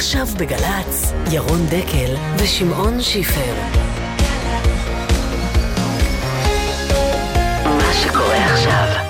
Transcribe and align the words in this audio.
עכשיו 0.00 0.26
בגל"צ, 0.38 1.12
ירון 1.32 1.66
דקל 1.66 2.16
ושמעון 2.38 3.02
שיפר. 3.02 3.54
מה 7.64 7.92
שקורה 8.02 8.44
עכשיו 8.44 9.09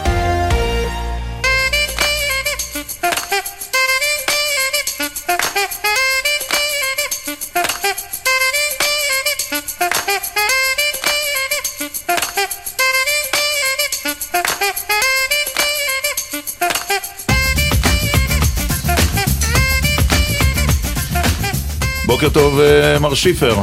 בוקר 22.21 22.33
טוב, 22.33 22.61
אה, 22.61 22.99
מר 22.99 23.15
שיפר. 23.15 23.55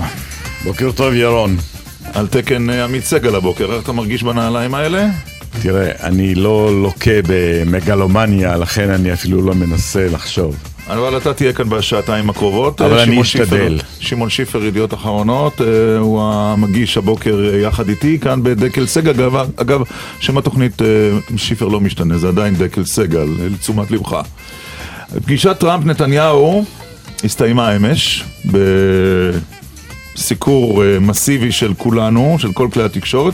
בוקר 0.64 0.92
טוב, 0.92 1.14
ירון. 1.14 1.58
על 2.14 2.28
תקן 2.28 2.70
אה, 2.70 2.84
עמית 2.84 3.04
סגל 3.04 3.36
הבוקר, 3.36 3.74
איך 3.74 3.84
אתה 3.84 3.92
מרגיש 3.92 4.24
בנעליים 4.24 4.74
האלה? 4.74 5.08
תראה, 5.62 5.92
אני 6.04 6.36
לא 6.36 6.82
לוקה 6.82 7.12
במגלומניה, 7.28 8.58
לכן 8.58 8.90
אני 8.90 9.14
אפילו 9.14 9.42
לא 9.42 9.54
מנסה 9.56 10.08
לחשוב. 10.14 10.56
אבל 10.88 11.18
אתה 11.18 11.34
תהיה 11.34 11.54
כאן 11.54 11.70
בשעתיים 11.70 12.30
הקרובות. 12.30 12.82
אבל 12.82 13.00
אני 13.00 13.22
אשתדל. 13.22 13.80
שמעון 14.00 14.30
שיפר, 14.30 14.66
ידיעות 14.66 14.94
אחרונות, 14.94 15.62
אה, 15.62 15.98
הוא 16.00 16.22
המגיש 16.24 16.98
הבוקר 16.98 17.56
יחד 17.56 17.90
איתי, 17.90 18.20
כאן 18.20 18.44
בדקל 18.44 18.86
סגל. 18.86 19.12
אגב, 19.12 19.36
אגב 19.56 19.82
שם 20.20 20.38
התוכנית 20.38 20.82
שיפר 21.38 21.68
לא 21.68 21.80
משתנה, 21.80 22.18
זה 22.18 22.28
עדיין 22.28 22.56
דקל 22.56 22.86
סגל, 22.86 23.28
לתשומת 23.40 23.92
לבך. 23.92 24.22
פגישת 25.26 25.56
טראמפ-נתניהו 25.60 26.66
הסתיימה 27.24 27.76
אמש 27.76 28.24
בסיקור 30.16 30.84
אה, 30.84 31.00
מסיבי 31.00 31.52
של 31.52 31.74
כולנו, 31.74 32.36
של 32.40 32.54
כל 32.54 32.68
כלי 32.74 32.84
התקשורת. 32.84 33.34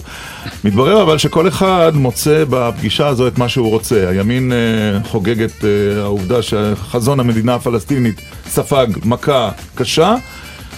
מתברר 0.63 1.01
אבל 1.01 1.17
שכל 1.17 1.47
אחד 1.47 1.91
מוצא 1.95 2.43
בפגישה 2.49 3.07
הזו 3.07 3.27
את 3.27 3.37
מה 3.37 3.49
שהוא 3.49 3.69
רוצה. 3.69 4.09
הימין 4.09 4.51
אה, 4.51 5.03
חוגג 5.03 5.41
את 5.41 5.65
אה, 5.65 6.01
העובדה 6.01 6.41
שחזון 6.41 7.19
המדינה 7.19 7.55
הפלסטינית 7.55 8.21
ספג 8.47 8.87
מכה 9.05 9.49
קשה. 9.75 10.15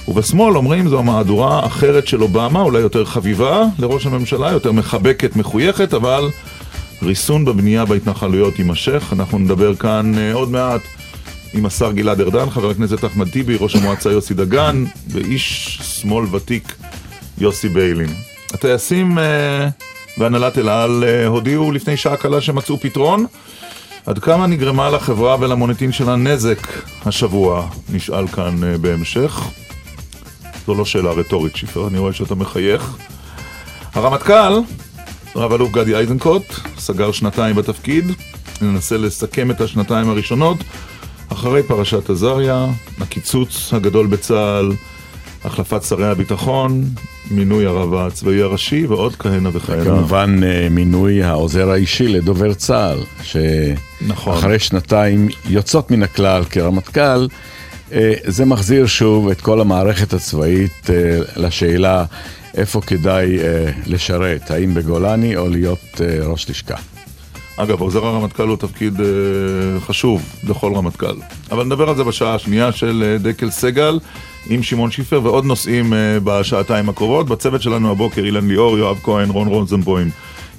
ובשמאל 0.08 0.58
אומרים 0.58 0.88
זו 0.88 1.00
המהדורה 1.00 1.66
אחרת 1.66 2.08
של 2.08 2.22
אובמה, 2.22 2.62
אולי 2.62 2.80
יותר 2.80 3.06
חביבה 3.06 3.64
לראש 3.80 4.06
הממשלה, 4.06 4.52
יותר 4.52 4.72
מחבקת, 4.72 5.36
מחויכת, 5.36 5.94
אבל 5.94 6.30
ריסון 7.04 7.46
בבנייה 7.46 7.86
בהתנחלויות 7.86 8.60
יימשך. 8.60 9.04
אנחנו 9.12 9.40
נדבר 9.40 9.76
כאן 9.76 10.14
עוד 10.34 10.52
מעט 10.52 10.82
עם 11.56 11.66
השר 11.66 11.92
גלעד 11.92 12.22
ארדן, 12.22 12.50
חבר 12.50 12.70
הכנסת 12.70 13.06
אחמד 13.06 13.30
טיבי, 13.30 13.58
ראש 13.60 13.76
המועצה 13.76 14.12
יוסי 14.12 14.34
דגן, 14.34 14.86
ואיש 15.08 15.80
שמאל 15.84 16.36
ותיק 16.36 16.76
יוסי 17.38 17.70
ביילין. 17.70 18.10
הטייסים 18.54 19.20
אה, 19.20 19.68
והנהלת 20.18 20.58
אל 20.58 20.70
על 20.70 21.04
אה, 21.08 21.28
הודיעו 21.28 21.72
לפני 21.72 21.98
שעה 21.98 22.18
קלה 22.18 22.42
שמצאו 22.42 22.78
פתרון. 22.78 23.26
עד 24.06 24.20
כמה 24.20 24.48
נגרמה 24.48 24.90
לחברה 24.90 25.38
ולמוניטין 25.40 25.92
שלה 25.92 26.16
נזק 26.16 26.68
השבוע, 27.06 27.68
נשאל 27.90 28.28
כאן 28.28 28.64
אה, 28.64 28.78
בהמשך. 28.78 29.44
זו 30.68 30.76
לא 30.76 30.86
שאלה 30.86 31.12
רטורית, 31.12 31.56
שיפר, 31.56 31.88
אני 31.88 32.00
רואה 32.00 32.14
שאתה 32.14 32.36
מחייך. 32.36 32.98
הרמטכ"ל, 33.94 34.54
רב-אלוף 35.36 35.72
גדי 35.72 35.96
איזנקוט, 35.96 36.44
סגר 36.78 37.12
שנתיים 37.12 37.56
בתפקיד. 37.56 38.06
ננסה 38.62 38.98
לסכם 38.98 39.52
את 39.52 39.62
השנתיים 39.62 40.10
הראשונות. 40.10 40.58
אחרי 41.30 41.64
פרשת 41.64 42.10
עזריה, 42.10 42.66
הקיצוץ 43.02 43.74
הגדול 43.74 44.08
בצה"ל, 44.08 44.72
החלפת 45.46 45.84
שרי 45.84 46.08
הביטחון, 46.08 46.84
מינוי 47.32 47.66
הרב 47.66 47.94
הצבאי 47.94 48.42
הראשי 48.42 48.86
ועוד 48.86 49.16
כהנה 49.16 49.50
וכהנה. 49.54 49.84
כמובן 49.84 50.40
אה, 50.44 50.68
מינוי 50.72 51.24
העוזר 51.24 51.72
האישי 51.72 52.08
לדובר 52.08 52.54
צה"ל, 52.54 53.00
שאחרי 53.24 53.76
נכון. 54.08 54.60
שנתיים 54.60 55.30
יוצאות 55.50 55.92
מן 55.92 56.04
הכלל 56.04 56.44
כרמטכ"ל, 56.44 57.28
אה, 57.92 58.14
זה 58.24 58.46
מחזיר 58.46 58.86
שוב 58.86 59.30
את 59.30 59.42
כל 59.42 59.62
המערכת 59.62 60.14
הצבאית 60.14 60.90
אה, 60.90 61.20
לשאלה 61.36 62.06
איפה 62.54 62.82
כדאי 62.82 63.38
לשרת, 63.86 64.52
האם 64.52 64.74
בגולני 64.74 65.38
או 65.38 65.50
להיות 65.50 66.02
ראש 66.24 66.50
לשכה. 66.50 66.76
אגב, 67.58 67.82
עוזר 67.82 68.06
הרמטכ"ל 68.06 68.48
הוא 68.48 68.58
תפקיד 68.58 69.02
אה, 69.02 69.06
חשוב 69.80 70.22
לכל 70.50 70.74
רמטכ"ל. 70.76 71.16
אבל 71.52 71.64
נדבר 71.64 71.90
על 71.90 71.96
זה 71.96 72.04
בשעה 72.04 72.36
השנייה 72.36 72.72
של 72.72 73.04
אה, 73.06 73.18
דקל 73.18 73.50
סגל 73.50 74.00
עם 74.50 74.64
שמעון 74.64 74.92
שיפר 74.92 75.20
ועוד 75.24 75.46
נושאים 75.46 75.94
אה, 75.94 76.18
בשעתיים 76.24 76.90
הקרובות. 76.90 77.28
בצוות 77.28 77.62
שלנו 77.62 77.92
הבוקר 77.92 78.24
אילן 78.24 78.48
ליאור, 78.48 78.78
יואב 78.78 79.00
כהן, 79.04 79.30
רון 79.30 79.48
רונזנבוים, 79.48 80.10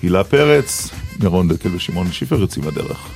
הילה 0.03 0.25
פרץ, 0.25 0.91
ירון 1.23 1.49
דקל 1.49 1.69
ושמעון 1.75 2.13
שיפר 2.13 2.41
יוצאים 2.41 2.65
לדרך. 2.69 3.09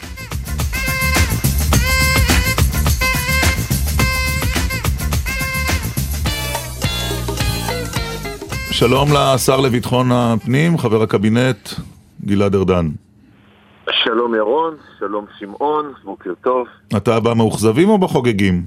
שלום 8.70 9.12
לשר 9.12 9.60
לביטחון 9.60 10.12
הפנים, 10.12 10.78
חבר 10.78 11.02
הקבינט 11.02 11.68
גלעד 12.26 12.54
ארדן. 12.54 12.88
שלום 13.92 14.34
ירון, 14.34 14.76
שלום 14.98 15.26
שמעון, 15.38 15.92
בוקר 16.04 16.32
טוב. 16.42 16.66
אתה 16.96 17.20
במאוכזבים 17.20 17.88
או 17.88 17.98
בחוגגים? 17.98 18.62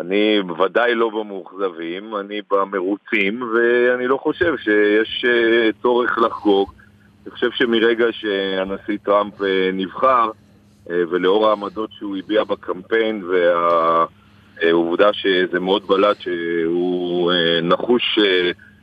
אני 0.00 0.42
בוודאי 0.46 0.94
לא 0.94 1.10
במאוכזבים, 1.10 2.16
אני 2.16 2.40
במרוצים, 2.50 3.42
ואני 3.42 4.06
לא 4.06 4.16
חושב 4.16 4.54
שיש 4.56 5.24
אה, 5.28 5.70
צורך 5.82 6.18
לחגוג. 6.18 6.72
אני 7.24 7.30
חושב 7.30 7.50
שמרגע 7.50 8.06
שהנשיא 8.10 8.98
טראמפ 9.04 9.42
אה, 9.42 9.70
נבחר, 9.72 10.30
אה, 10.90 11.02
ולאור 11.10 11.48
העמדות 11.48 11.90
שהוא 11.98 12.16
הביע 12.16 12.44
בקמפיין, 12.44 13.24
והעובדה 14.62 15.12
שזה 15.12 15.60
מאוד 15.60 15.86
בלט 15.86 16.20
שהוא 16.20 17.32
נחוש 17.62 18.18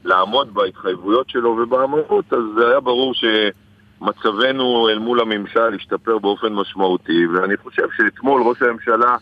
לעמוד 0.06 0.54
בהתחייבויות 0.54 1.30
שלו 1.30 1.50
ובאמרות, 1.50 2.34
אז 2.34 2.44
זה 2.58 2.68
היה 2.68 2.80
ברור 2.80 3.14
ש... 3.14 3.24
מצבנו 4.01 4.89
אל 4.89 5.00
מול 5.00 5.19
הממשל 5.19 5.75
השתפר 5.75 6.17
באופן 6.17 6.53
משמעותי, 6.53 7.28
ואני 7.28 7.57
חושב 7.57 7.88
שאתמול 7.97 8.41
ראש 8.41 8.61
הממשלה 8.61 9.16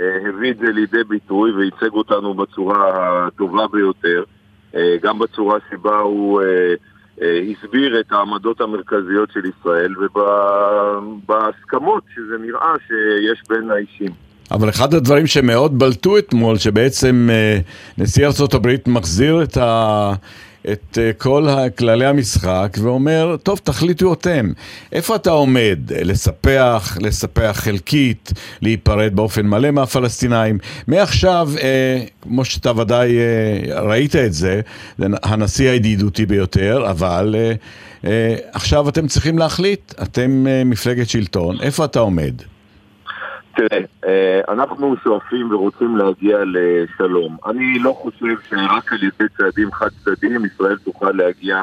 אה, 0.00 0.28
הביא 0.28 0.50
את 0.50 0.58
זה 0.58 0.66
לידי 0.72 1.04
ביטוי 1.08 1.50
וייצג 1.52 1.92
אותנו 1.92 2.34
בצורה 2.34 2.86
הטובה 3.26 3.66
ביותר, 3.72 4.22
אה, 4.74 4.96
גם 5.02 5.18
בצורה 5.18 5.58
שבה 5.70 5.98
הוא 5.98 6.42
אה, 6.42 6.74
הסביר 7.50 8.00
את 8.00 8.12
העמדות 8.12 8.60
המרכזיות 8.60 9.28
של 9.32 9.40
ישראל 9.44 9.94
ובהסכמות 11.26 12.02
שזה 12.14 12.38
נראה 12.40 12.74
שיש 12.86 13.42
בין 13.48 13.70
האישים. 13.70 14.10
אבל 14.50 14.68
אחד 14.68 14.94
הדברים 14.94 15.26
שמאוד 15.26 15.78
בלטו 15.78 16.18
אתמול, 16.18 16.56
שבעצם 16.58 17.28
נשיא 17.98 18.26
ארה"ב 18.26 18.68
מחזיר 18.86 19.42
את 19.42 19.56
ה... 19.56 20.12
את 20.72 20.98
אה, 21.00 21.12
כל 21.12 21.48
כללי 21.78 22.06
המשחק 22.06 22.76
ואומר, 22.80 23.36
טוב, 23.42 23.60
תחליטו 23.64 24.12
אתם. 24.12 24.52
איפה 24.92 25.16
אתה 25.16 25.30
עומד? 25.30 25.78
לספח, 25.90 26.98
לספח 27.00 27.60
חלקית, 27.64 28.32
להיפרד 28.62 29.16
באופן 29.16 29.46
מלא 29.46 29.70
מהפלסטינאים? 29.70 30.58
מעכשיו, 30.86 31.50
אה, 31.62 32.02
כמו 32.22 32.44
שאתה 32.44 32.78
ודאי 32.78 33.16
אה, 33.18 33.80
ראית 33.80 34.16
את 34.16 34.32
זה, 34.32 34.60
הנשיא 35.22 35.70
הידידותי 35.70 36.26
ביותר, 36.26 36.90
אבל 36.90 37.34
אה, 37.38 37.52
אה, 38.04 38.36
עכשיו 38.52 38.88
אתם 38.88 39.06
צריכים 39.06 39.38
להחליט, 39.38 39.92
אתם 40.02 40.46
אה, 40.48 40.64
מפלגת 40.64 41.08
שלטון, 41.08 41.56
איפה 41.60 41.84
אתה 41.84 41.98
עומד? 41.98 42.34
תראה, 43.68 43.84
אה, 44.06 44.40
אנחנו 44.48 44.96
שואפים 45.02 45.54
ורוצים 45.54 45.96
להגיע 45.96 46.38
לשלום. 46.46 47.36
אני 47.46 47.78
לא 47.78 47.92
חושב 47.92 48.34
שרק 48.48 48.92
על 48.92 48.98
ידי 49.02 49.28
צעדים 49.36 49.72
חד 49.72 49.88
צדדיים 50.04 50.44
ישראל 50.44 50.76
תוכל 50.78 51.10
להגיע 51.10 51.62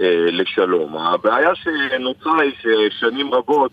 אה, 0.00 0.26
לשלום. 0.32 0.96
הבעיה 0.96 1.54
שנוצרה 1.54 2.40
היא 2.42 2.52
ששנים 2.60 3.34
רבות 3.34 3.72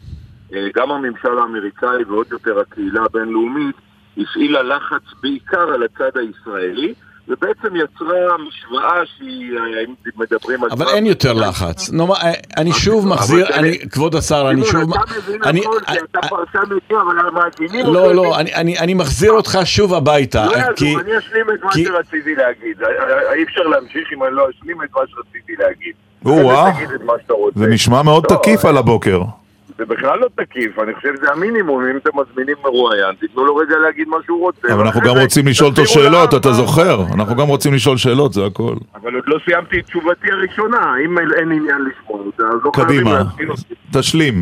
אה, 0.53 0.68
גם 0.75 0.92
הממשל 0.92 1.39
האמריקאי 1.39 2.03
ועוד 2.07 2.27
יותר 2.31 2.59
הקהילה 2.59 3.03
הבינלאומית 3.03 3.75
הפעילה 4.18 4.63
לחץ 4.63 5.03
בעיקר 5.21 5.74
על 5.74 5.83
הצד 5.83 6.18
הישראלי 6.18 6.94
ובעצם 7.27 7.75
יצרה 7.75 8.38
משוואה 8.47 9.06
שהיא, 9.18 9.51
אם 9.88 9.94
מדברים 10.18 10.63
על... 10.63 10.69
אבל 10.71 10.88
אין 10.88 11.06
יותר 11.06 11.33
לחץ. 11.33 11.89
נו, 11.91 12.15
אה, 12.15 12.31
אני 12.57 12.74
שוב 12.74 13.07
מחזיר, 13.07 13.47
אני, 13.53 13.79
כבוד 13.91 14.15
השר, 14.15 14.47
אני 14.50 14.65
שוב... 14.65 14.94
אתה 14.94 15.01
מבין 15.18 15.41
הכל, 15.41 15.79
כי 15.88 15.97
אתה 16.12 16.27
פרשן 16.27 16.59
מבין, 16.65 16.97
אבל 16.97 17.27
המאזינים... 17.27 17.85
לא, 17.85 18.15
לא, 18.15 18.39
אני 18.79 18.94
מחזיר 18.94 19.31
אותך 19.31 19.59
שוב 19.63 19.94
הביתה. 19.94 20.45
לא 20.45 20.51
יעזור, 20.51 21.00
אני 21.01 21.18
אשלים 21.18 21.45
את 21.53 21.63
מה 21.63 21.71
שרציתי 21.74 22.35
להגיד. 22.35 22.81
אי 23.33 23.44
אפשר 23.44 23.62
להמשיך 23.63 24.13
אם 24.13 24.23
אני 24.23 24.35
לא 24.35 24.47
אשלים 24.50 24.83
את 24.83 24.89
מה 24.95 25.01
שרציתי 25.07 25.53
להגיד. 25.59 25.94
או-אה, 26.25 26.71
זה 27.56 27.68
נשמע 27.68 28.01
מאוד 28.01 28.25
לא, 28.31 28.38
תקיף 28.38 28.65
על 28.65 28.77
הבוקר. 28.77 29.21
זה 29.77 29.85
בכלל 29.85 30.19
לא 30.19 30.27
תקיף, 30.35 30.79
אני 30.79 30.94
חושב 30.95 31.15
שזה 31.18 31.31
המינימום, 31.31 31.85
אם 31.85 31.97
אתם 31.97 32.09
מזמינים 32.13 32.56
מרואיין, 32.63 33.15
תיתנו 33.19 33.45
לו 33.45 33.56
רגע 33.56 33.77
להגיד 33.77 34.07
מה 34.07 34.18
שהוא 34.25 34.39
רוצה. 34.39 34.74
אבל 34.74 34.85
אנחנו 34.85 35.01
גם 35.01 35.18
רוצים 35.21 35.47
לשאול 35.47 35.69
אותו 35.69 35.85
שאלות, 35.85 36.33
אתה 36.33 36.51
זוכר? 36.51 37.00
אנחנו 37.13 37.35
גם 37.35 37.47
רוצים 37.47 37.74
לשאול 37.74 37.97
שאלות, 37.97 38.33
זה 38.33 38.45
הכל. 38.45 38.75
אבל 38.95 39.15
עוד 39.15 39.24
לא 39.27 39.39
סיימתי 39.45 39.79
את 39.79 39.85
תשובתי 39.85 40.31
הראשונה, 40.31 40.94
אם 41.06 41.18
אין 41.19 41.51
עניין 41.51 41.81
לשמוע 41.81 42.19
אותה, 42.25 42.44
אז 42.44 42.59
לא 42.63 42.71
חייבים 42.75 43.07
להזמין 43.07 43.50
אותי. 43.50 43.74
תשלים. 43.94 44.33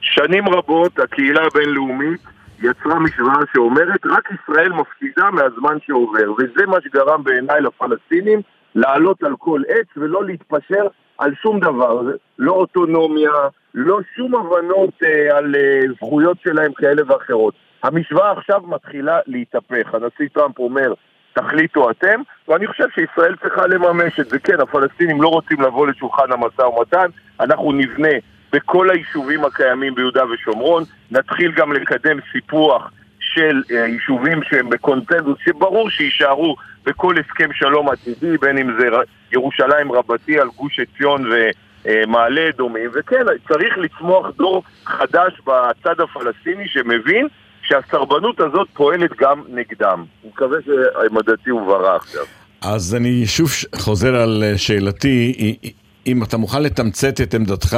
שנים 0.00 0.48
רבות 0.48 0.98
הקהילה 0.98 1.40
הבינלאומית 1.46 2.20
יצרה 2.62 2.98
משוואה 2.98 3.40
שאומרת 3.52 4.06
רק 4.06 4.28
ישראל 4.30 4.72
מפסידה 4.72 5.30
מהזמן 5.30 5.76
שעובר 5.86 6.32
וזה 6.32 6.66
מה 6.66 6.76
שגרם 6.84 7.24
בעיניי 7.24 7.60
לפלסטינים 7.60 8.40
לעלות 8.74 9.22
על 9.22 9.32
כל 9.38 9.62
עץ 9.68 9.86
ולא 9.96 10.24
להתפשר 10.24 10.86
על 11.18 11.34
שום 11.42 11.60
דבר, 11.60 12.02
לא 12.38 12.52
אוטונומיה, 12.52 13.30
לא 13.74 13.98
שום 14.16 14.34
הבנות 14.34 15.02
אה, 15.02 15.36
על 15.36 15.54
אה, 15.54 15.80
זכויות 15.96 16.36
שלהם 16.44 16.72
כאלה 16.72 17.02
ואחרות. 17.06 17.54
המשוואה 17.82 18.32
עכשיו 18.32 18.60
מתחילה 18.66 19.18
להתהפך, 19.26 19.94
הנשיא 19.94 20.28
טראמפ 20.32 20.58
אומר 20.58 20.92
תחליטו 21.32 21.90
אתם, 21.90 22.20
ואני 22.48 22.66
חושב 22.66 22.86
שישראל 22.94 23.36
צריכה 23.36 23.66
לממש 23.66 24.20
את 24.20 24.28
זה. 24.28 24.38
כן, 24.38 24.60
הפלסטינים 24.60 25.22
לא 25.22 25.28
רוצים 25.28 25.60
לבוא 25.60 25.86
לשולחן 25.86 26.32
המשא 26.32 26.62
ומתן, 26.62 27.06
אנחנו 27.40 27.72
נבנה 27.72 28.08
בכל 28.52 28.90
היישובים 28.90 29.44
הקיימים 29.44 29.94
ביהודה 29.94 30.24
ושומרון, 30.26 30.84
נתחיל 31.10 31.52
גם 31.52 31.72
לקדם 31.72 32.18
סיפוח 32.32 32.90
של 33.20 33.62
אה, 33.70 33.86
יישובים 33.86 34.42
שהם 34.42 34.70
בקונצנזוס, 34.70 35.38
שברור 35.44 35.90
שיישארו 35.90 36.56
בכל 36.86 37.14
הסכם 37.18 37.52
שלום 37.52 37.88
עתידי, 37.88 38.38
בין 38.38 38.58
אם 38.58 38.80
זה 38.80 38.88
ירושלים 39.32 39.92
רבתי 39.92 40.40
על 40.40 40.48
גוש 40.56 40.80
עציון 40.80 41.30
ומעלה 41.84 42.48
אדומים, 42.48 42.90
וכן, 42.94 43.24
צריך 43.48 43.78
לצמוח 43.78 44.26
דור 44.36 44.62
חדש 44.86 45.40
בצד 45.40 46.00
הפלסטיני 46.00 46.68
שמבין 46.68 47.28
שהסרבנות 47.62 48.40
הזאת 48.40 48.68
פועלת 48.72 49.10
גם 49.20 49.42
נגדם. 49.48 50.04
אני 50.22 50.30
מקווה 50.30 50.58
שמדעתי 50.64 51.50
הובהרה 51.50 51.96
עכשיו. 51.96 52.24
אז 52.62 52.94
אני 52.94 53.26
שוב 53.26 53.50
חוזר 53.76 54.16
על 54.16 54.42
אה, 54.46 54.58
שאלתי, 54.58 55.34
אם 56.06 56.22
אתה 56.22 56.36
מוכן 56.36 56.62
לתמצת 56.62 57.20
את 57.20 57.34
עמדתך, 57.34 57.76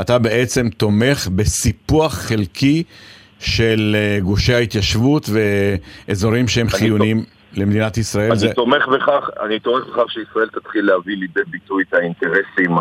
אתה 0.00 0.18
בעצם 0.18 0.68
תומך 0.68 1.28
בסיפוח 1.36 2.14
חלקי 2.14 2.82
של 3.38 3.96
אה, 3.98 4.18
גושי 4.20 4.54
ההתיישבות 4.54 5.26
ואזורים 5.32 6.48
שהם 6.48 6.68
חיוניים 6.68 7.24
למדינת 7.54 7.98
ישראל. 7.98 8.30
אני 8.30 8.38
זה... 8.38 8.52
תומך 8.54 8.88
בכך, 8.88 9.30
אני 9.46 9.60
תומך 9.60 9.86
בכך 9.86 10.12
שישראל 10.12 10.48
תתחיל 10.48 10.84
להביא 10.84 11.16
לידי 11.16 11.40
ביטוי 11.50 11.84
את 11.88 11.94
האינטרסים 11.94 12.76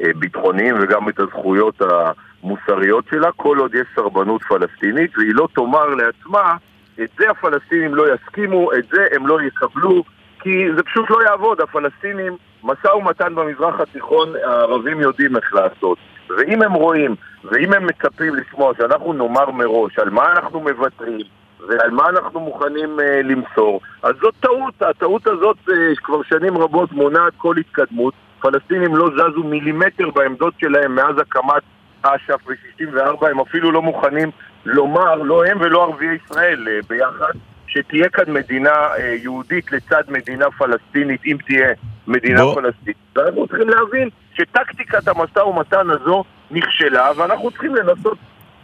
הביטחוניים 0.00 0.74
וגם 0.80 1.08
את 1.08 1.20
הזכויות 1.20 1.82
המוסריות 1.82 3.04
שלה, 3.10 3.32
כל 3.36 3.58
עוד 3.58 3.74
יש 3.74 3.86
סרבנות 3.94 4.42
פלסטינית, 4.42 5.18
והיא 5.18 5.34
לא 5.34 5.48
תאמר 5.54 5.86
לעצמה, 5.86 6.56
את 7.02 7.10
זה 7.18 7.30
הפלסטינים 7.30 7.94
לא 7.94 8.14
יסכימו, 8.14 8.72
את 8.72 8.84
זה 8.92 9.06
הם 9.12 9.26
לא 9.26 9.42
יקבלו, 9.42 10.04
כי 10.40 10.66
זה 10.76 10.82
פשוט 10.82 11.10
לא 11.10 11.22
יעבוד, 11.22 11.60
הפלסטינים, 11.60 12.36
משא 12.64 12.88
ומתן 12.88 13.34
במזרח 13.34 13.80
התיכון, 13.80 14.28
הערבים 14.44 15.00
יודעים 15.00 15.36
איך 15.36 15.54
לעשות. 15.54 15.98
ואם 16.28 16.62
הם 16.62 16.72
רואים, 16.72 17.14
ואם 17.44 17.72
הם 17.72 17.86
מצפים 17.86 18.34
לשמוע 18.34 18.72
שאנחנו 18.78 19.12
נאמר 19.12 19.50
מראש 19.50 19.98
על 19.98 20.10
מה 20.10 20.32
אנחנו 20.32 20.60
מוותרים, 20.60 21.20
ועל 21.68 21.90
מה 21.90 22.08
אנחנו 22.08 22.40
מוכנים 22.40 23.00
אה, 23.00 23.22
למסור, 23.22 23.80
אז 24.02 24.12
זאת 24.22 24.34
טעות. 24.40 24.82
הטעות 24.82 25.26
הזאת 25.26 25.56
אה, 25.68 25.74
כבר 25.96 26.22
שנים 26.22 26.58
רבות 26.58 26.92
מונעת 26.92 27.32
כל 27.36 27.56
התקדמות. 27.56 28.14
פלסטינים 28.44 28.96
לא 28.96 29.10
זזו 29.10 29.42
מילימטר 29.44 30.10
בעמדות 30.10 30.54
שלהם 30.60 30.94
מאז 30.94 31.18
הקמת 31.18 31.62
אש"ף 32.02 32.40
ב-64, 32.46 33.26
הם 33.30 33.40
אפילו 33.40 33.72
לא 33.72 33.82
מוכנים 33.82 34.30
לומר, 34.64 35.14
לא 35.14 35.44
הם 35.46 35.58
ולא 35.60 35.82
ערביי 35.82 36.18
ישראל 36.24 36.68
אה, 36.68 36.78
ביחד, 36.88 37.32
שתהיה 37.66 38.08
כאן 38.08 38.24
מדינה 38.32 38.70
אה, 38.70 39.16
יהודית 39.22 39.72
לצד 39.72 40.02
מדינה 40.08 40.46
פלסטינית, 40.58 41.20
אם 41.26 41.36
תהיה 41.46 41.68
מדינה 42.06 42.40
בוא- 42.42 42.54
פלסטינית. 42.54 42.96
ואנחנו 43.16 43.46
צריכים 43.48 43.68
להבין 43.68 44.08
שטקטיקת 44.34 45.08
המשא 45.08 45.38
ומתן 45.38 45.90
הזו 45.90 46.24
נכשלה, 46.50 47.10
ואנחנו 47.16 47.50
צריכים 47.50 47.74
לנסות 47.74 48.18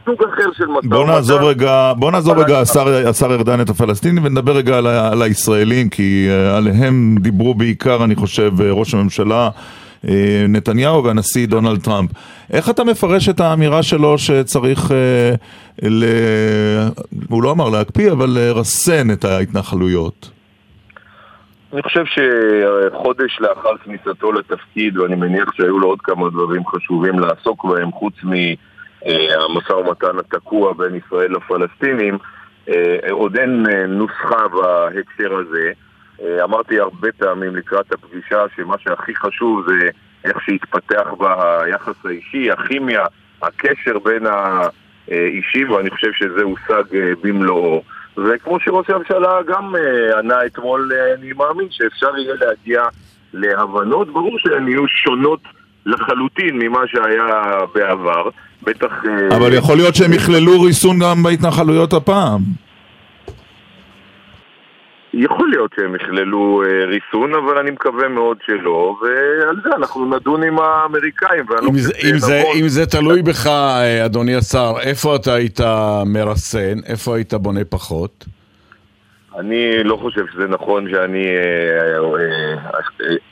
סוג 0.05 0.25
אחר 0.25 0.53
של 0.53 0.67
משא 0.67 0.73
ומתן. 0.73 0.89
בוא 0.89 1.07
נעזוב 1.07 1.43
רגע, 1.43 1.93
בוא 1.97 2.11
נעזוב 2.11 2.39
רגע 2.39 2.61
השר, 2.61 3.35
ארדן 3.35 3.61
את 3.61 3.69
הפלסטינים 3.69 4.25
ונדבר 4.25 4.57
רגע 4.57 4.79
על, 4.79 4.87
על 4.87 5.23
הישראלים 5.23 5.89
כי 5.89 6.27
אה, 6.31 6.57
עליהם 6.57 7.17
דיברו 7.21 7.55
בעיקר 7.55 8.05
אני 8.05 8.17
חושב 8.17 8.53
אה, 8.61 8.71
ראש 8.73 8.95
הממשלה 8.95 9.51
אה, 10.09 10.45
נתניהו 10.49 11.05
והנשיא 11.05 11.47
דונלד 11.47 11.81
טראמפ. 11.81 12.11
איך 12.53 12.71
אתה 12.71 12.85
מפרש 12.85 13.29
את 13.29 13.41
האמירה 13.41 13.83
שלו 13.83 14.19
שצריך, 14.19 14.93
אה, 14.93 15.35
ל... 15.83 16.05
הוא 17.29 17.43
לא 17.43 17.51
אמר 17.51 17.69
להקפיא 17.69 18.13
אבל 18.13 18.27
לרסן 18.29 19.11
את 19.13 19.25
ההתנחלויות? 19.25 20.31
אני 21.73 21.83
חושב 21.83 22.05
שחודש 22.05 23.41
לאחר 23.41 23.77
כניסתו 23.85 24.33
לתפקיד, 24.33 24.99
ואני 24.99 25.17
מניח 25.17 25.53
שהיו 25.57 25.79
לו 25.79 25.89
עוד 25.89 25.99
כמה 26.01 26.31
דברים 26.31 26.63
חשובים 26.67 27.19
לעסוק 27.19 27.65
בהם, 27.65 27.93
חוץ 27.93 28.15
מהמשא 29.07 29.73
ומתן 29.73 30.19
התקוע 30.19 30.73
בין 30.73 30.95
ישראל 30.95 31.33
לפלסטינים, 31.33 32.19
אה, 32.69 32.99
עוד 33.11 33.37
אין 33.37 33.67
אה, 33.73 33.87
נוסחה 33.87 34.49
בהקשר 34.49 35.35
הזה. 35.35 35.73
אה, 36.23 36.45
אמרתי 36.45 36.81
הרבה 36.81 37.09
פעמים 37.13 37.57
לקראת 37.57 37.93
הפגישה 37.93 38.45
שמה 38.57 38.79
שהכי 38.79 39.15
חשוב 39.15 39.67
זה 39.67 39.89
איך 40.25 40.43
שהתפתח 40.43 41.09
בה 41.19 41.63
היחס 41.63 41.95
האישי, 42.05 42.51
הכימיה, 42.51 43.05
הקשר 43.43 43.99
בין 43.99 44.27
האישים, 44.27 45.71
ואני 45.71 45.91
חושב 45.91 46.13
שזה 46.13 46.43
הושג 46.43 46.97
אה, 46.97 47.13
במלואו. 47.23 47.83
וכמו 48.17 48.61
שראש 48.61 48.91
הממשלה 48.91 49.43
גם 49.47 49.77
אה, 49.77 50.19
ענה 50.19 50.47
אתמול, 50.47 50.93
אה, 50.95 51.15
אני 51.15 51.33
מאמין 51.33 51.67
שאפשר 51.71 52.19
יהיה 52.19 52.35
להגיע 52.35 52.83
להבנות. 53.33 54.09
ברור 54.09 54.39
שהן 54.39 54.69
יהיו 54.69 54.89
שונות 54.89 55.41
לחלוטין 55.87 56.59
ממה 56.59 56.81
שהיה 56.87 57.25
בעבר. 57.75 58.29
בטח... 58.63 58.93
אה, 59.09 59.37
אבל 59.37 59.55
יכול 59.55 59.77
להיות 59.77 59.95
שהם 59.95 60.13
יכללו 60.13 60.63
ריסון 60.63 60.99
גם 60.99 61.23
בהתנחלויות 61.23 61.93
הפעם. 61.93 62.41
יכול 65.15 65.49
להיות 65.51 65.71
שהם 65.77 65.95
יכללו 65.95 66.63
אה, 66.67 66.85
ריסון, 66.87 67.35
אבל 67.35 67.59
אני 67.59 67.71
מקווה 67.71 68.09
מאוד 68.09 68.37
שלא, 68.47 68.97
ועל 69.03 69.57
זה 69.65 69.71
אנחנו 69.77 70.05
נדון 70.17 70.43
עם 70.43 70.59
האמריקאים. 70.59 71.45
ואני 71.49 71.67
לא 71.67 71.71
אם 71.71 71.79
זה, 71.79 71.93
אם, 72.11 72.19
זה, 72.19 72.41
שנכון- 72.43 72.57
אם 72.61 72.69
זה 72.69 72.87
תלוי 72.87 73.23
בך, 73.23 73.47
אה, 73.47 74.05
אדוני 74.05 74.35
השר, 74.37 74.73
איפה 74.81 75.17
אתה 75.17 75.35
היית 75.35 75.61
מרסן? 76.07 76.79
איפה 76.87 77.17
היית 77.17 77.35
בונה 77.35 77.61
פחות? 77.69 78.25
אני 79.41 79.85
לא 79.85 79.97
חושב 79.97 80.27
שזה 80.33 80.47
נכון 80.49 80.91
שאני 80.91 81.27
אה, 81.27 81.99
אה, 81.99 82.31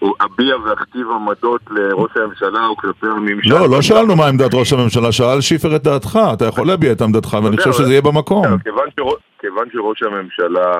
אה, 0.02 0.08
אביע 0.24 0.56
ואכתיב 0.56 1.06
עמדות 1.10 1.60
לראש 1.70 2.10
הממשלה 2.16 2.66
או 2.66 2.76
כלפי 2.76 3.06
הממשל. 3.06 3.50
לא, 3.50 3.68
לא 3.70 3.82
שאלנו 3.82 4.16
מה 4.16 4.26
עמדת 4.28 4.54
ראש 4.54 4.72
הממשלה, 4.72 5.12
שאל 5.12 5.40
שיפר 5.40 5.76
את 5.76 5.82
דעתך, 5.82 6.18
אתה 6.34 6.44
יכול 6.44 6.66
להביע 6.66 6.92
את 6.92 7.00
עמדתך 7.00 7.36
ואני 7.44 7.56
חושב 7.56 7.72
שזה 7.72 7.90
יהיה 7.90 8.02
במקום. 8.02 8.44
כיוון, 8.64 8.88
שרא, 8.96 9.14
כיוון 9.38 9.68
שראש 9.72 10.02
הממשלה 10.02 10.72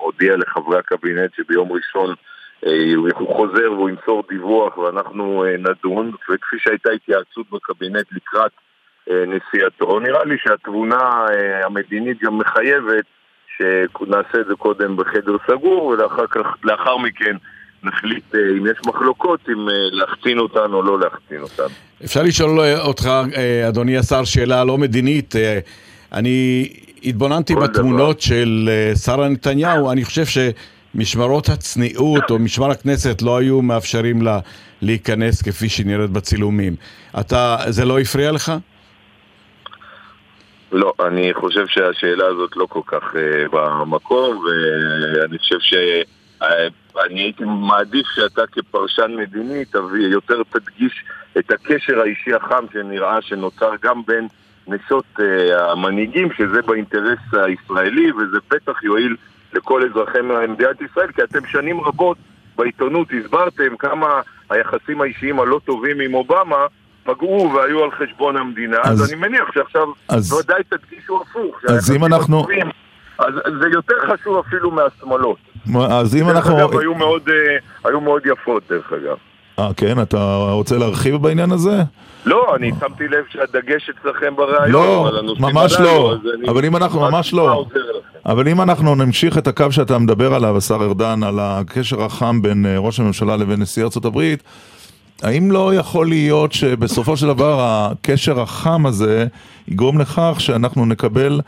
הודיע 0.00 0.36
לחברי 0.36 0.78
הקבינט 0.78 1.30
שביום 1.36 1.72
ראשון 1.72 2.14
הוא 3.14 3.36
חוזר 3.36 3.72
והוא 3.72 3.90
ימסור 3.90 4.22
דיווח 4.28 4.78
ואנחנו 4.78 5.44
נדון, 5.58 6.12
וכפי 6.30 6.56
שהייתה 6.58 6.90
התייעצות 6.90 7.46
בקבינט 7.52 8.06
לקראת 8.12 8.52
נסיעתו, 9.08 10.00
נראה 10.00 10.24
לי 10.24 10.36
שהתבונה 10.38 11.26
המדינית 11.64 12.22
גם 12.22 12.38
מחייבת 12.38 13.04
שנעשה 13.98 14.40
את 14.40 14.46
זה 14.48 14.54
קודם 14.58 14.96
בחדר 14.96 15.36
סגור 15.46 15.84
ולאחר 15.84 16.26
כך, 16.30 16.46
לאחר 16.64 16.96
מכן 16.96 17.36
נחליט 17.82 18.34
אה, 18.34 18.40
אם 18.58 18.66
יש 18.66 18.78
מחלוקות, 18.86 19.40
אם 19.48 19.68
אה, 19.68 19.74
להחצין 19.92 20.38
אותן 20.38 20.72
או 20.72 20.82
לא 20.82 21.00
להחצין 21.00 21.42
אותן. 21.42 21.74
אפשר 22.04 22.22
לשאול 22.22 22.60
אה, 22.60 22.80
אותך, 22.80 23.10
אדוני 23.68 23.98
השר, 23.98 24.24
שאלה 24.24 24.64
לא 24.64 24.78
מדינית. 24.78 25.34
אני 26.12 26.68
התבוננתי 27.04 27.54
בתמונות 27.54 28.20
של 28.20 28.68
אה, 28.72 28.96
שרה 28.96 29.28
נתניהו, 29.28 29.90
אני 29.90 30.04
חושב 30.04 30.24
שמשמרות 30.94 31.48
הצניעות 31.48 32.30
או 32.30 32.38
משמר 32.38 32.70
הכנסת 32.70 33.22
לא 33.22 33.38
היו 33.38 33.62
מאפשרים 33.62 34.22
לה 34.22 34.40
להיכנס 34.82 35.42
כפי 35.42 35.68
שהיא 35.68 35.86
נראית 35.86 36.10
בצילומים. 36.10 36.76
אתה, 37.20 37.56
זה 37.68 37.84
לא 37.84 37.98
הפריע 37.98 38.32
לך? 38.32 38.52
לא, 40.72 40.92
אני 41.00 41.34
חושב 41.34 41.66
שהשאלה 41.66 42.26
הזאת 42.26 42.56
לא 42.56 42.66
כל 42.66 42.80
כך 42.86 43.14
uh, 43.14 43.18
במקום, 43.52 44.44
ואני 44.44 45.38
חושב 45.38 45.58
שאני 45.60 47.20
הייתי 47.20 47.44
מעדיף 47.44 48.06
שאתה 48.14 48.42
כפרשן 48.52 49.16
מדיני 49.16 49.64
תביא, 49.64 50.06
יותר 50.06 50.42
תדגיש 50.50 51.04
את 51.38 51.50
הקשר 51.50 52.00
האישי 52.00 52.34
החם 52.34 52.64
שנראה 52.72 53.22
שנוצר 53.22 53.70
גם 53.82 54.02
בין 54.06 54.28
נשות 54.66 55.04
uh, 55.18 55.22
המנהיגים, 55.70 56.28
שזה 56.36 56.62
באינטרס 56.62 57.18
הישראלי, 57.32 58.12
וזה 58.12 58.38
בטח 58.50 58.82
יועיל 58.82 59.16
לכל 59.52 59.82
אזרחי 59.90 60.18
מדינת 60.48 60.80
ישראל, 60.80 61.12
כי 61.12 61.22
אתם 61.22 61.46
שנים 61.46 61.80
רבות 61.80 62.16
בעיתונות 62.56 63.08
הסברתם 63.20 63.76
כמה 63.76 64.20
היחסים 64.50 65.00
האישיים 65.00 65.40
הלא 65.40 65.60
טובים 65.64 66.00
עם 66.00 66.14
אובמה 66.14 66.66
פגעו 67.04 67.52
והיו 67.54 67.84
על 67.84 67.90
חשבון 67.90 68.36
המדינה, 68.36 68.76
אז, 68.84 69.02
אז 69.02 69.12
אני 69.12 69.20
מניח 69.20 69.52
שעכשיו 69.54 69.86
אז, 70.08 70.32
ודאי 70.32 70.62
תדגישו 70.68 71.22
הפוך. 71.22 71.56
אז 71.68 71.92
אם 71.96 72.04
אנחנו... 72.04 72.40
עצורים, 72.40 72.70
אז 73.18 73.34
זה 73.62 73.68
יותר 73.72 73.94
חשוב 74.12 74.42
אפילו 74.46 74.70
מהשמאלות. 74.70 75.36
אז 75.90 76.16
אם 76.16 76.30
אנחנו... 76.30 76.56
דרך 76.56 76.70
אגב, 76.70 76.78
היו 76.78 76.94
מאוד, 76.94 77.28
אה, 77.28 77.88
היו 77.88 78.00
מאוד 78.00 78.22
יפות, 78.26 78.62
דרך 78.70 78.92
אגב. 78.92 79.16
אה, 79.58 79.70
כן? 79.76 80.02
אתה 80.02 80.36
רוצה 80.50 80.78
להרחיב 80.78 81.16
בעניין 81.16 81.52
הזה? 81.52 81.82
לא, 82.26 82.56
אני 82.56 82.70
שמתי 82.80 83.08
לב 83.08 83.24
שהדגש 83.28 83.90
אצלכם 83.90 84.36
בריאיון, 84.36 85.14
לא, 85.14 85.34
ממש 85.40 85.80
לא, 85.80 86.16
אבל 86.48 86.64
אם 86.64 86.76
אנחנו, 86.76 87.00
ממש 87.00 87.34
לא. 87.34 87.64
אבל 88.26 88.48
אם 88.48 88.60
אנחנו 88.60 88.94
נמשיך 88.94 89.38
את 89.38 89.46
הקו 89.46 89.72
שאתה 89.72 89.98
מדבר 89.98 90.34
עליו, 90.34 90.56
השר 90.56 90.78
ארדן, 90.82 91.22
על 91.22 91.38
הקשר 91.40 92.02
החם 92.02 92.42
בין 92.42 92.66
אה, 92.66 92.78
ראש 92.78 93.00
הממשלה 93.00 93.36
לבין 93.36 93.60
נשיא 93.60 93.84
ארצות 93.84 94.04
הברית, 94.04 94.42
האם 95.22 95.50
לא 95.50 95.74
יכול 95.74 96.08
להיות 96.08 96.52
שבסופו 96.52 97.16
של 97.16 97.26
דבר 97.26 97.58
הקשר 97.60 98.40
החם 98.40 98.86
הזה 98.86 99.26
יגרום 99.68 99.98
לכך 99.98 100.36
שאנחנו 100.38 100.86
נקבל, 100.86 101.40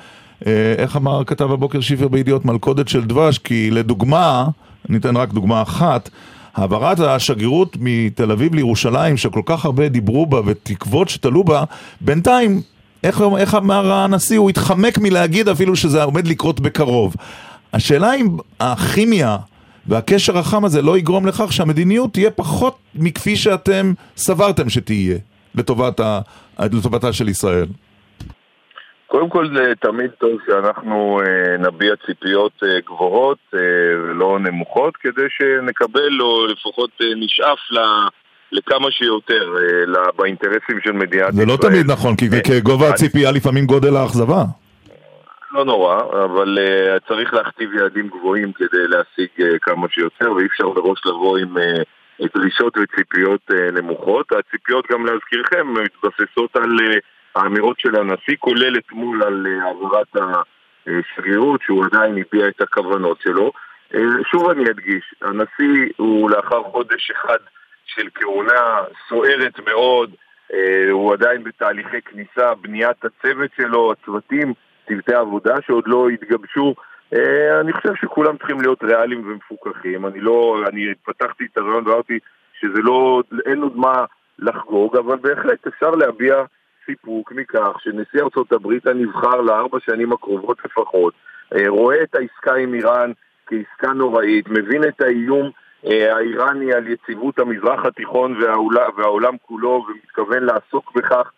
אה, 0.47 0.75
איך 0.79 0.97
אמר 0.97 1.25
כתב 1.25 1.53
הבוקר 1.53 1.81
שיפר 1.81 2.09
בידיעות, 2.09 2.45
מלכודת 2.45 2.89
של 2.89 3.05
דבש? 3.05 3.39
כי 3.39 3.71
לדוגמה, 3.71 4.47
אני 4.91 4.99
אתן 4.99 5.17
רק 5.17 5.33
דוגמה 5.33 5.63
אחת, 5.63 6.11
העברת 6.55 7.01
השגרירות 7.01 7.77
מתל 7.81 8.31
אביב 8.33 8.55
לירושלים, 8.55 9.17
שכל 9.17 9.43
כך 9.47 9.65
הרבה 9.65 9.89
דיברו 9.89 10.27
בה 10.27 10.41
ותקוות 10.47 11.09
שתלו 11.09 11.45
בה, 11.45 11.65
בינתיים, 12.01 12.61
איך, 13.05 13.23
איך 13.39 13.55
אמר 13.55 13.93
הנשיא, 13.93 14.39
הוא 14.39 14.51
התחמק 14.51 14.99
מלהגיד 14.99 15.49
אפילו 15.49 15.77
שזה 15.77 16.03
עומד 16.03 16.27
לקרות 16.27 16.61
בקרוב. 16.61 17.17
השאלה 17.73 18.15
אם 18.15 18.29
הכימיה 18.61 19.37
והקשר 19.87 20.39
החם 20.39 20.65
הזה 20.65 20.83
לא 20.83 20.99
יגרום 20.99 21.27
לכך 21.27 21.53
שהמדיניות 21.53 22.13
תהיה 22.13 22.31
פחות 22.31 22.79
מכפי 22.95 23.37
שאתם 23.37 23.93
סברתם 24.17 24.69
שתהיה 24.69 25.19
לטובת 25.55 26.01
ה, 26.01 26.21
לטובתה 26.59 27.13
של 27.13 27.29
ישראל. 27.29 27.67
קודם 29.07 29.29
כל 29.29 29.49
זה 29.57 29.73
תמיד 29.81 30.11
טוב 30.11 30.31
שאנחנו 30.47 31.21
אה, 31.21 31.57
נביע 31.59 31.95
ציפיות 32.07 32.53
אה, 32.63 32.81
גבוהות 32.87 33.39
אה, 33.55 33.59
ולא 34.03 34.39
נמוכות 34.41 34.97
כדי 34.97 35.27
שנקבל 35.29 36.21
או 36.21 36.47
לפחות 36.47 36.91
אה, 37.03 37.07
נשאף 37.17 37.59
ל... 37.71 37.79
לכמה 38.53 38.91
שיותר 38.91 39.55
אה, 39.97 40.13
באינטרסים 40.17 40.79
של 40.85 40.93
מדינת 40.93 41.13
ישראל. 41.13 41.33
זה 41.33 41.47
לא 41.47 41.57
תמיד 41.57 41.91
נכון, 41.91 42.17
כי 42.17 42.29
אה, 42.33 42.41
כגובה 42.41 42.89
הציפייה 42.89 43.31
לפעמים 43.33 43.67
גודל 43.67 43.97
האכזבה. 43.97 44.45
לא 45.55 45.65
נורא, 45.65 45.97
אבל 46.25 46.59
uh, 46.59 47.09
צריך 47.09 47.35
להכתיב 47.35 47.75
יעדים 47.75 48.09
גבוהים 48.09 48.53
כדי 48.53 48.89
להשיג 48.89 49.29
uh, 49.39 49.59
כמה 49.63 49.87
שיותר, 49.89 50.33
ואי 50.33 50.47
אפשר 50.47 50.69
מראש 50.69 51.07
לבוא 51.07 51.39
עם 51.39 51.57
uh, 51.57 52.27
דרישות 52.35 52.77
וציפיות 52.77 53.41
uh, 53.51 53.55
נמוכות. 53.73 54.33
הציפיות, 54.33 54.87
גם 54.91 55.07
להזכירכם, 55.07 55.75
מתבססות 55.75 56.57
על 56.57 56.77
uh, 56.79 57.01
האמירות 57.35 57.81
של 57.81 57.97
הנשיא, 57.97 58.37
כולל 58.39 58.79
אתמול 58.79 59.23
על 59.23 59.47
uh, 59.47 59.65
העברת 59.65 60.07
השגרירות, 60.87 61.63
שהוא 61.63 61.85
עדיין 61.85 62.19
הביע 62.19 62.49
את 62.49 62.61
הכוונות 62.61 63.21
שלו. 63.21 63.53
Uh, 63.93 63.97
שוב 64.31 64.51
אני 64.51 64.71
אדגיש, 64.71 65.15
הנשיא 65.23 65.93
הוא 65.97 66.31
לאחר 66.31 66.63
חודש 66.63 67.11
אחד 67.11 67.39
של 67.87 68.09
כהונה 68.15 68.83
סוערת 69.09 69.61
מאוד, 69.67 70.11
uh, 70.53 70.55
הוא 70.91 71.13
עדיין 71.13 71.45
בתהליכי 71.45 72.03
כניסה, 72.03 72.55
בניית 72.55 73.05
הצוות 73.05 73.51
שלו, 73.57 73.93
הצוותים. 73.93 74.55
צוותי 74.89 75.15
עבודה 75.15 75.55
שעוד 75.67 75.85
לא 75.87 76.09
התגבשו. 76.09 76.75
אה, 77.15 77.61
אני 77.61 77.73
חושב 77.73 77.95
שכולם 77.95 78.37
צריכים 78.37 78.61
להיות 78.61 78.83
ריאליים 78.83 79.23
ומפוקחים. 79.27 80.07
אני 80.07 80.21
לא, 80.21 80.65
אני 80.69 80.95
פתחתי 81.05 81.45
את 81.53 81.59
הרעיון 81.59 81.89
ואמרתי 81.89 82.19
שזה 82.61 82.83
לא, 82.83 83.23
אין 83.47 83.63
עוד 83.63 83.77
מה 83.77 84.05
לחגוג, 84.39 84.97
אבל 84.97 85.17
בהחלט 85.17 85.67
אפשר 85.67 85.91
להביע 85.91 86.45
סיפוק 86.87 87.33
מכך 87.33 87.77
שנשיא 87.79 88.23
ארצות 88.23 88.53
הברית 88.53 88.87
הנבחר 88.87 89.41
לארבע 89.41 89.79
שנים 89.81 90.13
הקרובות 90.13 90.59
לפחות, 90.65 91.15
אה, 91.55 91.69
רואה 91.69 92.03
את 92.03 92.15
העסקה 92.15 92.55
עם 92.55 92.75
איראן 92.75 93.13
כעסקה 93.47 93.93
נוראית, 93.93 94.49
מבין 94.49 94.85
את 94.85 95.01
האיום 95.01 95.51
אה, 95.87 96.17
האיראני 96.17 96.73
על 96.73 96.89
יציבות 96.89 97.39
המזרח 97.39 97.87
התיכון 97.87 98.43
והעולם, 98.43 98.91
והעולם 98.97 99.35
כולו 99.43 99.87
ומתכוון 99.89 100.43
לעסוק 100.43 100.93
בכך 100.95 101.31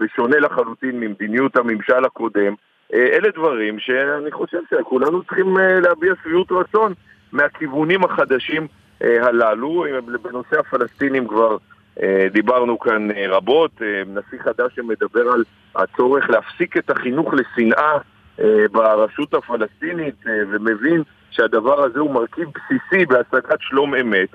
בשונה 0.00 0.38
לחלוטין 0.38 1.00
ממדיניות 1.00 1.56
הממשל 1.56 2.04
הקודם. 2.04 2.54
אה, 2.94 3.06
אלה 3.12 3.28
דברים 3.30 3.78
שאני 3.78 4.30
חושב 4.30 4.58
שכולנו 4.70 5.22
צריכים 5.22 5.58
אה, 5.58 5.80
להביע 5.80 6.12
שביעות 6.22 6.52
רצון 6.52 6.92
מהכיוונים 7.32 8.04
החדשים 8.04 8.66
אה, 9.02 9.26
הללו. 9.26 9.84
בנושא 10.22 10.58
הפלסטינים 10.58 11.28
כבר 11.28 11.56
דיברנו 12.32 12.78
כאן 12.78 13.08
רבות, 13.28 13.82
נשיא 14.06 14.38
חדש 14.38 14.72
שמדבר 14.76 15.32
על 15.32 15.44
הצורך 15.76 16.30
להפסיק 16.30 16.76
את 16.76 16.90
החינוך 16.90 17.34
לשנאה 17.34 17.98
ברשות 18.72 19.34
הפלסטינית 19.34 20.14
ומבין 20.26 21.02
שהדבר 21.30 21.84
הזה 21.84 22.00
הוא 22.00 22.10
מרכיב 22.10 22.48
בסיסי 22.54 23.06
בהשגת 23.06 23.60
שלום 23.60 23.94
אמת. 23.94 24.28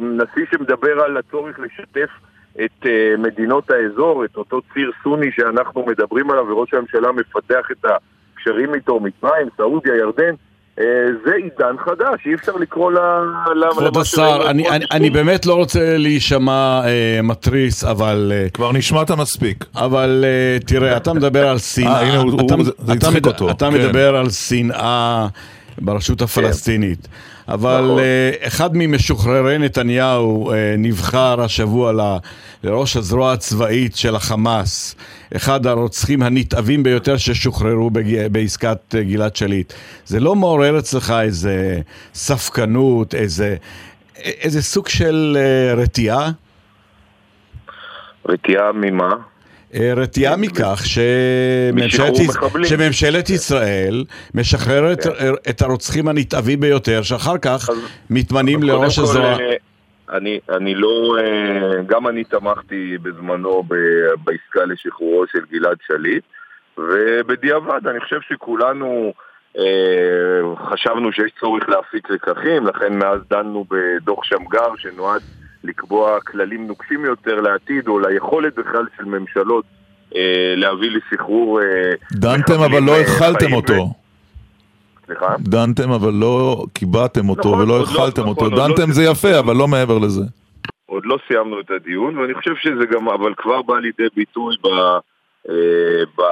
נשיא 0.00 0.46
שמדבר 0.50 1.00
על 1.00 1.16
הצורך 1.16 1.58
לשתף 1.58 2.10
את 2.54 2.84
uh, 2.84 2.88
מדינות 3.18 3.70
האזור, 3.70 4.24
את 4.24 4.36
אותו 4.36 4.60
ציר 4.74 4.90
סוני 5.02 5.26
שאנחנו 5.36 5.86
מדברים 5.86 6.30
עליו, 6.30 6.44
וראש 6.48 6.74
הממשלה 6.74 7.12
מפתח 7.12 7.66
את 7.72 7.84
הקשרים 7.84 8.74
איתו, 8.74 9.00
מצרים, 9.00 9.48
סעודיה, 9.56 9.96
ירדן. 9.96 10.34
Uh, 10.78 10.82
זה 11.24 11.34
עידן 11.34 11.76
חדש, 11.84 12.26
אי 12.26 12.34
אפשר 12.34 12.52
לקרוא 12.52 12.92
ל... 12.92 12.98
כבוד 13.70 13.96
השר, 13.96 14.50
אני, 14.50 14.68
אני, 14.68 14.84
אני 14.90 15.10
באמת 15.10 15.46
לא 15.46 15.54
רוצה 15.54 15.96
להישמע 15.96 16.82
uh, 16.82 17.22
מתריס, 17.22 17.84
אבל... 17.84 18.32
Uh, 18.46 18.50
כבר 18.50 18.72
נשמעת 18.72 19.10
מספיק. 19.10 19.64
אבל 19.74 20.24
uh, 20.60 20.64
תראה, 20.66 20.96
אתה 20.96 21.12
מדבר 21.12 21.48
על 21.48 21.58
שנאה... 21.58 22.00
הנה, 22.00 22.16
הוא, 22.16 22.46
אתה, 22.46 22.54
הוא, 22.54 22.64
זה 22.78 22.92
הצחיק 22.92 23.26
אותו. 23.26 23.50
אתה 23.50 23.70
כן. 23.70 23.74
מדבר 23.74 24.16
על 24.16 24.30
שנאה 24.30 25.26
ברשות 25.80 26.18
כן. 26.18 26.24
הפלסטינית. 26.24 27.06
כן. 27.06 27.52
אבל 27.52 27.80
נכון. 27.84 27.98
uh, 27.98 28.46
אחד 28.46 28.70
ממשוחררי 28.72 29.58
נתניהו 29.58 30.50
uh, 30.50 30.54
נבחר 30.78 31.40
השבוע 31.40 32.12
לראש 32.64 32.96
הזרוע 32.96 33.32
הצבאית 33.32 33.96
של 33.96 34.16
החמאס, 34.16 34.96
אחד 35.36 35.66
הרוצחים 35.66 36.22
הנתעבים 36.22 36.82
ביותר 36.82 37.16
ששוחררו 37.16 37.90
בג... 37.90 38.26
בעסקת 38.26 38.94
uh, 38.94 39.02
גלעד 39.02 39.36
שליט. 39.36 39.72
זה 40.06 40.20
לא 40.20 40.34
מעורר 40.34 40.78
אצלך 40.78 41.14
איזה 41.20 41.80
ספקנות, 42.14 43.14
איזה, 43.14 43.56
איזה 44.16 44.62
סוג 44.62 44.88
של 44.88 45.38
רתיעה? 45.76 46.30
רתיעה 48.28 48.72
ממה? 48.72 49.31
אה, 49.74 49.92
רתיעה 49.96 50.36
מכך 50.36 50.82
שממשלת, 50.84 52.14
שממשלת 52.64 53.30
ישראל 53.30 54.04
משחררת 54.34 55.02
כן. 55.02 55.32
את 55.50 55.62
הרוצחים 55.62 56.08
הנתעבים 56.08 56.60
ביותר, 56.60 57.02
שאחר 57.02 57.38
כך 57.38 57.68
מתמנים 58.10 58.62
לראש 58.62 58.98
הזרוע. 58.98 59.38
אה, 59.40 59.56
אני, 60.10 60.40
אני 60.50 60.74
לא, 60.74 61.16
אה, 61.20 61.82
גם 61.86 62.08
אני 62.08 62.24
תמכתי 62.24 62.98
בזמנו 63.02 63.62
בעסקה 64.24 64.64
לשחרורו 64.64 65.24
של 65.32 65.40
גלעד 65.52 65.76
שליט, 65.86 66.24
ובדיעבד 66.78 67.86
אני 67.86 68.00
חושב 68.00 68.20
שכולנו 68.28 69.12
חשבנו 70.70 71.12
שיש 71.12 71.32
צורך 71.40 71.68
להפיק 71.68 72.10
לקחים, 72.10 72.66
לכן 72.66 72.98
מאז 72.98 73.20
דנו 73.30 73.64
בדוח 73.70 74.24
שמגר 74.24 74.76
שנועד 74.76 75.22
לקבוע 75.64 76.20
כללים 76.20 76.66
נוקשים 76.66 77.04
יותר 77.04 77.40
לעתיד, 77.40 77.88
או 77.88 78.00
ליכולת 78.00 78.54
בכלל 78.54 78.86
של 78.96 79.04
ממשלות 79.04 79.64
אה, 80.16 80.54
להביא 80.56 80.90
לשחרור... 80.90 81.60
אה, 81.60 81.92
דנתם 82.12 82.60
אבל 82.60 82.82
לא 82.82 82.96
הכלתם 82.96 83.52
אותו. 83.52 83.92
סליחה? 85.06 85.34
דנתם 85.40 85.90
אבל 85.90 86.12
לא 86.12 86.64
קיבעתם 86.72 87.28
אותו 87.28 87.48
נכון, 87.48 87.60
ולא 87.60 87.82
הכלתם 87.82 88.22
לא, 88.22 88.28
אותו. 88.28 88.46
נכון, 88.46 88.58
דנתם 88.58 88.88
לא 88.88 88.94
זה 88.94 89.02
יפה, 89.02 89.38
אבל 89.38 89.56
לא 89.56 89.68
מעבר 89.68 89.98
לזה. 89.98 90.22
עוד 90.86 91.06
לא 91.06 91.18
סיימנו 91.28 91.60
את 91.60 91.70
הדיון, 91.70 92.18
ואני 92.18 92.34
חושב 92.34 92.54
שזה 92.56 92.84
גם, 92.90 93.08
אבל 93.08 93.34
כבר 93.36 93.62
בא 93.62 93.78
לידי 93.78 94.08
ביטוי 94.16 94.54
ב... 94.64 94.66
אה, 95.48 96.04
ב... 96.18 96.22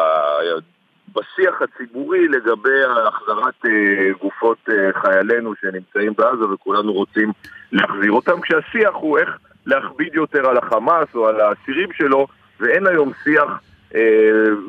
בשיח 1.15 1.63
הציבורי 1.63 2.29
לגבי 2.29 2.81
החזרת 3.07 3.67
אה, 3.67 4.11
גופות 4.21 4.59
אה, 4.69 5.01
חיילינו 5.03 5.55
שנמצאים 5.61 6.13
בעזה 6.19 6.45
וכולנו 6.45 6.93
רוצים 6.93 7.33
להחזיר 7.73 8.13
אותם, 8.13 8.41
כשהשיח 8.41 8.95
הוא 8.95 9.19
איך 9.19 9.39
להכביד 9.67 10.15
יותר 10.15 10.49
על 10.49 10.57
החמאס 10.57 11.09
או 11.15 11.29
על 11.29 11.41
האסירים 11.41 11.89
שלו, 11.93 12.27
ואין 12.61 12.87
היום 12.87 13.13
שיח 13.25 13.61
אה, 13.95 14.01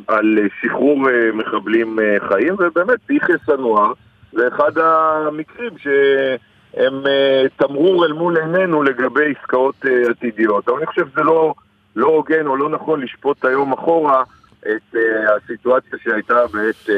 על 0.07 0.37
שחרור 0.61 1.09
אה, 1.09 1.29
מחבלים 1.33 1.99
אה, 1.99 2.17
חיים, 2.27 2.53
ובאמת 2.59 3.09
יחיא 3.09 3.35
סנואר 3.45 3.93
זה 4.31 4.47
אחד 4.47 4.77
המקרים 4.77 5.77
שהם 5.77 7.07
אה, 7.07 7.43
תמרור 7.55 8.05
אל 8.05 8.13
מול 8.13 8.37
עינינו 8.37 8.83
לגבי 8.83 9.33
עסקאות 9.39 9.75
אה, 9.85 10.09
עתידיות. 10.09 10.69
אבל 10.69 10.77
אני 10.77 10.85
חושב 10.85 11.07
שזה 11.11 11.21
לא, 11.21 11.53
לא 11.95 12.07
הוגן 12.07 12.47
או 12.47 12.55
לא 12.57 12.69
נכון 12.69 13.01
לשפוט 13.01 13.45
היום 13.45 13.73
אחורה 13.73 14.23
את 14.61 14.95
uh, 14.95 14.97
הסיטואציה 15.35 15.99
שהייתה 16.03 16.33
בעת 16.53 16.75
uh, 16.85 16.91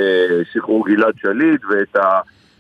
שחרור 0.53 0.88
גלעד 0.88 1.13
שליט 1.17 1.62
ואת 1.70 1.96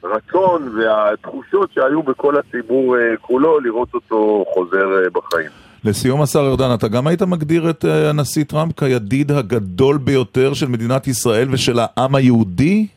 הרצון 0.03 0.79
והתחושות 0.79 1.71
שהיו 1.73 2.03
בכל 2.03 2.37
הציבור 2.37 2.95
uh, 2.95 3.17
כולו 3.21 3.59
לראות 3.59 3.93
אותו 3.93 4.45
חוזר 4.53 5.03
uh, 5.05 5.09
בחיים. 5.09 5.49
לסיום, 5.85 6.21
השר 6.21 6.39
ארדן, 6.39 6.73
אתה 6.73 6.87
גם 6.87 7.07
היית 7.07 7.21
מגדיר 7.21 7.69
את 7.69 7.83
הנשיא 7.83 8.43
טראמפ 8.43 8.79
כידיד 8.79 9.31
הגדול 9.31 9.97
ביותר 9.97 10.53
של 10.53 10.67
מדינת 10.67 11.07
ישראל 11.07 11.47
ושל 11.51 11.79
העם 11.79 12.15
היהודי? 12.15 12.87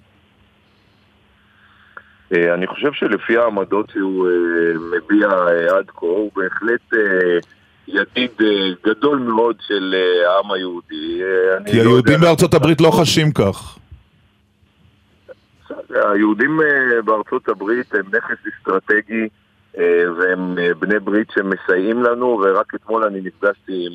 אני 2.33 2.67
חושב 2.67 2.93
שלפי 2.93 3.37
העמדות 3.37 3.91
שהוא 3.91 4.29
מביע 4.75 5.29
עד 5.79 5.91
כה, 5.91 6.07
הוא 6.07 6.31
בהחלט 6.37 6.81
ידיד 7.89 8.31
אה, 8.41 8.69
גדול 8.85 9.19
מאוד 9.19 9.57
של 9.67 9.95
אה, 9.95 10.31
העם 10.31 10.53
היהודי. 10.53 11.23
אה, 11.23 11.65
כי 11.71 11.77
לא 11.77 11.83
היהודים 11.83 12.21
בארצות 12.21 12.55
הברית 12.55 12.81
לא 12.81 12.91
חשים 12.91 13.33
כך. 13.33 13.79
היהודים 15.91 16.61
בארצות 17.05 17.49
הברית 17.49 17.95
הם 17.95 18.07
נכס 18.17 18.37
אסטרטגי 18.55 19.29
והם 20.19 20.55
בני 20.79 20.99
ברית 20.99 21.29
שמסייעים 21.31 22.03
לנו 22.03 22.41
ורק 22.45 22.75
אתמול 22.75 23.05
אני 23.05 23.21
נפגשתי 23.21 23.87
עם 23.87 23.93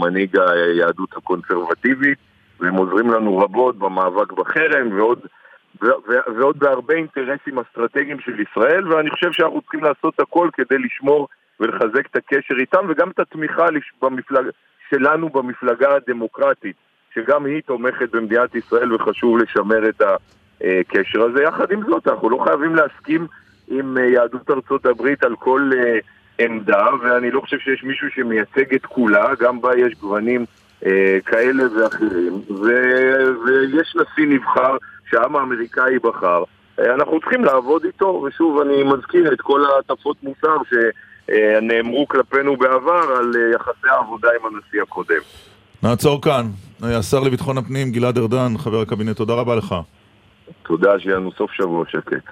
מנהיג 0.00 0.36
היהדות 0.38 1.16
הקונסרבטיבית 1.16 2.18
והם 2.60 2.74
עוזרים 2.74 3.10
לנו 3.10 3.38
רבות 3.38 3.76
במאבק 3.78 4.32
בחרם 4.32 4.98
ועוד, 4.98 5.18
ועוד 6.36 6.58
בהרבה 6.58 6.94
אינטרסים 6.94 7.58
אסטרטגיים 7.58 8.20
של 8.20 8.40
ישראל 8.40 8.92
ואני 8.92 9.10
חושב 9.10 9.32
שאנחנו 9.32 9.60
צריכים 9.60 9.84
לעשות 9.84 10.20
הכל 10.20 10.48
כדי 10.52 10.78
לשמור 10.78 11.28
ולחזק 11.60 12.06
את 12.10 12.16
הקשר 12.16 12.54
איתם 12.60 12.86
וגם 12.88 13.10
את 13.10 13.18
התמיכה 13.18 13.66
במפלג... 14.02 14.44
שלנו 14.90 15.28
במפלגה 15.28 15.94
הדמוקרטית 15.94 16.76
שגם 17.14 17.46
היא 17.46 17.62
תומכת 17.66 18.10
במדינת 18.10 18.54
ישראל 18.54 18.94
וחשוב 18.94 19.38
לשמר 19.38 19.88
את 19.88 20.02
הקשר 20.60 21.22
הזה. 21.22 21.42
יחד 21.42 21.72
עם 21.72 21.82
זאת, 21.86 22.08
אנחנו 22.08 22.30
לא 22.30 22.44
חייבים 22.44 22.74
להסכים 22.74 23.26
עם 23.68 23.98
אה, 23.98 24.04
יהדות 24.04 24.50
ארצות 24.50 24.86
הברית 24.86 25.24
על 25.24 25.36
כל 25.36 25.70
אה, 25.76 25.98
עמדה, 26.38 26.86
ואני 27.02 27.30
לא 27.30 27.40
חושב 27.40 27.58
שיש 27.58 27.84
מישהו 27.84 28.10
שמייצג 28.10 28.74
את 28.74 28.86
כולה, 28.86 29.34
גם 29.40 29.60
בה 29.60 29.76
יש 29.76 29.94
גוונים 29.94 30.44
אה, 30.86 31.18
כאלה 31.26 31.64
ואחרים, 31.76 32.32
ו- 32.50 33.44
ויש 33.46 33.96
נשיא 33.96 34.26
נבחר 34.26 34.76
שהעם 35.10 35.36
האמריקאי 35.36 35.98
בחר. 35.98 36.44
אנחנו 36.78 37.20
צריכים 37.20 37.44
לעבוד 37.44 37.84
איתו, 37.84 38.06
ושוב, 38.06 38.60
אני 38.60 38.82
מזכיר 38.82 39.32
את 39.32 39.40
כל 39.40 39.64
ההטפות 39.64 40.16
מוסר 40.22 40.56
שנאמרו 41.26 42.08
כלפינו 42.08 42.56
בעבר 42.56 42.92
על 43.18 43.32
אה, 43.36 43.54
יחסי 43.54 43.88
העבודה 43.90 44.28
עם 44.40 44.54
הנשיא 44.54 44.82
הקודם. 44.82 45.20
נעצור 45.82 46.22
כאן. 46.22 46.46
אה, 46.84 46.98
השר 46.98 47.20
לביטחון 47.20 47.58
הפנים 47.58 47.92
גלעד 47.92 48.18
ארדן, 48.18 48.58
חבר 48.58 48.80
הקבינט, 48.80 49.16
תודה 49.16 49.34
רבה 49.34 49.56
לך. 49.56 49.74
תודה, 50.62 50.90
שיהיה 50.98 51.16
לנו 51.16 51.32
סוף 51.38 51.50
שבוע 51.52 51.84
שקט. 51.90 52.24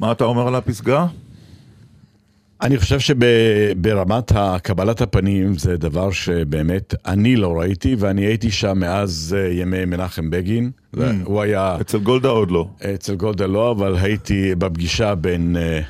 מה 0.00 0.12
אתה 0.12 0.24
אומר 0.24 0.48
על 0.48 0.54
הפסגה? 0.54 1.06
אני 2.62 2.78
חושב 2.78 2.98
שברמת 2.98 4.32
קבלת 4.62 5.00
הפנים 5.00 5.54
זה 5.58 5.76
דבר 5.76 6.10
שבאמת 6.10 6.94
אני 7.06 7.36
לא 7.36 7.58
ראיתי, 7.60 7.96
ואני 7.98 8.22
הייתי 8.26 8.50
שם 8.50 8.78
מאז 8.78 9.36
אה, 9.38 9.52
ימי 9.52 9.84
מנחם 9.84 10.30
בגין. 10.30 10.70
זה- 10.92 11.12
הוא 11.24 11.40
היה... 11.42 11.76
אצל 11.80 11.98
גולדה 11.98 12.28
עוד 12.28 12.50
לא. 12.50 12.68
אצל 12.94 13.14
גולדה 13.14 13.46
לא, 13.46 13.70
אבל 13.70 13.94
הייתי 14.00 14.54
בפגישה 14.54 15.14
בין 15.14 15.56
אה, 15.56 15.80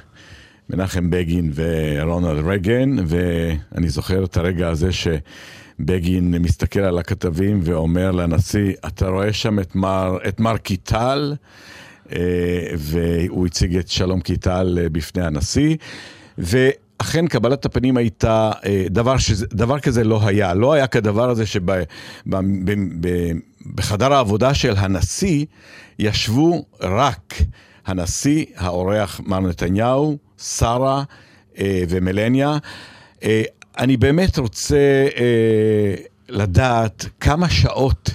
מנחם 0.70 1.10
בגין 1.10 1.52
ורונלד 1.54 2.46
רייגן, 2.46 2.96
ואני 3.06 3.88
זוכר 3.88 4.24
את 4.24 4.36
הרגע 4.36 4.68
הזה 4.68 4.88
שבגין 4.92 6.30
מסתכל 6.30 6.80
על 6.80 6.98
הכתבים 6.98 7.60
ואומר 7.64 8.10
לנשיא, 8.10 8.72
אתה 8.86 9.08
רואה 9.08 9.32
שם 9.32 9.58
את 9.58 9.74
מר, 9.74 10.18
את 10.28 10.40
מר 10.40 10.56
קיטל? 10.56 11.34
אה, 12.12 12.18
והוא 12.76 13.46
הציג 13.46 13.76
את 13.76 13.88
שלום 13.88 14.20
קיטל 14.20 14.78
אה, 14.82 14.88
בפני 14.88 15.22
הנשיא. 15.24 15.76
ואכן 16.38 17.26
קבלת 17.26 17.64
הפנים 17.64 17.96
הייתה 17.96 18.50
אה, 18.64 18.84
דבר, 18.90 19.18
שזה, 19.18 19.46
דבר 19.52 19.78
כזה 19.78 20.04
לא 20.04 20.20
היה. 20.26 20.54
לא 20.54 20.72
היה 20.72 20.86
כדבר 20.86 21.30
הזה 21.30 21.44
שבחדר 22.36 24.12
העבודה 24.12 24.54
של 24.54 24.74
הנשיא 24.76 25.46
ישבו 25.98 26.64
רק 26.80 27.34
הנשיא, 27.86 28.44
האורח 28.56 29.20
מר 29.26 29.40
נתניהו, 29.40 30.18
שרה 30.40 31.02
אה, 31.58 31.82
ומלניה. 31.88 32.58
אה, 33.22 33.42
אני 33.78 33.96
באמת 33.96 34.38
רוצה 34.38 35.06
אה, 35.16 35.94
לדעת 36.28 37.06
כמה 37.20 37.48
שעות 37.48 38.10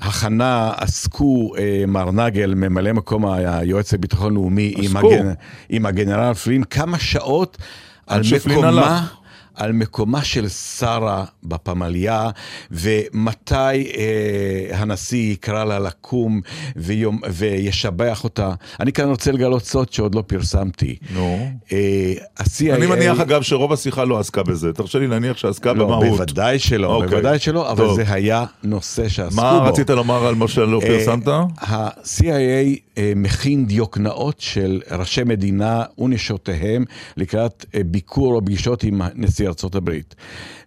הכנה 0.00 0.72
עסקו 0.76 1.52
אה, 1.58 1.84
מר 1.88 2.10
נגל, 2.10 2.54
ממלא 2.54 2.92
מקום 2.92 3.26
היועץ 3.26 3.92
לביטחון 3.92 4.34
לאומי, 4.34 4.74
עם. 4.76 4.96
הגנ... 4.96 5.32
עם 5.68 5.86
הגנרל 5.86 6.34
פלין, 6.34 6.64
כמה 6.64 6.98
שעות 6.98 7.58
על 8.06 8.22
מקומה. 8.46 9.06
על 9.54 9.72
מקומה 9.72 10.24
של 10.24 10.48
שרה 10.48 11.24
בפמליה, 11.44 12.30
ומתי 12.70 13.54
אה, 13.54 14.78
הנשיא 14.78 15.32
יקרא 15.32 15.64
לה 15.64 15.78
לקום 15.78 16.40
ויום, 16.76 17.20
וישבח 17.32 18.24
אותה. 18.24 18.52
אני 18.80 18.92
כאן 18.92 19.08
רוצה 19.08 19.32
לגלות 19.32 19.64
סוד 19.64 19.92
שעוד 19.92 20.14
לא 20.14 20.22
פרסמתי. 20.26 20.96
נו. 21.14 21.50
אה, 21.72 22.12
ה-CIA... 22.38 22.74
אני 22.74 22.86
מניח 22.86 23.20
אגב 23.20 23.42
שרוב 23.42 23.72
השיחה 23.72 24.04
לא 24.04 24.18
עסקה 24.18 24.42
בזה. 24.42 24.72
תרשה 24.72 24.98
לי 24.98 25.06
להניח 25.06 25.36
שעסקה 25.36 25.72
לא, 25.72 25.84
במהות. 25.84 26.04
בוודאי 26.04 26.58
שלא, 26.58 26.94
אוקיי. 26.94 27.08
בוודאי 27.08 27.38
שלא, 27.38 27.70
אבל 27.70 27.84
טוב. 27.84 27.96
זה 27.96 28.04
היה 28.06 28.44
נושא 28.62 29.08
שעסקו 29.08 29.40
בו. 29.40 29.42
מה 29.42 29.68
רצית 29.68 29.90
לומר 29.90 30.26
על 30.26 30.34
מה 30.34 30.48
שלא 30.48 30.80
אה, 30.82 30.86
פרסמת? 30.86 31.28
ה-CIA 31.58 32.78
אה, 32.98 33.12
מכין 33.16 33.66
דיוקנאות 33.66 34.40
של 34.40 34.80
ראשי 34.90 35.24
מדינה 35.24 35.82
ונשותיהם 35.98 36.84
לקראת 37.16 37.66
אה, 37.74 37.80
ביקור 37.86 38.34
או 38.34 38.44
פגישות 38.44 38.82
עם 38.84 39.02
נשיא 39.14 39.41
ארצות 39.46 39.74
הברית. 39.74 40.14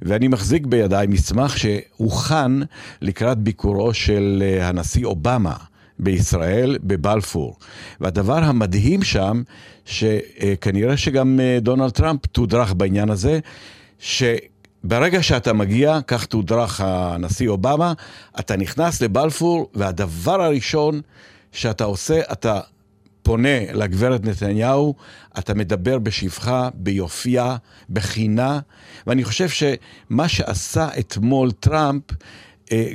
ואני 0.02 0.28
מחזיק 0.28 0.66
בידיי 0.66 1.08
מסמך 1.08 1.58
שהוכן 1.58 2.52
לקראת 3.02 3.38
ביקורו 3.38 3.94
של 3.94 4.44
אה, 4.46 4.68
הנשיא 4.68 5.06
אובמה. 5.06 5.56
בישראל, 6.00 6.78
בבלפור. 6.84 7.56
והדבר 8.02 8.44
המדהים 8.44 9.04
שם, 9.04 9.44
שכנראה 9.86 10.98
שגם 10.98 11.40
אה, 11.40 11.58
דונלד 11.62 11.90
טראמפ 11.90 12.26
תודרך 12.26 12.74
בעניין 12.74 13.10
הזה, 13.10 13.40
שברגע 14.00 15.24
שאתה 15.24 15.54
מגיע, 15.54 16.00
כך 16.08 16.26
תודרך 16.26 16.82
הנשיא 16.82 17.50
אובמה, 17.50 17.94
אתה 18.40 18.58
נכנס 18.58 19.02
לבלפור, 19.02 19.70
והדבר 19.74 20.42
הראשון 20.42 21.02
שאתה 21.52 21.84
עושה, 21.84 22.20
אתה 22.32 22.60
פונה 23.26 23.72
לגברת 23.74 24.26
נתניהו, 24.26 24.96
אתה 25.40 25.54
מדבר 25.54 26.00
בשבחה, 26.00 26.70
ביופייה, 26.74 27.56
בחינה, 27.90 28.60
ואני 29.08 29.24
חושב 29.24 29.50
שמה 29.50 30.28
שעשה 30.28 30.88
אתמול 31.00 31.52
טראמפ, 31.52 32.04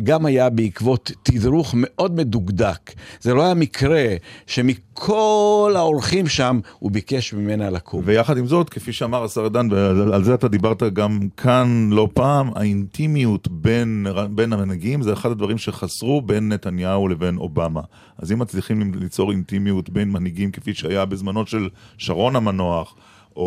גם 0.02 0.26
היה 0.26 0.50
בעקבות 0.50 1.12
תדרוך 1.22 1.74
מאוד 1.76 2.16
מדוקדק. 2.16 2.92
זה 3.20 3.34
לא 3.34 3.42
היה 3.44 3.54
מקרה 3.54 4.06
שמכל 4.46 5.72
האורחים 5.76 6.28
שם 6.28 6.60
הוא 6.78 6.90
ביקש 6.90 7.32
ממנה 7.34 7.70
לקום. 7.70 8.02
ויחד 8.04 8.38
עם 8.38 8.46
זאת, 8.46 8.68
כפי 8.68 8.92
שאמר 8.92 9.24
השר 9.24 9.40
ארדן, 9.40 9.68
ועל 9.70 10.24
זה 10.24 10.34
אתה 10.34 10.48
דיברת 10.48 10.82
גם 10.82 11.18
כאן 11.36 11.90
לא 11.92 12.08
פעם, 12.14 12.50
האינטימיות 12.54 13.48
בין, 13.48 14.06
בין 14.30 14.52
המנהיגים 14.52 15.02
זה 15.02 15.12
אחד 15.12 15.30
הדברים 15.30 15.58
שחסרו 15.58 16.22
בין 16.22 16.48
נתניהו 16.48 17.08
לבין 17.08 17.36
אובמה. 17.36 17.80
אז 18.18 18.32
אם 18.32 18.38
מצליחים 18.38 18.94
ליצור 18.94 19.30
אינטימיות 19.30 19.90
בין 19.90 20.10
מנהיגים 20.10 20.50
כפי 20.50 20.74
שהיה 20.74 21.04
בזמנו 21.04 21.46
של 21.46 21.68
שרון 21.98 22.36
המנוח, 22.36 22.94
או, 23.36 23.42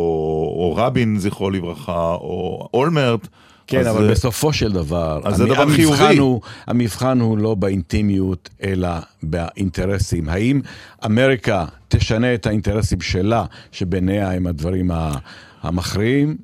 או 0.57 0.73
רבין 0.77 1.19
זכרו 1.19 1.49
לברכה, 1.49 2.13
או 2.13 2.67
אולמרט, 2.73 3.27
כן, 3.67 3.87
אבל 3.87 4.05
אה, 4.05 4.11
בסופו 4.11 4.53
של 4.53 4.71
דבר, 4.71 5.19
אז 5.23 5.35
זה 5.35 5.45
דבר 5.45 5.61
המבחן 5.61 5.75
חיובי. 5.75 6.17
הוא, 6.17 6.41
המבחן 6.67 7.19
הוא 7.19 7.37
לא 7.37 7.55
באינטימיות, 7.55 8.49
אלא 8.63 8.89
באינטרסים. 9.23 10.29
האם 10.29 10.61
אמריקה 11.05 11.65
תשנה 11.87 12.33
את 12.33 12.45
האינטרסים 12.45 13.01
שלה, 13.01 13.45
שבעיניה 13.71 14.31
הם 14.31 14.47
הדברים 14.47 14.91
ה- 14.91 15.15
המכריעים, 15.61 16.37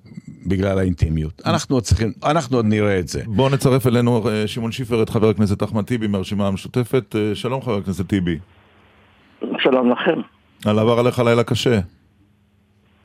בגלל 0.46 0.80
האינטימיות? 0.80 1.42
אנחנו 1.46 1.76
עוד 1.76 1.84
צריכים, 1.84 2.12
אנחנו 2.26 2.58
עוד 2.58 2.66
נראה 2.66 3.00
את 3.00 3.08
זה. 3.08 3.22
בואו 3.26 3.50
נצרף 3.50 3.88
אלינו 3.88 4.30
אה, 4.30 4.48
שמעון 4.48 4.72
שיפר 4.72 5.04
את 5.04 5.10
חבר 5.10 5.30
הכנסת 5.30 5.64
אחמד 5.64 5.84
טיבי 5.84 6.08
מהרשימה 6.08 6.48
המשותפת. 6.48 7.16
אה, 7.16 7.36
שלום 7.36 7.62
חבר 7.62 7.78
הכנסת 7.78 8.08
טיבי. 8.08 8.40
שלום 9.60 9.92
לכם. 9.92 10.22
על 10.66 10.80
עבר 10.80 11.00
עליך 11.00 11.20
לילה 11.20 11.44
קשה. 11.44 11.80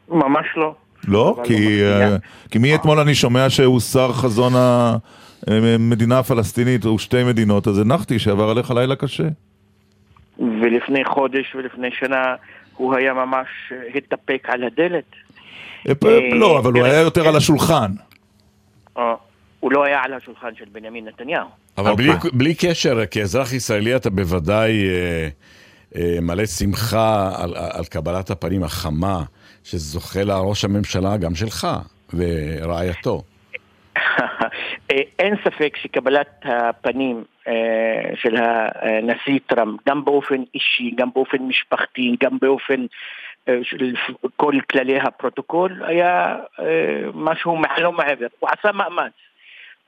ממש 0.09 0.47
לא. 0.57 0.75
לא? 1.09 1.37
כי, 1.45 1.83
לא 1.83 1.87
אה. 1.87 2.17
כי 2.51 2.59
מאתמול 2.59 2.99
אני 2.99 3.15
שומע 3.15 3.51
שהוסר 3.51 4.13
חזון 4.13 4.53
המדינה 5.47 6.19
הפלסטינית, 6.19 6.85
או 6.85 6.99
שתי 6.99 7.25
מדינות, 7.25 7.69
אז 7.69 7.79
הנחתי 7.79 8.19
שעבר 8.19 8.51
עליך 8.51 8.71
לילה 8.71 8.97
קשה. 8.97 9.29
ולפני 10.39 11.05
חודש 11.05 11.55
ולפני 11.55 11.89
שנה 11.99 12.35
הוא 12.77 12.95
היה 12.95 13.15
ממש 13.15 13.47
אה, 13.73 13.77
התדפק 13.95 14.47
על 14.49 14.65
הדלת. 14.65 15.05
אה, 15.89 15.93
אה, 16.05 16.35
לא, 16.35 16.59
אבל 16.59 16.73
הוא 16.73 16.85
היה 16.85 17.01
יותר. 17.01 17.29
על 17.29 17.37
השולחן. 17.37 17.91
אה, 18.99 19.15
הוא 19.61 19.73
לא 19.73 19.85
היה 19.85 20.03
על 20.03 20.13
השולחן 20.13 20.55
של 20.59 20.65
בנימין 20.73 21.05
נתניהו. 21.05 21.47
אבל 21.79 21.95
בלי, 21.95 22.11
אוקיי. 22.11 22.31
בלי 22.35 22.55
קשר, 22.55 23.07
כאזרח 23.07 23.53
ישראלי 23.53 23.97
אתה 23.97 24.11
בוודאי 24.11 24.89
אה, 24.89 25.29
אה, 25.97 26.19
מלא 26.23 26.47
שמחה 26.47 27.33
על, 27.37 27.55
על 27.57 27.85
קבלת 27.85 28.31
הפנים 28.31 28.63
החמה 28.63 29.23
שזוכה 29.65 30.25
לה 30.25 30.39
ראש 30.39 30.65
הממשלה, 30.65 31.17
גם 31.17 31.35
שלך. 31.35 31.67
ורעייתו. 32.15 33.23
אין 35.19 35.35
ספק 35.45 35.77
שקבלת 35.77 36.29
הפנים 36.45 37.25
אה, 37.49 38.17
של 38.17 38.37
הנשיא 38.37 39.39
טראמפ, 39.47 39.81
גם 39.89 40.05
באופן 40.05 40.43
אישי, 40.55 40.91
גם 40.95 41.09
באופן 41.15 41.39
משפחתי, 41.43 42.17
גם 42.23 42.39
באופן 42.41 42.87
אה, 43.49 43.59
של 43.63 43.95
כל 44.37 44.55
כללי 44.71 44.99
הפרוטוקול, 45.01 45.83
היה 45.87 46.37
אה, 46.61 47.03
משהו 47.15 47.57
מעל 47.57 47.87
ומעבר. 47.87 48.27
הוא 48.39 48.51
עשה 48.59 48.73
מאמץ. 48.73 49.13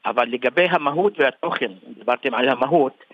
אבל 0.07 0.29
לגבי 0.29 0.67
המהות 0.71 1.21
והתוכן, 1.21 1.73
דיברתם 1.99 2.35
על 2.35 2.49
המהות, 2.49 3.05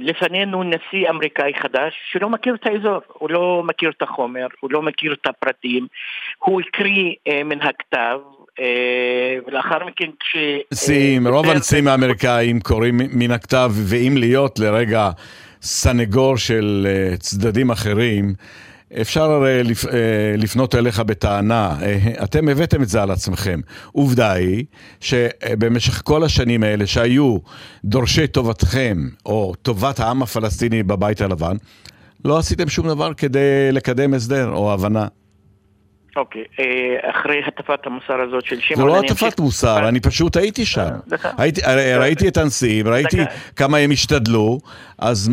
לפנינו 0.00 0.62
נשיא 0.62 1.10
אמריקאי 1.10 1.52
חדש 1.62 1.94
שלא 2.12 2.28
מכיר 2.28 2.54
את 2.54 2.66
האזור, 2.66 3.00
הוא 3.12 3.30
לא 3.30 3.62
מכיר 3.66 3.90
את 3.96 4.02
החומר, 4.02 4.46
הוא 4.60 4.70
לא 4.72 4.82
מכיר 4.82 5.12
את 5.12 5.26
הפרטים, 5.26 5.86
הוא 6.38 6.60
הקריא 6.60 7.14
מן 7.44 7.60
הכתב, 7.60 8.18
אה, 8.60 9.38
ולאחר 9.46 9.84
מכן 9.84 10.10
כש... 10.20 10.36
נשיאים, 10.72 11.28
רוב 11.28 11.46
הנשיאים 11.48 11.88
האמריקאים 11.88 12.60
קוראים 12.60 13.00
מן 13.12 13.30
הכתב, 13.30 13.70
ואם 13.74 14.14
להיות 14.16 14.58
לרגע 14.58 15.10
סנגור 15.62 16.36
של 16.36 16.86
אה, 16.90 17.16
צדדים 17.16 17.70
אחרים, 17.70 18.34
אפשר 19.00 19.30
הרי 19.30 19.62
אה, 19.92 20.34
לפנות 20.38 20.74
אליך 20.74 21.00
בטענה, 21.00 21.76
אתם 22.24 22.48
הבאתם 22.48 22.82
את 22.82 22.88
זה 22.88 23.02
על 23.02 23.10
עצמכם. 23.10 23.60
עובדה 23.92 24.32
היא 24.32 24.64
שבמשך 25.00 26.02
כל 26.04 26.24
השנים 26.24 26.62
האלה 26.62 26.86
שהיו 26.86 27.38
דורשי 27.84 28.26
טובתכם, 28.26 28.96
או 29.26 29.54
טובת 29.62 30.00
העם 30.00 30.22
הפלסטיני 30.22 30.82
בבית 30.82 31.20
הלבן, 31.20 31.56
לא 32.24 32.38
עשיתם 32.38 32.68
שום 32.68 32.88
דבר 32.88 33.14
כדי 33.14 33.72
לקדם 33.72 34.14
הסדר 34.14 34.50
או 34.50 34.72
הבנה. 34.72 35.06
אוקיי, 36.16 36.44
אה, 36.60 37.10
אחרי 37.10 37.42
הטפת 37.46 37.86
המוסר 37.86 38.20
הזאת 38.28 38.44
של 38.44 38.60
שמעון... 38.60 38.90
זה 38.90 38.96
לא 38.96 39.00
הטפת 39.00 39.40
מוסר, 39.40 39.88
אני 39.88 40.00
פשוט 40.00 40.36
הייתי 40.36 40.64
שם. 40.66 40.88
אה, 41.38 41.98
ראיתי 41.98 42.28
את 42.28 42.36
הנשיאים, 42.36 42.88
ראיתי 42.88 43.16
כמה 43.56 43.78
הם 43.78 43.90
השתדלו, 43.90 44.58
אז 44.98 45.30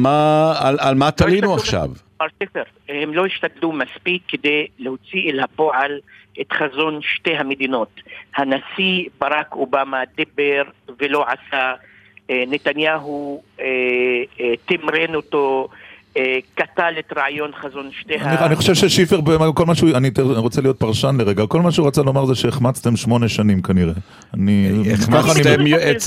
על 0.79 0.95
מה 0.95 1.05
לא 1.05 1.11
תלינו 1.11 1.55
עכשיו? 1.55 1.89
מר 2.21 2.27
ספר, 2.43 2.63
הם 2.89 3.13
לא 3.13 3.25
השתדלו 3.25 3.71
מספיק 3.71 4.23
כדי 4.27 4.67
להוציא 4.79 5.31
אל 5.31 5.39
הפועל 5.39 5.99
את 6.41 6.51
חזון 6.53 6.99
שתי 7.01 7.35
המדינות. 7.35 8.01
הנשיא 8.35 9.09
ברק 9.19 9.51
אובמה 9.51 10.03
דיבר 10.15 10.63
ולא 10.99 11.25
עשה, 11.27 11.73
אה, 12.29 12.43
נתניהו 12.47 13.43
תמרן 14.65 15.15
אותו, 15.15 15.67
קטל 16.55 16.93
את 16.99 17.13
רעיון 17.17 17.51
חזון 17.61 17.89
שתי 17.99 18.15
ה... 18.15 18.45
אני 18.45 18.55
חושב 18.55 18.73
ששיפר, 18.73 19.19
כל 19.55 19.65
מה 19.65 19.75
שהוא, 19.75 19.89
אני 19.95 20.09
רוצה 20.25 20.61
להיות 20.61 20.79
פרשן 20.79 21.15
לרגע, 21.19 21.45
כל 21.47 21.61
מה 21.61 21.71
שהוא 21.71 21.87
רצה 21.87 22.01
לומר 22.01 22.25
זה 22.25 22.35
שהחמצתם 22.35 22.95
שמונה 22.95 23.27
שנים 23.27 23.61
כנראה. 23.61 23.93
אני... 24.33 24.69
החמצתם, 24.93 25.59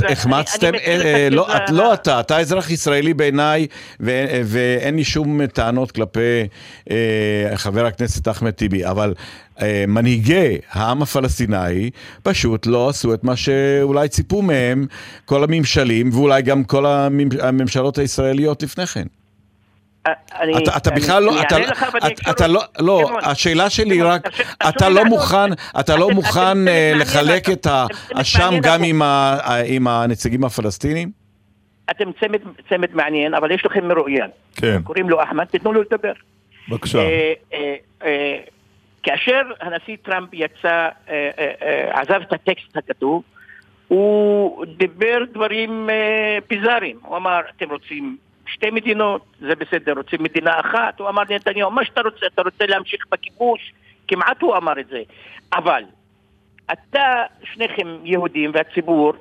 החמצתם, 0.08 0.74
אה, 0.74 1.28
לא, 1.70 1.94
אתה, 1.94 2.20
אתה 2.20 2.38
אזרח 2.38 2.70
ישראלי 2.70 3.14
בעיניי, 3.14 3.66
ואין 4.00 4.96
לי 4.96 5.04
שום 5.04 5.46
טענות 5.46 5.90
כלפי 5.90 6.46
אה, 6.90 7.52
חבר 7.54 7.86
הכנסת 7.86 8.28
אחמד 8.28 8.50
טיבי, 8.50 8.86
אבל... 8.86 9.14
אה, 9.62 9.84
מנהיגי 9.88 10.58
העם 10.70 11.02
הפלסטיני 11.02 11.90
פשוט 12.22 12.66
לא 12.66 12.88
עשו 12.88 13.14
את 13.14 13.24
מה 13.24 13.36
שאולי 13.36 14.08
ציפו 14.08 14.42
מהם 14.42 14.86
כל 15.24 15.44
הממשלים 15.44 16.10
ואולי 16.12 16.42
גם 16.42 16.64
כל 16.64 16.86
הממשלות 17.40 17.98
הישראליות 17.98 18.62
לפני 18.62 18.86
כן. 18.86 19.06
אתה 20.76 20.90
בכלל 20.90 21.22
לא, 21.22 21.42
אתה 22.30 22.46
לא, 22.46 22.62
לא, 22.78 23.10
השאלה 23.22 23.70
שלי 23.70 24.02
רק, 24.02 24.28
אתה 24.68 24.88
לא 24.88 25.04
מוכן, 25.04 25.52
אתה 25.80 25.96
לא 25.96 26.10
מוכן 26.10 26.68
אה, 26.68 26.92
לחלק 26.94 27.50
את 27.50 27.66
האשם 27.70 28.54
גם 28.62 28.80
עם 29.66 29.88
הנציגים 29.88 30.44
הפלסטינים? 30.44 31.10
אתם 31.90 32.10
צמד 32.68 32.94
מעניין, 32.94 33.34
אבל 33.34 33.50
יש 33.50 33.66
לכם 33.66 33.88
מרואיין. 33.88 34.30
כן. 34.56 34.82
קוראים 34.82 35.10
לו 35.10 35.22
אחמד, 35.22 35.44
תיתנו 35.44 35.72
לו 35.72 35.82
לדבר. 35.82 36.12
בבקשה. 36.68 36.98
אה, 36.98 37.32
אה, 38.04 38.38
כאשר 39.02 39.40
הנשיא 39.60 39.96
טראמפ 40.02 40.28
יצא, 40.32 40.88
עזב 41.90 42.20
את 42.22 42.32
הטקסט 42.32 42.76
הכתוב, 42.76 43.22
הוא 43.88 44.64
דיבר 44.76 45.18
דברים 45.34 45.90
ביזאריים. 46.48 46.96
הוא 47.02 47.16
אמר, 47.16 47.40
אתם 47.56 47.70
רוצים 47.70 48.16
שתי 48.46 48.70
מדינות, 48.70 49.22
זה 49.40 49.54
בסדר, 49.54 49.92
רוצים 49.92 50.22
מדינה 50.22 50.60
אחת, 50.60 51.00
הוא 51.00 51.08
אמר 51.08 51.22
לנתניהו, 51.30 51.70
מה 51.70 51.84
שאתה 51.84 52.00
רוצה, 52.00 52.26
אתה 52.26 52.42
רוצה 52.42 52.66
להמשיך 52.66 53.04
בכיבוש, 53.12 53.72
כמעט 54.08 54.42
הוא 54.42 54.56
אמר 54.56 54.80
את 54.80 54.86
זה. 54.88 55.02
אבל 55.52 55.84
אתה, 56.72 57.22
שניכם 57.44 57.96
יהודים 58.04 58.50
והציבור, 58.54 59.12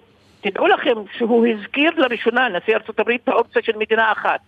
תדעו 0.41 0.67
לכם 0.67 0.95
שהוא 1.17 1.47
הזכיר 1.47 1.91
לראשונה, 1.97 2.49
נשיא 2.49 2.75
ארה"ב, 2.75 3.09
את 3.09 3.27
האופציה 3.27 3.61
של 3.61 3.77
מדינה 3.77 4.11
אחת. 4.11 4.39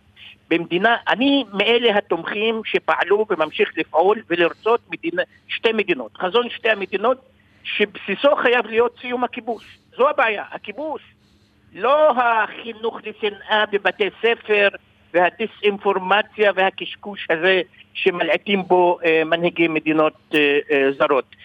במדינה, 0.49 0.95
אני 1.07 1.43
מאלה 1.53 1.97
התומכים 1.97 2.61
שפעלו 2.65 3.25
וממשיך 3.29 3.71
לפעול 3.77 4.21
ולרצות 4.29 4.81
מדינה, 4.91 5.21
שתי 5.47 5.71
מדינות. 5.71 6.17
חזון 6.17 6.49
שתי 6.49 6.69
המדינות 6.69 7.17
שבסיסו 7.63 8.35
חייב 8.35 8.65
להיות 8.65 8.95
סיום 9.01 9.23
הכיבוש. 9.23 9.77
זו 9.97 10.09
הבעיה, 10.09 10.43
הכיבוש. 10.51 11.01
לא 11.75 12.11
החינוך 12.11 12.99
לשנאה 13.05 13.63
בבתי 13.71 14.09
ספר 14.21 14.67
והדיסאינפורמציה 15.13 16.51
והקשקוש 16.55 17.27
הזה 17.29 17.61
שמלעיטים 17.93 18.63
בו 18.63 18.99
אה, 19.05 19.21
מנהיגי 19.25 19.67
מדינות 19.67 20.13
אה, 20.33 20.59
אה, 20.71 20.91
זרות. 20.97 21.35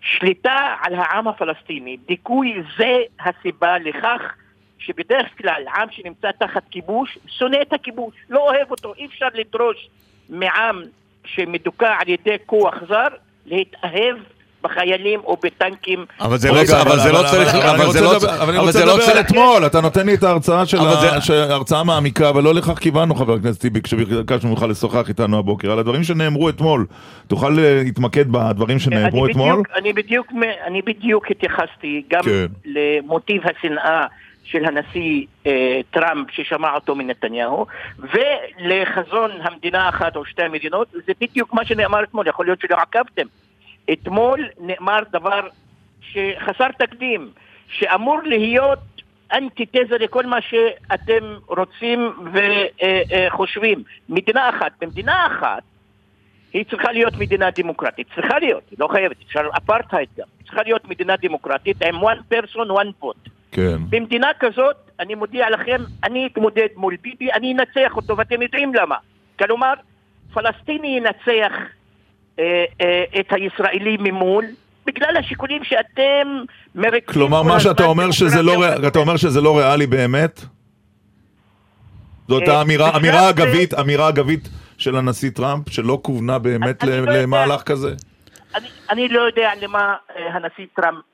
שליטה 0.00 0.74
על 0.80 0.94
העם 0.94 1.28
הפלסטיני, 1.28 1.96
דיכוי 2.06 2.62
זה 2.78 2.98
הסיבה 3.20 3.78
לכך 3.78 4.34
שבדרך 4.78 5.26
כלל 5.38 5.62
עם 5.76 5.88
שנמצא 5.90 6.30
תחת 6.38 6.62
כיבוש 6.70 7.18
שונא 7.26 7.58
את 7.62 7.72
הכיבוש, 7.72 8.14
לא 8.30 8.38
אוהב 8.38 8.70
אותו, 8.70 8.94
אי 8.94 9.06
אפשר 9.06 9.28
לדרוש 9.34 9.88
מעם 10.28 10.82
שמדוכא 11.24 11.94
על 12.00 12.08
ידי 12.08 12.36
כוח 12.46 12.74
זר 12.88 13.08
להתאהב 13.46 14.16
בחיילים 14.62 15.20
או 15.24 15.36
בטנקים. 15.42 16.06
אבל 16.20 16.36
זה 16.36 16.52
לא, 16.52 16.60
אבל 16.82 16.98
זה 16.98 17.12
לא 17.12 17.22
צריך, 17.30 17.54
אבל 17.54 17.92
זה 17.92 18.00
לא, 18.00 18.16
אבל 18.16 18.48
אני 18.48 18.58
רוצה 18.58 18.84
לדבר 18.84 19.20
אתמול, 19.20 19.66
אתה 19.66 19.80
נותן 19.80 20.06
לי 20.06 20.14
את 20.14 20.22
ההרצאה 20.22 20.66
של 21.20 21.32
ההרצאה 21.32 21.84
מעמיקה, 21.84 22.28
אבל 22.28 22.42
לא 22.42 22.54
לכך 22.54 22.78
כיוונו 22.78 23.14
חבר 23.14 23.34
הכנסת 23.34 23.60
טיבי, 23.60 23.82
כשביקשנו 23.82 24.50
ממך 24.50 24.62
לשוחח 24.68 25.08
איתנו 25.08 25.38
הבוקר, 25.38 25.72
על 25.72 25.78
הדברים 25.78 26.04
שנאמרו 26.04 26.48
אתמול. 26.48 26.86
תוכל 27.26 27.50
להתמקד 27.56 28.32
בדברים 28.32 28.78
שנאמרו 28.78 29.26
אתמול? 29.26 29.62
אני 30.66 30.82
בדיוק 30.82 31.30
התייחסתי 31.30 32.02
גם 32.10 32.22
כן. 32.22 32.46
למוטיב 32.64 33.42
השנאה. 33.44 34.06
של 34.50 34.64
הנשיא 34.64 35.26
אה, 35.46 35.80
טראמפ 35.90 36.30
ששמע 36.30 36.74
אותו 36.74 36.94
מנתניהו 36.94 37.66
ולחזון 37.98 39.30
המדינה 39.42 39.82
האחת 39.82 40.16
או 40.16 40.24
שתי 40.24 40.42
המדינות 40.42 40.88
זה 41.06 41.12
בדיוק 41.20 41.54
מה 41.54 41.64
שנאמר 41.64 42.02
אתמול 42.02 42.26
יכול 42.26 42.46
להיות 42.46 42.60
שלא 42.60 42.76
עקבתם 42.76 43.26
אתמול 43.92 44.48
נאמר 44.58 44.98
דבר 45.12 45.48
שחסר 46.00 46.68
תקדים, 46.78 47.30
שאמור 47.68 48.20
להיות 48.22 48.78
אנטיתזה 49.32 49.98
לכל 49.98 50.26
מה 50.26 50.38
שאתם 50.40 51.34
רוצים 51.46 52.12
וחושבים. 52.32 53.82
מדינה 54.08 54.48
אחת. 54.50 54.72
במדינה 54.80 55.26
אחת 55.26 55.62
היא 56.52 56.64
צריכה 56.70 56.92
להיות 56.92 57.16
מדינה 57.16 57.50
דמוקרטית. 57.50 58.06
צריכה 58.14 58.38
להיות, 58.38 58.62
היא 58.70 58.76
לא 58.80 58.88
חייבת, 58.88 59.16
אפשר 59.26 59.40
אפרטהייד 59.56 60.08
גם. 60.18 60.26
צריכה 60.44 60.62
להיות 60.62 60.88
מדינה 60.88 61.14
דמוקרטית 61.16 61.82
עם 61.82 61.94
one 62.04 62.34
person, 62.34 62.70
one 62.70 63.04
vote. 63.04 63.28
כן. 63.52 63.76
במדינה 63.90 64.30
כזאת, 64.40 64.76
אני 65.00 65.14
מודיע 65.14 65.50
לכם, 65.50 65.80
אני 66.04 66.26
אתמודד 66.26 66.68
מול 66.76 66.96
ביבי, 66.96 67.32
אני 67.32 67.52
אנצח 67.52 67.96
אותו, 67.96 68.16
ואתם 68.16 68.42
יודעים 68.42 68.74
למה. 68.74 68.96
כלומר, 69.38 69.72
פלסטיני 70.32 70.88
ינצח 70.96 71.52
את 73.20 73.32
הישראלי 73.32 73.96
ממול, 74.00 74.44
בגלל 74.86 75.16
השיקולים 75.16 75.64
שאתם 75.64 76.42
מרקים... 76.74 77.00
כלומר, 77.04 77.42
מה 77.42 77.60
שאתה 77.60 77.84
אומר 77.84 78.10
שזה 78.10 78.42
לא, 78.42 78.52
אתה 78.88 78.98
אומר 78.98 79.16
שזה 79.16 79.40
לא 79.40 79.58
ריאלי 79.58 79.86
באמת? 79.86 80.40
זאת 82.28 82.48
האמירה, 82.48 82.90
אה, 82.90 82.96
אמירה 82.96 83.30
אגבית, 83.30 83.74
אמירה 83.74 84.08
אגבית 84.08 84.48
של 84.78 84.96
הנשיא 84.96 85.30
טראמפ, 85.30 85.68
שלא 85.70 85.98
כוונה 86.02 86.38
באמת 86.38 86.84
לא 86.84 87.00
למהלך 87.00 87.62
כזה? 87.62 87.94
אני 88.90 89.08
לא 89.08 89.20
יודע 89.20 89.50
למה 89.60 89.94
הנשיא 90.16 90.66
טראמפ 90.74 91.04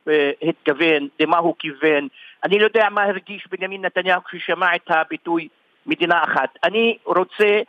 התכוון, 0.42 1.08
למה 1.20 1.38
הוא 1.38 1.54
כיוון. 1.58 2.08
אני 2.44 2.58
לא 2.58 2.64
יודע 2.64 2.88
מה 2.90 3.02
הרגיש 3.02 3.46
בנימין 3.50 3.84
נתניהו 3.84 4.20
כששמע 4.24 4.76
את 4.76 4.90
הביטוי 4.90 5.48
מדינה 5.86 6.24
אחת. 6.24 6.48
אני 6.64 6.96
רוצה 7.04 7.60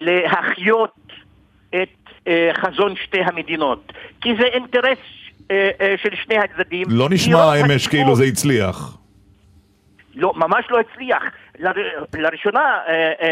להחיות 0.00 0.94
את 1.68 1.74
אה, 1.76 2.03
חזון 2.52 2.96
שתי 2.96 3.20
המדינות, 3.20 3.92
כי 4.20 4.36
זה 4.36 4.44
אינטרס 4.44 4.98
אה, 5.50 5.70
אה, 5.80 5.94
של 6.02 6.14
שני 6.24 6.38
הצדדים. 6.38 6.86
לא 6.90 7.08
נשמע 7.10 7.60
אמש 7.60 7.86
כאילו 7.86 8.14
זה 8.14 8.24
הצליח. 8.24 8.96
לא, 10.14 10.32
ממש 10.36 10.64
לא 10.70 10.80
הצליח. 10.80 11.22
ל, 11.58 11.68
לראשונה 12.14 12.78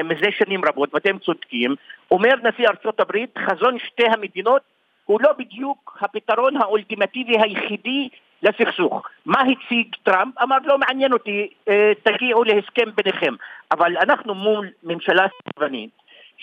מזה 0.04 0.26
שנים 0.38 0.64
רבות, 0.64 0.94
ואתם 0.94 1.18
צודקים, 1.18 1.74
אומר 2.10 2.34
נשיא 2.42 2.68
ארצות 2.68 3.00
הברית, 3.00 3.38
חזון 3.38 3.78
שתי 3.78 4.06
המדינות 4.06 4.62
הוא 5.04 5.20
לא 5.22 5.32
בדיוק 5.38 5.98
הפתרון 6.00 6.56
האולטימטיבי 6.56 7.38
היחידי 7.38 8.08
לסכסוך. 8.42 9.06
מה 9.26 9.40
הציג 9.40 9.86
טראמפ? 10.02 10.38
אמר 10.42 10.56
לא 10.64 10.78
מעניין 10.78 11.12
אותי, 11.12 11.48
אה, 11.68 11.92
תגיעו 12.02 12.44
להסכם 12.44 12.90
ביניכם. 12.96 13.34
אבל 13.72 13.96
אנחנו 13.96 14.34
מול 14.34 14.68
ממשלה 14.82 15.26
סרבנית 15.44 15.90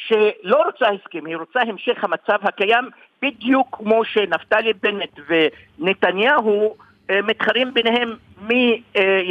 שלא 0.08 0.64
רוצה 0.66 0.86
הסכם, 0.88 1.26
היא 1.26 1.36
רוצה 1.36 1.60
המשך 1.62 2.04
המצב 2.04 2.38
הקיים 2.48 2.90
בדיוק 3.22 3.68
כמו 3.72 4.06
שנפתלי 4.06 4.74
בנט 4.74 5.20
ונתניהו 5.28 6.76
אה, 7.10 7.22
מתחרים 7.22 7.74
ביניהם 7.74 8.10
מי 8.42 8.82
אה, 8.96 9.22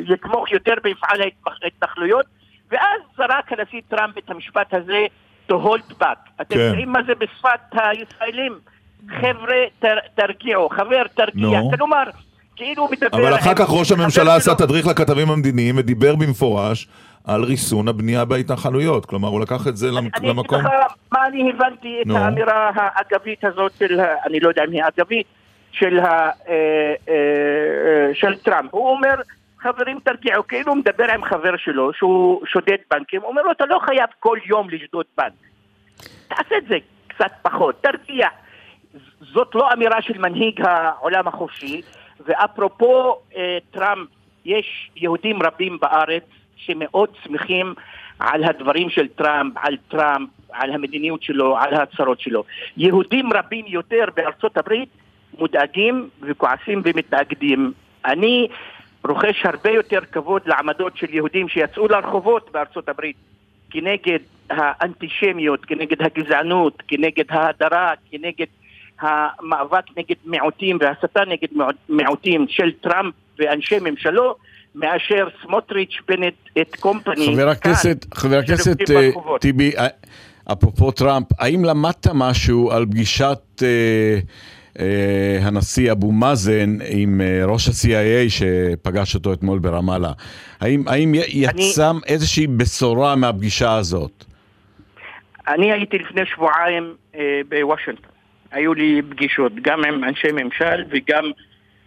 יתמוך 0.00 0.52
יותר 0.52 0.74
במפעל 0.84 1.20
ההתנחלויות 1.62 2.26
ואז 2.70 3.00
זרק 3.16 3.52
הנשיא 3.52 3.80
טראמפ 3.88 4.18
את 4.18 4.30
המשפט 4.30 4.74
הזה 4.74 5.06
to 5.50 5.54
hold 5.54 6.02
back. 6.02 6.30
אתם 6.40 6.54
כן. 6.54 6.60
יודעים 6.60 6.92
מה 6.92 7.02
זה 7.06 7.14
בשפת 7.14 7.60
הישראלים? 7.72 8.58
חבר'ה, 9.08 9.64
תר, 9.78 9.96
תרגיעו, 10.14 10.68
חבר, 10.68 11.02
תרגיע. 11.14 11.60
No. 11.60 11.76
כלומר, 11.76 12.02
כאילו 12.56 12.82
הוא 12.82 12.90
מדבר... 12.90 13.18
אבל 13.18 13.34
אחר 13.34 13.54
כך 13.54 13.66
ראש 13.68 13.92
הממשלה 13.92 14.36
עשה 14.36 14.54
תדריך 14.54 14.86
לכתבים 14.86 15.30
המדיניים 15.30 15.78
ודיבר 15.78 16.16
במפורש 16.16 16.88
על 17.24 17.44
ריסון 17.44 17.88
הבנייה 17.88 18.24
בהתנחלויות. 18.24 19.06
כלומר, 19.06 19.28
הוא 19.28 19.40
לקח 19.40 19.66
את 19.68 19.76
זה 19.76 19.86
למקום... 19.90 20.10
אני 20.14 20.30
אגיד 20.30 20.50
לך 20.50 20.66
מה 21.12 21.26
אני 21.26 21.50
הבנתי 21.50 22.02
את. 22.02 22.10
האמירה 22.14 22.70
האגבית 22.74 23.44
הזאת 23.44 23.72
של, 23.78 24.00
אני 24.26 24.40
לא 24.40 24.48
יודע 24.48 24.64
אם 24.64 24.72
היא 24.72 24.82
אגבית, 24.84 25.26
של, 25.72 25.98
ה, 25.98 26.30
אה, 26.48 26.94
אה, 27.08 28.14
של 28.14 28.36
טראמפ. 28.36 28.68
הוא 28.70 28.90
אומר, 28.90 29.14
חברים 29.58 29.98
תרגיעו, 30.04 30.46
כאילו 30.46 30.72
הוא 30.72 30.78
מדבר 30.78 31.04
עם 31.14 31.24
חבר 31.24 31.56
שלו 31.56 31.92
שהוא 31.92 32.46
שודד 32.46 32.76
בנקים, 32.90 33.20
הוא 33.20 33.30
אומר 33.30 33.42
לו, 33.42 33.52
אתה 33.52 33.66
לא 33.66 33.78
חייב 33.86 34.08
כל 34.20 34.38
יום 34.46 34.70
לשדוד 34.70 35.06
בנק. 35.18 35.32
תעשה 36.28 36.56
את 36.58 36.68
זה 36.68 36.76
קצת 37.08 37.32
פחות, 37.42 37.82
תרגיע. 37.82 38.28
זאת 39.20 39.54
לא 39.54 39.72
אמירה 39.72 40.02
של 40.02 40.18
מנהיג 40.18 40.60
העולם 40.60 41.28
החופשי, 41.28 41.82
ואפרופו 42.24 43.16
אה, 43.36 43.58
טראמפ, 43.70 44.08
יש 44.44 44.90
יהודים 44.96 45.42
רבים 45.42 45.78
בארץ 45.80 46.24
שמאוד 46.56 47.08
שמחים 47.24 47.74
על 48.18 48.44
הדברים 48.44 48.90
של 48.90 49.08
טראמפ, 49.08 49.52
על 49.56 49.76
טראמפ, 49.88 50.28
על 50.52 50.70
המדיניות 50.70 51.22
שלו, 51.22 51.58
על 51.58 51.74
ההצהרות 51.74 52.20
שלו. 52.20 52.44
יהודים 52.76 53.32
רבים 53.32 53.64
יותר 53.68 54.04
בארצות 54.16 54.56
הברית 54.56 54.88
מודאגים 55.38 56.08
וכועסים 56.22 56.82
ומתנגדים. 56.84 57.72
אני 58.04 58.48
רוכש 59.08 59.46
הרבה 59.46 59.70
יותר 59.70 60.00
כבוד 60.12 60.42
לעמדות 60.46 60.96
של 60.96 61.14
יהודים 61.14 61.48
שיצאו 61.48 61.88
לרחובות 61.88 62.50
בארצות 62.52 62.88
הברית 62.88 63.16
כנגד 63.70 64.18
האנטישמיות, 64.50 65.64
כנגד 65.64 66.02
הגזענות, 66.02 66.82
כנגד 66.88 67.24
ההדרה, 67.28 67.92
כנגד 68.10 68.46
המאבק 69.00 69.84
נגד 69.96 70.16
מיעוטים 70.24 70.78
והסתה 70.80 71.20
נגד 71.24 71.48
מיעוטים 71.88 72.46
של 72.48 72.72
טראמפ 72.80 73.14
ואנשי 73.38 73.78
ממשלו 73.80 74.34
מאשר 74.74 75.28
סמוטריץ', 75.42 75.98
בנט, 76.08 76.34
את 76.60 76.76
קומפני. 76.76 77.36
חבר 77.36 77.48
הכנסת, 77.48 78.04
כאן, 78.04 78.20
חבר 78.20 78.38
הכנסת 78.38 78.90
אה, 78.90 79.10
טיבי, 79.40 79.72
אה, 79.78 79.86
אפרופו 80.52 80.90
טראמפ, 80.90 81.26
האם 81.38 81.64
למדת 81.64 82.06
משהו 82.14 82.70
על 82.70 82.86
פגישת... 82.86 83.62
אה, 83.62 84.18
אה, 84.80 85.38
הנשיא 85.42 85.92
אבו 85.92 86.12
מאזן 86.12 86.76
עם 86.88 87.20
אה, 87.20 87.44
ראש 87.44 87.68
ה-CIA 87.68 88.30
שפגש 88.30 89.14
אותו 89.14 89.32
אתמול 89.32 89.58
ברמאללה. 89.58 90.12
האם, 90.60 90.82
האם 90.88 91.12
יצא 91.14 91.90
אני... 91.90 91.98
איזושהי 92.06 92.46
בשורה 92.46 93.16
מהפגישה 93.16 93.74
הזאת? 93.74 94.24
אני 95.48 95.72
הייתי 95.72 95.98
לפני 95.98 96.26
שבועיים 96.26 96.94
אה, 97.14 97.40
בוושינגטון. 97.48 98.15
היו 98.56 98.74
לי 98.74 99.02
פגישות 99.10 99.52
גם 99.54 99.84
עם 99.84 100.04
אנשי 100.04 100.32
ממשל 100.32 100.84
וגם 100.88 101.24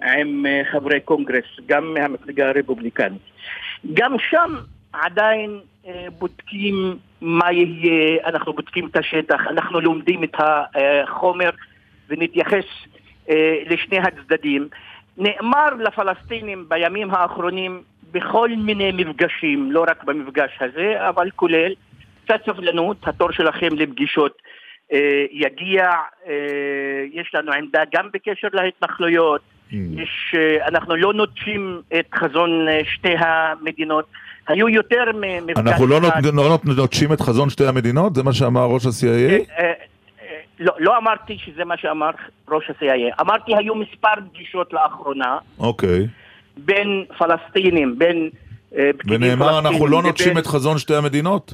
עם 0.03 0.45
אה, 0.45 0.61
חברי 0.71 0.99
קונגרס, 0.99 1.59
גם 1.65 1.93
מהמפלגה 1.93 2.49
הרפובליקנית. 2.49 3.21
גם 3.93 4.15
שם 4.29 4.55
עדיין 4.93 5.59
אה, 5.87 6.05
בודקים 6.19 6.97
מה 7.21 7.51
יהיה, 7.51 8.17
אנחנו 8.25 8.53
בודקים 8.53 8.87
את 8.87 8.95
השטח, 8.95 9.39
אנחנו 9.49 9.81
לומדים 9.81 10.23
את 10.23 10.35
החומר. 10.35 11.49
ונתייחס 12.09 12.65
אה, 13.29 13.55
לשני 13.69 13.97
הצדדים. 13.97 14.67
נאמר 15.17 15.69
לפלסטינים 15.79 16.65
בימים 16.69 17.11
האחרונים 17.11 17.81
בכל 18.11 18.49
מיני 18.57 18.91
מפגשים, 18.91 19.71
לא 19.71 19.85
רק 19.87 20.03
במפגש 20.03 20.51
הזה, 20.61 21.09
אבל 21.09 21.29
כולל, 21.35 21.73
קצת 22.25 22.41
סבלנות, 22.45 23.07
התור 23.07 23.31
שלכם 23.31 23.69
לפגישות 23.75 24.41
יגיע, 25.31 25.83
אה, 26.27 26.33
יש 27.13 27.31
לנו 27.33 27.51
עמדה 27.51 27.81
גם 27.95 28.09
בקשר 28.13 28.47
להתנחלויות. 28.53 29.41
יש, 29.71 30.35
אה, 30.37 30.67
אנחנו 30.67 30.95
לא 30.95 31.13
נוטשים 31.13 31.81
את 31.99 32.05
חזון 32.13 32.67
אה, 32.69 32.81
שתי 32.85 33.13
המדינות. 33.19 34.05
היו 34.47 34.69
יותר 34.69 35.03
ממפגש... 35.13 35.57
אנחנו 35.57 35.87
לא, 35.87 36.01
נות, 36.01 36.13
לא 36.33 36.57
נוטשים 36.75 37.13
את 37.13 37.21
חזון 37.21 37.49
שתי 37.49 37.67
המדינות? 37.67 38.15
זה 38.15 38.23
מה 38.23 38.33
שאמר 38.33 38.65
ראש 38.65 38.85
ה-CIA? 38.85 39.05
אה, 39.05 39.37
אה, 39.59 39.73
לא, 40.59 40.73
לא 40.79 40.97
אמרתי 40.97 41.37
שזה 41.45 41.65
מה 41.65 41.77
שאמר 41.77 42.09
ראש 42.49 42.69
ה-CIA, 42.69 43.21
אמרתי 43.21 43.55
היו 43.55 43.75
מספר 43.75 44.13
פגישות 44.33 44.73
לאחרונה. 44.73 45.37
אוקיי. 45.59 46.07
בין 46.57 47.05
פלסטינים, 47.17 47.99
בין 47.99 48.29
אה. 48.77 48.89
ונאמר 49.05 49.59
אנחנו 49.59 49.87
לא 49.87 50.01
נוטשים 50.01 50.37
את 50.37 50.47
חזון 50.47 50.77
שתי 50.77 50.95
המדינות? 50.95 51.53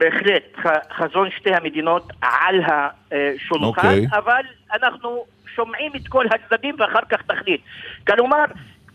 בהחלט, 0.00 0.56
חזון 0.92 1.28
שתי 1.36 1.54
המדינות 1.54 2.12
על 2.22 2.60
השולחן, 2.64 3.80
okay. 3.80 3.86
אוקיי. 3.86 4.06
אבל 4.12 4.42
אנחנו 4.72 5.24
שומעים 5.54 5.92
את 5.96 6.08
כל 6.08 6.26
הצדדים 6.30 6.74
ואחר 6.78 7.04
כך 7.08 7.22
תחליט. 7.22 7.60
כלומר, 8.06 8.44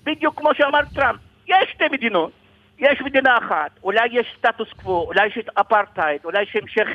בדיוק 0.03 0.37
כמו 0.37 0.49
שאמר 0.53 0.79
טראמפ, 0.95 1.19
יש 1.47 1.69
שתי 1.73 1.83
מדינות, 1.91 2.31
יש 2.79 3.01
מדינה 3.01 3.37
אחת, 3.37 3.71
אולי 3.83 4.07
יש 4.11 4.35
סטטוס 4.37 4.67
קוו, 4.83 5.03
אולי 5.07 5.27
יש 5.27 5.37
אפרטהייד, 5.53 6.21
אולי 6.25 6.43
יש 6.43 6.55
המשך 6.55 6.87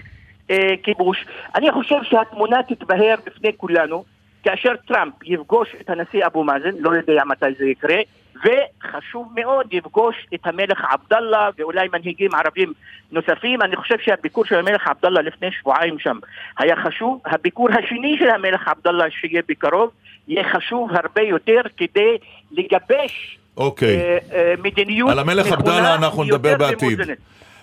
אה, 0.51 0.75
כיבוש. 0.83 1.27
אני 1.55 1.73
חושב 1.73 2.03
שהתמונה 2.03 2.63
תתבהר 2.63 3.15
בפני 3.27 3.51
כולנו 3.57 4.05
כאשר 4.43 4.73
טראמפ 4.87 5.15
יפגוש 5.25 5.69
את 5.81 5.91
הנשיא 5.91 6.27
אבו 6.27 6.45
מאזן, 6.45 6.71
לא 6.79 6.91
יודע 6.91 7.23
מתי 7.27 7.47
זה 7.59 7.65
יקרה, 7.65 7.97
וחשוב 8.45 9.33
מאוד 9.35 9.67
יפגוש 9.71 10.17
את 10.35 10.41
המלך 10.45 10.85
עבדאללה 10.91 11.49
ואולי 11.59 11.89
מנהיגים 11.93 12.35
ערבים 12.35 12.73
נוספים. 13.13 13.63
אני 13.63 13.77
חושב 13.77 13.99
שהביקור 13.99 14.45
של 14.45 14.59
המלך 14.59 14.87
עבדאללה 14.87 15.23
לפני 15.23 15.53
שבועיים 15.53 15.99
שם 15.99 16.19
היה 16.59 16.77
חשוב. 16.77 17.21
הביקור 17.27 17.69
השני 17.71 18.17
של 18.19 18.31
המלך 18.31 18.69
עבדאללה 18.69 19.05
שיהיה 19.11 19.43
בקרוב 19.49 19.91
יהיה 20.29 20.45
חשוב 20.53 20.91
הרבה 20.93 21.23
יותר 21.23 21.61
כדי 21.77 22.19
לגבש 22.53 23.39
אוקיי. 23.57 23.97
אה, 23.97 24.19
אה, 24.33 24.55
מדיניות 24.63 25.11
על 25.11 25.19
המלך 25.19 25.53
עבדאללה 25.53 25.95
אנחנו 25.95 26.25
נדבר 26.25 26.57
בעתיד. 26.57 27.01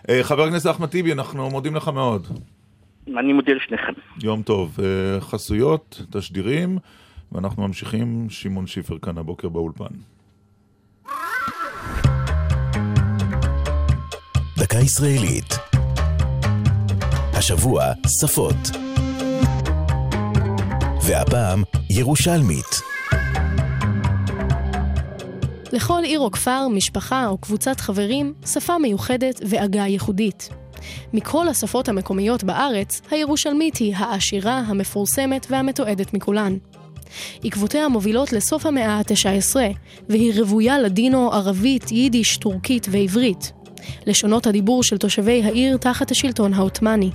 אה, 0.09 0.19
חבר 0.23 0.43
הכנסת 0.43 0.69
אחמד 0.69 0.89
טיבי, 0.89 1.13
אנחנו 1.13 1.49
מודים 1.49 1.75
לך 1.75 1.87
מאוד. 1.87 2.27
אני 3.19 3.33
מודה 3.33 3.53
לשניכם. 3.53 3.93
יום 4.23 4.41
טוב. 4.41 4.77
אה, 4.79 5.21
חסויות, 5.21 6.01
תשדירים, 6.11 6.77
ואנחנו 7.31 7.67
ממשיכים. 7.67 8.25
שמעון 8.29 8.67
שיפר 8.67 8.97
כאן 9.01 9.17
הבוקר 9.17 9.49
באולפן. 9.49 9.85
דקה 14.57 14.77
ישראלית. 14.77 15.53
השבוע 17.33 17.83
שפות. 18.21 18.77
והפעם 21.07 21.63
ירושלמית. 21.89 22.81
לכל 25.73 26.01
עיר 26.03 26.19
או 26.19 26.31
כפר, 26.31 26.67
משפחה 26.67 27.27
או 27.27 27.37
קבוצת 27.37 27.79
חברים, 27.79 28.33
שפה 28.45 28.77
מיוחדת 28.77 29.41
ועגה 29.49 29.87
ייחודית. 29.87 30.49
מכל 31.13 31.47
השפות 31.47 31.89
המקומיות 31.89 32.43
בארץ, 32.43 33.01
הירושלמית 33.11 33.77
היא 33.77 33.95
העשירה, 33.95 34.57
המפורסמת 34.67 35.47
והמתועדת 35.49 36.13
מכולן. 36.13 36.57
עקבותיה 37.43 37.87
מובילות 37.87 38.33
לסוף 38.33 38.65
המאה 38.65 38.93
ה-19, 38.93 39.55
והיא 40.09 40.33
רוויה 40.41 40.79
לדינו 40.79 41.33
ערבית, 41.33 41.91
יידיש, 41.91 42.37
טורקית 42.37 42.87
ועברית. 42.91 43.51
לשונות 44.05 44.47
הדיבור 44.47 44.83
של 44.83 44.97
תושבי 44.97 45.43
העיר 45.43 45.77
תחת 45.77 46.11
השלטון 46.11 46.53
העות'מאני. 46.53 47.11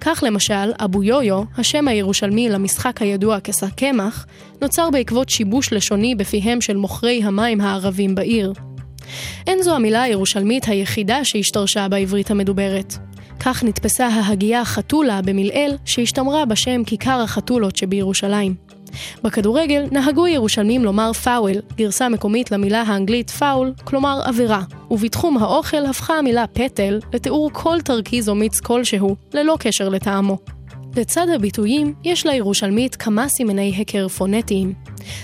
כך 0.00 0.22
למשל, 0.26 0.72
אבו 0.84 1.02
יויו, 1.02 1.42
השם 1.58 1.88
הירושלמי 1.88 2.48
למשחק 2.48 3.02
הידוע 3.02 3.38
כשק 3.44 3.74
קמח, 3.76 4.26
נוצר 4.62 4.90
בעקבות 4.90 5.28
שיבוש 5.28 5.72
לשוני 5.72 6.14
בפיהם 6.14 6.60
של 6.60 6.76
מוכרי 6.76 7.22
המים 7.24 7.60
הערבים 7.60 8.14
בעיר. 8.14 8.52
אין 9.46 9.62
זו 9.62 9.74
המילה 9.74 10.02
הירושלמית 10.02 10.64
היחידה 10.64 11.24
שהשתרשה 11.24 11.88
בעברית 11.88 12.30
המדוברת. 12.30 12.94
כך 13.40 13.64
נתפסה 13.64 14.06
ההגייה 14.06 14.64
חתולה 14.64 15.22
במלעיל 15.22 15.76
שהשתמרה 15.84 16.44
בשם 16.44 16.84
כיכר 16.84 17.20
החתולות 17.20 17.76
שבירושלים. 17.76 18.54
בכדורגל 19.22 19.86
נהגו 19.90 20.26
ירושלמים 20.26 20.84
לומר 20.84 21.12
פאוול, 21.12 21.56
גרסה 21.76 22.08
מקומית 22.08 22.50
למילה 22.50 22.82
האנגלית 22.82 23.30
פאול, 23.30 23.72
כלומר 23.84 24.20
עבירה, 24.24 24.62
ובתחום 24.90 25.38
האוכל 25.38 25.86
הפכה 25.86 26.14
המילה 26.14 26.46
פטל 26.46 27.00
לתיאור 27.14 27.50
כל 27.52 27.80
תרכיז 27.80 28.28
או 28.28 28.34
מיץ 28.34 28.60
כלשהו, 28.60 29.16
ללא 29.34 29.56
קשר 29.60 29.88
לטעמו. 29.88 30.38
לצד 30.96 31.26
הביטויים, 31.34 31.94
יש 32.04 32.26
לירושלמית 32.26 32.96
כמה 32.96 33.28
סימני 33.28 33.72
היכר 33.76 34.08
פונטיים. 34.08 34.72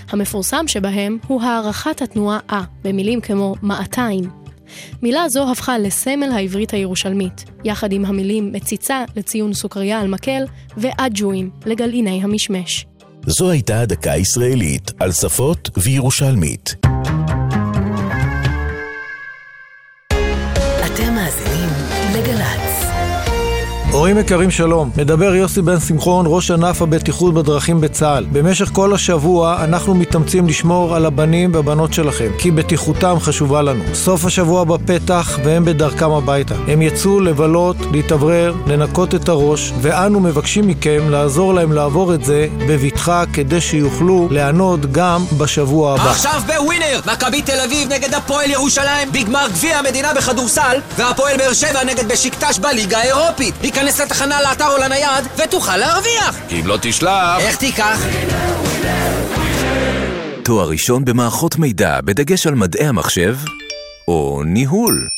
המפורסם 0.09 0.68
שבהם 0.68 1.18
הוא 1.26 1.42
הערכת 1.42 2.02
התנועה 2.02 2.38
א, 2.48 2.61
במילים 2.85 3.20
כמו 3.20 3.54
מעתיים. 3.62 4.30
מילה 5.02 5.28
זו 5.28 5.52
הפכה 5.52 5.78
לסמל 5.78 6.33
העברית 6.33 6.74
הירושלמית, 6.74 7.44
יחד 7.64 7.92
עם 7.92 8.04
המילים 8.04 8.52
מציצה 8.52 9.04
לציון 9.16 9.52
סוכריה 9.52 10.00
על 10.00 10.09
מקל 10.09 10.44
ואג'ואים 10.76 11.50
לגלעיני 11.66 12.20
המשמש. 12.22 12.87
זו 13.26 13.50
הייתה 13.50 13.87
דקה 13.87 14.16
ישראלית 14.16 14.92
על 15.00 15.12
שפות 15.12 15.70
וירושלמית. 15.78 16.74
אתם 20.87 21.14
מאזינים 21.14 21.68
לגל"צ. 22.14 22.89
הורים 23.92 24.18
יקרים 24.18 24.50
שלום, 24.50 24.90
מדבר 24.96 25.35
יוסי 25.35 25.62
בן 25.62 25.81
שמחון, 25.81 26.24
ראש 26.29 26.50
ענף 26.50 26.83
הבטיחות 26.83 27.35
בדרכים 27.35 27.81
בצה"ל. 27.81 28.26
במשך 28.33 28.70
כל 28.72 28.94
השבוע 28.94 29.64
אנחנו 29.64 29.94
מתאמצים 29.94 30.48
לשמור 30.48 30.96
על 30.96 31.07
הבנים 31.07 31.55
והבנות 31.55 31.92
שלכם, 31.92 32.31
כי 32.38 32.50
בטיחותם 32.50 33.16
חשובה 33.20 33.62
לנו. 33.62 33.85
סוף 33.94 34.24
השבוע 34.24 34.64
בפתח 34.64 35.38
והם 35.44 35.64
בדרכם 35.64 36.11
הביתה. 36.11 36.55
הם 36.68 36.83
יצאו 36.83 37.20
לבלות, 37.20 37.76
להתאוורר, 37.92 38.55
לנקות 38.66 39.14
את 39.14 39.29
הראש, 39.29 39.72
ואנו 39.81 40.20
מבקשים 40.20 40.66
מכם 40.66 41.11
לעזור 41.11 41.55
להם 41.55 41.72
לעבור 41.72 42.14
את 42.14 42.24
זה 42.24 42.46
בבטחה 42.68 43.24
כדי 43.33 43.61
שיוכלו 43.61 44.29
ליהנות 44.31 44.92
גם 44.92 45.24
בשבוע 45.38 45.94
הבא. 45.94 46.11
עכשיו 46.11 46.42
בווינר, 46.46 47.00
מכבי 47.12 47.42
תל 47.42 47.61
אביב 47.64 47.92
נגד 47.92 48.14
הפועל 48.14 48.50
ירושלים 48.50 49.12
בגמר 49.12 49.46
גביע 49.53 49.79
המדינה 49.79 50.14
בכדורסל 50.14 50.76
והפועל 50.96 51.37
באר 51.37 51.53
שבע 51.53 51.85
נגד 51.85 52.09
בשיקטש 52.09 52.59
בליגה 52.59 52.98
האירופית 52.98 53.55
היכנס 53.80 54.00
לתחנה 54.00 54.42
לאתר 54.42 54.66
או 54.66 54.76
לנייד 54.78 55.24
ותוכל 55.36 55.76
להרוויח 55.76 56.40
אם 56.50 56.66
לא 56.66 56.78
תשלח... 56.82 57.38
איך 57.38 57.56
תיקח? 57.56 58.00
תואר 60.42 60.68
ראשון 60.68 61.04
במערכות 61.04 61.58
מידע 61.58 62.00
בדגש 62.04 62.46
על 62.46 62.54
מדעי 62.54 62.86
המחשב 62.86 63.36
או 64.08 64.42
ניהול. 64.46 65.08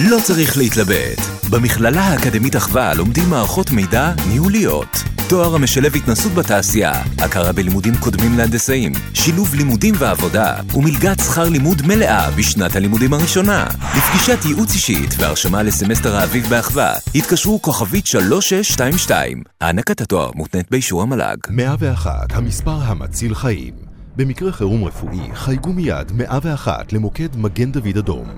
לא 0.00 0.16
צריך 0.22 0.56
להתלבט. 0.56 1.20
במכללה 1.50 2.00
האקדמית 2.00 2.56
אחווה 2.56 2.94
לומדים 2.94 3.30
מערכות 3.30 3.70
מידע 3.70 4.12
ניהוליות. 4.28 5.21
תואר 5.32 5.54
המשלב 5.54 5.96
התנסות 5.96 6.32
בתעשייה, 6.32 6.92
הכרה 7.18 7.52
בלימודים 7.52 7.94
קודמים 8.00 8.38
להנדסאים, 8.38 8.92
שילוב 9.14 9.54
לימודים 9.54 9.94
ועבודה, 9.98 10.54
ומלגת 10.74 11.18
שכר 11.20 11.48
לימוד 11.48 11.82
מלאה 11.86 12.30
בשנת 12.30 12.76
הלימודים 12.76 13.12
הראשונה. 13.12 13.66
לפגישת 13.96 14.44
ייעוץ 14.44 14.72
אישית 14.74 15.10
והרשמה 15.18 15.62
לסמסטר 15.62 16.16
האביב 16.16 16.46
באחווה, 16.50 16.92
התקשרו 17.14 17.62
כוכבית 17.62 18.06
3622. 18.06 19.42
הענקת 19.60 20.00
התואר 20.00 20.30
מותנית 20.34 20.70
באישור 20.70 21.02
המל"ג. 21.02 21.36
101, 21.50 22.32
המספר 22.32 22.78
המציל 22.82 23.34
חיים. 23.34 23.91
במקרה 24.16 24.52
חירום 24.52 24.84
רפואי, 24.84 25.34
חייגו 25.34 25.72
מיד 25.72 26.12
101 26.12 26.92
למוקד 26.92 27.36
מגן 27.36 27.72
דוד 27.72 27.96
אדום. 27.98 28.28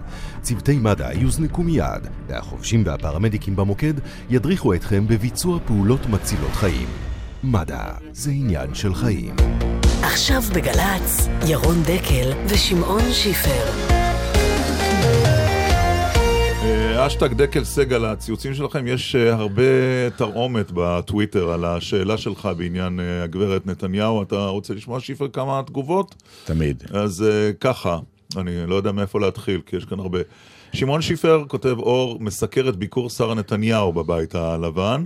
צוותי 0.42 0.78
מד"א 0.78 1.12
יוזנקו 1.12 1.62
מיד, 1.62 2.08
והחובשים 2.28 2.82
והפרמדיקים 2.86 3.56
במוקד 3.56 3.94
ידריכו 4.30 4.74
אתכם 4.74 5.06
בביצוע 5.06 5.58
פעולות 5.66 6.06
מצילות 6.06 6.52
חיים. 6.52 6.88
מד"א 7.44 7.92
זה 8.12 8.30
עניין 8.30 8.74
של 8.74 8.94
חיים. 8.94 9.34
עכשיו 10.02 10.42
בגל"צ, 10.54 11.28
ירון 11.46 11.82
דקל 11.82 12.32
ושמעון 12.48 13.12
שיפר. 13.12 14.03
אה, 17.04 17.08
אשטג 17.08 17.32
דקל 17.32 17.64
סגל, 17.64 18.04
הציוצים 18.04 18.54
שלכם, 18.54 18.86
יש 18.86 19.16
אה, 19.16 19.34
הרבה 19.34 19.62
תרעומת 20.16 20.70
בטוויטר 20.74 21.52
על 21.52 21.64
השאלה 21.64 22.18
שלך 22.18 22.48
בעניין 22.56 23.00
אה, 23.00 23.22
הגברת 23.22 23.66
נתניהו. 23.66 24.22
אתה 24.22 24.46
רוצה 24.46 24.74
לשמוע, 24.74 25.00
שיפר, 25.00 25.28
כמה 25.28 25.62
תגובות? 25.66 26.14
תמיד. 26.44 26.82
אז 26.92 27.22
אה, 27.22 27.52
ככה, 27.60 27.98
אני 28.36 28.66
לא 28.66 28.74
יודע 28.74 28.92
מאיפה 28.92 29.20
להתחיל, 29.20 29.60
כי 29.66 29.76
יש 29.76 29.84
כאן 29.84 30.00
הרבה. 30.00 30.18
שמעון 30.72 31.02
שיפר 31.02 31.44
כותב 31.48 31.76
אור, 31.78 32.18
מסקר 32.20 32.68
את 32.68 32.76
ביקור 32.76 33.10
שרה 33.10 33.34
נתניהו 33.34 33.92
בבית 33.92 34.34
הלבן. 34.34 35.04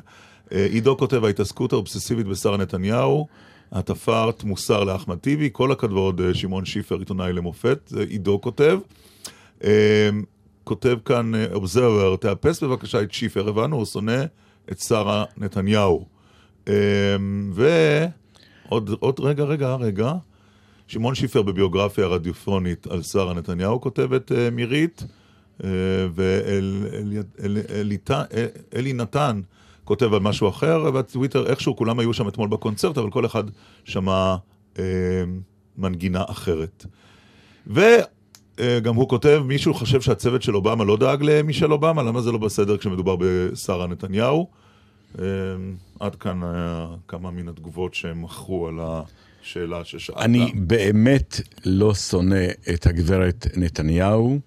עידו 0.51 0.97
כותב, 0.97 1.25
ההתעסקות 1.25 1.73
האובססיבית 1.73 2.27
בשרה 2.27 2.57
נתניהו. 2.57 3.27
הטפת 3.73 4.45
מוסר 4.45 4.85
לאחמד 4.85 5.19
טיבי, 5.19 5.49
כל 5.53 5.73
הכבוד 5.73 6.21
אה, 6.21 6.35
שמעון 6.35 6.65
שיפר, 6.65 6.99
עיתונאי 6.99 7.33
למופת, 7.33 7.93
עידו 8.09 8.41
כותב. 8.41 8.79
אה, 10.69 10.75
כותב 10.75 10.97
כאן 11.05 11.33
אובזרבר, 11.53 12.17
תאפס 12.17 12.63
בבקשה 12.63 13.03
את 13.03 13.13
שיפר, 13.13 13.49
הבנו, 13.49 13.77
הוא 13.77 13.85
שונא 13.85 14.25
את 14.73 14.79
שרה 14.79 15.25
נתניהו. 15.37 16.07
אה, 16.69 17.17
ועוד 17.53 18.91
עוד 19.01 19.21
רגע, 19.21 19.45
רגע, 19.45 19.75
רגע. 19.75 20.13
שמעון 20.87 21.15
שיפר 21.15 21.43
בביוגרפיה 21.43 22.05
הרדיופונית 22.05 22.87
על 22.87 23.03
שרה 23.03 23.35
נתניהו 23.35 23.81
כותבת 23.81 24.33
אה, 24.33 24.51
מירית, 24.51 25.05
אה, 25.65 25.71
ואלי 28.73 28.93
נתן 28.93 29.41
כותב 29.85 30.15
על 30.15 30.21
משהו 30.21 30.49
אחר, 30.49 30.85
ובטוויטר 30.87 31.47
איכשהו 31.47 31.77
כולם 31.77 31.99
היו 31.99 32.15
שם 32.15 32.29
אתמול 32.29 32.49
בקונצרט, 32.49 32.99
אבל 32.99 33.11
כל 33.11 33.27
אחד 33.27 33.45
שמע 33.85 34.37
אה, 34.79 34.85
מנגינה 35.79 36.25
אחרת. 36.29 36.87
וגם 38.61 38.95
הוא 38.95 39.09
כותב, 39.09 39.43
מישהו 39.45 39.75
חושב 39.75 40.01
שהצוות 40.01 40.43
של 40.43 40.57
אובמה 40.57 40.85
לא 40.85 40.97
דאג 40.97 41.23
למישל 41.23 41.73
אובמה, 41.73 42.03
למה 42.03 42.21
זה 42.21 42.33
לא 42.33 42.39
בסדר 42.39 42.77
כשמדובר 42.77 43.17
בשרה 43.21 43.87
נתניהו? 43.87 44.47
אה, 45.19 45.25
עד 46.01 46.15
כאן 46.15 46.43
אה, 46.43 46.87
כמה 47.09 47.31
מן 47.31 47.49
התגובות 47.49 47.95
שהם 47.95 48.23
מכרו 48.23 48.69
על 48.69 48.79
השאלה 48.81 49.85
ששאלת. 49.85 50.19
אני 50.19 50.53
באמת 50.55 51.41
לא 51.65 51.95
שונא 51.95 52.47
את 52.75 52.87
הגברת 52.87 53.47
נתניהו. 53.57 54.41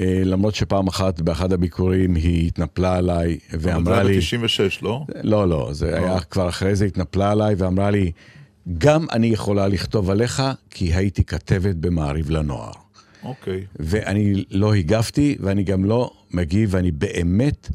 אה, 0.00 0.22
למרות 0.24 0.54
שפעם 0.54 0.86
אחת 0.88 1.20
באחד 1.20 1.52
הביקורים 1.52 2.14
היא 2.14 2.46
התנפלה 2.46 2.96
עליי 2.96 3.38
ואמרה 3.50 4.02
לי... 4.02 4.12
אבל 4.12 4.20
זה 4.20 4.36
היה 4.36 4.68
ב-96, 4.70 4.78
לא? 4.82 5.04
לא, 5.22 5.48
לא, 5.48 5.68
זה 5.72 5.98
היה 5.98 6.20
כבר 6.20 6.48
אחרי 6.48 6.76
זה 6.76 6.84
התנפלה 6.84 7.30
עליי 7.30 7.54
ואמרה 7.58 7.90
לי, 7.90 8.12
גם 8.78 9.06
אני 9.12 9.26
יכולה 9.26 9.68
לכתוב 9.68 10.10
עליך, 10.10 10.42
כי 10.70 10.94
הייתי 10.94 11.24
כתבת 11.24 11.76
במעריב 11.76 12.30
לנוער. 12.30 12.72
אוקיי. 13.24 13.64
ואני 13.76 14.44
לא 14.50 14.74
הגבתי, 14.74 15.36
ואני 15.40 15.62
גם 15.62 15.84
לא 15.84 16.10
מגיב, 16.30 16.68
ואני 16.72 16.90
באמת 16.90 17.68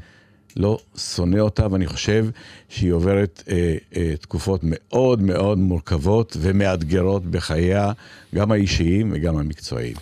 לא 0.57 0.77
שונא 0.97 1.39
אותה, 1.39 1.67
ואני 1.71 1.87
חושב 1.87 2.25
שהיא 2.69 2.93
עוברת 2.93 3.43
אה, 3.49 3.75
אה, 3.95 4.17
תקופות 4.21 4.59
מאוד 4.63 5.21
מאוד 5.21 5.57
מורכבות 5.57 6.37
ומאתגרות 6.41 7.25
בחייה, 7.25 7.91
גם 8.35 8.51
האישיים 8.51 9.11
וגם 9.13 9.37
המקצועיים. 9.37 9.95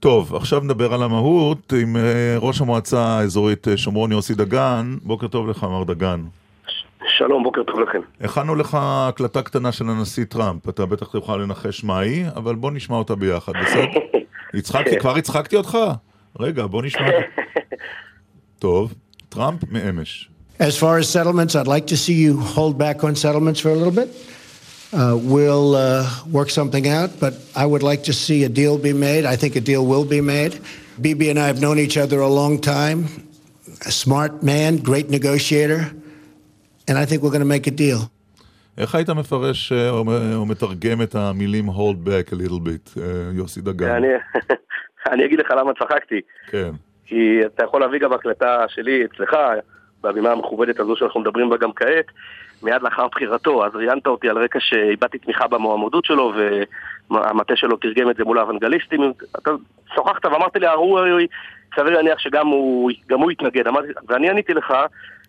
טוב, 0.00 0.34
עכשיו 0.34 0.60
נדבר 0.60 0.94
על 0.94 1.02
המהות 1.02 1.72
עם 1.82 1.96
אה, 1.96 2.36
ראש 2.38 2.60
המועצה 2.60 3.00
האזורית 3.00 3.68
אה, 3.68 3.76
שומרון 3.76 4.12
יוסי 4.12 4.34
דגן. 4.34 4.96
בוקר 5.02 5.28
טוב 5.28 5.48
לך, 5.48 5.64
מר 5.64 5.84
דגן. 5.84 6.20
שלום, 7.18 7.42
בוקר 7.42 7.62
טוב 7.62 7.80
לכם. 7.80 8.00
הכנו 8.20 8.54
לך 8.54 8.78
הקלטה 8.80 9.42
קטנה 9.42 9.72
של 9.72 9.84
הנשיא 9.88 10.24
טראמפ, 10.24 10.68
אתה 10.68 10.86
בטח 10.86 11.06
תוכל 11.06 11.36
לנחש 11.36 11.84
מה 11.84 11.98
היא, 11.98 12.26
אבל 12.36 12.54
בוא 12.54 12.70
נשמע 12.70 12.96
אותה 12.96 13.14
ביחד, 13.14 13.52
בסדר? 13.62 13.84
הצחקתי, 14.53 14.99
כבר 14.99 15.15
הצחקתי 15.15 15.55
אותך? 15.55 15.77
רגע, 16.39 16.65
בוא 16.65 16.81
נשמע. 16.83 17.09
טוב, 18.59 18.93
טראמפ 19.29 19.61
מאמש. 19.71 20.29
As 20.59 20.77
far 20.77 20.97
as 20.97 21.09
settlements, 21.09 21.53
I'd 21.55 21.67
like 21.67 21.87
to 21.87 21.97
see 21.97 22.13
you 22.13 22.39
hold 22.39 22.77
back 22.77 23.03
on 23.03 23.13
settlements 23.15 23.59
for 23.59 23.71
a 23.71 23.75
little 23.75 23.91
bit. 23.91 24.09
Uh, 24.93 25.17
we'll 25.21 25.75
uh, 25.75 26.09
work 26.31 26.49
something 26.49 26.87
out, 26.87 27.19
but 27.19 27.33
I 27.55 27.65
would 27.65 27.83
like 27.83 28.03
to 28.03 28.13
see 28.13 28.45
a 28.45 28.49
deal 28.49 28.77
be 28.77 28.93
made. 28.93 29.25
I 29.25 29.35
think 29.35 29.57
a 29.57 29.61
deal 29.71 29.85
will 29.85 30.05
be 30.05 30.21
made. 30.21 30.61
Bibi 31.01 31.29
and 31.29 31.37
I 31.37 31.47
have 31.47 31.59
known 31.59 31.77
each 31.79 31.97
other 31.97 32.21
a 32.21 32.29
long 32.29 32.61
time. 32.61 32.99
A 33.85 33.91
smart 33.91 34.43
man, 34.43 34.77
great 34.77 35.09
negotiator, 35.09 35.91
and 36.87 36.97
I 36.97 37.05
think 37.05 37.21
we're 37.21 37.31
going 37.31 37.47
to 37.49 37.53
make 37.57 37.67
a 37.67 37.71
deal. 37.71 38.09
איך 38.78 38.94
היית 38.94 39.10
מפרש 39.10 39.72
אה, 39.72 39.90
או 39.90 40.04
או 40.34 40.46
מתרגם 40.46 41.02
את 41.02 41.14
המילים 41.14 41.68
hold 41.68 42.06
back 42.06 42.32
a 42.32 42.36
little 42.36 42.60
bit, 42.66 43.00
אה, 43.00 43.30
יוסי 43.32 43.60
דגן? 43.60 43.90
אני, 43.90 44.08
אני 45.12 45.24
אגיד 45.24 45.40
לך 45.40 45.50
למה 45.50 45.72
צחקתי. 45.74 46.20
כן. 46.46 46.70
כי 47.06 47.40
אתה 47.46 47.64
יכול 47.64 47.80
להביא 47.80 47.98
גם 47.98 48.12
הקלטה 48.12 48.64
שלי 48.68 49.04
אצלך, 49.04 49.36
בבימה 50.02 50.30
המכובדת 50.30 50.80
הזו 50.80 50.96
שאנחנו 50.96 51.20
מדברים 51.20 51.50
בה 51.50 51.56
גם 51.56 51.72
כעת, 51.72 52.06
מיד 52.62 52.82
לאחר 52.82 53.08
בחירתו. 53.08 53.66
אז 53.66 53.74
ראיינת 53.74 54.06
אותי 54.06 54.28
על 54.28 54.38
רקע 54.38 54.58
שאיבדתי 54.60 55.18
תמיכה 55.18 55.48
במועמדות 55.48 56.04
שלו, 56.04 56.32
והמטה 57.10 57.56
שלו 57.56 57.76
תרגם 57.76 58.10
את 58.10 58.16
זה 58.16 58.24
מול 58.24 58.38
האוונגליסטים. 58.38 59.12
אתה 59.38 59.50
שוחחת 59.94 60.24
ואמרת 60.24 60.56
לי, 60.56 60.66
הראוי, 60.66 61.26
סביר 61.76 61.90
להניח 61.90 62.18
שגם 62.18 62.46
הוא, 62.46 62.90
הוא 63.10 63.30
יתנגד. 63.30 63.64
ואני 64.08 64.30
עניתי 64.30 64.54
לך 64.54 64.74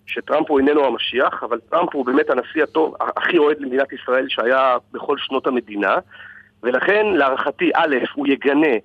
שטראמפ 0.05 0.49
הוא 0.49 0.59
איננו 0.59 0.85
המשיח, 0.85 1.43
אבל 1.43 1.59
טראמפ 1.69 1.95
הוא 1.95 2.05
באמת 2.05 2.29
הנשיא 2.29 2.63
הטוב, 2.63 2.95
הכי 3.17 3.37
אוהד 3.37 3.57
למדינת 3.59 3.93
ישראל 3.93 4.25
שהיה 4.29 4.77
בכל 4.91 5.17
שנות 5.17 5.47
המדינה, 5.47 5.95
ולכן 6.63 7.05
להערכתי, 7.05 7.71
א', 7.75 7.95
הוא 8.13 8.27
יגנה, 8.27 8.75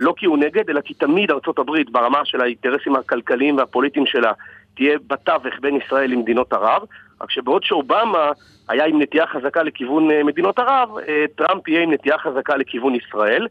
לא 0.00 0.14
כי 0.16 0.26
הוא 0.26 0.38
נגד, 0.38 0.70
אלא 0.70 0.80
כי 0.80 0.94
תמיד 0.94 1.30
ארצות 1.30 1.58
הברית, 1.58 1.90
ברמה 1.90 2.24
של 2.24 2.40
האינטרסים 2.40 2.96
הכלכליים 2.96 3.56
והפוליטיים 3.56 4.06
שלה, 4.06 4.32
תהיה 4.74 4.98
בתווך 5.06 5.54
בין 5.60 5.76
ישראל 5.76 6.10
למדינות 6.10 6.52
ערב, 6.52 6.82
רק 7.20 7.30
שבעוד 7.30 7.64
שאובמה 7.64 8.30
היה 8.68 8.84
עם 8.84 9.02
נטייה 9.02 9.26
חזקה 9.26 9.62
לכיוון 9.62 10.10
אה, 10.10 10.22
מדינות 10.22 10.58
ערב, 10.58 10.88
אה, 11.08 11.24
טראמפ 11.36 11.68
יהיה 11.68 11.82
עם 11.82 11.92
נטייה 11.92 12.18
חזקה 12.18 12.56
לכיוון 12.56 12.94
ישראל. 12.94 13.46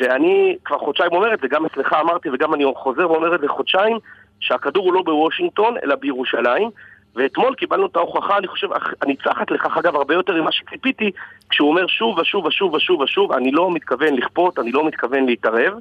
ואני 0.00 0.56
כבר 0.64 0.78
חודשיים 0.78 1.12
אומר 1.12 1.34
את 1.34 1.40
זה, 1.40 1.48
גם 1.48 1.66
אצלך 1.66 1.92
אמרתי 1.92 2.28
וגם 2.32 2.54
אני 2.54 2.64
חוזר 2.76 3.10
ואומר 3.10 3.34
את 3.34 3.40
זה 3.40 3.48
חודשיים, 3.48 3.98
שהכדור 4.44 4.84
הוא 4.84 4.94
לא 4.94 5.02
בוושינגטון, 5.02 5.74
אלא 5.84 5.94
בירושלים. 5.94 6.70
ואתמול 7.16 7.54
קיבלנו 7.54 7.86
את 7.86 7.96
ההוכחה, 7.96 8.38
אני 8.38 8.46
חושב, 8.46 8.68
הניצחת 9.02 9.50
לכך 9.50 9.76
אגב 9.76 9.96
הרבה 9.96 10.14
יותר 10.14 10.42
ממה 10.42 10.52
שציפיתי, 10.52 11.10
כשהוא 11.50 11.68
אומר 11.70 11.86
שוב 11.86 12.18
ושוב 12.18 12.46
ושוב 12.46 12.74
ושוב 12.74 13.00
ושוב, 13.00 13.32
אני 13.32 13.52
לא 13.52 13.70
מתכוון 13.70 14.14
לכפות, 14.14 14.58
אני 14.58 14.72
לא 14.72 14.86
מתכוון 14.86 15.26
להתערב, 15.26 15.72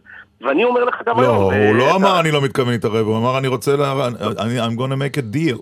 ואני 0.41 0.63
אומר 0.63 0.83
לך 0.83 1.01
גם 1.05 1.17
לא, 1.17 1.21
היום... 1.21 1.51
לא, 1.51 1.67
הוא 1.67 1.75
לא 1.75 1.95
אמר 1.95 2.19
אני 2.19 2.31
לא 2.31 2.41
מתכוון 2.41 2.71
להתערב, 2.71 3.07
הוא 3.07 3.17
אמר 3.17 3.37
אני 3.37 3.47
רוצה, 3.47 3.75
לה... 3.75 4.07
אני, 4.39 4.61
I'm 4.61 4.77
gonna 4.77 4.95
make 4.95 5.17
a 5.17 5.35
deal. 5.35 5.61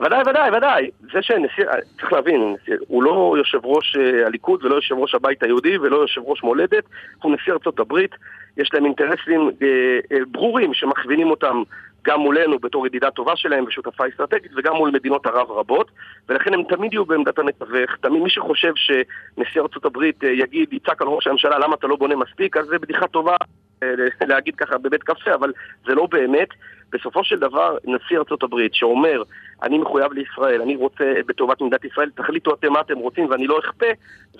ודאי, 0.00 0.22
ודאי, 0.26 0.50
ודאי. 0.56 0.90
זה 1.12 1.22
שנשיא, 1.22 1.64
צריך 2.00 2.12
להבין, 2.12 2.56
הוא 2.88 3.02
לא 3.02 3.34
יושב 3.38 3.58
ראש 3.64 3.96
אה, 3.96 4.26
הליכוד 4.26 4.64
ולא 4.64 4.74
יושב 4.74 4.94
ראש 4.94 5.14
הבית 5.14 5.42
היהודי 5.42 5.78
ולא 5.78 5.96
יושב 5.96 6.20
ראש 6.24 6.42
מולדת, 6.42 6.84
הוא 7.22 7.34
נשיא 7.34 7.52
ארצות 7.52 7.80
הברית, 7.80 8.10
יש 8.56 8.70
להם 8.74 8.84
אינטרסים 8.84 9.50
אה, 9.62 9.66
אה, 10.12 10.18
ברורים 10.30 10.74
שמכווינים 10.74 11.30
אותם 11.30 11.62
גם 12.04 12.20
מולנו 12.20 12.58
בתור 12.58 12.86
ידידה 12.86 13.10
טובה 13.10 13.36
שלהם 13.36 13.64
ושותפה 13.64 14.04
אסטרטגית 14.08 14.52
וגם 14.56 14.76
מול 14.76 14.90
מדינות 14.90 15.26
ערב 15.26 15.50
רבות 15.50 15.90
ולכן 16.28 16.54
הם 16.54 16.62
תמיד 16.68 16.92
יהיו 16.92 17.04
בעמדת 17.04 17.38
המתווך, 17.38 17.96
תמיד 18.00 18.22
מי 18.22 18.30
שחושב 18.30 18.72
שנשיא 18.76 19.62
הברית 19.84 20.24
אה, 20.24 20.28
יגיד, 20.28 20.72
יצעק 20.72 21.02
על 21.02 21.08
ראש 21.08 21.26
הממשלה 21.26 21.58
למה 21.58 21.74
אתה 21.74 21.86
לא 21.86 21.96
בונה 21.96 22.16
מספיק, 22.16 22.56
אז 22.56 22.66
זה 22.66 22.78
בדיחה 22.78 23.06
טובה 23.06 23.36
אה, 23.82 23.88
להגיד 24.26 24.56
ככה 24.56 24.78
בבית 24.78 25.02
קפה, 25.02 25.34
אבל 25.34 25.52
זה 25.86 25.94
לא 25.94 26.06
באמת. 26.06 26.48
בסופו 26.92 27.24
של 27.24 27.36
דבר, 27.38 27.76
נשיא 27.84 28.18
ארצות 28.18 28.42
הברית 28.42 28.74
שאומר, 28.74 29.22
אני 29.62 29.78
מחויב 29.78 30.12
לישראל, 30.12 30.62
אני 30.62 30.76
רוצה 30.76 31.04
בטובת 31.26 31.60
מדינת 31.60 31.84
ישראל, 31.84 32.10
תחליטו 32.14 32.54
אתם 32.54 32.72
מה 32.72 32.80
אתם 32.80 32.98
רוצים 32.98 33.30
ואני 33.30 33.46
לא 33.46 33.58
אכפה, 33.58 33.86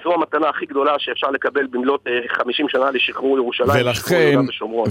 זו 0.04 0.14
המתנה 0.14 0.48
הכי 0.48 0.66
גדולה 0.66 0.92
שאפשר 0.98 1.30
לקבל 1.30 1.66
במלאת 1.66 2.00
50 2.28 2.66
אה, 2.66 2.70
שנה 2.70 2.90
לשחרור 2.90 3.36
ירושלים, 3.38 3.86
ולכן, 3.86 4.38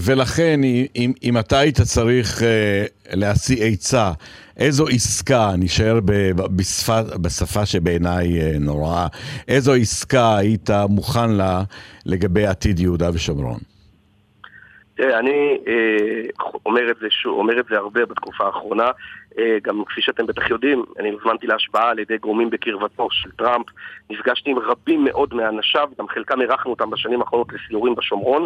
ולכן 0.05 0.59
אם, 0.95 1.13
אם 1.23 1.37
אתה 1.37 1.59
היית 1.59 1.81
צריך 1.81 2.39
uh, 2.39 2.43
להשיא 3.13 3.65
עצה, 3.65 4.11
איזו 4.57 4.87
עסקה, 4.87 5.51
נשאר 5.57 5.99
בשפה, 6.35 7.01
בשפה 7.21 7.65
שבעיניי 7.65 8.27
uh, 8.27 8.59
נוראה, 8.59 9.07
איזו 9.47 9.73
עסקה 9.73 10.37
היית 10.37 10.69
מוכן 10.89 11.31
לה 11.31 11.63
לגבי 12.05 12.45
עתיד 12.45 12.79
יהודה 12.79 13.09
ושומרון? 13.13 13.59
תראה, 14.99 15.19
אני 15.19 15.57
אה, 15.67 16.47
אומר, 16.65 16.91
את 16.91 16.97
זה 17.01 17.07
שוב, 17.09 17.37
אומר 17.37 17.59
את 17.59 17.65
זה 17.69 17.77
הרבה 17.77 18.05
בתקופה 18.05 18.45
האחרונה, 18.45 18.91
אה, 19.39 19.57
גם 19.63 19.83
כפי 19.85 20.01
שאתם 20.01 20.25
בטח 20.25 20.49
יודעים, 20.49 20.85
אני 20.99 21.09
הוזמנתי 21.09 21.47
להשבעה 21.47 21.89
על 21.89 21.99
ידי 21.99 22.17
גורמים 22.17 22.49
בקרבתו 22.49 23.07
של 23.11 23.31
טראמפ, 23.31 23.65
נפגשתי 24.09 24.49
עם 24.49 24.59
רבים 24.59 25.03
מאוד 25.03 25.33
מאנשיו, 25.33 25.89
גם 25.99 26.07
חלקם 26.07 26.41
אירחנו 26.41 26.71
אותם 26.71 26.89
בשנים 26.89 27.21
האחרונות 27.21 27.47
לסיורים 27.53 27.95
בשומרון, 27.95 28.45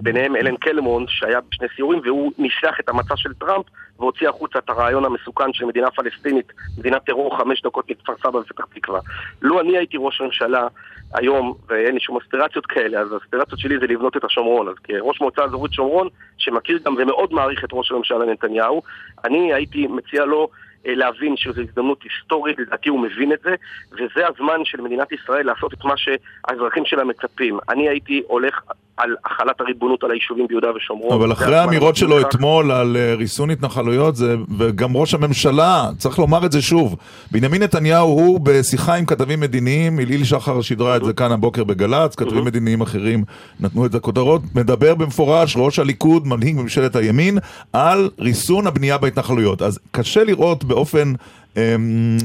ביניהם 0.00 0.36
אלן 0.36 0.56
קלמון 0.56 1.04
שהיה 1.08 1.40
בשני 1.50 1.66
סיורים 1.76 2.00
והוא 2.04 2.32
ניסח 2.38 2.80
את 2.80 2.88
המצע 2.88 3.16
של 3.16 3.32
טראמפ 3.32 3.64
והוציא 3.98 4.28
החוצה 4.28 4.58
את 4.58 4.70
הרעיון 4.70 5.04
המסוכן 5.04 5.52
של 5.52 5.64
מדינה 5.64 5.90
פלסטינית, 5.90 6.52
מדינת 6.78 7.04
טרור 7.04 7.38
חמש 7.38 7.62
דקות 7.62 7.90
מכפר 7.90 8.12
סבא 8.22 8.36
ופתח 8.36 8.64
תקווה. 8.74 9.00
לו 9.42 9.60
אני 9.60 9.76
הייתי 9.78 9.96
ראש 10.00 10.20
ממשלה 10.20 10.66
היום, 11.14 11.54
ואין 11.68 11.94
לי 11.94 12.00
שום 12.00 12.16
אספירציות 12.16 12.66
כאלה, 12.66 13.00
אז 13.00 13.12
האספירציות 13.12 13.60
שלי 13.60 13.78
זה 13.78 13.86
לבנות 13.86 14.16
את 14.16 14.24
השומרון. 14.24 14.68
אז 14.68 14.74
כראש 14.84 15.20
מועצה 15.20 15.44
אזורית 15.44 15.72
שומרון, 15.72 16.08
שמכיר 16.38 16.78
גם 16.84 16.94
ומאוד 16.98 17.32
מעריך 17.32 17.64
את 17.64 17.68
ראש 17.72 17.92
הממשלה 17.92 18.24
נתניהו, 18.24 18.82
אני 19.24 19.54
הייתי 19.54 19.86
מציע 19.86 20.24
לו 20.24 20.48
להבין 20.86 21.36
שזו 21.36 21.60
הזדמנות 21.60 22.02
היסטורית, 22.02 22.58
לדעתי 22.58 22.88
הוא 22.88 23.00
מבין 23.00 23.32
את 23.32 23.38
זה, 23.44 23.54
וזה 23.92 24.26
הזמן 24.28 24.64
של 24.64 24.80
מדינת 24.80 25.12
ישראל 25.12 25.46
לעשות 25.46 25.74
את 25.74 25.84
מה 25.84 25.94
שהאזרחים 25.96 26.82
שלה 26.86 27.04
מצפים. 27.04 27.58
אני 27.68 27.88
הייתי 27.88 28.22
הולך 28.26 28.60
על 28.96 29.16
החלת 29.24 29.60
הריבונות 29.60 30.04
על 30.04 30.10
היישובים 30.10 30.46
ביהודה 30.46 30.68
ושומרון. 30.76 31.12
אבל 31.12 31.32
אחרי 31.32 31.56
האמירות 31.56 31.96
שלו 31.96 32.20
אתמול 32.20 32.70
על 32.70 32.96
אה, 32.96 33.14
ריסון 33.14 33.50
התנחלויות, 33.50 34.16
זה, 34.16 34.36
וגם 34.58 34.96
ראש 34.96 35.14
הממשלה, 35.14 35.88
צריך 35.98 36.18
לומר 36.18 36.46
את 36.46 36.52
זה 36.52 36.62
שוב, 36.62 36.96
בנימין 37.30 37.62
נתניהו 37.62 38.08
הוא 38.08 38.40
בשיחה 38.40 38.94
עם 38.94 39.04
כתבים 39.04 39.40
מדיניים, 39.40 40.00
אליל 40.00 40.24
שחר 40.24 40.60
שידרה 40.60 40.96
את 40.96 41.04
זה 41.04 41.12
כאן 41.12 41.32
הבוקר 41.32 41.64
בגל"צ, 41.64 42.16
כתבים 42.16 42.44
מדיניים 42.44 42.80
אחרים 42.80 43.24
נתנו 43.60 43.86
את 43.86 43.94
הכותרות, 43.94 44.42
מדבר 44.54 44.94
במפורש 44.94 45.54
ראש 45.56 45.78
הליכוד, 45.78 46.26
מנהיג 46.26 46.56
ממשלת 46.56 46.96
הימין, 46.96 47.38
על 47.72 48.10
ריסון 48.18 48.66
הבנייה 48.66 48.98
בהתנחלויות. 48.98 49.62
אז 49.62 49.78
קשה 49.90 50.24
לראות 50.24 50.64
באופן 50.72 51.12
אמ, 51.56 52.16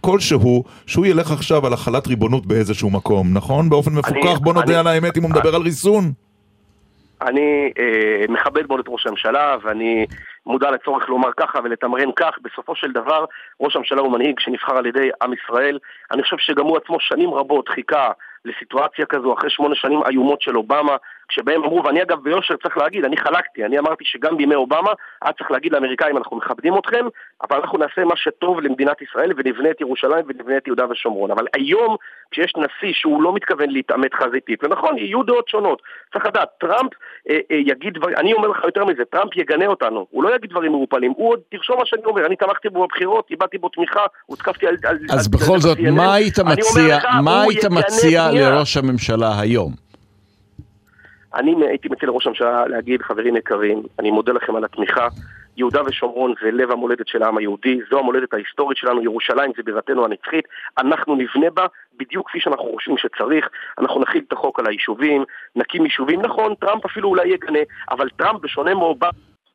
כלשהו, 0.00 0.64
שהוא 0.86 1.06
ילך 1.06 1.30
עכשיו 1.32 1.66
על 1.66 1.72
החלת 1.72 2.06
ריבונות 2.06 2.46
באיזשהו 2.46 2.90
מקום, 2.90 3.26
נכון? 3.34 3.70
באופן 3.70 3.90
מפוקח, 3.92 4.38
בוא 4.38 4.54
נודה 4.54 4.80
על 4.80 4.86
האמת 4.86 5.16
אם 5.16 5.22
הוא 5.22 5.30
מדבר 5.30 5.54
על 5.54 5.62
ריסון. 5.62 6.04
אני 7.22 7.72
אה, 7.78 8.24
מכבד 8.28 8.62
מאוד 8.68 8.80
את 8.80 8.86
ראש 8.88 9.06
הממשלה, 9.06 9.56
ואני 9.62 10.06
מודע 10.46 10.70
לצורך 10.70 11.08
לומר 11.08 11.28
ככה 11.36 11.58
ולתמרן 11.64 12.10
כך. 12.16 12.34
בסופו 12.42 12.76
של 12.76 12.92
דבר, 12.92 13.24
ראש 13.60 13.76
הממשלה 13.76 14.00
הוא 14.00 14.12
מנהיג 14.12 14.40
שנבחר 14.40 14.76
על 14.76 14.86
ידי 14.86 15.08
עם 15.22 15.32
ישראל. 15.32 15.78
אני 16.12 16.22
חושב 16.22 16.36
שגם 16.38 16.64
הוא 16.64 16.76
עצמו 16.76 16.96
שנים 17.00 17.30
רבות 17.34 17.68
חיכה 17.68 18.10
לסיטואציה 18.44 19.06
כזו 19.06 19.34
אחרי 19.34 19.50
שמונה 19.50 19.74
שנים 19.74 20.00
איומות 20.10 20.42
של 20.42 20.56
אובמה, 20.56 20.96
כשבהם 21.30 21.64
אמרו, 21.64 21.84
ואני 21.84 22.02
אגב 22.02 22.18
ביושר 22.22 22.54
צריך 22.62 22.76
להגיד, 22.76 23.04
אני 23.04 23.16
חלקתי, 23.16 23.64
אני 23.64 23.78
אמרתי 23.78 24.04
שגם 24.04 24.36
בימי 24.36 24.54
אובמה 24.54 24.92
היה 25.22 25.32
צריך 25.32 25.50
להגיד 25.50 25.72
לאמריקאים 25.72 26.16
אנחנו 26.16 26.36
מכבדים 26.36 26.78
אתכם, 26.78 27.06
אבל 27.42 27.56
אנחנו 27.56 27.78
נעשה 27.78 28.04
מה 28.04 28.16
שטוב 28.16 28.60
למדינת 28.60 29.02
ישראל 29.02 29.32
ונבנה 29.36 29.70
את 29.70 29.80
ירושלים 29.80 30.24
ונבנה 30.28 30.56
את 30.56 30.66
יהודה 30.66 30.84
ושומרון. 30.90 31.30
אבל 31.30 31.44
היום, 31.56 31.96
כשיש 32.30 32.52
נשיא 32.56 32.92
שהוא 32.92 33.22
לא 33.22 33.32
מתכוון 33.32 33.70
להתעמת 33.70 34.14
חזיתית, 34.14 34.64
ונכון, 34.64 34.98
יהיו 34.98 35.22
דעות 35.22 35.48
שונות, 35.48 35.82
צריך 36.12 36.26
לדעת, 36.26 36.48
טראמפ 36.60 36.92
אה, 37.30 37.38
אה, 37.50 37.56
יגיד 37.56 37.94
דברים, 37.94 38.16
אני 38.16 38.32
אומר 38.32 38.48
לך 38.48 38.64
יותר 38.64 38.84
מזה, 38.84 39.02
טראמפ 39.04 39.36
יגנה 39.36 39.66
אותנו, 39.66 40.06
הוא 40.10 40.24
לא 40.24 40.34
יגיד 40.36 40.50
דברים 40.50 40.72
מעורפלים, 40.72 41.12
הוא 41.16 41.30
עוד, 41.30 41.40
תרשום 41.50 41.78
מה 41.78 41.86
שאני 41.86 42.02
אומר, 42.04 42.26
אני 42.26 42.36
תמכתי 42.36 42.68
בו 42.68 42.86
בבחירות, 42.86 43.26
איבדתי 43.30 43.58
בו 43.58 43.68
תמיכה, 43.68 44.02
הותקפתי 44.26 44.66
על... 44.66 44.76
אז 45.10 45.26
על, 45.26 45.40
בכל 45.40 45.52
על 45.52 45.60
זאת, 45.60 45.78
מה 45.92 46.14
היית 46.14 46.38
מציע, 46.38 46.98
מה 47.24 47.42
היית 47.42 47.64
מציע 47.64 48.30
לראש 48.32 48.76
הממשלה 48.76 49.40
היום? 49.40 49.89
אני 51.34 51.66
הייתי 51.66 51.88
מציע 51.88 52.08
לראש 52.08 52.26
הממשלה 52.26 52.66
להגיד, 52.66 53.02
חברים 53.02 53.36
יקרים, 53.36 53.82
אני 53.98 54.10
מודה 54.10 54.32
לכם 54.32 54.56
על 54.56 54.64
התמיכה. 54.64 55.08
יהודה 55.56 55.80
ושומרון 55.86 56.34
זה 56.42 56.50
לב 56.50 56.70
המולדת 56.70 57.08
של 57.08 57.22
העם 57.22 57.38
היהודי, 57.38 57.80
זו 57.90 57.98
המולדת 57.98 58.34
ההיסטורית 58.34 58.78
שלנו, 58.78 59.02
ירושלים 59.02 59.52
זה 59.56 59.62
בירתנו 59.62 60.04
הנצחית, 60.04 60.44
אנחנו 60.78 61.14
נבנה 61.14 61.50
בה 61.50 61.66
בדיוק 61.98 62.28
כפי 62.28 62.40
שאנחנו 62.40 62.72
חושבים 62.74 62.96
שצריך, 62.98 63.48
אנחנו 63.78 64.00
נכיל 64.00 64.22
את 64.28 64.32
החוק 64.32 64.60
על 64.60 64.66
היישובים, 64.66 65.24
נקים 65.56 65.84
יישובים, 65.84 66.22
נכון, 66.22 66.54
טראמפ 66.54 66.84
אפילו 66.84 67.08
אולי 67.08 67.28
יגנה, 67.28 67.58
אבל 67.90 68.08
טראמפ 68.16 68.40
בשונה 68.40 68.74
מאובמה 68.74 69.10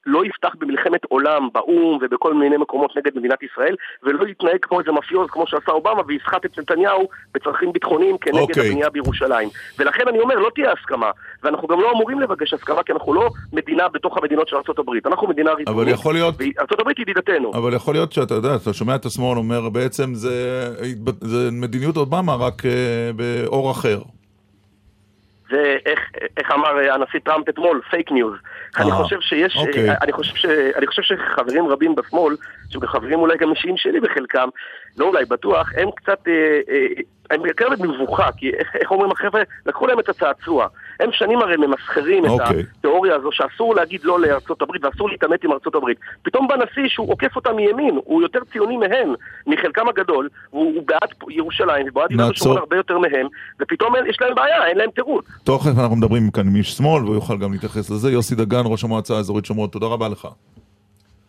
לא 0.06 0.26
יפתח 0.26 0.56
במלחמת 0.60 1.06
עולם 1.10 1.49
באו"ם 1.53 1.97
ובכל 2.01 2.34
מיני 2.34 2.58
מקומות 2.58 2.97
נגד 2.97 3.18
מדינת 3.18 3.43
ישראל, 3.43 3.76
ולא 4.03 4.28
יתנהג 4.28 4.58
כמו 4.62 4.80
איזה 4.80 4.91
מאפיוז 4.91 5.30
כמו 5.30 5.47
שעשה 5.47 5.72
אובמה 5.72 6.01
ויסחט 6.08 6.45
את 6.45 6.60
נתניהו 6.60 7.08
בצרכים 7.34 7.74
ביטחוניים 7.74 8.18
כנגד 8.18 8.38
okay. 8.38 8.41
אוקיי. 8.41 8.68
הבנייה 8.68 8.89
בירושלים. 8.89 9.49
ולכן 9.80 10.08
אני 10.08 10.20
אומר, 10.20 10.36
לא 10.36 10.49
תהיה 10.56 10.72
הסכמה, 10.72 11.12
ואנחנו 11.43 11.68
גם 11.68 11.80
לא 11.82 11.91
אמורים 11.91 12.20
לבקש 12.20 12.53
הסכמה, 12.53 12.84
כי 12.84 12.91
אנחנו 12.91 13.14
לא 13.14 13.30
מדינה 13.53 13.88
בתוך 13.88 14.18
המדינות 14.18 14.47
של 14.47 14.56
ארה"ב, 14.56 15.08
אנחנו 15.08 15.28
מדינה 15.28 15.53
ריבונית, 15.53 16.06
להיות... 16.06 16.36
וארה"ב 16.38 16.99
ידידתנו. 16.99 17.51
אבל 17.53 17.74
יכול 17.74 17.93
להיות 17.93 18.12
שאתה 18.12 18.34
יודע, 18.34 18.56
אתה 18.56 18.74
שומע 18.74 18.95
את 18.95 19.06
השמאל 19.06 19.38
אומר, 19.38 19.70
בעצם 19.70 20.14
זה, 20.14 20.68
זה 21.22 21.49
מדיניות 21.51 21.97
אובמה 21.97 22.36
רק 22.36 22.62
uh, 22.62 22.66
באור 23.16 23.72
אחר. 23.72 23.99
זה 25.56 25.78
איך, 25.86 25.99
איך 26.38 26.51
אמר 26.51 26.91
הנשיא 26.91 27.20
טראמפ 27.20 27.49
אתמול, 27.49 27.82
fake 27.89 28.12
news. 28.12 28.34
אני 28.78 28.91
חושב 28.91 29.22
שיש, 29.22 29.56
אוקיי. 29.56 29.89
אני 30.01 30.12
חושב 30.12 30.36
ש... 30.36 30.45
אני 30.76 30.88
חושב 30.88 31.01
שחברים 31.01 31.68
רבים 31.68 31.95
בשמאל, 31.95 32.36
שהם 32.70 32.88
חברים 32.88 33.20
אולי 33.20 33.38
גם 33.38 33.51
אישיים 33.51 33.78
שלי 33.78 33.99
בחלקם, 33.99 34.49
לא 34.97 35.06
אולי, 35.06 35.26
בטוח, 35.26 35.72
הם 35.78 35.91
קצת, 35.91 36.28
אה, 36.28 36.34
אה, 36.70 36.86
הם 37.32 37.46
יותר 37.46 37.68
במבוכה, 37.80 38.32
כי 38.38 38.50
איך, 38.50 38.76
איך 38.80 38.92
אומרים 38.92 39.12
החבר'ה, 39.12 39.42
לקחו 39.66 39.88
להם 39.88 40.00
את 40.00 40.10
הצעצוע. 40.10 40.68
הם 41.00 41.10
שנים 41.12 41.40
הרי 41.40 41.58
ממסחרים 41.58 42.26
אוקיי. 42.26 42.60
את 42.60 42.66
התיאוריה 42.78 43.16
הזו 43.16 43.30
שאסור 43.32 43.76
להגיד 43.76 44.02
לא 44.04 44.20
לארצות 44.20 44.62
הברית 44.62 44.86
ואסור 44.86 45.10
להתעמת 45.10 45.44
עם 45.44 45.52
ארצות 45.52 45.76
הברית. 45.76 45.98
פתאום 46.24 46.48
בא 46.48 46.56
נשיא 46.56 46.90
שהוא 46.90 47.12
עוקף 47.12 47.36
אותם 47.36 47.56
מימין, 47.56 48.00
הוא 48.06 48.22
יותר 48.22 48.40
ציוני 48.52 48.78
מהם, 48.78 49.14
מחלקם 49.48 49.88
הגדול, 49.88 50.30
והוא 50.52 50.84
בעד 50.88 51.10
ירושלים 51.30 51.88
ובעד 51.90 52.12
יהודה 52.12 52.30
ושומרון 52.30 52.58
הרבה 52.58 52.76
יותר 52.76 52.98
מהם, 52.98 53.28
ופתאום 53.60 53.94
יש 54.10 54.18
להם 54.22 54.36
בעיה, 54.36 54.66
אין 54.66 54.78
להם 54.78 54.90
תירוץ. 54.96 55.26
תכף 55.44 55.80
אנחנו 55.80 55.96
מדברים 55.96 56.32
כאן 56.32 56.48
עם 56.48 56.56
איש 56.56 56.72
שמאל, 56.72 57.04
והוא 57.04 57.16
יוכל 57.16 57.38
גם 57.38 57.52
להתייחס 57.52 57.90
לזה. 57.90 58.12
יוסי 58.12 58.36
דגן, 58.36 58.62
ראש 58.66 58.84
המועצה 58.84 59.16
האזורית 59.16 59.46
שומרון, 59.46 59.70
תודה 59.70 59.86
רבה 59.86 60.10
לך. 60.10 60.28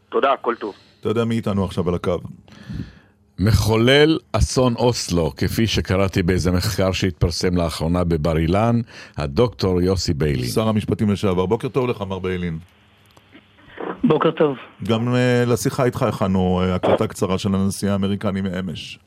תודה, 0.09 0.33
הכל 0.33 0.55
טוב. 0.55 0.75
אתה 1.01 1.09
יודע 1.09 1.25
מי 1.25 1.35
איתנו 1.35 1.65
עכשיו 1.65 1.89
על 1.89 1.95
הקו. 1.95 2.19
מחולל 3.39 4.18
אסון 4.32 4.74
אוסלו, 4.74 5.32
כפי 5.37 5.66
שקראתי 5.66 6.22
באיזה 6.22 6.51
מחקר 6.51 6.93
שהתפרסם 6.93 7.57
לאחרונה 7.57 8.05
בבר 8.05 8.39
אילן, 8.39 8.80
הדוקטור 9.16 9.82
יוסי 9.82 10.14
ביילין. 10.14 10.47
שר 10.47 10.68
המשפטים 10.68 11.11
לשעבר. 11.11 11.47
בוקר 11.47 11.68
טוב 11.68 11.89
לך, 11.89 12.01
מר 12.01 12.18
ביילין. 12.18 12.59
בוקר 14.05 14.30
טוב. 14.30 14.57
גם 14.84 15.09
uh, 15.09 15.51
לשיחה 15.51 15.84
איתך 15.84 16.03
הכנו 16.03 16.62
uh, 16.62 16.74
הקלטה 16.74 17.07
קצרה 17.07 17.39
של 17.39 17.55
הנשיא 17.55 17.91
האמריקני 17.91 18.41
מאמש. 18.41 18.99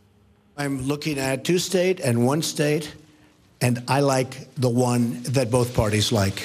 I'm 0.57 0.87
looking 0.87 1.17
at 1.17 1.45
two 1.45 1.57
state 1.57 2.01
and 2.01 2.17
one 2.33 2.41
state, 2.41 2.85
and 3.61 3.75
I 3.87 4.01
like 4.01 4.31
the 4.57 4.73
one 4.89 5.03
that 5.35 5.49
both 5.49 5.73
parties 5.73 6.11
like. 6.11 6.37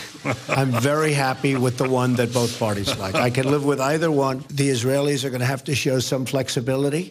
I'm 0.48 0.70
very 0.92 1.12
happy 1.12 1.56
with 1.56 1.76
the 1.82 1.88
one 1.88 2.14
that 2.20 2.32
both 2.32 2.52
parties 2.60 2.96
like. 3.02 3.16
I 3.16 3.30
can 3.30 3.46
live 3.54 3.64
with 3.64 3.80
either 3.80 4.10
one. 4.12 4.36
The 4.60 4.68
Israelis 4.76 5.24
are 5.24 5.30
going 5.34 5.46
to 5.46 5.52
have 5.54 5.64
to 5.70 5.74
show 5.74 5.98
some 6.12 6.24
flexibility, 6.34 7.04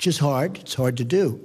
which 0.00 0.06
is 0.06 0.18
hard. 0.18 0.52
It's 0.62 0.74
hard 0.74 0.96
to 0.96 1.04
do. 1.04 1.36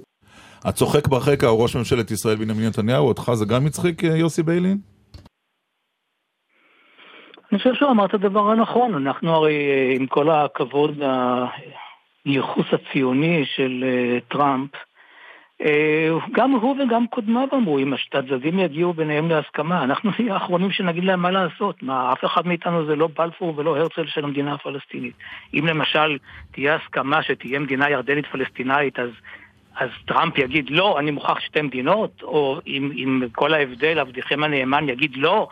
הצוחק 0.64 1.08
ברקע 1.08 1.46
הוא 1.46 1.62
ראש 1.62 1.76
ממשלת 1.76 2.10
ישראל 2.10 2.36
בנימין 2.36 2.66
נתניהו, 2.66 3.08
אותך 3.08 3.32
זה 3.34 3.44
גם 3.44 3.66
הצחיק, 3.66 4.02
יוסי 4.02 4.42
ביילין? 4.42 4.78
אני 7.52 7.58
חושב 7.58 7.74
שהוא 7.74 7.90
אמר 7.90 8.04
את 8.04 8.14
הדבר 8.14 8.50
הנכון. 8.50 8.94
אנחנו 8.94 9.30
הרי, 9.30 9.54
עם 9.96 10.06
כל 10.06 10.30
הכבוד, 10.30 11.02
הייחוס 12.24 12.66
הציוני 12.72 13.44
של 13.56 13.84
טראמפ, 14.28 14.70
גם 16.32 16.50
הוא 16.50 16.76
וגם 16.82 17.06
קודמיו 17.06 17.48
אמרו, 17.52 17.78
אם 17.78 17.92
הצדדים 17.92 18.58
יגיעו 18.58 18.92
ביניהם 18.92 19.28
להסכמה, 19.28 19.84
אנחנו 19.84 20.10
נהיה 20.18 20.34
האחרונים 20.34 20.70
שנגיד 20.70 21.04
להם 21.04 21.22
מה 21.22 21.30
לעשות. 21.30 21.82
מה, 21.82 22.12
אף 22.12 22.24
אחד 22.24 22.46
מאיתנו 22.46 22.86
זה 22.86 22.96
לא 22.96 23.08
בלפור 23.16 23.54
ולא 23.56 23.76
הרצל 23.76 24.06
של 24.06 24.24
המדינה 24.24 24.54
הפלסטינית. 24.54 25.14
אם 25.54 25.66
למשל 25.66 26.18
תהיה 26.52 26.74
הסכמה 26.74 27.22
שתהיה 27.22 27.58
מדינה 27.58 27.90
ירדנית 27.90 28.26
פלסטינאית, 28.26 28.98
אז 28.98 29.10
אז 29.76 29.88
טראמפ 30.06 30.38
יגיד 30.38 30.70
לא, 30.70 30.98
אני 30.98 31.10
מוכרח 31.10 31.40
שתי 31.40 31.62
מדינות, 31.62 32.22
או 32.22 32.60
עם, 32.64 32.90
עם 32.94 33.22
כל 33.32 33.54
ההבדל, 33.54 33.98
עבדיכם 33.98 34.44
הנאמן 34.44 34.88
יגיד 34.88 35.16
לא. 35.16 35.48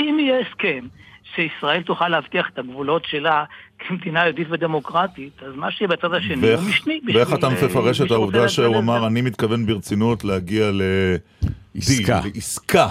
אם 0.00 0.16
יהיה 0.20 0.38
הסכם 0.38 0.86
שישראל 1.34 1.82
תוכל 1.82 2.08
להבטיח 2.08 2.48
את 2.48 2.58
הגבולות 2.58 3.04
שלה 3.04 3.44
כמדינה 3.88 4.24
יהודית 4.24 4.46
ודמוקרטית, 4.50 5.42
אז 5.42 5.54
מה 5.56 5.70
שיהיה 5.70 5.88
בצד 5.88 6.14
השני 6.14 6.36
ואיך, 6.40 6.60
הוא 6.60 6.68
משני. 6.68 7.00
ואיך 7.14 7.34
אתה 7.34 7.48
מפרש 7.48 8.00
את 8.00 8.10
העובדה 8.10 8.48
שהוא 8.48 8.78
אמר, 8.78 9.06
אני 9.06 9.22
מתכוון 9.22 9.66
ברצינות 9.66 10.24
להגיע 10.24 10.70
לעסקה. 11.74 12.20
לעסקה. 12.34 12.88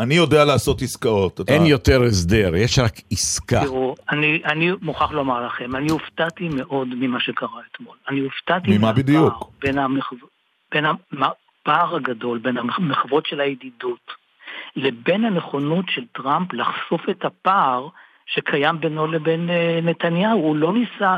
אני 0.00 0.14
יודע 0.14 0.44
לעשות 0.44 0.82
עסקאות. 0.82 1.40
אין 1.48 1.62
אתה... 1.62 1.70
יותר 1.70 2.02
הסדר, 2.02 2.56
יש 2.56 2.78
רק 2.78 2.92
עסקה. 3.12 3.60
תראו, 3.60 3.94
אני, 4.10 4.42
אני 4.44 4.70
מוכרח 4.82 5.10
לומר 5.10 5.46
לכם, 5.46 5.76
אני 5.76 5.90
הופתעתי 5.90 6.48
מאוד 6.48 6.88
ממה 6.88 7.20
שקרה 7.20 7.60
אתמול. 7.72 7.96
אני 8.08 8.20
הופתעתי... 8.20 8.78
ממה 8.78 8.92
בדיוק? 8.92 9.50
בין, 9.60 9.78
המחו... 9.78 10.16
בין 10.72 10.84
הפער 11.12 11.96
הגדול, 11.96 12.38
בין 12.38 12.56
המחוות 12.58 13.26
של 13.26 13.40
הידידות, 13.40 14.12
לבין 14.76 15.24
הנכונות 15.24 15.84
של 15.88 16.02
טראמפ 16.12 16.52
לחשוף 16.52 17.00
את 17.10 17.24
הפער 17.24 17.88
שקיים 18.34 18.80
בינו 18.80 19.06
לבין 19.06 19.50
נתניהו. 19.82 20.38
הוא 20.38 20.56
לא 20.56 20.72
ניסה... 20.72 21.16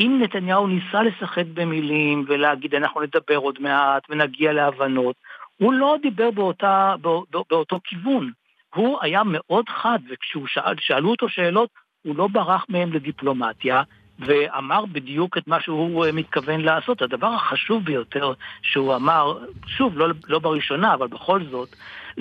אם 0.00 0.18
נתניהו 0.22 0.66
ניסה 0.66 1.02
לשחק 1.02 1.44
במילים 1.54 2.24
ולהגיד 2.28 2.74
אנחנו 2.74 3.00
נדבר 3.00 3.36
עוד 3.36 3.58
מעט 3.60 4.02
ונגיע 4.08 4.52
להבנות, 4.52 5.16
הוא 5.58 5.72
לא 5.72 5.96
דיבר 6.02 6.30
באותה, 6.30 6.94
בא, 7.00 7.10
באותו 7.50 7.80
כיוון. 7.84 8.30
הוא 8.74 8.98
היה 9.02 9.22
מאוד 9.24 9.68
חד, 9.68 9.98
וכששאלו 10.08 11.10
אותו 11.10 11.28
שאלות, 11.28 11.68
הוא 12.02 12.16
לא 12.16 12.28
ברח 12.28 12.66
מהם 12.68 12.92
לדיפלומטיה, 12.92 13.82
ואמר 14.18 14.84
בדיוק 14.92 15.38
את 15.38 15.46
מה 15.46 15.60
שהוא 15.60 16.06
מתכוון 16.12 16.60
לעשות. 16.60 17.02
הדבר 17.02 17.26
החשוב 17.26 17.84
ביותר 17.84 18.32
שהוא 18.62 18.94
אמר, 18.94 19.38
שוב, 19.66 19.98
לא, 19.98 20.08
לא 20.28 20.38
בראשונה, 20.38 20.94
אבל 20.94 21.06
בכל 21.06 21.40
זאת, 21.50 21.68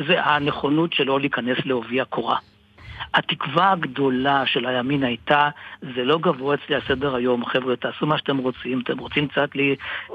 זה 0.07 0.24
הנכונות 0.24 0.93
שלו 0.93 1.19
להיכנס 1.19 1.57
לעובי 1.65 2.01
הקורה. 2.01 2.38
התקווה 3.14 3.72
הגדולה 3.72 4.43
של 4.45 4.66
הימין 4.66 5.04
הייתה, 5.04 5.49
זה 5.82 6.04
לא 6.04 6.18
גבוה 6.18 6.56
אצלי 6.56 6.76
על 6.76 6.82
סדר 6.88 7.16
היום, 7.16 7.45
חבר'ה, 7.45 7.76
תעשו 7.76 8.06
מה 8.06 8.18
שאתם 8.18 8.38
רוצים, 8.38 8.82
אתם 8.84 8.97
רוצים 8.97 9.28
קצת 9.28 9.49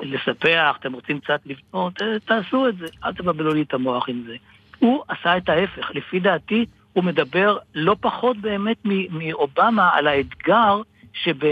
לספח, 0.03 0.77
אתם 0.81 0.93
רוצים 0.93 1.21
קצת 1.21 1.41
לבנות, 1.47 1.95
תעשו 2.25 2.69
את 2.69 2.77
זה, 2.77 2.87
אל 3.05 3.13
תבלבלו 3.13 3.55
לי 3.55 3.63
את 3.63 3.75
המוח 3.75 4.09
עם 4.09 4.23
זה. 4.27 4.37
הוא 4.79 5.03
עשה 5.09 5.37
את 5.37 5.49
ההפך, 5.49 5.91
לפי 5.95 6.21
דעתי 6.21 6.65
הוא 6.93 7.05
מדבר 7.05 7.57
לא 7.75 7.97
פחות 8.01 8.37
באמת 8.37 8.77
מאובמה 9.11 9.91
על 9.93 10.07
האתגר 10.07 10.83
שב... 11.13 11.45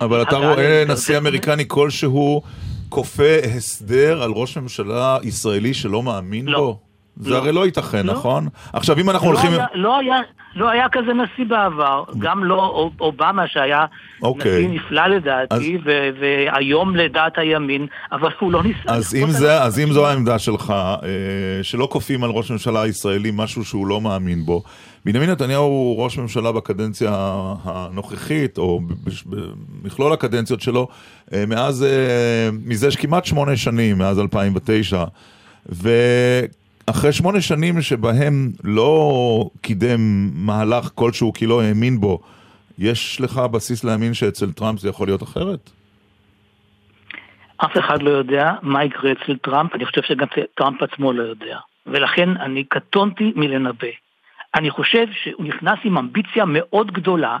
אבל 0.00 0.22
אתה 0.22 0.36
רואה 0.36 0.84
נשיא 0.88 1.18
אמריקני 1.18 1.64
כלשהו 1.68 2.42
כופה 2.88 3.36
הסדר 3.56 4.22
על 4.22 4.30
ראש 4.30 4.56
ממשלה 4.56 5.18
ישראלי 5.22 5.74
שלא 5.74 6.02
מאמין 6.02 6.46
לא. 6.46 6.58
בו? 6.58 6.89
זה 7.20 7.30
לא. 7.30 7.36
הרי 7.36 7.52
לא 7.52 7.66
ייתכן, 7.66 8.06
לא. 8.06 8.12
נכון? 8.12 8.48
עכשיו, 8.72 8.98
אם 8.98 9.10
אנחנו 9.10 9.32
לא 9.32 9.38
הולכים... 9.38 9.52
היה, 9.52 9.66
לא, 9.74 9.98
היה, 9.98 10.16
לא 10.54 10.70
היה 10.70 10.88
כזה 10.92 11.12
נשיא 11.12 11.44
בעבר, 11.48 12.04
גם 12.18 12.44
לא 12.44 12.90
אובמה 13.00 13.48
שהיה 13.48 13.84
אוקיי. 14.22 14.66
נשיא 14.66 14.80
נפלא 14.80 15.06
לדעתי, 15.06 15.54
אז- 15.54 15.82
ו- 15.84 16.08
והיום 16.20 16.96
לדעת 16.96 17.38
הימין, 17.38 17.86
אבל 18.12 18.28
הוא 18.40 18.52
לא 18.52 18.62
ניסה... 18.62 18.80
אז 18.86 19.14
אם, 19.14 19.30
זה, 19.30 19.62
אז 19.62 19.78
אם 19.78 19.92
זו 19.92 20.06
העמדה 20.08 20.38
שלך, 20.38 20.70
אה, 20.70 21.08
שלא 21.62 21.88
כופים 21.90 22.24
על 22.24 22.30
ראש 22.30 22.50
ממשלה 22.50 22.86
ישראלי 22.86 23.30
משהו 23.34 23.64
שהוא 23.64 23.86
לא 23.86 24.00
מאמין 24.00 24.44
בו, 24.44 24.62
בנימין 25.04 25.30
נתניהו 25.30 25.62
הוא 25.62 26.04
ראש 26.04 26.18
ממשלה 26.18 26.52
בקדנציה 26.52 27.10
הנוכחית, 27.64 28.58
או 28.58 28.80
במכלול 29.26 30.12
הקדנציות 30.12 30.60
שלו, 30.60 30.88
אה, 31.34 31.44
מאז, 31.46 31.82
אה, 31.82 32.48
מזה 32.64 32.88
כמעט 32.98 33.24
שמונה 33.24 33.56
שנים, 33.56 33.98
מאז 33.98 34.18
2009, 34.18 35.04
ואחרי 36.90 37.12
שמונה 37.12 37.40
שנים 37.40 37.82
שבהם 37.82 38.48
לא 38.64 39.50
קידם 39.60 40.30
מהלך 40.34 40.90
כלשהו 40.94 41.32
כי 41.32 41.46
לא 41.46 41.62
האמין 41.62 42.00
בו, 42.00 42.20
יש 42.78 43.20
לך 43.20 43.38
בסיס 43.38 43.84
להאמין 43.84 44.14
שאצל 44.14 44.52
טראמפ 44.52 44.78
זה 44.78 44.88
יכול 44.88 45.08
להיות 45.08 45.22
אחרת? 45.22 45.70
אף 47.56 47.78
אחד 47.78 48.02
לא 48.02 48.10
יודע 48.10 48.52
מה 48.62 48.84
יקרה 48.84 49.12
אצל 49.12 49.36
טראמפ, 49.36 49.74
אני 49.74 49.84
חושב 49.84 50.02
שגם 50.02 50.26
טראמפ 50.54 50.82
עצמו 50.82 51.12
לא 51.12 51.22
יודע. 51.22 51.58
ולכן 51.86 52.28
אני 52.36 52.64
קטונתי 52.64 53.32
מלנבא. 53.36 53.88
אני 54.54 54.70
חושב 54.70 55.06
שהוא 55.22 55.44
נכנס 55.44 55.78
עם 55.84 55.98
אמביציה 55.98 56.44
מאוד 56.44 56.92
גדולה, 56.92 57.38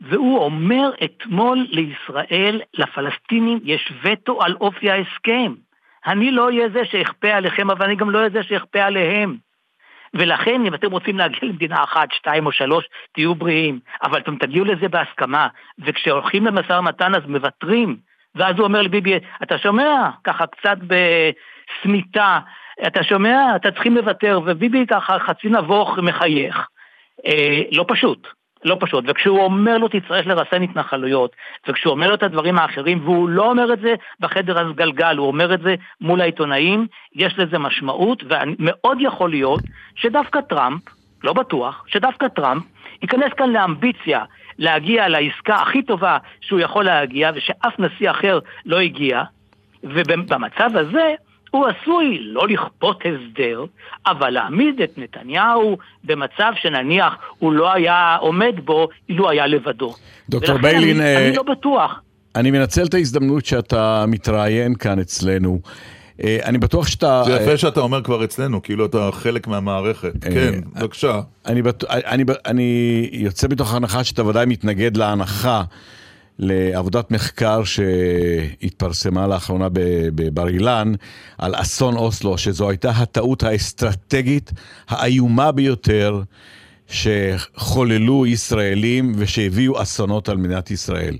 והוא 0.00 0.38
אומר 0.38 0.90
אתמול 1.04 1.66
לישראל, 1.70 2.60
לפלסטינים, 2.74 3.60
יש 3.64 3.92
וטו 4.02 4.42
על 4.42 4.56
אופי 4.60 4.90
ההסכם. 4.90 5.54
אני 6.06 6.30
לא 6.30 6.46
אהיה 6.46 6.68
זה 6.68 6.84
שאכפה 6.84 7.28
עליכם, 7.28 7.70
אבל 7.70 7.84
אני 7.84 7.96
גם 7.96 8.10
לא 8.10 8.18
אהיה 8.18 8.30
זה 8.30 8.42
שאכפה 8.42 8.82
עליהם. 8.82 9.36
ולכן, 10.14 10.66
אם 10.66 10.74
אתם 10.74 10.90
רוצים 10.90 11.18
להגיע 11.18 11.38
למדינה 11.42 11.84
אחת, 11.84 12.12
שתיים 12.12 12.46
או 12.46 12.52
שלוש, 12.52 12.84
תהיו 13.12 13.34
בריאים. 13.34 13.80
אבל 14.02 14.20
אתם 14.20 14.36
תגיעו 14.36 14.64
לזה 14.64 14.88
בהסכמה, 14.88 15.48
וכשהולכים 15.78 16.46
למשא 16.46 16.72
ומתן 16.72 17.14
אז 17.14 17.22
מוותרים. 17.26 17.96
ואז 18.34 18.56
הוא 18.56 18.64
אומר 18.64 18.82
לביבי, 18.82 19.18
אתה 19.42 19.58
שומע? 19.58 20.10
ככה 20.24 20.46
קצת 20.46 20.76
בסמיתה, 20.78 22.38
אתה 22.86 23.02
שומע? 23.02 23.56
אתה 23.56 23.70
צריכים 23.70 23.96
לוותר, 23.96 24.40
וביבי 24.44 24.86
ככה 24.86 25.18
חצי 25.18 25.48
נבוך 25.48 25.98
מחייך. 25.98 26.68
אה, 27.26 27.62
לא 27.72 27.84
פשוט. 27.88 28.39
לא 28.64 28.76
פשוט, 28.80 29.04
וכשהוא 29.08 29.40
אומר 29.40 29.78
לו 29.78 29.88
תצטרך 29.88 30.26
לרסן 30.26 30.62
התנחלויות, 30.62 31.36
וכשהוא 31.68 31.90
אומר 31.90 32.08
לו 32.08 32.14
את 32.14 32.22
הדברים 32.22 32.58
האחרים, 32.58 33.00
והוא 33.04 33.28
לא 33.28 33.50
אומר 33.50 33.72
את 33.72 33.80
זה 33.80 33.94
בחדר 34.20 34.58
הגלגל, 34.58 35.16
הוא 35.16 35.26
אומר 35.26 35.54
את 35.54 35.60
זה 35.60 35.74
מול 36.00 36.20
העיתונאים, 36.20 36.86
יש 37.14 37.38
לזה 37.38 37.58
משמעות, 37.58 38.22
ומאוד 38.24 38.98
יכול 39.00 39.30
להיות 39.30 39.60
שדווקא 39.94 40.40
טראמפ, 40.40 40.82
לא 41.24 41.32
בטוח, 41.32 41.84
שדווקא 41.88 42.28
טראמפ 42.28 42.62
ייכנס 43.02 43.32
כאן 43.36 43.50
לאמביציה 43.50 44.24
להגיע 44.58 45.08
לעסקה 45.08 45.54
הכי 45.54 45.82
טובה 45.82 46.18
שהוא 46.40 46.60
יכול 46.60 46.84
להגיע, 46.84 47.30
ושאף 47.34 47.78
נשיא 47.78 48.10
אחר 48.10 48.38
לא 48.66 48.80
הגיע, 48.80 49.22
ובמצב 49.84 50.76
הזה, 50.76 51.14
הוא 51.50 51.66
עשוי 51.66 52.18
לא 52.20 52.48
לכפות 52.48 53.00
הסדר, 53.00 53.64
אבל 54.06 54.30
להעמיד 54.30 54.80
את 54.82 54.92
נתניהו 54.96 55.78
במצב 56.04 56.52
שנניח 56.62 57.14
הוא 57.38 57.52
לא 57.52 57.72
היה 57.72 58.16
עומד 58.20 58.54
בו 58.64 58.88
אילו 59.08 59.30
היה 59.30 59.46
לבדו. 59.46 59.94
דוקטור 60.28 60.58
ביילין, 60.58 61.00
אני, 61.00 61.16
אה, 61.16 61.26
אני 61.28 61.36
לא 61.36 61.42
בטוח. 61.42 62.00
אני 62.36 62.50
מנצל 62.50 62.84
את 62.84 62.94
ההזדמנות 62.94 63.46
שאתה 63.46 64.04
מתראיין 64.08 64.74
כאן 64.74 64.98
אצלנו. 64.98 65.60
אה, 66.24 66.38
אני 66.44 66.58
בטוח 66.58 66.86
שאתה... 66.86 67.22
זה 67.26 67.36
אה, 67.36 67.42
יפה 67.42 67.56
שאתה 67.56 67.80
אומר 67.80 68.02
כבר 68.02 68.24
אצלנו, 68.24 68.62
כאילו 68.62 68.86
אתה 68.86 69.08
חלק 69.12 69.46
מהמערכת. 69.46 70.12
כן, 70.20 70.60
בבקשה. 70.74 71.20
אני, 71.46 71.62
בט... 71.62 71.84
אני, 71.84 72.24
אני 72.46 73.08
יוצא 73.12 73.46
מתוך 73.50 73.74
הנחה 73.74 74.04
שאתה 74.04 74.26
ודאי 74.26 74.46
מתנגד 74.46 74.96
להנחה 74.96 75.62
לעבודת 76.42 77.10
מחקר 77.10 77.64
שהתפרסמה 77.64 79.26
לאחרונה 79.26 79.68
בבר 80.14 80.48
אילן 80.48 80.92
על 81.38 81.54
אסון 81.56 81.96
אוסלו, 81.96 82.38
שזו 82.38 82.70
הייתה 82.70 82.90
הטעות 82.90 83.42
האסטרטגית 83.42 84.52
האיומה 84.88 85.52
ביותר 85.52 86.22
שחוללו 86.88 88.26
ישראלים 88.26 89.12
ושהביאו 89.16 89.82
אסונות 89.82 90.28
על 90.28 90.36
מדינת 90.36 90.70
ישראל. 90.70 91.16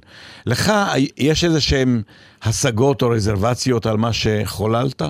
לך 0.47 0.73
יש 1.17 1.45
איזה 1.45 1.61
שהם 1.61 2.03
השגות 2.43 3.03
או 3.03 3.11
רזרבציות 3.11 3.87
על 3.87 3.97
מה 3.97 4.13
שחוללת? 4.13 5.03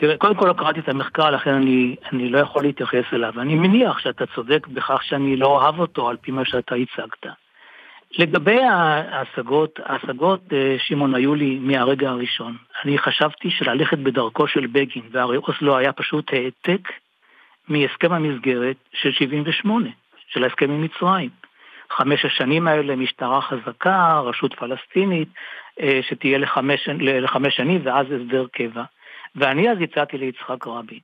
תראה, 0.00 0.16
קודם 0.16 0.34
כל 0.34 0.46
לא 0.46 0.52
קראתי 0.52 0.80
את 0.80 0.88
המחקר, 0.88 1.30
לכן 1.30 1.54
אני, 1.54 1.96
אני 2.12 2.28
לא 2.28 2.38
יכול 2.38 2.62
להתייחס 2.62 3.04
אליו. 3.12 3.40
אני 3.40 3.54
מניח 3.54 3.98
שאתה 3.98 4.24
צודק 4.26 4.66
בכך 4.66 5.02
שאני 5.02 5.36
לא 5.36 5.46
אוהב 5.46 5.80
אותו 5.80 6.08
על 6.08 6.16
פי 6.16 6.30
מה 6.30 6.44
שאתה 6.44 6.74
הצגת. 6.74 7.26
לגבי 8.18 8.60
ההשגות, 8.62 9.80
ההשגות, 9.84 10.40
אה, 10.52 10.76
שמעון, 10.78 11.14
היו 11.14 11.34
לי 11.34 11.58
מהרגע 11.58 12.10
הראשון. 12.10 12.56
אני 12.84 12.98
חשבתי 12.98 13.50
שללכת 13.50 13.98
בדרכו 13.98 14.46
של 14.48 14.66
בגין, 14.66 15.02
והרי 15.10 15.36
אוסלו 15.36 15.76
היה 15.76 15.92
פשוט 15.92 16.32
העתק 16.32 16.88
מהסכם 17.68 18.12
המסגרת 18.12 18.76
של 18.92 19.12
78, 19.12 19.88
של 20.28 20.44
ההסכם 20.44 20.70
עם 20.70 20.82
מצרים. 20.82 21.30
חמש 21.90 22.24
השנים 22.24 22.68
האלה, 22.68 22.96
משטרה 22.96 23.40
חזקה, 23.40 24.20
רשות 24.20 24.54
פלסטינית, 24.54 25.28
אה, 25.80 26.00
שתהיה 26.02 26.38
לחמש, 26.38 26.88
לחמש 26.98 27.56
שנים 27.56 27.80
ואז 27.84 28.06
הסדר 28.06 28.46
קבע. 28.52 28.82
ואני 29.36 29.70
אז 29.70 29.78
הצעתי 29.82 30.18
ליצחק 30.18 30.66
רבין, 30.66 30.98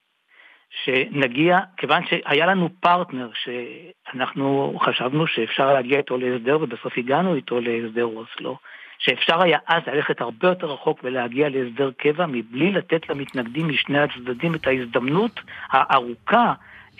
שנגיע, 0.85 1.59
כיוון 1.77 2.03
שהיה 2.07 2.47
לנו 2.47 2.68
פרטנר 2.81 3.31
שאנחנו 3.35 4.79
חשבנו 4.83 5.27
שאפשר 5.27 5.72
להגיע 5.72 5.99
איתו 5.99 6.16
להסדר 6.16 6.59
ובסוף 6.61 6.93
הגענו 6.97 7.35
איתו 7.35 7.61
להסדר 7.61 8.05
אוסלו, 8.05 8.59
שאפשר 8.99 9.43
היה 9.43 9.59
אז 9.66 9.83
ללכת 9.87 10.20
הרבה 10.20 10.49
יותר 10.49 10.66
רחוק 10.66 11.01
ולהגיע 11.03 11.49
להסדר 11.49 11.91
קבע 11.97 12.27
מבלי 12.27 12.72
לתת 12.72 13.09
למתנגדים 13.09 13.68
משני 13.68 13.99
הצדדים 13.99 14.55
את 14.55 14.66
ההזדמנות 14.66 15.41
הארוכה 15.70 16.53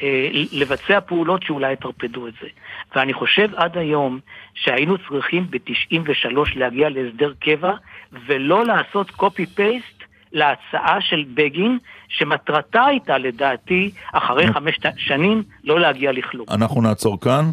אה, 0.03 0.29
לבצע 0.53 1.01
פעולות 1.01 1.43
שאולי 1.43 1.72
יטרפדו 1.72 2.29
את 2.29 2.33
זה. 2.41 2.49
ואני 2.95 3.12
חושב 3.12 3.55
עד 3.55 3.79
היום 3.79 4.20
שהיינו 4.55 4.97
צריכים 4.99 5.47
ב-93 5.51 6.39
להגיע 6.57 6.89
להסדר 6.89 7.33
קבע 7.41 7.72
ולא 8.12 8.64
לעשות 8.64 9.11
copy-paste 9.11 10.06
להצעה 10.33 11.01
של 11.01 11.24
בגין, 11.35 11.79
שמטרתה 12.09 12.85
הייתה 12.85 13.18
לדעתי, 13.18 13.91
אחרי 14.12 14.53
חמש 14.53 14.79
שנים, 14.97 15.43
לא 15.64 15.81
להגיע 15.81 16.12
לכלום. 16.12 16.47
אנחנו 16.51 16.83
נעצור 16.83 17.20
כאן. 17.20 17.51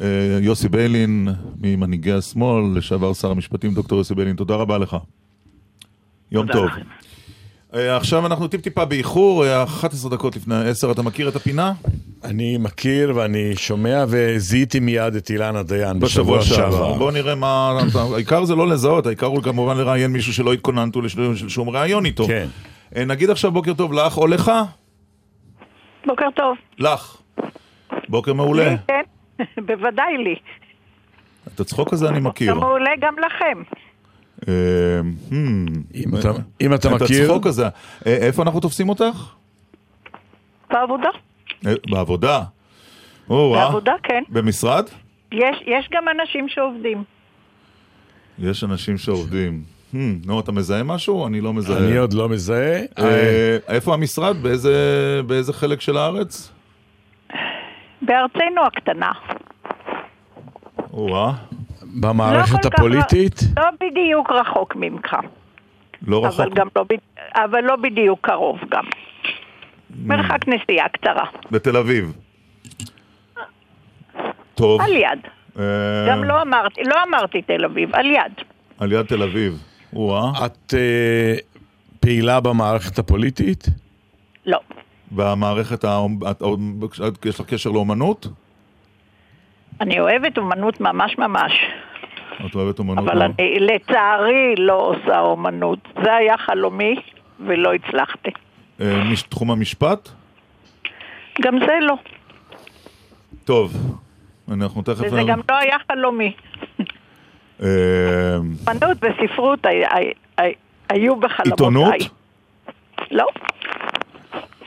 אה, 0.00 0.38
יוסי 0.40 0.68
ביילין, 0.68 1.28
ממנהיגי 1.60 2.12
השמאל, 2.12 2.78
לשעבר 2.78 3.12
שר 3.12 3.30
המשפטים, 3.30 3.74
דוקטור 3.74 3.98
יוסי 3.98 4.14
ביילין, 4.14 4.36
תודה 4.36 4.54
רבה 4.54 4.78
לך. 4.78 4.96
יום 6.32 6.52
טוב. 6.52 6.66
לכם. 6.66 6.80
אה, 7.74 7.96
עכשיו 7.96 8.26
אנחנו 8.26 8.48
טיפ-טיפה 8.48 8.84
באיחור, 8.84 9.44
11 9.64 10.10
אה, 10.10 10.16
דקות 10.16 10.36
לפני 10.36 10.68
10, 10.68 10.92
אתה 10.92 11.02
מכיר 11.02 11.28
את 11.28 11.36
הפינה? 11.36 11.72
אני 12.24 12.56
מכיר 12.58 13.12
ואני 13.16 13.56
שומע 13.56 14.04
וזיהיתי 14.08 14.80
מיד 14.80 15.14
את 15.14 15.30
אילנה 15.30 15.62
דיין 15.62 16.00
בשבוע 16.00 16.42
שעבר. 16.42 16.92
בוא 16.92 17.12
נראה 17.12 17.34
מה, 17.34 17.78
העיקר 18.14 18.44
זה 18.44 18.54
לא 18.54 18.68
לזהות, 18.68 19.06
העיקר 19.06 19.26
הוא 19.26 19.42
כמובן 19.42 19.76
לראיין 19.76 20.12
מישהו 20.12 20.32
שלא 20.32 20.52
התכוננתו 20.52 21.00
לשום 21.02 21.70
ראיון 21.70 22.06
איתו. 22.06 22.26
כן. 22.26 22.46
אה, 22.96 23.04
נגיד 23.04 23.30
עכשיו 23.30 23.50
בוקר 23.50 23.74
טוב 23.74 23.92
לך 23.92 24.18
או 24.18 24.26
לך? 24.26 24.52
בוקר 26.06 26.26
טוב. 26.36 26.56
לך. 26.78 27.16
בוקר 28.08 28.32
מעולה. 28.32 28.74
כן, 28.88 29.02
בוודאי 29.66 30.16
לי. 30.24 30.34
את 31.54 31.60
הצחוק 31.60 31.92
הזה 31.92 32.08
אני 32.08 32.20
מכיר. 32.20 32.54
מעולה 32.54 32.90
גם 33.00 33.14
לכם. 33.18 33.62
אה, 34.48 35.00
אם 36.60 36.74
אתה 36.74 36.88
מכיר... 36.90 36.96
את 36.96 37.02
הצחוק 37.02 37.46
הזה. 37.46 37.64
אה, 37.64 38.16
איפה 38.16 38.42
אנחנו 38.42 38.60
תופסים 38.60 38.88
אותך? 38.88 39.34
בעבודה. 40.70 41.08
אה, 41.66 41.72
בעבודה? 41.90 42.42
בעבודה, 43.28 43.92
כן. 44.02 44.22
במשרד? 44.28 44.84
יש 45.32 45.88
גם 45.90 46.04
אנשים 46.08 46.48
שעובדים. 46.48 47.04
יש 48.38 48.64
אנשים 48.64 48.98
שעובדים. 48.98 49.62
נו, 50.26 50.40
אתה 50.40 50.52
מזהה 50.52 50.82
משהו? 50.82 51.26
אני 51.26 51.40
לא 51.40 51.52
מזהה. 51.54 51.78
אני 51.78 51.96
עוד 51.96 52.12
לא 52.12 52.28
מזהה. 52.28 52.80
איפה 53.68 53.94
המשרד? 53.94 54.36
באיזה 55.26 55.52
חלק 55.52 55.80
של 55.80 55.96
הארץ? 55.96 56.52
בארצנו 58.02 58.66
הקטנה. 58.66 59.10
או-אה. 60.92 61.32
במערכת 62.00 62.64
לא 62.64 62.70
הפוליטית? 62.74 63.40
לא 63.56 63.64
בדיוק 63.80 64.30
רחוק 64.30 64.76
ממך. 64.76 65.16
לא 66.06 66.26
רחוק? 66.26 66.40
אבל, 66.40 66.62
לא, 66.76 66.84
אבל 67.34 67.60
לא 67.60 67.76
בדיוק 67.76 68.18
קרוב 68.22 68.58
גם. 68.70 68.84
מרחק 70.04 70.48
נסיעה 70.48 70.88
קצרה. 70.88 71.24
בתל 71.50 71.76
אביב. 71.76 72.12
טוב. 74.54 74.80
על 74.80 74.96
יד. 74.96 75.20
אה, 75.58 76.06
גם 76.08 76.24
לא 76.24 76.42
אמרתי, 76.42 76.80
לא 76.84 76.94
אמרתי 77.08 77.42
תל 77.42 77.64
אביב, 77.64 77.94
על 77.94 78.06
יד. 78.06 78.32
על 78.78 78.92
יד 78.92 79.06
תל 79.06 79.22
אביב. 79.22 79.62
או-אה. 79.96 80.46
את 80.46 80.74
אה, 80.74 81.34
פעילה 82.00 82.40
במערכת 82.40 82.98
הפוליטית? 82.98 83.66
לא. 84.46 84.58
במערכת, 85.10 85.84
יש 87.24 87.40
לך 87.40 87.46
קשר 87.46 87.70
לאומנות? 87.70 88.26
אני 89.80 90.00
אוהבת 90.00 90.38
אומנות 90.38 90.80
ממש 90.80 91.18
ממש. 91.18 91.52
את 92.46 92.54
אוהבת 92.54 92.78
אומנות? 92.78 93.08
אבל 93.08 93.22
אני 93.22 93.58
לצערי 93.60 94.54
לא 94.58 94.74
עושה 94.74 95.20
אומנות. 95.20 95.78
זה 96.04 96.14
היה 96.14 96.38
חלומי 96.38 96.96
ולא 97.46 97.74
הצלחתי. 97.74 98.30
אה, 98.80 99.02
תחום 99.28 99.50
המשפט? 99.50 100.08
גם 101.42 101.58
זה 101.66 101.72
לא. 101.80 101.94
טוב, 103.44 103.72
אנחנו 104.50 104.82
תכף... 104.82 105.00
וזה 105.00 105.22
גם 105.26 105.40
לא 105.50 105.56
היה 105.56 105.76
חלומי. 105.92 106.32
אה, 107.62 107.68
אומנות 108.68 108.98
וספרות 109.02 109.66
היו 110.88 111.16
בחלומותיי. 111.16 111.52
עיתונות? 111.52 111.94
לא. 113.10 113.26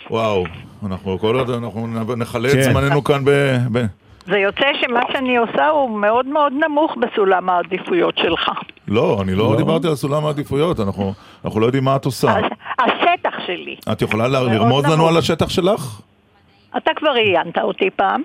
וואו, 0.09 0.45
אנחנו 0.85 1.19
כל 1.19 1.35
עוד 1.35 1.49
אנחנו 1.49 1.87
נכלה 2.17 2.49
את 2.49 2.53
כן. 2.53 2.61
זמננו 2.61 3.03
כאן 3.03 3.25
ב... 3.25 3.29
זה 4.25 4.37
יוצא 4.37 4.65
שמה 4.81 4.99
שאני 5.11 5.37
עושה 5.37 5.67
הוא 5.69 5.99
מאוד 5.99 6.25
מאוד 6.25 6.53
נמוך 6.53 6.95
בסולם 6.97 7.49
העדיפויות 7.49 8.17
שלך. 8.17 8.51
לא, 8.87 9.19
אני 9.21 9.35
לא, 9.35 9.51
לא. 9.51 9.57
דיברתי 9.57 9.87
על 9.87 9.95
סולם 9.95 10.25
העדיפויות, 10.25 10.79
אנחנו, 10.79 11.13
אנחנו 11.45 11.59
לא 11.59 11.65
יודעים 11.65 11.83
מה 11.83 11.95
את 11.95 12.05
עושה. 12.05 12.33
השטח 12.79 13.39
שלי. 13.45 13.75
את 13.91 14.01
יכולה 14.01 14.27
לרמוז 14.27 14.85
לנו 14.85 15.07
על 15.07 15.17
השטח 15.17 15.49
שלך? 15.49 16.01
אתה 16.77 16.91
כבר 16.95 17.09
ראיינת 17.09 17.57
אותי 17.57 17.89
פעם, 17.89 18.21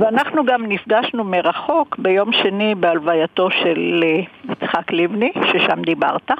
ואנחנו 0.00 0.44
גם 0.44 0.66
נפגשנו 0.68 1.24
מרחוק 1.24 1.96
ביום 1.98 2.32
שני 2.32 2.74
בהלווייתו 2.74 3.48
של 3.50 4.04
אה, 4.04 4.52
יצחק 4.52 4.92
לבני, 4.92 5.32
ששם 5.52 5.82
דיברת. 5.86 6.30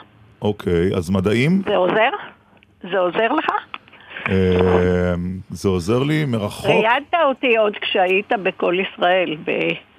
אוקיי, 0.42 0.94
אז 0.96 1.10
מדעים? 1.10 1.62
זה 1.66 1.76
עוזר? 1.76 2.10
זה 2.90 2.98
עוזר 2.98 3.32
לך? 3.32 3.46
אמ, 4.28 4.34
זה 5.50 5.68
עוזר 5.68 6.02
לי 6.02 6.24
מרחוק. 6.24 6.66
ראיינת 6.66 7.14
אותי 7.28 7.56
עוד 7.56 7.72
כשהיית 7.80 8.32
בכל 8.42 8.74
ישראל. 8.80 9.36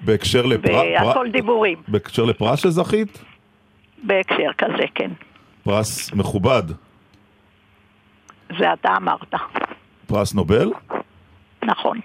בהקשר 0.02 0.46
לפרס? 0.46 0.74
בהכל 1.00 1.28
דיבורים. 1.32 1.78
בהקשר 1.88 2.24
לפרס 2.24 2.60
שזכית? 2.60 3.24
בהקשר 4.04 4.52
כזה, 4.58 4.84
כן. 4.96 5.12
פרס 5.64 6.14
מכובד. 6.14 6.64
זה 8.60 8.74
אתה 8.74 8.90
אמרת. 8.98 9.34
פרס 10.08 10.34
נובל? 10.34 10.72
נכון. 11.64 12.00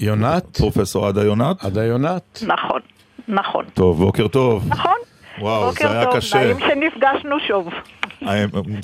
יונת? 0.00 0.56
פרופסור 0.58 1.06
עדה 1.06 1.24
יונת? 1.24 1.64
עדה 1.64 1.84
יונת? 1.84 2.42
נכון, 2.46 2.80
נכון. 3.28 3.64
טוב, 3.74 3.98
בוקר 4.04 4.28
טוב. 4.28 4.64
נכון. 4.68 4.96
וואו, 5.38 5.72
זה 5.72 5.90
היה 5.90 6.06
קשה. 6.12 6.38
בוקר 6.38 6.52
טוב, 6.60 6.68
נעים 6.68 6.90
שנפגשנו 6.92 7.36
שוב. 7.48 7.68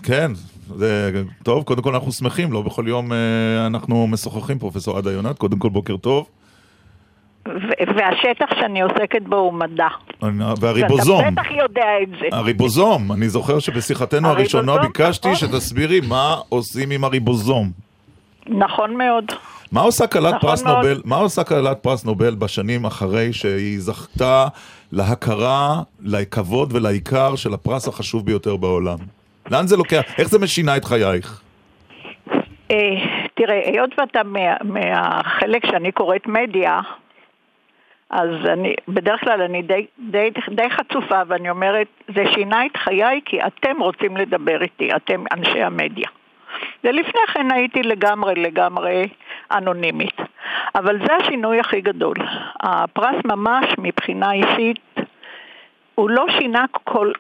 כן, 0.02 0.30
זה 0.74 1.22
טוב, 1.42 1.64
קודם 1.64 1.82
כל 1.82 1.94
אנחנו 1.94 2.12
שמחים, 2.12 2.52
לא 2.52 2.62
בכל 2.62 2.84
יום 2.88 3.12
אה, 3.12 3.66
אנחנו 3.66 4.06
משוחחים, 4.06 4.58
פרופסור 4.58 4.98
עדה 4.98 5.12
יונת, 5.12 5.38
קודם 5.38 5.58
כל 5.58 5.68
בוקר 5.68 5.96
טוב. 5.96 6.26
והשטח 7.96 8.46
שאני 8.60 8.82
עוסקת 8.82 9.22
בו 9.22 9.36
הוא 9.36 9.52
מדע. 9.52 9.88
והריבוזום. 10.60 11.18
ואתה 11.18 11.30
בטח 11.30 11.50
יודע 11.50 11.86
את 12.02 12.08
זה. 12.08 12.26
הריבוזום, 12.32 13.12
אני 13.12 13.28
זוכר 13.28 13.58
שבשיחתנו 13.58 14.28
הראשונה 14.28 14.78
ביקשתי 14.78 15.32
נכון. 15.32 15.48
שתסבירי 15.48 16.00
מה 16.00 16.36
עושים 16.48 16.90
עם 16.90 17.04
הריבוזום. 17.04 17.70
נכון 18.48 18.96
מאוד. 18.96 19.24
מה 19.72 19.80
עושה 19.80 20.06
כלת 20.06 20.34
נכון 20.34 20.40
פרס 20.40 20.62
מאוד. 20.62 20.76
נובל, 20.76 21.02
מה 21.04 21.16
עושה 21.16 21.44
כלת 21.44 21.78
פרס 21.82 22.04
נובל 22.04 22.34
בשנים 22.34 22.84
אחרי 22.84 23.32
שהיא 23.32 23.80
זכתה 23.80 24.46
להכרה, 24.92 25.82
לכבוד 26.00 26.72
ולעיקר 26.72 27.36
של 27.36 27.54
הפרס 27.54 27.88
החשוב 27.88 28.26
ביותר 28.26 28.56
בעולם? 28.56 28.98
לאן 29.50 29.66
זה 29.66 29.76
לוקח? 29.76 30.02
איך 30.18 30.28
זה 30.28 30.38
משינה 30.38 30.76
את 30.76 30.84
חייך? 30.84 31.40
אה, 32.70 32.76
תראה, 33.34 33.60
היות 33.66 33.90
ואתה 33.98 34.20
מהחלק 34.64 35.66
שאני 35.66 35.92
קוראת 35.92 36.26
מדיה, 36.26 36.80
אז 38.10 38.28
אני, 38.52 38.74
בדרך 38.88 39.20
כלל 39.20 39.42
אני 39.42 39.62
די, 39.62 39.86
די, 39.98 40.30
די 40.50 40.70
חצופה 40.70 41.22
ואני 41.28 41.50
אומרת, 41.50 41.86
זה 42.14 42.24
שינה 42.34 42.66
את 42.66 42.76
חיי 42.76 43.20
כי 43.24 43.38
אתם 43.42 43.80
רוצים 43.80 44.16
לדבר 44.16 44.62
איתי, 44.62 44.88
אתם 44.96 45.24
אנשי 45.32 45.62
המדיה. 45.62 46.08
ולפני 46.84 47.20
כן 47.34 47.52
הייתי 47.52 47.82
לגמרי 47.82 48.34
לגמרי 48.34 49.08
אנונימית. 49.52 50.16
אבל 50.74 50.98
זה 51.06 51.14
השינוי 51.14 51.60
הכי 51.60 51.80
גדול. 51.80 52.16
הפרס 52.60 53.16
ממש 53.24 53.64
מבחינה 53.78 54.32
אישית, 54.32 54.95
הוא 55.96 56.10
לא 56.10 56.26
שינה 56.38 56.64
כל, 56.84 57.12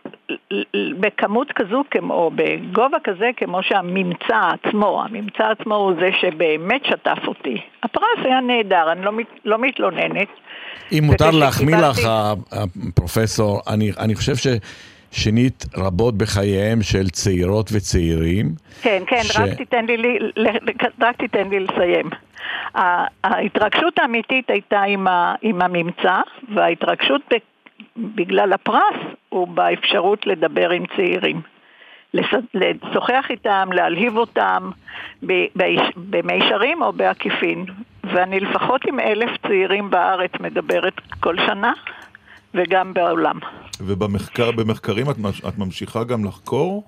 בכמות 1.00 1.52
כזו, 1.52 1.82
כמו, 1.90 2.30
בגובה 2.34 2.96
כזה, 3.04 3.30
כמו 3.36 3.62
שהממצא 3.62 4.50
עצמו, 4.52 5.02
הממצא 5.04 5.44
עצמו 5.44 5.74
הוא 5.74 5.92
זה 6.00 6.08
שבאמת 6.20 6.84
שטף 6.84 7.18
אותי. 7.26 7.60
הפרס 7.82 8.18
היה 8.24 8.40
נהדר, 8.40 8.92
אני 8.92 9.04
לא, 9.04 9.12
מת, 9.12 9.26
לא 9.44 9.58
מתלוננת. 9.58 10.28
אם 10.92 11.02
מותר 11.04 11.30
להחמיא 11.30 11.76
לך, 11.76 12.08
פרופסור, 12.94 13.60
אני, 13.68 13.90
אני 13.98 14.14
חושב 14.14 14.32
ששינית 14.36 15.64
רבות 15.76 16.18
בחייהם 16.18 16.82
של 16.82 17.08
צעירות 17.08 17.70
וצעירים. 17.72 18.54
כן, 18.82 19.02
כן, 19.06 19.22
ש... 19.22 19.36
רק, 19.36 19.54
תיתן 19.54 19.86
לי, 19.86 20.18
רק 21.00 21.16
תיתן 21.16 21.48
לי 21.48 21.60
לסיים. 21.60 22.10
ההתרגשות 23.24 23.98
האמיתית 23.98 24.50
הייתה 24.50 24.82
עם, 24.82 25.08
ה, 25.08 25.34
עם 25.42 25.62
הממצא, 25.62 26.20
וההתרגשות 26.54 27.22
בגלל 27.96 28.52
הפרס 28.52 28.96
הוא 29.28 29.48
באפשרות 29.48 30.26
לדבר 30.26 30.70
עם 30.70 30.84
צעירים. 30.96 31.40
לשוחח 32.54 33.26
איתם, 33.30 33.68
להלהיב 33.72 34.16
אותם 34.16 34.70
במישרים 35.96 36.82
או 36.82 36.92
בעקיפין. 36.92 37.64
ואני 38.04 38.40
לפחות 38.40 38.80
עם 38.86 39.00
אלף 39.00 39.30
צעירים 39.42 39.90
בארץ 39.90 40.30
מדברת 40.40 40.94
כל 41.20 41.36
שנה, 41.46 41.72
וגם 42.54 42.94
בעולם. 42.94 43.38
ובמחקרים 43.80 45.10
את, 45.10 45.16
את 45.48 45.58
ממשיכה 45.58 46.04
גם 46.04 46.24
לחקור? 46.24 46.84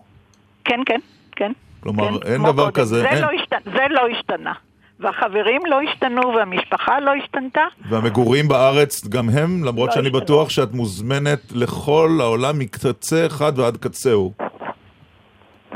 כן, 0.64 0.80
כן, 0.86 1.00
כן. 1.36 1.52
כלומר, 1.80 2.20
כן, 2.20 2.32
אין 2.32 2.42
דבר 2.42 2.52
קודם. 2.52 2.72
כזה... 2.72 3.00
זה, 3.00 3.08
אין... 3.08 3.22
לא 3.22 3.28
השתנה, 3.40 3.58
זה 3.64 3.86
לא 3.90 4.00
השתנה. 4.08 4.52
והחברים 5.00 5.60
לא 5.66 5.80
השתנו 5.88 6.22
והמשפחה 6.36 7.00
לא 7.00 7.10
השתנתה. 7.22 7.64
והמגורים 7.88 8.48
בארץ 8.48 9.08
גם 9.08 9.28
הם, 9.28 9.64
למרות 9.64 9.88
לא 9.88 9.94
שאני 9.94 10.06
השתנו. 10.06 10.20
בטוח 10.20 10.50
שאת 10.50 10.72
מוזמנת 10.72 11.52
לכל 11.54 12.18
העולם 12.20 12.58
מקצה 12.58 13.26
אחד 13.26 13.58
ועד 13.58 13.76
קצהו. 13.76 14.32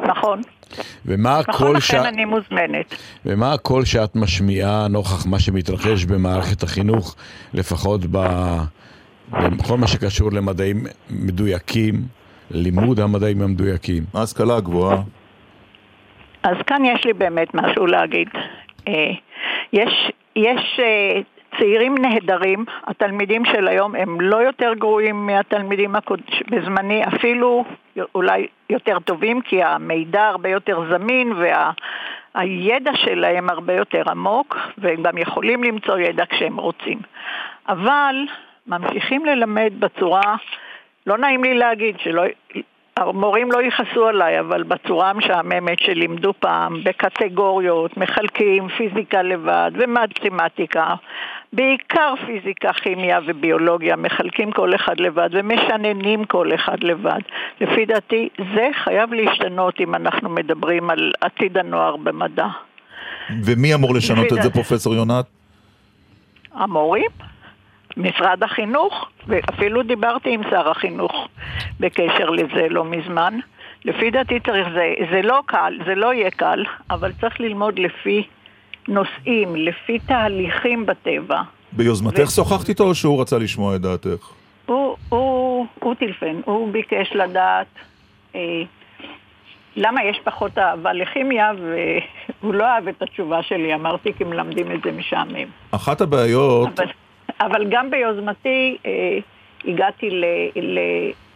נכון. 0.03 0.41
ומה 1.07 1.41
נכון, 1.41 1.55
הקול 1.55 1.77
לכן 1.77 1.81
שאת... 1.81 2.07
אני 2.07 2.25
מוזמנת. 2.25 2.95
ומה 3.27 3.53
הקול 3.53 3.85
שאת 3.85 4.17
משמיעה 4.17 4.89
נוכח 4.89 5.27
מה 5.27 5.39
שמתרחש 5.39 6.05
במערכת 6.05 6.63
החינוך, 6.63 7.17
לפחות 7.55 8.01
ב... 8.11 8.19
בכל 9.33 9.79
מה 9.79 9.87
שקשור 9.87 10.33
למדעים 10.33 10.87
מדויקים, 11.11 11.95
לימוד 12.51 13.01
המדעים 13.01 13.43
המדויקים? 13.43 14.05
ההשכלה 14.15 14.57
הגבוהה. 14.57 15.03
אז 16.43 16.57
כאן 16.67 16.85
יש 16.85 17.05
לי 17.05 17.13
באמת 17.13 17.55
משהו 17.55 17.87
להגיד. 17.87 18.29
אה, 18.89 19.11
יש, 19.73 20.11
יש 20.37 20.81
אה, 20.81 21.21
צעירים 21.59 21.95
נהדרים, 21.99 22.65
התלמידים 22.87 23.45
של 23.45 23.69
היום 23.69 23.95
הם 23.95 24.21
לא 24.21 24.37
יותר 24.37 24.75
גרועים 24.75 25.27
מהתלמידים 25.27 25.97
הקוד... 25.97 26.21
בזמני, 26.51 27.03
אפילו 27.05 27.65
אולי 28.15 28.47
יותר 28.71 28.99
טובים, 28.99 29.41
כי 29.41 29.63
המידע 29.63 30.25
הרבה 30.27 30.49
יותר 30.49 30.81
זמין 30.91 31.33
והידע 31.33 32.91
וה... 32.91 32.97
שלהם 32.97 33.51
הרבה 33.51 33.75
יותר 33.75 34.03
עמוק, 34.11 34.57
והם 34.79 35.03
גם 35.03 35.19
יכולים 35.19 35.65
למצוא 35.65 35.99
ידע 35.99 36.25
כשהם 36.27 36.57
רוצים. 36.57 36.99
אבל 37.69 38.17
ממשיכים 38.67 39.27
ללמד 39.27 39.73
בצורה, 39.79 40.37
לא 41.07 41.19
נעים 41.19 41.45
לי 41.45 41.55
להגיד, 41.55 41.97
שלא... 41.99 42.23
המורים 42.97 43.53
לא 43.53 43.63
יכעסו 43.63 44.07
עליי, 44.07 44.41
אבל 44.41 44.63
בצורה 44.63 45.11
המשעממת 45.11 45.79
שלימדו 45.79 46.33
פעם, 46.39 46.85
בקטגוריות, 46.85 47.97
מחלקים 47.97 48.69
פיזיקה 48.69 49.23
לבד 49.23 49.71
ומתמטיקה, 49.75 50.95
בעיקר 51.53 52.15
פיזיקה, 52.27 52.73
כימיה 52.73 53.19
וביולוגיה, 53.27 53.97
מחלקים 53.97 54.53
כל 54.53 54.75
אחד 54.75 55.01
לבד 55.01 55.29
ומשננים 55.33 56.25
כל 56.25 56.55
אחד 56.55 56.85
לבד. 56.85 57.21
לפי 57.61 57.85
דעתי, 57.85 58.29
זה 58.55 58.69
חייב 58.85 59.13
להשתנות 59.13 59.81
אם 59.81 59.95
אנחנו 59.95 60.29
מדברים 60.29 60.91
על 60.91 61.13
עתיד 61.21 61.59
הנוער 61.59 61.97
במדע. 61.97 62.47
ומי 63.45 63.75
אמור 63.75 63.95
לשנות 63.95 64.33
את 64.33 64.43
זה, 64.43 64.51
פרופסור 64.51 64.95
יונת? 64.95 65.25
המורים. 66.55 67.11
משרד 67.97 68.43
החינוך, 68.43 69.09
ואפילו 69.27 69.83
דיברתי 69.83 70.35
עם 70.35 70.43
שר 70.51 70.71
החינוך 70.71 71.29
בקשר 71.81 72.31
לזה 72.31 72.67
לא 72.71 72.85
מזמן. 72.85 73.39
לפי 73.85 74.11
דעתי 74.11 74.41
צריך, 74.41 74.69
זה, 74.75 74.95
זה 75.11 75.23
לא 75.23 75.41
קל, 75.47 75.79
זה 75.87 75.95
לא 75.95 76.15
יהיה 76.15 76.31
קל, 76.31 76.65
אבל 76.91 77.13
צריך 77.21 77.41
ללמוד 77.41 77.79
לפי 77.79 78.27
נושאים, 78.89 79.57
לפי 79.57 79.99
תהליכים 79.99 80.87
בטבע. 80.87 81.43
ביוזמתך 81.73 82.23
ו... 82.27 82.31
שוחחת 82.31 82.69
איתו 82.69 82.85
או 82.85 82.95
שהוא 82.95 83.21
רצה 83.21 83.39
לשמוע 83.39 83.77
את 83.77 83.81
דעתך? 83.81 84.31
הוא, 84.67 84.97
הוא, 85.09 85.67
הוא 85.81 85.95
טילפן, 85.95 86.41
הוא 86.45 86.73
ביקש 86.73 87.13
לדעת 87.15 87.67
אה, 88.35 88.63
למה 89.77 90.05
יש 90.05 90.21
פחות 90.25 90.59
אהבה 90.59 90.93
לכימיה, 90.93 91.53
והוא 92.41 92.55
לא 92.55 92.65
אהב 92.65 92.89
את 92.89 93.03
התשובה 93.03 93.43
שלי, 93.43 93.75
אמרתי 93.75 94.13
כי 94.13 94.25
מלמדים 94.25 94.73
את 94.73 94.83
זה 94.85 94.93
משעמם. 94.93 95.49
אחת 95.71 96.01
הבעיות... 96.01 96.69
אבל... 96.75 96.87
אבל 97.47 97.67
גם 97.71 97.91
ביוזמתי 97.91 98.77
אה, 98.87 99.19
הגעתי 99.65 100.11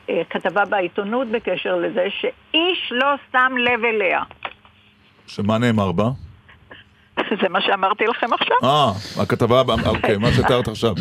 לכתבה 0.08 0.64
בעיתונות 0.64 1.28
בקשר 1.28 1.76
לזה 1.76 2.06
שאיש 2.20 2.92
לא 2.92 3.14
שם 3.32 3.52
לב 3.58 3.84
אליה. 3.84 4.22
שמה 5.26 5.58
נאמר 5.58 5.92
בה? 5.92 6.08
זה 7.42 7.48
מה 7.48 7.60
שאמרתי 7.60 8.04
לכם 8.06 8.32
עכשיו. 8.32 8.56
אה, 8.64 9.22
הכתבה, 9.22 9.62
אוקיי, 9.86 10.16
מה 10.16 10.32
שתיארת 10.32 10.68
עכשיו. 10.68 10.94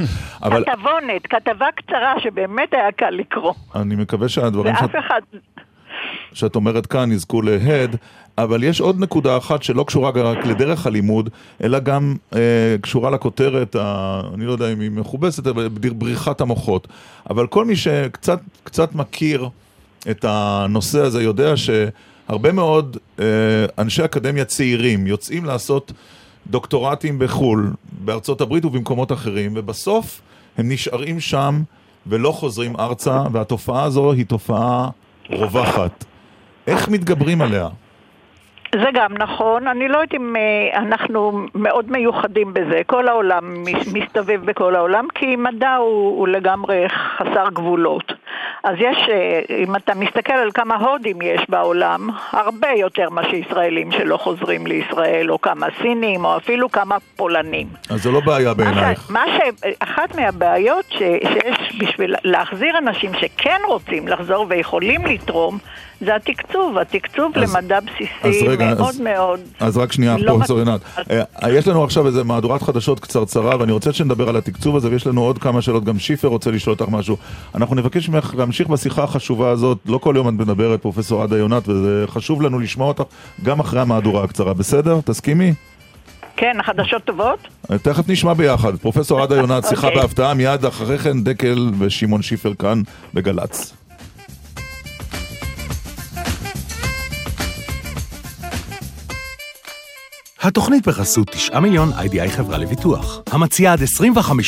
אבל... 0.43 0.63
כתבונת, 0.65 1.27
כתבה 1.29 1.65
קצרה 1.75 2.13
שבאמת 2.19 2.73
היה 2.73 2.91
קל 2.91 3.09
לקרוא. 3.09 3.53
אני 3.75 3.95
מקווה 3.95 4.29
שהדברים 4.29 4.73
ואף 4.73 4.81
שאת... 4.81 4.95
אחד... 5.05 5.21
שאת 6.33 6.55
אומרת 6.55 6.85
כאן 6.85 7.11
יזכו 7.11 7.41
להד, 7.41 7.95
אבל 8.37 8.63
יש 8.63 8.81
עוד 8.81 8.99
נקודה 8.99 9.37
אחת 9.37 9.63
שלא 9.63 9.83
קשורה 9.83 10.09
רק 10.09 10.45
לדרך 10.45 10.87
הלימוד, 10.87 11.29
אלא 11.63 11.79
גם 11.79 12.15
אה, 12.35 12.39
קשורה 12.81 13.09
לכותרת, 13.09 13.75
ה, 13.75 14.21
אני 14.33 14.45
לא 14.45 14.51
יודע 14.51 14.73
אם 14.73 14.79
היא 14.79 14.91
מכובסת, 14.91 15.47
אבל 15.47 15.67
בריחת 15.67 16.41
המוחות. 16.41 16.87
אבל 17.29 17.47
כל 17.47 17.65
מי 17.65 17.75
שקצת 17.75 18.39
קצת 18.63 18.95
מכיר 18.95 19.49
את 20.09 20.25
הנושא 20.27 21.01
הזה 21.01 21.23
יודע 21.23 21.53
שהרבה 21.57 22.51
מאוד 22.51 22.97
אה, 23.19 23.25
אנשי 23.77 24.05
אקדמיה 24.05 24.45
צעירים 24.45 25.07
יוצאים 25.07 25.45
לעשות 25.45 25.91
דוקטורטים 26.47 27.19
בחו"ל, 27.19 27.73
בארצות 28.05 28.41
הברית 28.41 28.65
ובמקומות 28.65 29.11
אחרים, 29.11 29.53
ובסוף 29.55 30.21
הם 30.57 30.71
נשארים 30.71 31.19
שם 31.19 31.63
ולא 32.07 32.31
חוזרים 32.31 32.75
ארצה, 32.75 33.23
והתופעה 33.31 33.83
הזו 33.83 34.11
היא 34.11 34.25
תופעה 34.25 34.89
רווחת. 35.29 36.05
איך 36.67 36.89
מתגברים 36.89 37.41
עליה? 37.41 37.69
זה 38.83 38.89
גם 38.93 39.13
נכון, 39.13 39.67
אני 39.67 39.87
לא 39.87 39.97
יודעת 39.97 40.13
אם 40.13 40.35
uh, 40.35 40.77
אנחנו 40.77 41.45
מאוד 41.55 41.91
מיוחדים 41.91 42.53
בזה, 42.53 42.81
כל 42.85 43.07
העולם 43.07 43.63
מסתובב 43.93 44.41
בכל 44.45 44.75
העולם, 44.75 45.07
כי 45.15 45.35
מדע 45.35 45.75
הוא, 45.75 46.19
הוא 46.19 46.27
לגמרי 46.27 46.85
חסר 46.89 47.49
גבולות. 47.53 48.13
אז 48.63 48.75
יש, 48.79 48.97
uh, 48.97 49.53
אם 49.53 49.75
אתה 49.75 49.93
מסתכל 49.95 50.33
על 50.33 50.51
כמה 50.51 50.75
הודים 50.75 51.21
יש 51.21 51.41
בעולם, 51.49 52.09
הרבה 52.31 52.69
יותר 52.77 53.09
מאשר 53.09 53.35
ישראלים 53.35 53.91
שלא 53.91 54.17
חוזרים 54.17 54.67
לישראל, 54.67 55.31
או 55.31 55.41
כמה 55.41 55.67
סינים, 55.81 56.25
או 56.25 56.37
אפילו 56.37 56.71
כמה 56.71 56.97
פולנים. 57.15 57.67
אז 57.89 58.03
זו 58.03 58.11
לא 58.11 58.19
בעיה 58.19 58.53
בעינייך. 58.53 59.11
מה 59.11 59.23
ש... 59.27 59.63
אחת 59.79 60.15
מהבעיות 60.15 60.85
ש, 60.89 60.97
שיש 60.97 61.79
בשביל 61.79 62.15
להחזיר 62.23 62.77
אנשים 62.77 63.11
שכן 63.13 63.59
רוצים 63.67 64.07
לחזור 64.07 64.45
ויכולים 64.49 65.05
לתרום, 65.05 65.57
זה 66.01 66.15
התקצוב, 66.15 66.77
התקצוב 66.77 67.31
אז, 67.35 67.55
למדע 67.55 67.79
בסיסי 67.79 68.09
אז 68.23 68.35
רגע, 68.47 68.65
מאוד 68.65 68.89
אז, 68.89 68.99
מאוד. 68.99 69.39
אז 69.59 69.77
רק 69.77 69.91
שנייה, 69.91 70.17
לא 70.17 70.31
פרופסור 70.31 70.59
עינת. 70.59 70.81
אז... 70.95 71.05
אה, 71.43 71.51
יש 71.51 71.67
לנו 71.67 71.83
עכשיו 71.83 72.07
איזה 72.07 72.23
מהדורת 72.23 72.61
חדשות 72.61 72.99
קצרצרה, 72.99 73.59
ואני 73.59 73.71
רוצה 73.71 73.93
שנדבר 73.93 74.29
על 74.29 74.35
התקצוב 74.35 74.75
הזה, 74.75 74.89
ויש 74.89 75.07
לנו 75.07 75.21
עוד 75.21 75.37
כמה 75.37 75.61
שאלות, 75.61 75.83
גם 75.83 75.99
שיפר 75.99 76.27
רוצה 76.27 76.51
לשאול 76.51 76.75
אותך 76.79 76.91
משהו. 76.91 77.17
אנחנו 77.55 77.75
נבקש 77.75 78.09
ממך 78.09 78.33
להמשיך 78.37 78.67
בשיחה 78.67 79.03
החשובה 79.03 79.49
הזאת, 79.49 79.77
לא 79.85 79.97
כל 79.97 80.13
יום 80.17 80.29
את 80.29 80.33
מדברת, 80.33 80.81
פרופסור 80.81 81.23
עדה 81.23 81.37
יונת, 81.37 81.69
וזה 81.69 82.05
חשוב 82.07 82.41
לנו 82.41 82.59
לשמוע 82.59 82.87
אותך 82.87 83.03
גם 83.43 83.59
אחרי 83.59 83.81
המהדורה 83.81 84.23
הקצרה, 84.23 84.53
בסדר? 84.53 84.99
תסכימי? 85.05 85.53
כן, 86.37 86.59
החדשות 86.59 87.03
טובות? 87.03 87.39
תכף 87.81 88.09
נשמע 88.09 88.33
ביחד. 88.33 88.75
פרופסור 88.75 89.21
עדה 89.21 89.35
יונת, 89.35 89.65
שיחה 89.69 89.89
okay. 89.89 89.95
בהפתעה, 89.95 90.33
מיד 90.33 90.65
אחרי 90.65 90.97
כן 90.97 91.23
דקל 91.23 91.69
ושמעון 91.79 92.21
שיפר 92.21 92.53
כאן 92.59 92.81
בגל"צ. 93.13 93.84
התוכנית 100.45 100.87
בחסות 100.87 101.29
9 101.29 101.59
מיליון 101.59 101.91
איי-די-איי 101.97 102.29
חברה 102.31 102.57
לביטוח, 102.57 103.19
המציעה 103.31 103.73
עד 103.73 103.79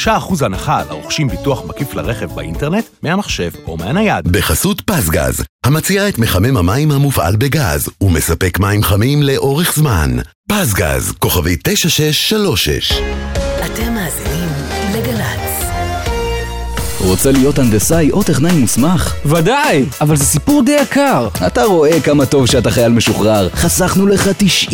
25% 0.06 0.10
הנחה 0.46 0.80
על 0.80 0.86
הרוכשים 0.90 1.28
ביטוח 1.28 1.66
מקיף 1.66 1.94
לרכב 1.94 2.36
באינטרנט, 2.36 2.86
מהמחשב 3.04 3.52
או 3.68 3.78
מהנייד. 3.78 4.28
בחסות 4.28 4.82
פסגז, 4.82 5.44
המציעה 5.66 6.10
את 6.10 6.20
מחמם 6.20 6.58
המים 6.58 6.92
המופעל 6.92 7.36
בגז, 7.36 7.90
ומספק 8.02 8.60
מים 8.60 8.84
חמים 8.84 9.24
לאורך 9.24 9.74
זמן. 9.76 10.12
פסגז, 10.50 11.14
כוכבי 11.20 11.56
9636. 11.64 12.92
אתם 13.66 13.94
מאזינים 13.94 14.38
לגל"צ. 14.38 14.47
רוצה 17.08 17.32
להיות 17.32 17.60
הנדסאי 17.60 18.12
או 18.12 18.24
טכנאי 18.24 18.52
מוסמך? 18.52 19.14
ודאי, 19.26 19.86
אבל 20.02 20.16
זה 20.16 20.26
סיפור 20.26 20.64
די 20.64 20.72
יקר. 20.82 21.28
אתה 21.48 21.64
רואה 21.64 22.00
כמה 22.00 22.26
טוב 22.26 22.46
שאתה 22.46 22.72
חייל 22.72 22.92
משוחרר. 22.92 23.50
חסכנו 23.50 24.08
לך 24.08 24.30
90% 24.72 24.74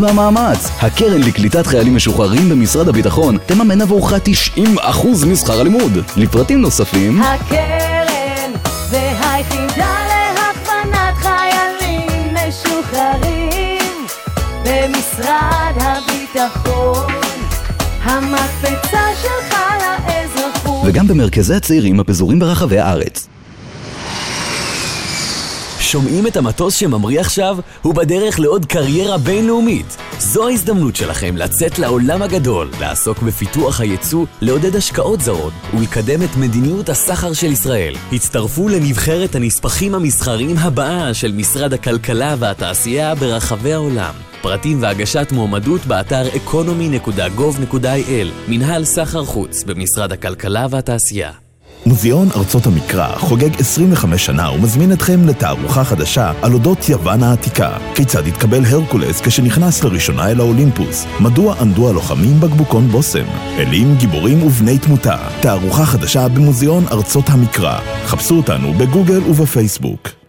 מהמאמץ. 0.00 0.68
הקרן 0.80 1.20
לקליטת 1.20 1.66
חיילים 1.66 1.96
משוחררים 1.96 2.48
במשרד 2.48 2.88
הביטחון 2.88 3.38
תממן 3.46 3.80
עבורך 3.80 4.12
90% 4.56 5.26
משכר 5.26 5.60
הלימוד. 5.60 5.98
לפרטים 6.16 6.60
נוספים... 6.60 7.22
הקרן 7.22 8.52
והיחידה 8.90 9.94
להכוונת 10.08 11.14
חיילים 11.16 12.34
משוחררים 12.34 14.06
במשרד 14.64 15.74
הביטחון 15.80 17.12
המקפצה 18.04 19.00
שלך 19.22 19.69
וגם 20.90 21.08
במרכזי 21.08 21.54
הצעירים 21.54 22.00
הפזורים 22.00 22.38
ברחבי 22.38 22.78
הארץ. 22.78 23.28
שומעים 25.90 26.26
את 26.26 26.36
המטוס 26.36 26.74
שממריא 26.74 27.20
עכשיו? 27.20 27.58
הוא 27.82 27.94
בדרך 27.94 28.40
לעוד 28.40 28.66
קריירה 28.66 29.18
בינלאומית. 29.18 29.96
זו 30.18 30.48
ההזדמנות 30.48 30.96
שלכם 30.96 31.36
לצאת 31.36 31.78
לעולם 31.78 32.22
הגדול, 32.22 32.70
לעסוק 32.80 33.22
בפיתוח 33.22 33.80
הייצוא, 33.80 34.26
לעודד 34.40 34.76
השקעות 34.76 35.20
זרות 35.20 35.52
ולקדם 35.74 36.22
את 36.22 36.36
מדיניות 36.36 36.88
הסחר 36.88 37.32
של 37.32 37.52
ישראל. 37.52 37.94
הצטרפו 38.12 38.68
לנבחרת 38.68 39.34
הנספחים 39.34 39.94
המסחריים 39.94 40.58
הבאה 40.58 41.14
של 41.14 41.32
משרד 41.32 41.72
הכלכלה 41.72 42.34
והתעשייה 42.38 43.14
ברחבי 43.14 43.72
העולם. 43.72 44.14
פרטים 44.42 44.82
והגשת 44.82 45.28
מועמדות 45.32 45.86
באתר 45.86 46.28
economy.gov.il 46.28 48.28
מנהל 48.48 48.84
סחר 48.84 49.24
חוץ 49.24 49.64
במשרד 49.64 50.12
הכלכלה 50.12 50.66
והתעשייה. 50.70 51.49
מוזיאון 51.86 52.28
ארצות 52.36 52.66
המקרא 52.66 53.16
חוגג 53.16 53.60
25 53.60 54.26
שנה 54.26 54.50
ומזמין 54.50 54.92
אתכם 54.92 55.26
לתערוכה 55.26 55.84
חדשה 55.84 56.32
על 56.42 56.52
אודות 56.52 56.88
יוון 56.88 57.22
העתיקה. 57.22 57.76
כיצד 57.94 58.26
התקבל 58.26 58.64
הרקולס 58.64 59.20
כשנכנס 59.20 59.84
לראשונה 59.84 60.30
אל 60.30 60.40
האולימפוס? 60.40 61.06
מדוע 61.20 61.54
עמדו 61.60 61.88
הלוחמים 61.88 62.40
בגבוקון 62.40 62.88
בושם? 62.88 63.26
אלים, 63.58 63.94
גיבורים 63.98 64.42
ובני 64.42 64.78
תמותה. 64.78 65.16
תערוכה 65.40 65.84
חדשה 65.84 66.28
במוזיאון 66.28 66.84
ארצות 66.92 67.24
המקרא. 67.28 67.78
חפשו 68.06 68.36
אותנו 68.36 68.72
בגוגל 68.72 69.20
ובפייסבוק. 69.30 70.19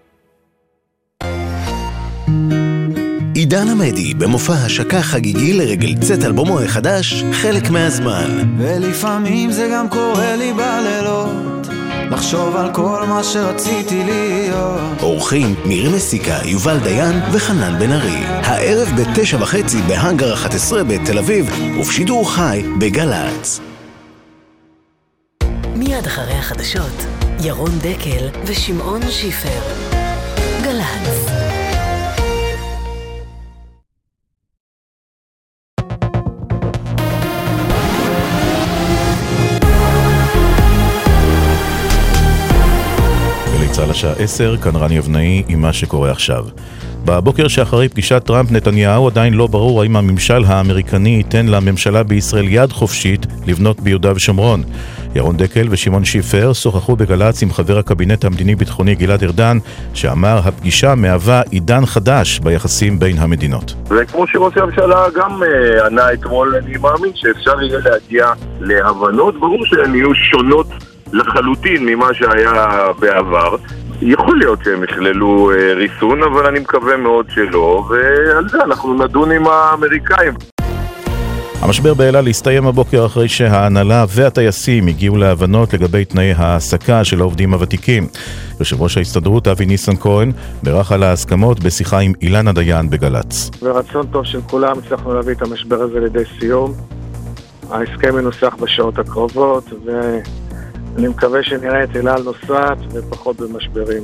עידן 3.52 3.70
עמדי 3.70 4.14
במופע 4.14 4.54
השקה 4.54 5.02
חגיגי 5.02 5.54
לרגל 5.54 5.96
צאת 6.02 6.24
אלבומו 6.24 6.60
החדש, 6.60 7.24
חלק 7.34 7.70
מהזמן. 7.70 8.56
ולפעמים 8.58 9.52
זה 9.52 9.70
גם 9.74 9.90
קורה 9.90 10.36
לי 10.36 10.54
בלילות 10.54 11.68
לחשוב 12.12 12.56
על 12.56 12.74
כל 12.74 13.06
מה 13.08 13.24
שרציתי 13.24 14.04
להיות 14.04 15.02
אורחים 15.02 15.56
מירי 15.66 15.90
מסיקה, 15.96 16.38
יובל 16.46 16.80
דיין 16.80 17.22
וחנן 17.32 17.80
בן 17.80 17.92
ארי. 17.92 18.18
הערב 18.26 18.90
בתשע 18.98 19.38
וחצי 19.42 19.82
בהאנגר 19.82 20.34
11 20.34 20.84
בתל 20.84 21.18
אביב, 21.18 21.50
ובשידור 21.80 22.32
חי 22.32 22.64
בגל"צ. 22.80 23.60
מיד 25.76 26.06
אחרי 26.06 26.34
החדשות, 26.34 27.06
ירון 27.44 27.80
דקל 27.80 28.28
ושמעון 28.46 29.02
שיפר. 29.10 29.91
צה"ל 43.92 44.12
השעה 44.12 44.24
10, 44.24 44.58
כאן 44.58 44.76
רני 44.76 45.00
אבנאי 45.00 45.44
עם 45.48 45.62
מה 45.62 45.74
שקורה 45.74 46.12
עכשיו. 46.12 46.46
בבוקר 47.06 47.48
שאחרי 47.48 47.90
פגישת 47.90 48.24
טראמפ-נתניהו 48.26 49.08
עדיין 49.08 49.34
לא 49.34 49.48
ברור 49.48 49.82
האם 49.82 49.96
הממשל 49.96 50.44
האמריקני 50.48 51.10
ייתן 51.10 51.46
לממשלה 51.46 52.04
בישראל 52.04 52.46
יד 52.48 52.72
חופשית 52.72 53.26
לבנות 53.48 53.80
ביהודה 53.80 54.12
ושומרון. 54.16 54.64
ירון 55.16 55.38
דקל 55.38 55.68
ושמעון 55.70 56.06
שיפר 56.06 56.54
שוחחו 56.54 56.96
בגל"צ 56.96 57.44
עם 57.44 57.52
חבר 57.52 57.78
הקבינט 57.78 58.26
המדיני-ביטחוני 58.26 58.96
גלעד 58.96 59.24
ארדן, 59.24 59.58
שאמר 59.94 60.40
הפגישה 60.46 60.96
מהווה 60.96 61.42
עידן 61.50 61.86
חדש 61.86 62.40
ביחסים 62.40 63.00
בין 63.00 63.18
המדינות. 63.18 63.74
וכמו 63.90 64.28
שראש 64.28 64.58
הממשלה 64.58 65.06
גם 65.16 65.44
uh, 65.44 65.86
ענה 65.86 66.14
אתמול, 66.14 66.56
אני 66.56 66.78
מאמין 66.78 67.12
שאפשר 67.16 67.62
יהיה 67.62 67.80
להגיע 67.86 68.28
להבנות. 68.60 69.40
ברור 69.40 69.66
שהן 69.66 69.96
יהיו 69.96 70.16
שונות 70.16 70.68
לחלוטין 71.14 71.86
ממה 71.86 72.14
שהיה 72.14 72.88
בעבר. 73.00 73.56
יכול 74.02 74.38
להיות 74.38 74.60
שהם 74.64 74.84
יכללו 74.84 75.52
אה, 75.52 75.74
ריסון, 75.74 76.24
אבל 76.24 76.46
אני 76.46 76.60
מקווה 76.60 76.98
מאוד 76.98 77.26
שלא, 77.30 77.86
ועל 77.90 78.50
זה 78.50 78.64
אנחנו 78.64 78.94
נדון 78.94 79.32
עם 79.32 79.48
האמריקאים. 79.48 80.34
המשבר 81.62 81.94
באלעל 81.94 82.28
הסתיים 82.28 82.68
הבוקר 82.68 83.06
אחרי 83.06 83.28
שההנהלה 83.28 84.06
והטייסים 84.10 84.88
הגיעו 84.88 85.18
להבנות 85.18 85.74
לגבי 85.74 86.06
תנאי 86.06 86.34
ההעסקה 86.38 87.04
של 87.04 87.20
העובדים 87.20 87.54
הוותיקים. 87.54 88.08
יושב 88.60 88.82
ראש 88.82 88.98
ההסתדרות 88.98 89.48
אבי 89.48 89.66
ניסנקורן 89.66 90.30
בירך 90.64 90.92
על 90.92 91.04
ההסכמות 91.04 91.60
בשיחה 91.60 92.00
עם 92.00 92.14
אילנה 92.22 92.54
דיין 92.54 92.90
בגל"צ. 92.90 93.50
ברצון 93.62 94.08
טוב 94.08 94.26
של 94.26 94.42
כולם 94.42 94.78
הצלחנו 94.80 95.14
להביא 95.14 95.34
את 95.34 95.42
המשבר 95.42 95.82
הזה 95.82 96.00
לידי 96.00 96.24
סיום. 96.40 96.74
ההסכם 97.70 98.16
מנוסח 98.16 98.56
בשעות 98.60 99.00
הקרובות, 99.00 99.74
ו... 99.86 99.90
אני 100.98 101.08
מקווה 101.08 101.44
שנראה 101.44 101.84
את 101.84 101.96
אלעל 101.96 102.24
נוסעת 102.24 102.78
ופחות 102.94 103.42
במשברים. 103.42 104.04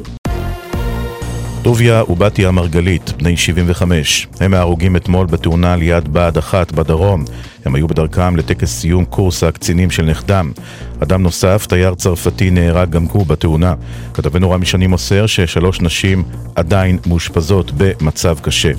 טוביה 1.64 2.04
ובתיה 2.10 2.52
מרגלית, 2.52 3.14
בני 3.18 3.38
75. 3.38 4.28
הם 4.40 4.54
ההרוגים 4.54 4.96
אתמול 4.96 5.28
בתאונה 5.28 5.76
ליד 5.76 6.14
בה"ד 6.14 6.38
אחת 6.38 6.72
בדרום. 6.72 7.26
הם 7.66 7.76
היו 7.76 7.88
בדרכם 7.88 8.36
לטקס 8.36 8.80
סיום 8.80 9.06
קורס 9.06 9.44
הקצינים 9.44 9.92
של 9.92 10.04
נכדם. 10.04 10.52
אדם 11.04 11.24
נוסף, 11.24 11.66
תייר 11.70 11.96
צרפתי, 11.96 12.50
נהרג 12.50 12.90
גם 12.90 13.04
הוא 13.04 13.26
בתאונה. 13.26 13.74
כתבנו 14.14 14.52
רמי 14.52 14.66
שני 14.66 14.88
מוסר 14.88 15.26
ששלוש 15.26 15.82
נשים 15.82 16.24
עדיין 16.56 16.98
מאושפזות 17.08 17.72
במצב 17.78 18.40
קשה. 18.40 18.72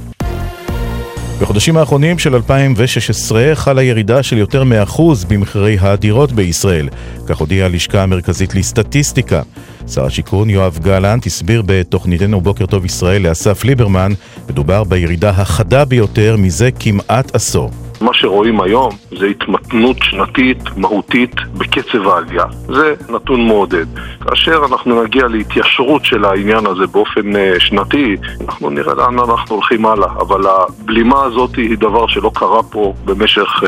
בחודשים 1.41 1.77
האחרונים 1.77 2.19
של 2.19 2.35
2016 2.35 3.51
חלה 3.55 3.83
ירידה 3.83 4.23
של 4.23 4.39
יותר 4.39 4.65
מ-1% 4.65 5.03
במחירי 5.29 5.77
הדירות 5.81 6.33
בישראל, 6.33 6.89
כך 7.27 7.39
הודיעה 7.39 7.67
הלשכה 7.67 8.03
המרכזית 8.03 8.55
לסטטיסטיקה. 8.55 9.43
שר 9.89 10.05
השיכון 10.05 10.51
יואב 10.51 10.79
גלנט 10.83 11.27
הסביר 11.27 11.63
בתוכניתנו 11.67 12.41
בוקר 12.41 12.67
טוב 12.67 12.85
ישראל 12.85 13.23
לאסף 13.23 13.65
ליברמן, 13.65 14.13
מדובר 14.49 14.85
בירידה 14.85 15.31
החדה 15.31 15.85
ביותר 15.85 16.37
מזה 16.37 16.71
כמעט 16.79 17.35
עשור. 17.35 17.88
מה 18.01 18.15
שרואים 18.15 18.61
היום 18.61 18.91
זה 19.19 19.27
התמתנות 19.27 19.97
שנתית 20.03 20.59
מהותית 20.77 21.35
בקצב 21.59 22.09
העלייה. 22.09 22.45
זה 22.67 22.95
נתון 23.09 23.47
מעודד. 23.47 23.87
כאשר 24.21 24.61
אנחנו 24.71 25.03
נגיע 25.03 25.29
להתיישרות 25.29 26.05
של 26.05 26.25
העניין 26.25 26.67
הזה 26.67 26.87
באופן 26.87 27.33
uh, 27.33 27.61
שנתי, 27.61 28.17
אנחנו 28.49 28.71
נראה 28.71 28.95
לאן 28.95 29.19
אנחנו 29.19 29.55
הולכים 29.55 29.87
הלאה. 29.87 30.13
אבל 30.21 30.41
הבלימה 30.47 31.25
הזאת 31.25 31.57
היא 31.57 31.79
דבר 31.79 32.07
שלא 32.07 32.31
קרה 32.35 32.63
פה 32.63 32.95
במשך 33.05 33.63
uh, 33.63 33.67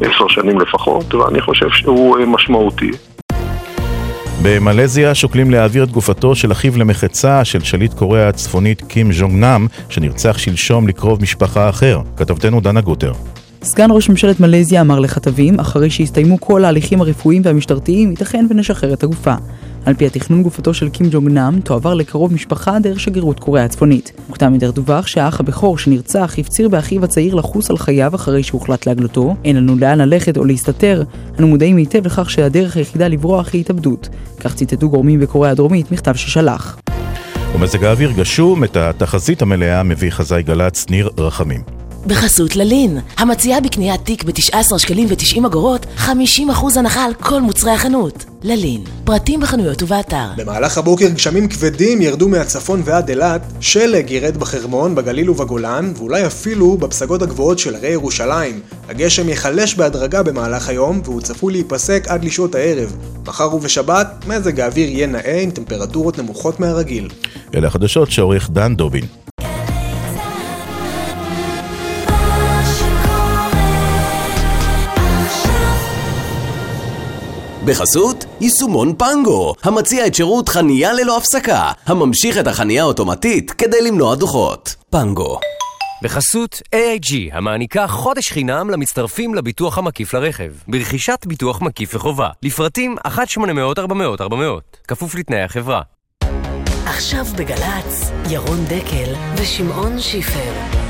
עשר 0.00 0.28
שנים 0.28 0.60
לפחות, 0.60 1.14
ואני 1.14 1.40
חושב 1.40 1.70
שהוא 1.70 2.18
uh, 2.18 2.26
משמעותי. 2.26 2.90
במלזיה 4.42 5.14
שוקלים 5.14 5.50
להעביר 5.50 5.84
את 5.84 5.90
גופתו 5.90 6.34
של 6.34 6.52
אחיו 6.52 6.78
למחצה 6.78 7.44
של 7.44 7.60
שליט 7.60 7.94
קוריאה 7.94 8.28
הצפונית 8.28 8.82
קים 8.88 9.12
ז'ונג 9.12 9.32
נאם, 9.34 9.66
שנרצח 9.88 10.38
שלשום 10.38 10.88
לקרוב 10.88 11.22
משפחה 11.22 11.68
אחר. 11.68 12.00
כתבתנו 12.16 12.60
דנה 12.60 12.80
גוטר. 12.80 13.12
סגן 13.66 13.88
ראש 13.90 14.08
ממשלת 14.08 14.40
מלזיה 14.40 14.80
אמר 14.80 14.98
לכתבים, 14.98 15.60
אחרי 15.60 15.90
שהסתיימו 15.90 16.40
כל 16.40 16.64
ההליכים 16.64 17.00
הרפואיים 17.00 17.42
והמשטרתיים, 17.44 18.10
ייתכן 18.10 18.46
ונשחרר 18.50 18.92
את 18.92 19.02
הגופה. 19.02 19.34
על 19.84 19.94
פי 19.94 20.06
התכנון 20.06 20.42
גופתו 20.42 20.74
של 20.74 20.88
קים 20.88 21.06
ג'ונג 21.10 21.28
נאם 21.28 21.60
תועבר 21.60 21.94
לקרוב 21.94 22.32
משפחה 22.32 22.78
דרך 22.78 23.00
שגרירות 23.00 23.40
קוריאה 23.40 23.64
הצפונית. 23.64 24.12
מוקדם 24.28 24.54
יותר 24.54 24.70
דווח 24.70 25.06
שהאח 25.06 25.40
הבכור 25.40 25.78
שנרצח 25.78 26.34
הפציר 26.38 26.68
באחיו 26.68 27.04
הצעיר 27.04 27.34
לחוס 27.34 27.70
על 27.70 27.78
חייו 27.78 28.14
אחרי 28.14 28.42
שהוחלט 28.42 28.86
להגלותו. 28.86 29.34
אין 29.44 29.56
לנו 29.56 29.76
לאן 29.76 29.98
ללכת 29.98 30.36
או 30.36 30.44
להסתתר, 30.44 31.02
אנו 31.38 31.48
מודעים 31.48 31.76
היטב 31.76 32.06
לכך 32.06 32.30
שהדרך 32.30 32.76
היחידה 32.76 33.08
לברוח 33.08 33.52
היא 33.52 33.60
התאבדות. 33.60 34.08
כך 34.40 34.54
ציטטו 34.54 34.90
גורמים 34.90 35.20
בקוריאה 35.20 35.52
הדרומית 35.52 35.92
מכתב 35.92 36.14
ששלח. 36.14 36.78
ומזג 37.54 37.84
האוויר 37.84 38.12
גשום, 38.12 38.64
את 38.64 38.76
התחזית 38.76 39.42
המלאה 39.42 39.82
מביא 39.82 40.10
חזאי 40.10 40.42
גל"צ 40.42 40.86
ניר 40.90 41.10
רחמים. 41.18 41.85
בחסות 42.06 42.56
ללין, 42.56 42.98
המציעה 43.16 43.60
בקניית 43.60 44.00
תיק 44.04 44.24
ב-19 44.24 44.78
שקלים 44.78 45.08
ו-90 45.08 45.46
אגורות, 45.46 45.86
50% 45.98 46.10
הנחה 46.76 47.04
על 47.04 47.14
כל 47.14 47.40
מוצרי 47.40 47.70
החנות. 47.70 48.24
ללין, 48.42 48.84
פרטים 49.04 49.40
בחנויות 49.40 49.82
ובאתר. 49.82 50.26
במהלך 50.36 50.78
הבוקר 50.78 51.08
גשמים 51.08 51.48
כבדים 51.48 52.02
ירדו 52.02 52.28
מהצפון 52.28 52.82
ועד 52.84 53.08
אילת, 53.08 53.42
שלג 53.60 54.10
ירד 54.10 54.36
בחרמון, 54.36 54.94
בגליל 54.94 55.30
ובגולן, 55.30 55.92
ואולי 55.96 56.26
אפילו 56.26 56.76
בפסגות 56.76 57.22
הגבוהות 57.22 57.58
של 57.58 57.74
הרי 57.74 57.88
ירושלים. 57.88 58.60
הגשם 58.88 59.28
ייחלש 59.28 59.74
בהדרגה 59.74 60.22
במהלך 60.22 60.68
היום, 60.68 61.00
והוא 61.04 61.20
צפוי 61.20 61.52
להיפסק 61.52 62.04
עד 62.08 62.24
לשעות 62.24 62.54
הערב. 62.54 62.96
מחר 63.26 63.54
ובשבת, 63.54 64.24
מזג 64.26 64.60
האוויר 64.60 64.88
יהיה 64.88 65.06
נאה 65.06 65.40
עם 65.42 65.50
טמפרטורות 65.50 66.18
נמוכות 66.18 66.60
מהרגיל. 66.60 67.08
אלה 67.54 67.66
החדשות 67.66 68.10
שעורך 68.10 68.50
דן 68.50 68.76
דובין. 68.76 69.25
בחסות 77.66 78.24
יישומון 78.40 78.94
פנגו, 78.98 79.54
המציע 79.62 80.06
את 80.06 80.14
שירות 80.14 80.48
חנייה 80.48 80.92
ללא 80.92 81.16
הפסקה, 81.16 81.72
הממשיך 81.86 82.38
את 82.38 82.46
החנייה 82.46 82.82
האוטומטית 82.82 83.50
כדי 83.50 83.82
למנוע 83.82 84.14
דוחות. 84.14 84.74
פנגו. 84.90 85.38
בחסות 86.02 86.62
AIG, 86.74 87.14
המעניקה 87.32 87.86
חודש 87.86 88.32
חינם 88.32 88.70
למצטרפים 88.70 89.34
לביטוח 89.34 89.78
המקיף 89.78 90.14
לרכב, 90.14 90.52
ברכישת 90.68 91.26
ביטוח 91.26 91.62
מקיף 91.62 91.94
וחובה, 91.94 92.28
לפרטים 92.42 92.96
1-800-400-400, 93.06 94.32
כפוף 94.88 95.14
לתנאי 95.14 95.42
החברה. 95.42 95.82
עכשיו 96.86 97.24
בגל"צ, 97.36 98.10
ירון 98.30 98.64
דקל 98.64 99.14
ושמעון 99.36 100.00
שיפר. 100.00 100.85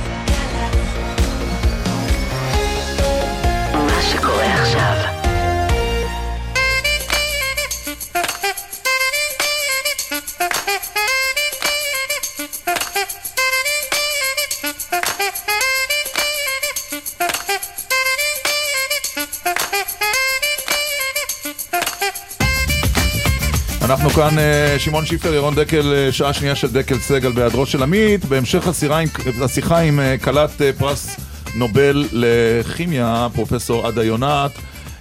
אנחנו 23.90 24.10
כאן, 24.10 24.38
אה, 24.38 24.78
שמעון 24.78 25.06
שיפר, 25.06 25.34
ירון 25.34 25.54
דקל, 25.54 25.94
אה, 25.94 26.12
שעה 26.12 26.32
שנייה 26.32 26.54
של 26.54 26.72
דקל 26.72 26.98
סגל 26.98 27.32
בהיעדרו 27.32 27.66
של 27.66 27.82
עמית. 27.82 28.24
בהמשך 28.24 28.68
השיחה 28.68 28.98
עם, 28.98 29.08
השיחה 29.44 29.78
עם 29.78 30.00
אה, 30.00 30.18
כלת 30.18 30.50
פרס 30.78 31.20
נובל 31.54 32.04
לכימיה, 32.12 33.28
פרופסור 33.34 33.86
עדה 33.86 34.04
יונת. 34.04 34.50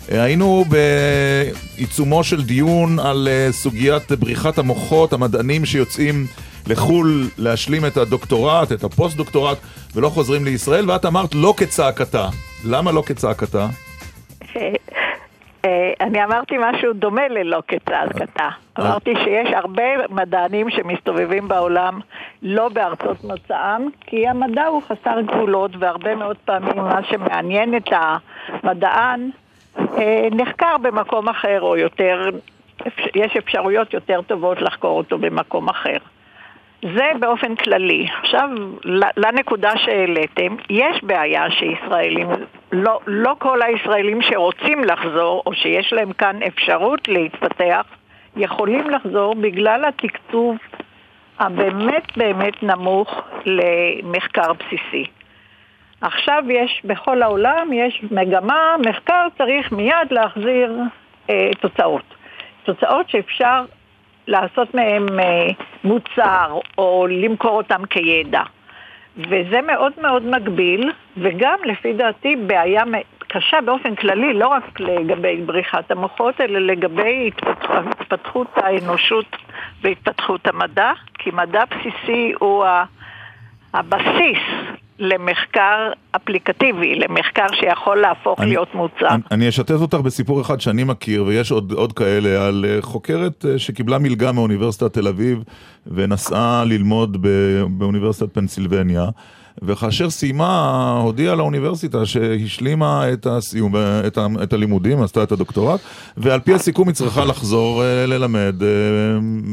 היינו 0.08 0.66
בעיצומו 1.78 2.24
של 2.24 2.44
דיון 2.44 3.00
על 3.00 3.28
סוגיית 3.52 4.12
בריחת 4.12 4.58
המוחות, 4.58 5.14
המדענים 5.14 5.66
שיוצאים 5.66 6.28
לחו"ל 6.68 7.30
להשלים 7.38 7.86
את 7.86 7.98
הדוקטורט, 7.98 8.72
את 8.72 8.84
הפוסט-דוקטורט, 8.84 9.58
ולא 9.96 10.10
חוזרים 10.10 10.46
לישראל, 10.46 10.92
ואת 10.92 11.06
אמרת 11.06 11.36
לא 11.36 11.54
כצעקתה. 11.58 12.30
למה 12.66 12.92
לא 12.92 13.04
כצעקתה? 13.06 13.68
אני 16.02 16.24
אמרתי 16.24 16.56
משהו 16.60 16.94
דומה 16.94 17.28
ללא 17.28 17.62
כצעקתה. 17.68 18.50
אמרתי 18.80 19.14
שיש 19.24 19.54
הרבה 19.54 20.08
מדענים 20.10 20.70
שמסתובבים 20.70 21.48
בעולם 21.48 22.00
לא 22.42 22.70
בארצות 22.70 23.24
מוצאם, 23.24 23.90
כי 24.02 24.28
המדע 24.28 24.66
הוא 24.66 24.82
חסר 24.82 25.22
גבולות, 25.22 25.72
והרבה 25.80 26.16
מאוד 26.16 26.38
פעמים 26.46 26.78
מה 26.78 27.04
שמעניין 27.04 27.78
את 27.78 27.90
המדען 27.92 29.30
אה, 29.80 30.28
נחקר 30.32 30.78
במקום 30.82 31.30
אחר, 31.30 31.62
או 31.62 31.78
יותר, 31.78 32.30
יש 33.16 33.38
אפשרויות 33.38 33.94
יותר 33.94 34.22
טובות 34.22 34.62
לחקור 34.62 34.98
אותו 34.98 35.18
במקום 35.18 35.70
אחר. 35.70 35.98
זה 36.82 37.12
באופן 37.20 37.56
כללי. 37.56 38.08
עכשיו, 38.20 38.50
לנקודה 39.18 39.78
שהעליתם, 39.78 40.56
יש 40.70 41.04
בעיה 41.04 41.52
שישראלים, 41.52 42.28
לא, 42.76 43.00
לא 43.08 43.36
כל 43.40 43.62
הישראלים 43.62 44.22
שרוצים 44.22 44.84
לחזור, 44.84 45.44
או 45.46 45.54
שיש 45.54 45.94
להם 45.94 46.14
כאן 46.14 46.40
אפשרות 46.48 47.08
להתפתח, 47.08 47.86
יכולים 48.36 48.90
לחזור 48.90 49.36
בגלל 49.36 49.86
התקצוב 49.86 50.58
הבאמת 51.40 52.18
באמת 52.18 52.64
נמוך 52.64 53.22
למחקר 53.46 54.54
בסיסי. 54.54 55.06
עכשיו 56.02 56.44
יש, 56.50 56.82
בכל 56.86 57.22
העולם 57.22 57.74
יש 57.74 58.04
מגמה, 58.12 58.76
מחקר 58.90 59.28
צריך 59.38 59.72
מיד 59.72 60.12
להחזיר 60.12 60.74
אה, 61.30 61.50
תוצאות. 61.60 62.16
תוצאות 62.64 63.10
שאפשר 63.10 63.66
לעשות 64.28 64.76
מהם 64.76 65.20
אה, 65.20 65.48
מוצר 65.84 66.60
או 66.78 67.08
למכור 67.10 67.58
אותם 67.58 67.86
כידע. 67.86 68.42
וזה 69.18 69.62
מאוד 69.62 69.94
מאוד 70.02 70.26
מגביל, 70.26 70.92
וגם 71.18 71.58
לפי 71.66 71.94
דעתי 71.94 72.36
בעיה 72.36 72.84
קשה 73.28 73.62
באופן 73.66 73.96
כללי, 73.96 74.34
לא 74.34 74.48
רק 74.48 74.80
לגבי 74.80 75.42
בריחת 75.46 75.92
המוחות, 75.92 76.42
אלא 76.42 76.60
לגבי 76.60 77.30
התפתחות 77.90 78.48
האנושות 78.56 79.36
והתפתחות 79.82 80.48
המדע, 80.48 80.92
כי 81.14 81.30
מדע 81.34 81.64
בסיסי 81.66 82.34
הוא 82.40 82.66
הבסיס 83.74 84.44
למחקר 85.00 85.92
אפליקטיבי, 86.16 86.96
למחקר 86.96 87.46
שיכול 87.60 87.98
להפוך 87.98 88.40
אני, 88.40 88.50
להיות 88.50 88.76
מוצר. 88.76 89.08
אני, 89.10 89.22
אני 89.32 89.50
אשתף 89.50 89.82
אותך 89.82 89.98
בסיפור 89.98 90.42
אחד 90.42 90.62
שאני 90.62 90.84
מכיר, 90.84 91.24
ויש 91.24 91.52
עוד, 91.52 91.72
עוד 91.72 91.94
כאלה, 91.94 92.48
על 92.48 92.66
אה, 92.68 92.82
חוקרת 92.82 93.46
אה, 93.46 93.60
שקיבלה 93.60 94.00
מלגה 94.00 94.32
מאוניברסיטת 94.32 94.94
תל 94.94 95.08
אביב 95.08 95.44
ונסעה 95.88 96.64
ללמוד 96.66 97.18
באוניברסיטת 97.70 98.34
פנסילבניה. 98.34 99.06
וכאשר 99.62 100.10
סיימה, 100.10 100.92
הודיעה 101.04 101.36
לאוניברסיטה 101.36 102.06
שהשלימה 102.06 103.14
את 103.14 103.26
הסיום, 103.26 103.76
את, 104.08 104.18
ה, 104.18 104.28
את 104.44 104.54
הלימודים, 104.54 105.02
עשתה 105.02 105.24
את 105.24 105.32
הדוקטורט, 105.32 105.80
ועל 106.18 106.40
פי 106.40 106.54
הסיכום 106.54 106.88
היא 106.88 106.96
צריכה 106.96 107.26
לחזור 107.26 107.82
uh, 107.82 108.08
ללמד 108.08 108.56
uh, 108.60 108.66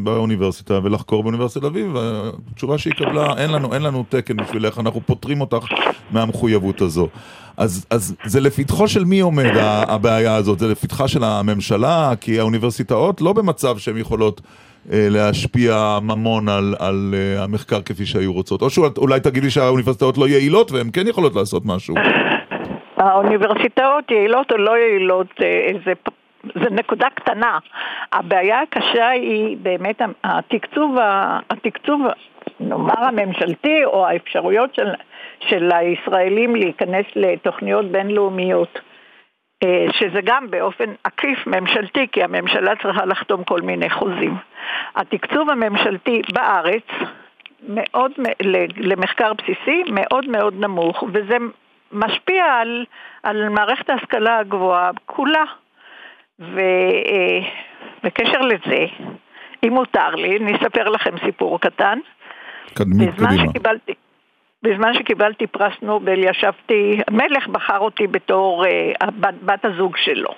באוניברסיטה 0.04 0.80
ולחקור 0.82 1.22
באוניברסיטת 1.22 1.64
אביב, 1.64 1.94
והתשובה 1.94 2.78
שהיא 2.78 2.94
קבלה, 2.94 3.34
אין 3.36 3.50
לנו, 3.50 3.74
אין 3.74 3.82
לנו 3.82 4.04
תקן 4.08 4.36
בשבילך, 4.36 4.78
אנחנו 4.78 5.00
פוטרים 5.06 5.40
אותך 5.40 5.66
מהמחויבות 6.10 6.80
הזו. 6.80 7.08
אז, 7.56 7.86
אז 7.90 8.14
זה 8.24 8.40
לפתחו 8.40 8.88
של 8.88 9.04
מי 9.04 9.20
עומד 9.20 9.50
הבעיה 9.88 10.34
הזאת? 10.34 10.58
זה 10.58 10.68
לפתחה 10.68 11.08
של 11.08 11.24
הממשלה? 11.24 12.12
כי 12.20 12.40
האוניברסיטאות 12.40 13.20
לא 13.20 13.32
במצב 13.32 13.78
שהן 13.78 13.96
יכולות... 13.96 14.40
אה, 14.90 15.06
להשפיע 15.10 15.98
ממון 16.02 16.48
על, 16.48 16.74
על 16.78 17.14
uh, 17.14 17.44
המחקר 17.44 17.82
כפי 17.82 18.06
שהיו 18.06 18.32
רוצות. 18.32 18.62
או 18.62 18.70
שאולי 18.70 19.20
תגידי 19.20 19.50
שהאוניברסיטאות 19.50 20.18
לא 20.18 20.28
יעילות 20.28 20.72
והן 20.72 20.86
כן 20.92 21.06
יכולות 21.06 21.34
לעשות 21.34 21.62
משהו. 21.66 21.94
האוניברסיטאות 22.96 24.10
יעילות 24.10 24.52
או 24.52 24.56
לא 24.56 24.78
יעילות, 24.78 25.26
אה, 25.42 25.68
זה, 25.84 25.92
זה 26.44 26.70
נקודה 26.70 27.06
קטנה. 27.14 27.58
הבעיה 28.12 28.60
הקשה 28.60 29.08
היא 29.08 29.56
באמת 29.62 30.02
התקצוב, 30.24 30.96
התקצוב 31.50 32.00
נאמר 32.60 33.04
הממשלתי 33.04 33.84
או 33.84 34.06
האפשרויות 34.06 34.74
של, 34.74 34.88
של 35.48 35.70
הישראלים 35.72 36.56
להיכנס 36.56 37.06
לתוכניות 37.16 37.84
בינלאומיות. 37.92 38.78
אה, 39.62 39.86
שזה 39.92 40.20
גם 40.24 40.50
באופן 40.50 40.90
עקיף 41.04 41.46
ממשלתי, 41.46 42.06
כי 42.12 42.22
הממשלה 42.22 42.72
צריכה 42.82 43.04
לחתום 43.04 43.44
כל 43.44 43.60
מיני 43.60 43.90
חוזים. 43.90 44.36
התקצוב 44.96 45.50
הממשלתי 45.50 46.22
בארץ 46.32 46.86
מאוד, 47.68 48.12
למחקר 48.76 49.32
בסיסי 49.32 49.82
מאוד 49.90 50.28
מאוד 50.28 50.54
נמוך, 50.60 51.04
וזה 51.12 51.36
משפיע 51.92 52.44
על, 52.44 52.84
על 53.22 53.48
מערכת 53.48 53.90
ההשכלה 53.90 54.38
הגבוהה 54.38 54.90
כולה. 55.06 55.44
ובקשר 56.38 56.60
אה, 58.40 58.46
לזה, 58.46 58.86
אם 59.64 59.72
מותר 59.72 60.14
לי, 60.14 60.36
אני 60.36 60.56
אספר 60.56 60.88
לכם 60.88 61.14
סיפור 61.24 61.60
קטן. 61.60 61.98
קדמי, 62.74 63.12
קדימה. 63.12 63.48
שקיבלתי, 63.48 63.94
בזמן 64.62 64.94
שקיבלתי 64.94 65.46
פרס 65.46 65.72
נובל 65.82 66.24
ישבתי, 66.24 67.00
המלך 67.08 67.48
בחר 67.48 67.78
אותי 67.78 68.06
בתור 68.06 68.64
uh, 68.64 69.10
בת, 69.10 69.34
בת 69.42 69.64
הזוג 69.64 69.96
שלו. 69.96 70.34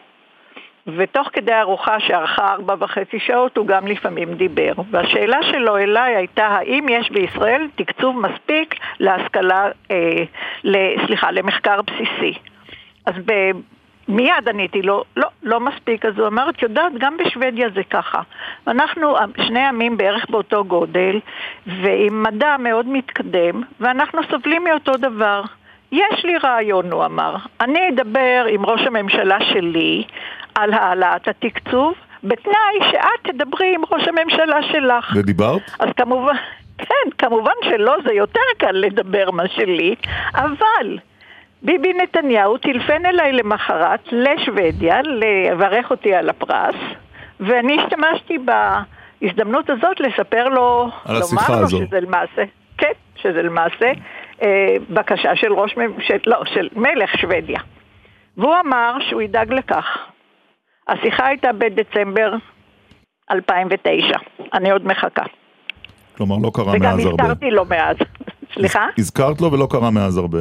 ותוך 0.87 1.29
כדי 1.33 1.55
ארוחה 1.61 2.01
שארכה 2.01 2.47
ארבע 2.53 2.75
וחצי 2.79 3.19
שעות 3.19 3.57
הוא 3.57 3.67
גם 3.67 3.87
לפעמים 3.87 4.35
דיבר. 4.35 4.73
והשאלה 4.91 5.39
שלו 5.43 5.77
אליי 5.77 6.17
הייתה 6.17 6.47
האם 6.47 6.87
יש 6.89 7.11
בישראל 7.11 7.69
תקצוב 7.75 8.21
מספיק 8.21 8.75
להשכלה, 9.01 9.69
אה, 9.91 10.25
סליחה, 11.07 11.31
למחקר 11.31 11.81
בסיסי. 11.83 12.39
אז 13.07 13.15
מיד 14.09 14.49
עניתי 14.49 14.83
לו, 14.83 15.05
לא, 15.17 15.29
לא 15.43 15.61
מספיק. 15.61 16.05
אז 16.05 16.19
הוא 16.19 16.27
אמר, 16.27 16.51
את 16.51 16.63
יודעת, 16.63 16.93
גם 16.99 17.17
בשוודיה 17.17 17.69
זה 17.75 17.83
ככה. 17.91 18.21
אנחנו 18.67 19.17
שני 19.47 19.67
עמים 19.67 19.97
בערך 19.97 20.31
באותו 20.31 20.65
גודל, 20.65 21.21
ועם 21.67 22.23
מדע 22.23 22.57
מאוד 22.59 22.89
מתקדם, 22.89 23.63
ואנחנו 23.81 24.21
סובלים 24.31 24.65
מאותו 24.65 24.93
דבר. 24.93 25.43
יש 25.93 26.25
לי 26.25 26.37
רעיון, 26.37 26.93
הוא 26.93 27.05
אמר. 27.05 27.37
אני 27.61 27.89
אדבר 27.89 28.47
עם 28.49 28.67
ראש 28.67 28.81
הממשלה 28.87 29.39
שלי 29.53 30.05
על 30.55 30.73
העלאת 30.73 31.29
התקצוב, 31.29 31.95
בתנאי 32.25 32.91
שאת 32.91 33.33
תדברי 33.35 33.75
עם 33.75 33.83
ראש 33.91 34.09
הממשלה 34.09 34.63
שלך. 34.73 35.13
ודיברת? 35.17 35.63
אז 35.79 35.89
כמובן, 35.97 36.35
כן, 36.79 37.11
כמובן 37.19 37.53
שלא, 37.65 37.97
זה 38.05 38.13
יותר 38.13 38.41
קל 38.59 38.73
לדבר 38.73 39.31
מה 39.31 39.49
שלי, 39.49 39.95
אבל 40.35 40.99
ביבי 41.65 41.93
נתניהו 41.93 42.59
טילפן 42.59 43.07
אליי 43.07 43.33
למחרת 43.33 44.01
לשוודיה 44.13 45.01
לברך 45.03 45.91
אותי 45.91 46.15
על 46.15 46.29
הפרס, 46.29 46.75
ואני 47.41 47.77
השתמשתי 47.81 48.39
בהזדמנות 48.39 49.71
הזאת 49.71 50.01
לספר 50.01 50.49
לו, 50.49 50.91
על 51.05 51.17
השיחה 51.17 51.47
לומר 51.49 51.61
לו 51.61 51.67
הזו. 51.67 51.77
שזה 51.87 52.01
למעשה, 52.01 52.43
כן, 52.79 52.93
שזה 53.17 53.43
למעשה 53.43 53.93
אה, 54.43 54.77
בקשה 54.91 55.37
של 55.37 55.53
ראש, 55.53 55.77
מ- 55.77 56.01
של, 56.01 56.17
לא, 56.27 56.37
של 56.55 56.69
מלך 56.77 57.19
שוודיה. 57.19 57.61
והוא 58.37 58.55
אמר 58.67 58.97
שהוא 59.09 59.23
ידאג 59.23 59.53
לכך. 59.53 59.85
השיחה 60.89 61.27
הייתה 61.27 61.53
בדצמבר 61.53 62.35
2009, 63.31 64.19
אני 64.55 64.71
עוד 64.71 64.87
מחכה. 64.87 65.23
כלומר, 66.17 66.37
לא 66.43 66.51
קרה 66.55 66.73
וגם 66.73 66.83
מאז 66.83 67.07
הרבה. 67.07 67.25
הזכרתי 67.25 67.51
לו 67.51 67.65
מאז. 67.65 67.97
סליחה? 68.55 68.87
הזכרת 68.99 69.41
לו 69.41 69.53
ולא 69.53 69.67
קרה 69.71 69.91
מאז 69.91 70.17
הרבה. 70.17 70.39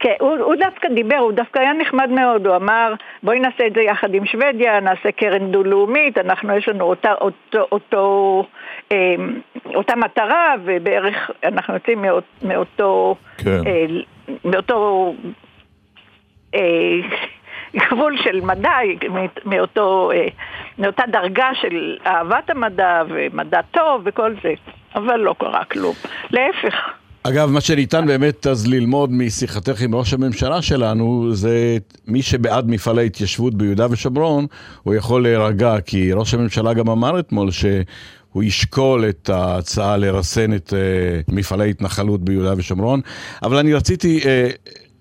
כן, 0.00 0.14
הוא, 0.20 0.36
הוא 0.38 0.54
דווקא 0.54 0.88
דיבר, 0.88 1.16
הוא 1.16 1.32
דווקא 1.32 1.58
היה 1.58 1.72
נחמד 1.72 2.10
מאוד, 2.10 2.46
הוא 2.46 2.56
אמר 2.56 2.94
בואי 3.22 3.38
נעשה 3.38 3.66
את 3.66 3.74
זה 3.74 3.80
יחד 3.80 4.14
עם 4.14 4.26
שוודיה, 4.26 4.80
נעשה 4.80 5.12
קרן 5.12 5.52
דו-לאומית, 5.52 6.18
אנחנו 6.18 6.56
יש 6.56 6.68
לנו 6.68 6.84
אותה, 6.84 7.12
אותו, 7.12 7.66
אותו, 7.72 8.44
אה, 8.92 9.14
אותה 9.74 9.96
מטרה 9.96 10.54
ובערך 10.64 11.30
אנחנו 11.44 11.74
יוצאים 11.74 12.02
מאות, 12.02 12.24
מאותו, 12.42 13.16
כן. 13.38 13.66
אה, 13.66 13.86
מאותו 14.44 15.14
אה, 16.54 16.60
גבול 17.76 18.16
של 18.16 18.40
מדע, 18.40 18.78
מאותו, 19.44 20.10
אה, 20.14 20.26
מאותה 20.78 21.02
דרגה 21.06 21.48
של 21.54 21.96
אהבת 22.06 22.50
המדע 22.50 23.02
ומדע 23.08 23.60
טוב 23.70 24.02
וכל 24.04 24.34
זה, 24.42 24.54
אבל 24.94 25.16
לא 25.16 25.34
קרה 25.38 25.64
כלום, 25.64 25.94
להפך. 26.30 26.92
אגב, 27.28 27.50
מה 27.50 27.60
שניתן 27.60 28.06
באמת 28.06 28.46
אז 28.46 28.66
ללמוד 28.66 29.12
משיחתך 29.12 29.80
עם 29.80 29.94
ראש 29.94 30.14
הממשלה 30.14 30.62
שלנו, 30.62 31.34
זה 31.34 31.78
מי 32.06 32.22
שבעד 32.22 32.68
מפעלי 32.68 33.06
התיישבות 33.06 33.54
ביהודה 33.54 33.86
ושומרון, 33.90 34.46
הוא 34.82 34.94
יכול 34.94 35.22
להירגע, 35.22 35.80
כי 35.86 36.12
ראש 36.12 36.34
הממשלה 36.34 36.74
גם 36.74 36.88
אמר 36.88 37.18
אתמול 37.20 37.50
שהוא 37.50 38.42
ישקול 38.42 39.08
את 39.08 39.28
ההצעה 39.28 39.96
לרסן 39.96 40.54
את 40.54 40.72
uh, 40.72 41.34
מפעלי 41.34 41.70
התנחלות 41.70 42.24
ביהודה 42.24 42.54
ושומרון. 42.56 43.00
אבל 43.42 43.56
אני 43.58 43.74
רציתי... 43.74 44.20
Uh, 44.20 44.26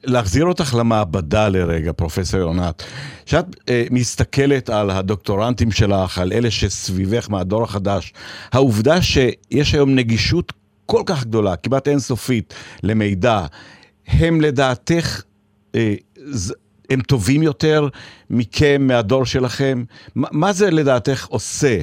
להחזיר 0.08 0.46
אותך 0.46 0.76
למעבדה 0.80 1.50
לרגע, 1.50 1.92
פרופסור 1.94 2.40
יונת. 2.40 2.84
כשאת 3.26 3.46
אה, 3.70 3.86
מסתכלת 3.92 4.70
על 4.70 4.90
הדוקטורנטים 4.90 5.72
שלך, 5.72 6.18
על 6.18 6.34
אלה 6.34 6.52
שסביבך 6.52 7.30
מהדור 7.30 7.64
החדש, 7.64 8.14
העובדה 8.52 9.02
שיש 9.02 9.74
היום 9.74 9.96
נגישות 9.96 10.54
כל 10.86 11.02
כך 11.06 11.26
גדולה, 11.26 11.56
כמעט 11.56 11.88
אינסופית, 11.88 12.54
למידע, 12.84 13.40
הם 14.08 14.42
לדעתך, 14.42 15.22
אה, 15.76 15.94
הם 16.90 17.02
טובים 17.02 17.44
יותר 17.44 17.88
מכם, 18.30 18.88
מהדור 18.88 19.26
שלכם? 19.26 19.84
מה, 20.16 20.52
זה 20.52 20.72
לדעתך 20.72 21.26
עושה, 21.26 21.78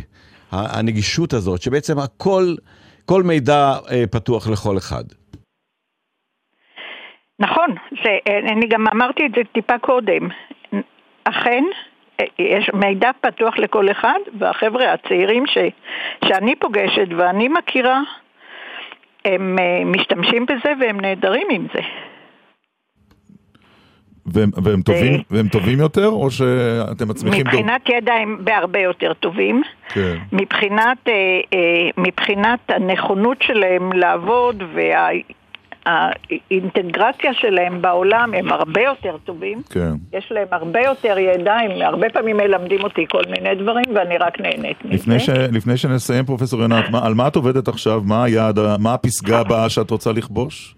הנגישות 0.53 1.33
הזאת, 1.33 1.63
שבעצם 1.63 1.99
הכל, 1.99 2.55
כל 3.05 3.23
מידע 3.23 3.79
אה, 3.91 4.05
פתוח 4.11 4.49
לכל 4.49 4.79
אחד? 4.79 5.05
נכון, 7.39 7.75
זה, 8.05 8.19
אני 8.53 8.67
גם 8.69 8.87
אמרתי 8.95 9.27
את 9.27 9.31
זה 9.35 9.41
טיפה 9.53 9.79
קודם. 9.79 10.29
אכן, 11.25 11.65
יש 12.39 12.71
מידע 12.75 13.11
פתוח 13.21 13.59
לכל 13.59 13.91
אחד, 13.91 14.19
והחבר'ה 14.39 14.93
הצעירים 14.93 15.47
ש, 15.47 15.59
שאני 16.25 16.57
פוגשת 16.57 17.09
ואני 17.19 17.49
מכירה, 17.49 18.01
הם 19.25 19.57
אה, 19.59 19.85
משתמשים 19.85 20.47
בזה 20.47 20.73
והם 20.81 21.01
נהדרים 21.01 21.47
עם 21.51 21.67
זה. 21.75 21.81
והם, 24.27 24.51
והם, 24.65 24.83
טובים, 24.83 25.23
והם 25.31 25.49
טובים 25.49 25.79
יותר, 25.81 26.09
או 26.09 26.31
שאתם 26.31 27.09
מצמיחים... 27.09 27.43
דור- 27.43 27.53
מבחינת 27.53 27.89
ידע 27.89 28.13
הם 28.15 28.37
בהרבה 28.45 28.79
יותר 28.79 29.13
טובים. 29.13 29.63
כן. 29.89 30.17
מבחינת, 30.33 30.99
אה, 31.09 31.13
אה, 31.55 31.59
מבחינת 31.99 32.59
הנכונות 32.69 33.43
שלהם 33.43 33.93
לעבוד 33.93 34.63
והאינטגרציה 35.87 37.35
שלהם 37.35 37.83
בעולם 37.83 38.35
הם 38.35 38.53
הרבה 38.53 38.81
יותר 38.81 39.17
טובים. 39.25 39.63
כן. 39.71 39.93
יש 40.13 40.33
להם 40.33 40.49
הרבה 40.51 40.81
יותר 40.81 41.19
ידע, 41.19 41.55
הם 41.55 41.71
הרבה 41.83 42.11
פעמים 42.11 42.37
מלמדים 42.37 42.85
אותי 42.85 43.07
כל 43.09 43.23
מיני 43.31 43.55
דברים 43.55 43.85
ואני 43.95 44.19
רק 44.19 44.41
נהנית 44.41 44.85
מזה. 44.85 44.95
לפני, 44.95 45.21
ש, 45.21 45.29
לפני 45.29 45.77
שנסיים, 45.77 46.25
פרופסור 46.25 46.61
יונת, 46.61 46.91
מה, 46.91 47.07
על 47.07 47.15
מה 47.15 47.29
את 47.29 47.37
עובדת 47.37 47.69
עכשיו? 47.69 48.03
מה 48.05 48.25
היעד, 48.25 48.59
מה 48.79 48.95
הפסגה 48.95 49.39
הבאה 49.39 49.69
שאת 49.69 49.91
רוצה 49.91 50.13
לכבוש? 50.13 50.75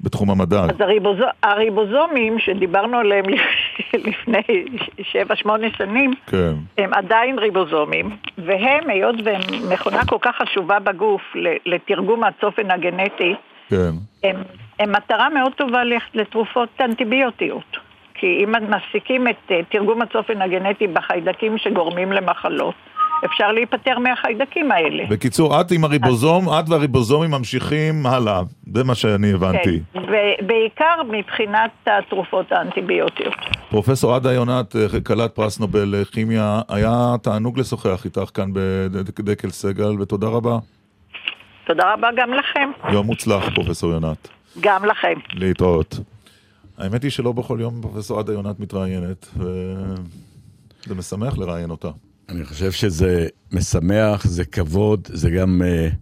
בתחום 0.00 0.30
המדע. 0.30 0.64
אז 0.64 0.80
הריבוז... 0.80 1.16
הריבוזומים 1.42 2.38
שדיברנו 2.38 2.98
עליהם 2.98 3.24
לפני 4.08 4.64
שבע, 5.02 5.36
שמונה 5.36 5.66
שנים, 5.78 6.14
כן. 6.26 6.52
הם 6.78 6.94
עדיין 6.94 7.38
ריבוזומים, 7.38 8.16
והם, 8.38 8.90
היות 8.90 9.16
והם 9.24 9.40
מכונה 9.70 10.04
כל 10.06 10.16
כך 10.20 10.36
חשובה 10.42 10.78
בגוף 10.78 11.22
לתרגום 11.66 12.24
הצופן 12.24 12.70
הגנטי, 12.70 13.34
כן. 13.68 13.90
הם, 14.24 14.36
הם 14.80 14.92
מטרה 14.92 15.28
מאוד 15.28 15.52
טובה 15.52 15.82
לתרופות 16.14 16.68
אנטיביוטיות. 16.80 17.76
כי 18.14 18.44
אם 18.44 18.52
מפסיקים 18.70 19.28
את 19.28 19.50
אה, 19.50 19.60
תרגום 19.70 20.02
הצופן 20.02 20.42
הגנטי 20.42 20.86
בחיידקים 20.86 21.58
שגורמים 21.58 22.12
למחלות, 22.12 22.74
אפשר 23.24 23.52
להיפטר 23.52 23.98
מהחיידקים 23.98 24.72
האלה. 24.72 25.04
בקיצור, 25.10 25.60
את 25.60 25.72
עם 25.72 25.84
הריבוזום, 25.84 26.48
את 26.48 26.68
והריבוזומים 26.68 27.30
ממשיכים 27.30 28.06
הלאה. 28.06 28.42
זה 28.74 28.84
מה 28.84 28.94
שאני 28.94 29.32
הבנתי. 29.32 29.80
כן, 29.92 30.00
ובעיקר 30.00 31.02
מבחינת 31.08 31.70
התרופות 31.86 32.52
האנטיביוטיות. 32.52 33.34
פרופסור 33.70 34.14
עדה 34.14 34.32
יונת, 34.32 34.76
אה, 34.76 35.00
כלת 35.00 35.34
פרס 35.34 35.60
נובל 35.60 35.94
לכימיה, 36.00 36.60
היה 36.68 37.14
תענוג 37.22 37.58
לשוחח 37.58 38.04
איתך 38.04 38.30
כאן 38.34 38.50
בדקל 38.52 39.50
סגל, 39.50 40.00
ותודה 40.00 40.26
רבה. 40.26 40.58
תודה 41.66 41.94
רבה 41.94 42.08
גם 42.16 42.34
לכם, 42.34 42.70
יום 42.92 43.06
מוצלח, 43.06 43.44
פרופסור 43.54 43.92
יונת. 43.92 44.28
גם 44.60 44.84
לכם. 44.84 45.14
להתראות. 45.34 45.98
האמת 46.78 47.02
היא 47.02 47.10
שלא 47.10 47.32
בכל 47.32 47.58
יום 47.60 47.82
פרופסור 47.82 48.18
עדה 48.18 48.32
יונת 48.32 48.60
מתראיינת, 48.60 49.28
וזה 49.36 50.94
משמח 50.94 51.38
לראיין 51.38 51.70
אותה. 51.70 51.88
אני 52.28 52.44
חושב 52.44 52.72
שזה 52.72 53.26
משמח, 53.52 54.26
זה 54.26 54.44
כבוד, 54.44 55.08
זה 55.12 55.30
גם 55.30 55.62
uh, 55.62 55.94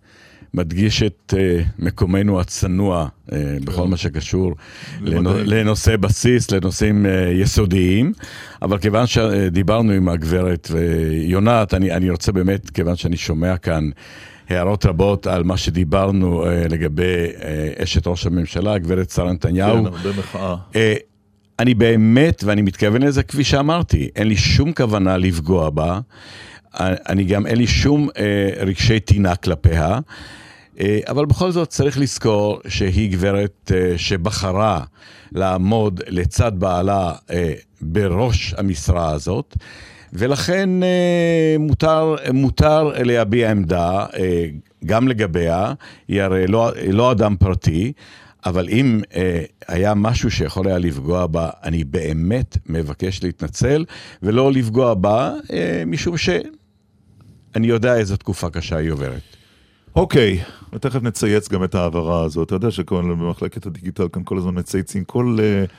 מדגיש 0.55 1.03
את 1.03 1.35
uh, 1.37 1.37
מקומנו 1.79 2.41
הצנוע 2.41 3.09
uh, 3.29 3.33
בכל 3.65 3.89
מה 3.89 3.97
שקשור 3.97 4.55
לנו, 5.01 5.31
לנושא 5.45 5.97
בסיס, 5.97 6.51
לנושאים 6.51 7.07
uh, 7.07 7.09
יסודיים. 7.33 8.12
אבל 8.62 8.79
כיוון 8.79 9.07
שדיברנו 9.07 9.93
עם 9.93 10.09
הגברת 10.09 10.69
ויונת, 10.71 11.75
אני, 11.75 11.93
אני 11.93 12.11
רוצה 12.11 12.33
באמת, 12.33 12.71
כיוון 12.71 12.97
שאני 12.97 13.17
שומע 13.17 13.57
כאן 13.57 13.91
הערות 14.49 14.86
רבות 14.86 15.26
על 15.26 15.42
מה 15.42 15.57
שדיברנו 15.57 16.45
uh, 16.45 16.49
לגבי 16.68 17.26
uh, 17.36 17.82
אשת 17.82 18.07
ראש 18.07 18.26
הממשלה, 18.26 18.74
הגברת 18.74 19.11
שרה 19.11 19.32
נתניהו. 19.32 19.78
כן, 19.78 19.86
הרבה 19.86 20.11
מחאה. 20.18 20.57
Uh, 20.72 20.76
אני 21.59 21.74
באמת, 21.74 22.45
ואני 22.47 22.62
מתכוון 22.62 23.03
לזה 23.03 23.22
כפי 23.22 23.45
שאמרתי, 23.45 24.09
אין 24.16 24.28
לי 24.28 24.36
שום 24.36 24.72
כוונה 24.72 25.16
לפגוע 25.16 25.70
בה, 25.70 26.01
אני 26.80 27.24
גם 27.24 27.47
אין 27.47 27.57
לי 27.57 27.66
שום 27.66 28.09
אה, 28.18 28.51
רגשי 28.66 29.01
טינה 29.01 29.36
כלפיה, 29.36 29.99
אה, 30.80 30.99
אבל 31.09 31.26
בכל 31.26 31.51
זאת 31.51 31.69
צריך 31.69 31.98
לזכור 31.98 32.60
שהיא 32.69 33.12
גברת 33.12 33.73
אה, 33.74 33.98
שבחרה 33.98 34.85
לעמוד 35.32 36.01
לצד 36.06 36.52
בעלה 36.59 37.12
אה, 37.31 37.52
בראש 37.81 38.55
המשרה 38.59 39.10
הזאת. 39.10 39.56
ולכן 40.15 40.82
אה, 40.82 41.57
מותר, 41.59 42.16
מותר 42.32 42.93
להביע 43.05 43.51
עמדה 43.51 44.07
אה, 44.19 44.47
גם 44.85 45.09
לגביה, 45.09 45.73
היא 46.09 46.23
הרי 46.23 46.47
לא, 46.47 46.70
לא 46.93 47.12
אדם 47.12 47.36
פרטי, 47.36 47.93
אבל 48.47 48.69
אם 48.69 49.01
אה, 49.16 49.45
היה 49.69 49.95
משהו 49.95 50.31
שיכול 50.31 50.66
היה 50.66 50.78
לפגוע 50.78 51.27
בה, 51.27 51.51
אני 51.62 51.85
באמת 51.85 52.59
מבקש 52.66 53.23
להתנצל, 53.23 53.85
ולא 54.23 54.53
לפגוע 54.53 54.95
בה, 54.95 55.32
אה, 55.53 55.82
משום 55.86 56.16
שאני 56.16 57.66
יודע 57.66 57.97
איזו 57.97 58.16
תקופה 58.16 58.51
קשה 58.51 58.77
היא 58.77 58.91
עוברת. 58.91 59.23
אוקיי, 59.97 60.41
ותכף 60.73 61.03
נצייץ 61.03 61.49
גם 61.49 61.65
את 61.65 61.74
ההעברה 61.74 62.24
הזאת. 62.24 62.47
אתה 62.47 62.55
יודע 62.55 62.70
שכל 62.70 63.03
במחלקת 63.03 63.66
הדיגיטל 63.66 64.09
כאן 64.12 64.23
כל 64.24 64.39
הזמן 64.39 64.59
מצייצים 64.59 65.05
כל 65.05 65.36
uh, 65.39 65.70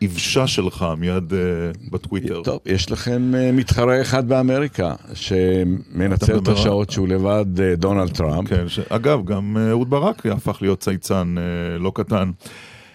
יבשה 0.00 0.46
שלך 0.46 0.86
מיד 0.98 1.32
uh, 1.32 1.90
בטוויטר. 1.90 2.42
טוב, 2.44 2.58
יש 2.66 2.90
לכם 2.90 3.32
uh, 3.34 3.56
מתחרה 3.56 4.00
אחד 4.00 4.28
באמריקה, 4.28 4.94
שמנצל 5.14 6.38
את 6.38 6.48
השעות 6.48 6.90
שהוא 6.90 7.08
לבד, 7.08 7.46
uh, 7.56 7.76
דונלד 7.76 8.10
טראמפ. 8.10 8.48
כן, 8.48 8.68
ש... 8.68 8.78
אגב, 8.78 9.24
גם 9.24 9.56
אהוד 9.70 9.90
ברק 9.90 10.26
הפך 10.26 10.58
להיות 10.60 10.80
צייצן 10.80 11.34
uh, 11.36 11.82
לא 11.82 11.92
קטן. 11.94 12.30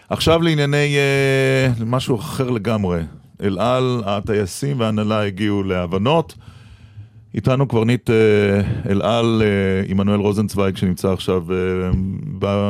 עכשיו 0.09 0.41
לענייני 0.41 0.95
אה, 0.97 1.85
משהו 1.85 2.15
אחר 2.15 2.49
לגמרי. 2.49 2.99
אל 3.41 3.59
על, 3.59 4.01
הטייסים 4.05 4.79
וההנהלה 4.79 5.25
הגיעו 5.25 5.63
להבנות. 5.63 6.35
איתנו 7.35 7.67
קברניט 7.67 8.09
אל 8.89 9.01
על, 9.01 9.41
עמנואל 9.87 10.19
רוזנצוויג, 10.19 10.77
שנמצא 10.77 11.11
עכשיו 11.13 11.43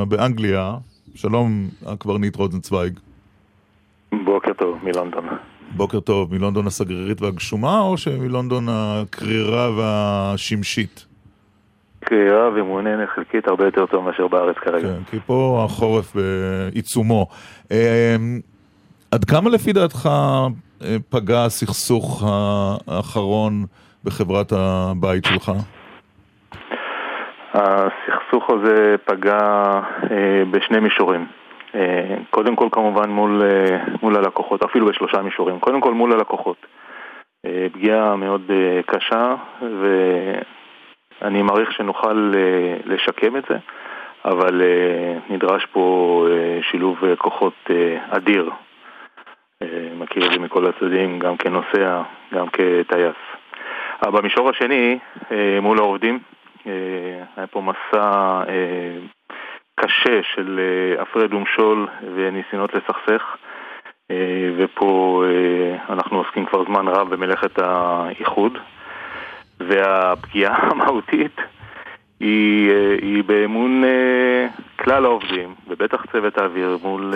באנגליה. 0.07 0.75
שלום, 1.15 1.69
הקברניט 1.85 2.35
רוזנצוויג. 2.35 2.99
בוקר 4.11 4.53
טוב, 4.53 4.77
מלונדון. 4.83 5.25
בוקר 5.75 5.99
טוב, 5.99 6.33
מלונדון 6.33 6.67
הסגרירית 6.67 7.21
והגשומה, 7.21 7.79
או 7.79 7.97
שמלונדון 7.97 8.65
הקרירה 8.69 9.69
והשמשית? 9.77 11.05
קרירה 11.99 12.49
ומעוננת 12.49 13.09
חלקית 13.15 13.47
הרבה 13.47 13.65
יותר 13.65 13.85
טוב 13.85 14.05
מאשר 14.05 14.27
בארץ 14.27 14.55
כרגע. 14.55 14.87
כן, 14.87 15.03
כי 15.11 15.19
פה 15.25 15.61
החורף 15.65 16.15
בעיצומו. 16.15 17.27
אה, 17.71 18.15
עד 19.11 19.25
כמה 19.25 19.49
לפי 19.49 19.73
דעתך 19.73 20.09
אה, 20.81 20.95
פגע 21.09 21.45
הסכסוך 21.45 22.23
האחרון 22.87 23.65
בחברת 24.03 24.53
הבית 24.55 25.25
שלך? 25.25 25.51
הסכסוך 27.53 28.49
הזה 28.49 28.95
פגע 29.05 29.39
אה, 30.11 30.43
בשני 30.51 30.79
מישורים. 30.79 31.25
אה, 31.75 32.15
קודם 32.29 32.55
כל 32.55 32.67
כמובן 32.71 33.09
מול, 33.09 33.41
אה, 33.43 33.77
מול 34.01 34.15
הלקוחות, 34.15 34.63
אפילו 34.63 34.85
בשלושה 34.85 35.21
מישורים. 35.21 35.59
קודם 35.59 35.81
כל 35.81 35.93
מול 35.93 36.13
הלקוחות. 36.13 36.57
אה, 37.45 37.67
פגיעה 37.73 38.15
מאוד 38.15 38.51
קשה, 38.85 39.35
ואני 41.21 41.41
מעריך 41.41 41.71
שנוכל 41.71 42.33
לשקם 42.85 43.37
את 43.37 43.43
זה, 43.49 43.57
אבל 44.25 44.61
נדרש 45.29 45.65
פה 45.65 46.25
שילוב 46.61 46.97
כוחות 47.17 47.69
אדיר. 48.09 48.49
מכיר 49.95 50.25
את 50.25 50.31
זה 50.31 50.39
מכל 50.39 50.67
הצדדים, 50.67 51.19
גם 51.19 51.37
כנוסע, 51.37 52.01
גם 52.33 52.47
כטייס. 52.47 53.15
במישור 54.05 54.49
השני, 54.49 54.99
מול 55.61 55.77
העובדים, 55.77 56.19
היה 57.35 57.47
פה 57.51 57.61
מסע 57.61 58.41
קשה 59.81 60.19
של 60.35 60.59
אה, 60.59 61.01
הפרד 61.01 61.33
ומשול 61.33 61.87
וניסיונות 62.15 62.73
לסכסך, 62.73 63.23
אה, 64.11 64.49
ופה 64.57 65.23
אה, 65.27 65.93
אנחנו 65.93 66.17
עוסקים 66.17 66.45
כבר 66.45 66.63
זמן 66.65 66.87
רב 66.87 67.09
במלאכת 67.09 67.59
האיחוד, 67.59 68.57
והפגיעה 69.59 70.55
המהותית 70.71 71.41
היא, 72.19 72.71
היא 73.01 73.23
באמון 73.23 73.83
כלל 74.79 75.05
העובדים, 75.05 75.55
ובטח 75.67 76.05
צוות 76.11 76.37
האוויר 76.37 76.77
מול, 76.83 77.13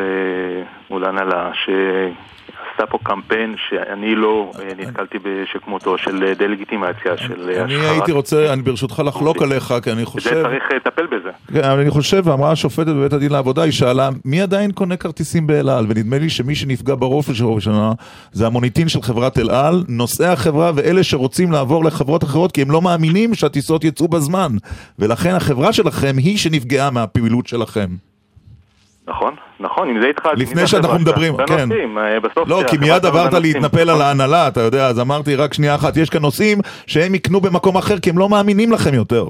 מול 0.89 1.05
ההנהלה, 1.05 1.51
שעשתה 2.77 2.91
פה 2.91 2.97
קמפיין 3.03 3.55
שאני 3.69 4.15
לא 4.15 4.51
אה, 4.59 4.69
נתקלתי 4.77 5.17
בשכמותו, 5.23 5.97
של 5.97 6.23
אה, 6.23 6.33
דה-לגיטימציה, 6.33 7.17
של 7.17 7.49
אה, 7.49 7.63
אני 7.63 7.75
הייתי 7.75 8.11
רוצה, 8.11 8.53
אני 8.53 8.61
ברשותך 8.61 9.01
לחלוק 9.05 9.41
עליך, 9.41 9.73
כי 9.83 9.91
אני 9.91 9.99
זה 9.99 10.05
חושב... 10.05 10.29
צריך 10.29 10.63
אה, 10.71 10.77
לטפל 10.77 11.05
בזה. 11.07 11.29
כן, 11.53 11.63
אני 11.63 11.89
חושב, 11.89 12.21
ואמרה 12.25 12.51
השופטת 12.51 12.87
בבית 12.87 13.13
הדין 13.13 13.31
לעבודה, 13.31 13.63
היא 13.63 13.71
שאלה, 13.71 14.09
מי 14.25 14.41
עדיין 14.41 14.71
קונה 14.71 14.97
כרטיסים 14.97 15.47
באל 15.47 15.69
על? 15.69 15.85
ונדמה 15.89 16.17
לי 16.17 16.29
שמי 16.29 16.55
שנפגע 16.55 16.95
בראש 16.95 17.41
ובראשונה 17.41 17.91
זה 18.31 18.47
המוניטין 18.47 18.89
של 18.89 19.01
חברת 19.01 19.37
אל 19.37 19.49
על, 19.49 19.83
נושאי 19.87 20.27
החברה 20.27 20.71
ואלה 20.75 21.03
שרוצים 21.03 21.51
לעבור 21.51 21.85
לחברות 21.85 22.23
אחרות, 22.23 22.51
כי 22.51 22.61
הם 22.61 22.71
לא 22.71 22.81
מאמינים 22.81 23.33
שהטיסות 23.33 23.83
יצאו 23.83 24.07
בזמן. 24.07 24.51
ולכן 24.99 25.35
החברה 25.35 25.73
שלכם 25.73 26.15
היא 26.17 26.37
שנפגעה 26.37 26.91
מהפעילות 26.91 27.47
שלכם. 27.47 27.87
נכון, 29.07 29.35
נכון, 29.59 29.89
עם 29.89 30.01
זה 30.01 30.07
התחלתי. 30.07 30.41
לפני 30.41 30.67
שאנחנו? 30.67 30.99
מדברים, 30.99 31.37
כן. 31.37 31.45
בנושאים, 31.45 31.97
אה, 31.97 32.19
בסוף 32.19 32.47
לא, 32.47 32.61
כי 32.69 32.77
מיד 32.77 33.05
עברת. 33.05 33.33
להתנפל 33.33 33.89
על 33.89 34.01
ההנהלה, 34.01 34.47
אתה 34.47 34.61
יודע, 34.61 34.87
אז 34.87 34.99
אמרתי 34.99 35.35
רק 35.35 35.53
שנייה 35.53 35.75
אחת, 35.75 35.97
יש 35.97 36.09
כאן 36.09 36.21
נושאים 36.21 36.57
שהם 36.87 37.15
יקנו 37.15 37.41
במקום 37.41 37.77
אחר, 37.77 37.99
כי 37.99 38.09
הם 38.09 38.17
לא 38.17 38.29
מאמינים 38.29 38.71
לכם 38.71 38.93
יותר. 38.93 39.25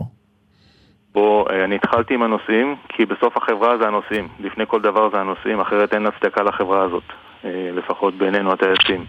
בוא, 1.14 1.50
אה, 1.50 1.64
אני 1.64 1.76
התחלתי 1.76 2.14
עם 2.14 2.24
הנושאים, 2.24 2.76
כי 2.90 3.06
בסוף 3.06 3.38
החברה 3.38 3.78
זה 3.78 3.88
הנושאים. 3.88 4.28
לפני 4.40 4.64
כל 4.68 4.82
דבר 4.82 5.10
זה 5.10 5.18
הנושאים, 5.20 5.60
אחרת 5.60 5.94
אין 5.94 6.06
הצדקה 6.06 6.44
לחברה 6.44 6.84
הזאת, 6.84 7.04
אה, 7.46 7.70
לפחות 7.74 8.14
בעינינו 8.16 8.52
הטייסים. 8.52 9.06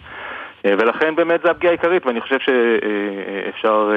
אה, 0.67 0.75
ולכן 0.79 1.15
באמת 1.15 1.41
זה 1.43 1.51
הפגיעה 1.51 1.71
העיקרית, 1.73 2.07
ואני 2.07 2.21
חושב 2.21 2.39
שאפשר 2.39 3.93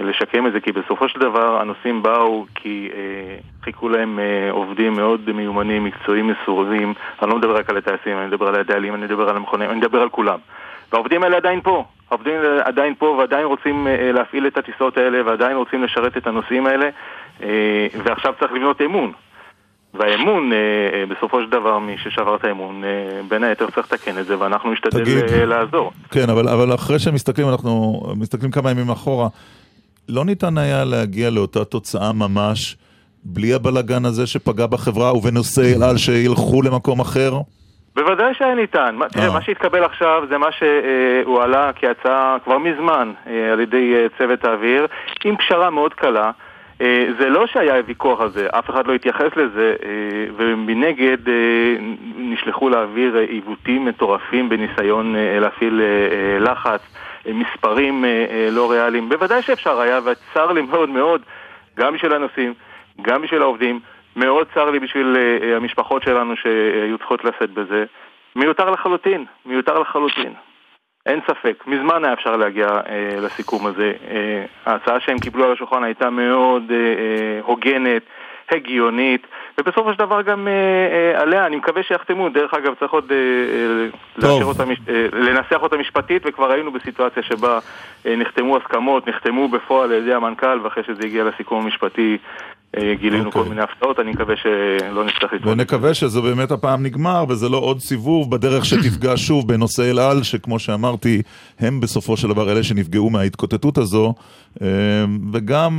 לשקם 0.00 0.46
את 0.46 0.52
זה, 0.52 0.60
כי 0.60 0.72
בסופו 0.72 1.08
של 1.08 1.20
דבר 1.20 1.60
הנושאים 1.60 2.02
באו 2.02 2.46
כי 2.54 2.88
אה, 2.94 3.36
חיכו 3.62 3.88
להם 3.88 4.18
אה, 4.18 4.50
עובדים 4.50 4.92
מאוד 4.92 5.32
מיומנים, 5.32 5.84
מקצועיים, 5.84 6.26
מסורבים. 6.26 6.94
אני 7.22 7.30
לא 7.30 7.36
מדבר 7.36 7.56
רק 7.56 7.70
על 7.70 7.76
הטייסים, 7.76 8.18
אני 8.18 8.26
מדבר 8.26 8.48
על 8.48 8.54
הדיילים, 8.54 8.94
אני 8.94 9.04
מדבר 9.04 9.28
על 9.28 9.36
המכונים, 9.36 9.70
אני 9.70 9.78
מדבר 9.78 10.02
על 10.02 10.08
כולם. 10.08 10.38
והעובדים 10.92 11.22
האלה 11.22 11.36
עדיין 11.36 11.60
פה. 11.60 11.84
העובדים 12.10 12.34
עדיין 12.64 12.94
פה 12.98 13.06
ועדיין 13.06 13.46
רוצים 13.46 13.86
אה, 13.86 14.12
להפעיל 14.12 14.46
את 14.46 14.58
הטיסות 14.58 14.96
האלה 14.96 15.18
ועדיין 15.26 15.56
רוצים 15.56 15.82
לשרת 15.82 16.16
את 16.16 16.26
הנושאים 16.26 16.66
האלה 16.66 16.88
אה, 17.42 17.86
ועכשיו 18.04 18.34
צריך 18.40 18.52
לבנות 18.52 18.82
אמון. 18.82 19.12
והאמון, 19.94 20.52
אה, 20.52 20.58
אה, 20.98 21.06
בסופו 21.06 21.40
של 21.42 21.50
דבר, 21.50 21.78
מי 21.78 21.96
ששבר 21.98 22.36
את 22.36 22.44
האמון, 22.44 22.84
אה, 22.84 22.88
בין 23.28 23.44
היתר 23.44 23.66
צריך 23.70 23.92
לתקן 23.92 24.18
את 24.18 24.26
זה 24.26 24.38
ואנחנו 24.38 24.72
נשתדל 24.72 25.04
תגיד. 25.04 25.24
לעזור. 25.46 25.92
כן, 26.10 26.30
אבל, 26.30 26.48
אבל 26.48 26.74
אחרי 26.74 26.98
שמסתכלים, 26.98 27.48
אנחנו 27.48 28.02
מסתכלים 28.16 28.50
כמה 28.50 28.70
ימים 28.70 28.90
אחורה, 28.90 29.28
לא 30.08 30.24
ניתן 30.24 30.58
היה 30.58 30.84
להגיע 30.84 31.30
לאותה 31.30 31.64
תוצאה 31.64 32.12
ממש 32.12 32.76
בלי 33.24 33.54
הבלגן 33.54 34.04
הזה 34.04 34.26
שפגע 34.26 34.66
בחברה 34.66 35.16
ובנושאי 35.16 35.74
אל 35.76 35.82
על 35.82 35.96
שילכו 35.96 36.62
למקום 36.62 37.00
אחר? 37.00 37.32
בוודאי 37.96 38.34
שהיה 38.38 38.54
ניתן. 38.54 38.94
מה- 38.98 39.08
תראה, 39.08 39.32
מה 39.32 39.42
שהתקבל 39.42 39.84
עכשיו 39.84 40.22
זה 40.28 40.38
מה 40.38 40.46
שהועלה 40.58 41.70
כהצעה 41.76 42.36
כבר 42.44 42.58
מזמן 42.58 43.12
על 43.52 43.60
ידי 43.60 43.94
צוות 44.18 44.44
האוויר, 44.44 44.86
עם 45.24 45.36
פשרה 45.36 45.70
מאוד 45.70 45.94
קלה. 45.94 46.30
אה, 46.80 47.06
זה 47.18 47.28
לא 47.28 47.46
שהיה 47.46 47.74
ויכוח 47.86 48.20
על 48.20 48.30
זה, 48.30 48.48
אף 48.50 48.70
אחד 48.70 48.86
לא 48.86 48.94
התייחס 48.94 49.36
לזה, 49.36 49.76
אה, 49.82 49.88
ומנגד 50.36 51.28
אה, 51.28 51.76
נשלחו 52.16 52.68
לאוויר 52.68 53.16
עיוותים 53.16 53.84
מטורפים 53.84 54.48
בניסיון 54.48 55.14
להפעיל 55.40 55.80
לחץ, 56.40 56.80
מספרים 57.34 58.04
לא 58.50 58.70
ריאליים. 58.70 59.08
בוודאי 59.08 59.42
שאפשר 59.42 59.80
היה, 59.80 60.00
וצר 60.04 60.52
לי 60.52 60.62
מאוד 60.62 60.88
מאוד, 60.88 61.22
גם 61.78 61.94
בשביל 61.94 62.12
הנוסעים, 62.12 62.54
גם 63.02 63.22
בשביל 63.22 63.42
העובדים, 63.42 63.80
מאוד 64.16 64.46
צר 64.54 64.70
לי 64.70 64.78
בשביל 64.78 65.16
המשפחות 65.56 66.02
שלנו 66.02 66.36
שהיו 66.36 66.98
צריכות 66.98 67.24
לשאת 67.24 67.50
בזה. 67.50 67.84
מיותר 68.36 68.70
לחלוטין, 68.70 69.24
מיותר 69.46 69.78
לחלוטין. 69.78 70.32
אין 71.08 71.20
ספק, 71.26 71.64
מזמן 71.66 72.04
היה 72.04 72.12
אפשר 72.12 72.36
להגיע 72.36 72.66
אה, 72.66 73.20
לסיכום 73.20 73.66
הזה. 73.66 73.92
אה, 74.10 74.44
ההצעה 74.66 75.00
שהם 75.00 75.18
קיבלו 75.18 75.44
על 75.44 75.52
השולחן 75.52 75.84
הייתה 75.84 76.10
מאוד 76.10 76.62
אה, 76.70 76.76
אה, 76.76 77.40
הוגנת, 77.42 78.02
הגיונית, 78.50 79.26
ובסופו 79.58 79.92
של 79.92 79.98
דבר 79.98 80.22
גם 80.22 80.48
אה, 80.48 80.52
אה, 80.52 81.22
עליה, 81.22 81.46
אני 81.46 81.56
מקווה 81.56 81.82
שיחתמו, 81.82 82.28
דרך 82.28 82.54
אגב 82.54 82.74
צריך 82.80 82.92
עוד 82.92 83.12
אה, 83.12 84.28
אה, 84.28 84.42
אותה, 84.42 84.64
אה, 84.88 85.06
לנסח 85.12 85.62
אותה 85.62 85.76
משפטית, 85.76 86.22
וכבר 86.26 86.50
היינו 86.50 86.72
בסיטואציה 86.72 87.22
שבה 87.22 87.58
אה, 88.06 88.16
נחתמו 88.16 88.56
הסכמות, 88.56 89.08
נחתמו 89.08 89.48
בפועל 89.48 89.92
על 89.92 90.02
ידי 90.02 90.14
המנכ"ל, 90.14 90.60
ואחרי 90.64 90.82
שזה 90.86 91.00
הגיע 91.04 91.24
לסיכום 91.24 91.64
המשפטי 91.64 92.18
אה, 92.76 92.94
גילינו 93.00 93.32
כל 93.32 93.44
מיני 93.44 93.62
הפתעות, 93.62 94.00
אני 94.00 94.10
מקווה 94.10 94.34
שלא 94.36 95.04
נצטרך 95.04 95.32
להתמודד. 95.32 95.60
ונקווה 95.60 95.94
שזה 95.94 96.20
באמת 96.20 96.50
הפעם 96.50 96.82
נגמר, 96.82 97.24
וזה 97.28 97.48
לא 97.48 97.56
עוד 97.56 97.80
סיבוב 97.80 98.30
בדרך 98.30 98.64
שתפגע 98.64 99.16
שוב 99.26 99.48
בנושא 99.48 99.90
אל 99.90 99.98
על, 99.98 100.22
שכמו 100.22 100.58
שאמרתי, 100.58 101.22
הם 101.60 101.80
בסופו 101.80 102.16
של 102.16 102.28
דבר 102.28 102.52
אלה 102.52 102.62
שנפגעו 102.62 103.10
מההתקוטטות 103.10 103.78
הזו, 103.78 104.14
וגם 105.32 105.72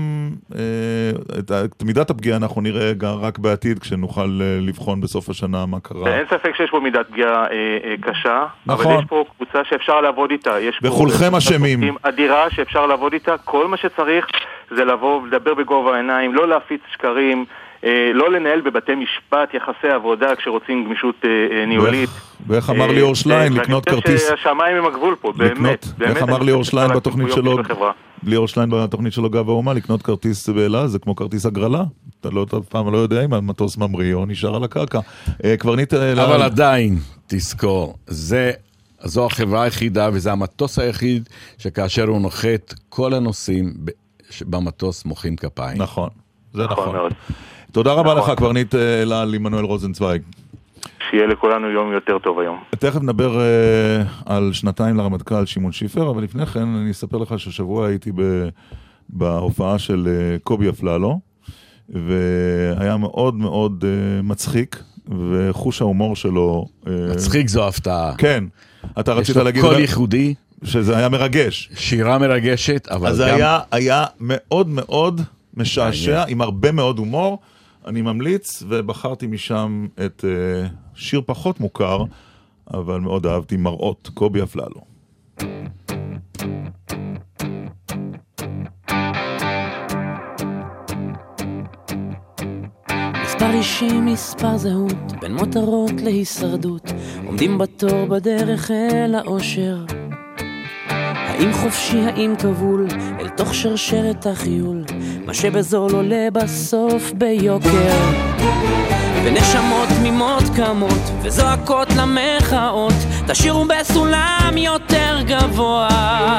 את 1.40 1.84
מידת 1.84 2.10
הפגיעה 2.10 2.38
אנחנו 2.38 2.62
נראה 2.62 2.94
גם 2.94 3.16
רק 3.16 3.40
בעתיד, 3.40 3.69
כשנוכל 3.78 4.40
אה, 4.42 4.58
לבחון 4.62 5.02
בסוף 5.02 5.30
השנה 5.30 5.66
מה 5.66 5.80
קרה. 5.80 6.18
אין 6.18 6.26
ספק 6.26 6.56
שיש 6.56 6.70
פה 6.70 6.80
מידת 6.80 7.08
פגיעה 7.10 7.46
אה, 7.46 7.78
אה, 7.84 7.96
קשה, 8.02 8.46
נכון. 8.66 8.86
אבל 8.86 9.00
יש 9.00 9.06
פה 9.10 9.26
קבוצה 9.36 9.60
שאפשר 9.70 10.02
לעבוד 10.02 10.32
איתה. 10.32 10.60
יש 10.60 10.80
וכולכם 10.84 11.36
אשמים. 11.36 11.96
אדירה 12.02 12.50
שאפשר 12.50 12.86
לעבוד 12.86 13.14
איתה, 13.14 13.38
כל 13.38 13.68
מה 13.68 13.78
שצריך 13.78 14.28
זה 14.70 14.86
לבוא 14.86 15.22
ולדבר 15.22 15.54
בגובה 15.54 15.94
העיניים, 15.94 16.34
לא 16.34 16.48
להפיץ 16.48 16.82
שקרים, 16.94 17.46
לא 18.14 18.32
לנהל 18.32 18.62
בבתי 18.62 18.96
משפט 18.96 19.54
יחסי 19.54 19.88
עבודה 19.96 20.36
כשרוצים 20.36 20.86
גמישות 20.86 21.16
אה, 21.26 21.30
אה, 21.30 21.66
ניהולית. 21.66 22.10
ואיך 22.48 22.70
אמר 22.70 22.90
אה, 22.90 22.94
ליאור 22.94 23.16
שליין, 23.16 23.58
אה, 23.58 23.62
לקנות 23.64 23.86
כרטיס... 23.86 24.30
שהשמיים 24.30 24.78
הם 24.78 24.86
הגבול 24.86 25.16
פה, 25.22 25.34
באמת. 25.38 25.86
איך 26.02 26.24
אמר 26.24 26.40
ליאור 26.40 26.64
שליין 26.64 26.92
בתוכנית 26.94 27.32
שלו. 27.32 27.58
ליאור 28.24 28.48
שליין 28.48 28.70
בתוכנית 28.70 29.14
שלו 29.14 29.30
גב 29.30 29.50
האומה, 29.50 29.74
לקנות 29.74 30.02
כרטיס 30.02 30.50
באל 30.50 30.76
על 30.76 30.88
זה 30.88 31.00
כמו 31.00 31.16
כרטיס 31.16 31.46
הגרלה. 31.46 31.84
אתה 32.20 32.30
לא, 32.30 32.46
אף 32.58 32.66
פעם 32.70 32.94
לא 32.94 32.98
יודע 32.98 33.26
אם 33.26 33.34
המטוס 33.34 33.78
ממריא 33.78 34.14
או 34.14 34.26
נשאר 34.26 34.56
על 34.56 34.64
הקרקע. 34.64 35.00
אה, 35.46 35.58
קברניט 35.58 35.94
אל 35.94 36.00
על... 36.00 36.20
אבל 36.20 36.42
עדיין, 36.42 36.96
תזכור, 37.28 37.96
זה, 38.08 38.52
זו 39.04 39.26
החברה 39.26 39.64
היחידה 39.64 40.10
וזה 40.14 40.32
המטוס 40.32 40.80
היחיד 40.80 41.30
שכאשר 41.58 42.08
הוא 42.08 42.22
נוחת, 42.22 42.74
כל 42.90 43.14
הנוסעים 43.14 43.74
במטוס 44.42 45.06
מוחאים 45.06 45.36
כפיים. 45.36 45.82
נכון, 45.82 46.10
זה 46.54 46.64
נכון. 46.64 47.10
תודה 47.72 47.94
רבה 47.94 48.14
לך, 48.14 48.32
קברניט 48.38 48.76
אה, 48.76 49.02
אל 49.02 49.14
על 49.14 49.34
עמנואל 49.34 49.64
רוזנצוויג. 49.64 50.22
שיהיה 51.10 51.28
לכולנו 51.28 51.70
יום 51.70 51.92
יותר 51.92 52.20
טוב 52.20 52.40
היום. 52.40 52.64
תכף 52.70 53.02
נדבר 53.02 53.40
uh, 53.40 54.08
על 54.26 54.54
שנתיים 54.54 54.98
לרמטכ"ל 54.98 55.46
שמעון 55.46 55.72
שיפר, 55.72 56.10
אבל 56.10 56.24
לפני 56.24 56.46
כן 56.46 56.76
אני 56.76 56.92
אספר 56.92 57.18
לך 57.18 57.40
שהשבוע 57.40 57.88
הייתי 57.88 58.12
ב, 58.16 58.50
בהופעה 59.10 59.80
של 59.80 60.08
uh, 60.08 60.44
קובי 60.44 60.70
אפללו, 60.70 61.20
והיה 61.90 62.98
מאוד 62.98 63.36
מאוד 63.36 63.84
uh, 63.84 64.24
מצחיק, 64.24 64.84
וחוש 65.30 65.82
ההומור 65.82 66.16
שלו... 66.16 66.66
Uh, 66.86 66.90
מצחיק 67.14 67.48
זו 67.48 67.68
הפתעה. 67.68 68.14
כן. 68.18 68.44
אתה 69.00 69.14
רצית 69.14 69.36
להגיד... 69.36 69.58
יש 69.58 69.64
לו 69.64 69.70
קול 69.70 69.80
ייחודי. 69.80 70.34
שזה 70.64 70.98
היה 70.98 71.10
מרגש. 71.10 71.70
שירה 71.76 72.18
מרגשת, 72.18 72.88
אבל 72.92 73.08
אז 73.08 73.20
גם... 73.20 73.28
אז 73.28 73.34
היה, 73.36 73.60
היה 73.72 74.06
מאוד 74.20 74.68
מאוד 74.68 75.22
משעשע, 75.54 76.24
עם 76.28 76.42
הרבה 76.42 76.72
מאוד 76.72 77.00
הומור. 77.00 77.40
אני 77.86 78.02
ממליץ, 78.02 78.64
ובחרתי 78.68 79.28
משם 79.28 79.88
את 80.06 80.24
uh, 80.24 80.70
שיר 80.96 81.22
פחות 81.26 81.60
מוכר, 81.60 82.04
אבל 82.74 83.00
מאוד 83.00 83.26
אהבתי, 83.26 83.58
מראות, 83.58 84.10
קובי 84.14 84.44
אפללו. 84.44 84.90
מספר 93.24 93.52
אישי, 93.54 94.02
מספר 94.02 94.58
זהות, 94.58 95.12
בין 95.22 95.34
מותרות 95.34 96.02
להישרדות, 96.04 96.92
עומדים 97.26 97.58
בתור 97.58 98.06
בדרך 98.06 98.72
אל 98.72 99.16
האושר. 99.16 99.86
האם 101.40 101.54
חופשי, 101.54 102.00
האם 102.00 102.36
כבול, 102.40 102.88
אל 103.20 103.30
תוך 103.30 103.56
שרשרת 103.56 104.28
החיול, 104.28 104.84
מה 105.26 105.34
שבזול 105.34 105.92
עולה 105.92 106.28
בסוף 106.34 107.12
ביוקר. 107.12 107.94
ונשמות 109.24 109.90
תמימות 110.00 110.44
קמות, 110.56 111.12
וזועקות 111.22 111.88
למחאות, 111.96 112.94
תשאירו 113.28 113.66
בסולם 113.66 114.54
יותר 114.58 115.18
גבוה. 115.26 116.38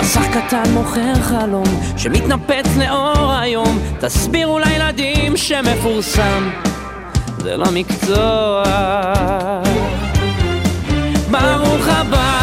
מסך 0.00 0.26
קטן 0.32 0.70
מוכר 0.74 1.14
חלום, 1.14 1.82
שמתנפץ 1.96 2.66
לאור 2.78 3.32
היום, 3.32 3.78
תסבירו 4.00 4.58
לילדים 4.58 5.36
שמפורסם, 5.36 6.50
זה 7.38 7.56
לא 7.56 7.66
מקצוע. 7.72 8.62
ברוך 11.30 11.88
הבא 11.88 12.33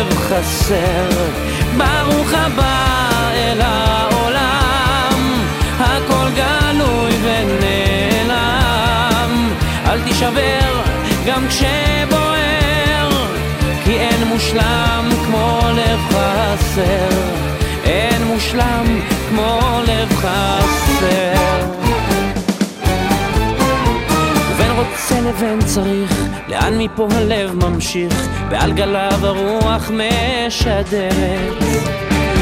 לב 0.00 0.18
חסר. 0.18 1.08
ברוך 1.76 2.32
הבא 2.32 3.08
אל 3.34 3.60
העולם, 3.60 5.42
הכל 5.78 6.28
גלוי 6.34 7.12
ונעלם, 7.22 8.52
אל 9.86 10.00
תישבר 10.00 10.82
גם 11.26 11.46
כשבוער, 11.48 13.26
כי 13.84 13.98
אין 13.98 14.24
מושלם 14.28 15.10
כמו 15.26 15.60
לב 15.74 16.00
חסר, 16.08 17.08
אין 17.84 18.24
מושלם 18.24 19.00
כמו 19.28 19.80
לב 19.86 20.08
חסר. 20.16 21.89
רוצה 24.80 25.20
לבין 25.20 25.58
צריך, 25.64 26.24
לאן 26.48 26.78
מפה 26.78 27.08
הלב 27.12 27.54
ממשיך, 27.64 28.28
ועל 28.50 28.72
גליו 28.72 29.18
הרוח 29.22 29.90
משדרת. 29.90 31.62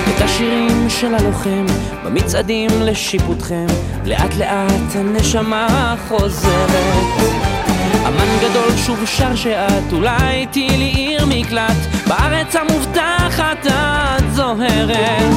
את 0.08 0.22
השירים 0.22 0.90
של 0.90 1.14
הלוחם, 1.14 1.66
במצעדים 2.04 2.70
לשיפוטכם, 2.80 3.66
לאט 4.04 4.34
לאט 4.38 4.94
הנשמה 4.94 5.94
חוזרת. 6.08 7.04
אמן 8.06 8.38
גדול 8.40 8.76
שוב 8.76 9.06
שר 9.06 9.34
שאת, 9.34 9.92
אולי 9.92 10.46
תהיי 10.46 10.68
לי 10.78 10.92
עיר 10.96 11.26
מקלט, 11.26 12.06
בארץ 12.06 12.56
המובטחת 12.56 13.66
את 13.66 14.34
זוהרת. 14.34 15.34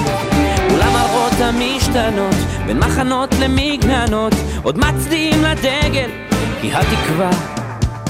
אולם 0.72 0.94
מראות 0.94 1.34
המשתנות, 1.40 2.36
בין 2.66 2.80
מחנות 2.80 3.36
למגננות, 3.40 4.34
עוד 4.64 4.78
מצדיעים 4.78 5.44
לדגל, 5.44 6.31
כי 6.62 6.72
התקווה 6.74 7.30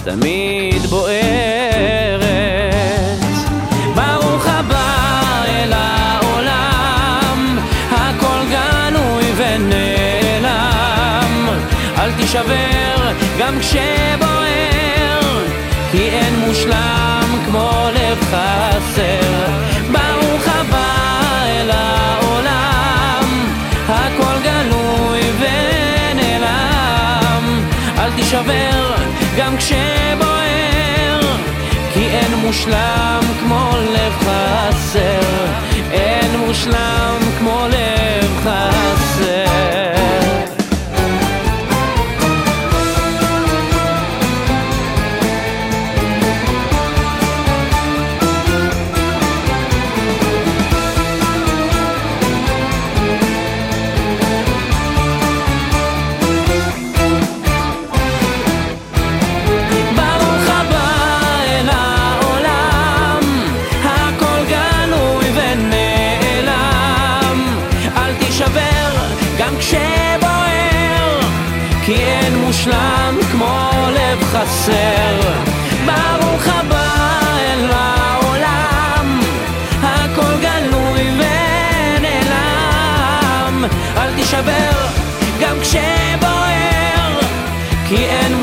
תמיד 0.03 0.81
בוערת. 0.81 2.21
ברוך 3.95 4.47
הבא 4.47 5.43
אל 5.47 5.73
העולם, 5.73 7.57
הכל 7.91 8.39
גלוי 8.49 9.31
ונעלם, 9.35 10.49
אל 11.97 12.11
תישבר 12.11 13.11
גם 13.39 13.59
כשבוער, 13.59 15.43
כי 15.91 16.09
אין 16.09 16.39
מושלם 16.39 17.39
כמו 17.45 17.87
לב 17.93 18.17
חסר. 18.21 19.70
אל 28.11 28.15
תישבר 28.15 28.95
גם 29.37 29.57
כשבוער, 29.57 31.19
כי 31.93 32.07
אין 32.07 32.35
מושלם 32.35 33.19
כמו 33.39 33.71
לב 33.93 34.13
חסר, 34.19 35.45
אין 35.91 36.35
מושלם 36.39 37.19
כמו 37.39 37.65
לב 37.69 38.39
חסר. 38.43 39.80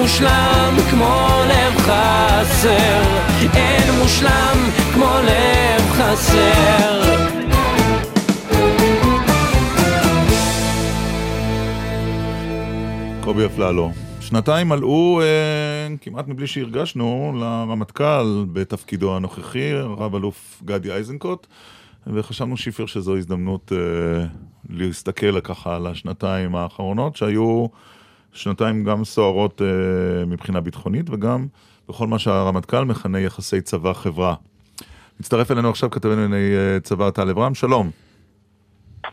מושלם 0.09 0.76
כמו 0.90 1.26
לב 1.48 1.78
חסר, 1.78 3.02
אין 3.55 3.98
מושלם 3.98 4.56
כמו 4.94 5.05
לב 5.24 5.82
חסר. 5.90 7.02
קובי 13.20 13.47
אפללו. 13.47 13.90
שנתיים 14.20 14.68
מלאו, 14.68 15.20
אה, 15.20 15.97
כמעט 16.01 16.28
מבלי 16.28 16.47
שהרגשנו, 16.47 17.32
לרמטכ"ל 17.40 18.44
בתפקידו 18.52 19.16
הנוכחי, 19.16 19.72
רב 19.74 20.14
אלוף 20.14 20.62
גדי 20.64 20.93
איזנקוט, 20.93 21.47
וחשבנו 22.06 22.56
שיפר 22.56 22.86
שזו 22.86 23.16
הזדמנות 23.16 23.72
אה, 23.72 24.26
להסתכל 24.70 25.40
ככה 25.40 25.76
על 25.76 25.86
השנתיים 25.86 26.56
האחרונות, 26.56 27.16
שהיו 27.16 27.66
שנתיים 28.32 28.84
גם 28.84 29.05
סוערות 29.05 29.62
אה, 29.62 30.26
מבחינה 30.26 30.60
ביטחונית, 30.60 31.10
וגם 31.10 31.46
בכל 31.88 32.06
מה 32.06 32.18
שהרמטכ"ל 32.18 32.84
מכנה 32.84 33.20
יחסי 33.20 33.60
צבא-חברה. 33.60 34.34
מצטרף 35.20 35.50
אלינו 35.50 35.70
עכשיו 35.70 35.90
כתבנו 35.90 36.16
לענייני 36.16 36.56
אה, 36.56 36.80
צבא 36.80 37.10
טל 37.10 37.30
אברהם, 37.30 37.55
שלום. 37.55 37.90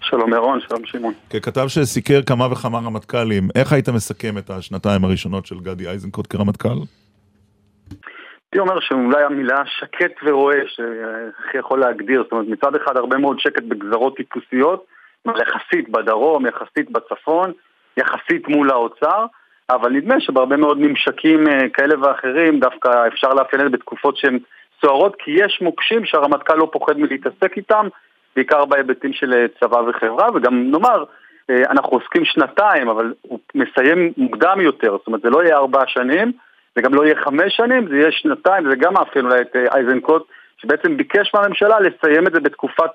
שלום 0.02 0.34
ירון, 0.34 0.60
שלום 0.68 0.86
שמעון. 0.86 1.14
ככתב 1.30 1.68
שסיקר 1.68 2.22
כמה 2.22 2.52
וכמה 2.52 2.78
רמטכ"לים, 2.78 3.48
איך 3.56 3.74
היית 3.74 3.90
מסכם 3.90 4.38
את 4.38 4.50
השנתיים 4.50 5.06
הראשונות 5.06 5.46
של 5.46 5.60
גדי 5.60 5.88
איזנקוט 5.88 6.28
כרמטכ"ל? 6.30 6.70
הייתי 6.70 8.60
אומר 8.60 8.80
שאולי 8.80 9.24
המילה 9.24 9.64
שקט 9.66 10.12
ורואה, 10.26 10.60
שהכי 10.68 11.58
יכול 11.58 11.80
להגדיר, 11.80 12.24
זאת 12.24 12.32
אומרת 12.32 12.48
מצד 12.48 12.76
אחד 12.76 12.98
הרבה 12.98 13.18
מאוד 13.18 13.40
שקט 13.40 13.64
בגזרות 13.64 14.18
טיפוסיות, 14.18 14.86
יחסית 15.26 15.90
בדרום, 15.90 16.46
יחסית 16.46 16.92
בצפון, 16.92 17.52
יחסית 17.98 18.48
מול 18.48 18.72
האוצר, 18.72 19.26
אבל 19.70 19.92
נדמה 19.92 20.20
שבהרבה 20.20 20.58
מאוד 20.58 20.78
ממשקים 20.78 21.48
אה, 21.48 21.70
כאלה 21.70 21.96
ואחרים 22.02 22.60
דווקא 22.60 23.08
אפשר 23.08 23.30
לאפיין 23.34 23.66
את 23.66 23.72
זה 23.72 23.78
בתקופות 23.78 24.18
שהן 24.18 24.40
סוערות, 24.82 25.16
כי 25.20 25.32
יש 25.32 25.60
מוקשים 25.62 26.06
שהרמטכ"ל 26.06 26.56
לא 26.56 26.70
פוחד 26.72 26.98
מלהתעסק 26.98 27.58
איתם, 27.58 27.88
בעיקר 28.36 28.66
בהיבטים 28.66 29.14
של 29.14 29.34
אה, 29.34 29.46
צבא 29.60 29.78
וחברה, 29.78 30.28
וגם 30.36 30.72
נאמר, 30.72 31.04
אה, 31.50 31.62
אנחנו 31.70 31.98
עוסקים 31.98 32.26
שנתיים, 32.26 32.90
אבל 32.90 33.14
הוא 33.22 33.40
מסיים 33.56 34.14
מוקדם 34.18 34.62
יותר, 34.62 34.92
זאת 34.98 35.08
אומרת 35.08 35.22
זה 35.22 35.30
לא 35.30 35.44
יהיה 35.44 35.58
ארבע 35.58 35.84
שנים, 35.88 36.32
זה 36.76 36.82
גם 36.82 36.94
לא 36.94 37.06
יהיה 37.06 37.16
חמש 37.16 37.56
שנים, 37.56 37.88
זה 37.88 37.96
יהיה 37.96 38.12
שנתיים, 38.12 38.70
זה 38.70 38.76
גם 38.76 38.94
מאפיין 38.94 39.26
אולי 39.26 39.42
את 39.42 39.56
אייזנקוט, 39.76 40.28
שבעצם 40.58 40.98
ביקש 40.98 41.32
מהממשלה 41.34 41.80
לסיים 41.80 42.28
את 42.28 42.34
זה 42.34 42.40
בתקופת 42.40 42.92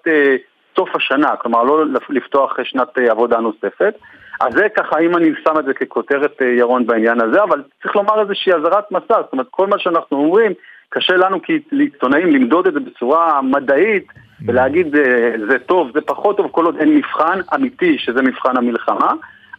סוף 0.77 0.97
השנה, 0.97 1.37
כלומר 1.37 1.63
לא 1.63 1.85
לפתוח 2.09 2.57
שנת 2.65 2.99
עבודה 2.99 3.41
נוספת. 3.41 3.95
אז 4.41 4.55
זה 4.55 4.69
ככה, 4.77 4.99
אם 4.99 5.17
אני 5.17 5.31
שם 5.45 5.59
את 5.59 5.65
זה 5.65 5.75
ככותרת 5.75 6.41
ירון 6.41 6.87
בעניין 6.87 7.21
הזה, 7.21 7.43
אבל 7.43 7.63
צריך 7.83 7.97
לומר 7.97 8.21
איזושהי 8.21 8.53
אזהרת 8.53 8.93
מסע, 8.93 9.23
זאת 9.23 9.33
אומרת 9.33 9.47
כל 9.51 9.67
מה 9.67 9.79
שאנחנו 9.79 10.17
אומרים, 10.17 10.53
קשה 10.89 11.17
לנו 11.17 11.39
כעיתונאים 11.43 12.31
למדוד 12.31 12.67
את 12.67 12.73
זה 12.73 12.81
בצורה 12.81 13.43
מדעית 13.43 14.07
ולהגיד 14.47 14.97
אה, 14.97 15.33
זה 15.49 15.59
טוב, 15.59 15.91
זה 15.95 16.01
פחות 16.01 16.37
טוב, 16.37 16.49
כל 16.51 16.65
עוד 16.65 16.77
אין 16.77 16.95
מבחן 16.95 17.41
אמיתי 17.55 17.99
שזה 17.99 18.23
מבחן 18.23 18.57
המלחמה, 18.57 19.13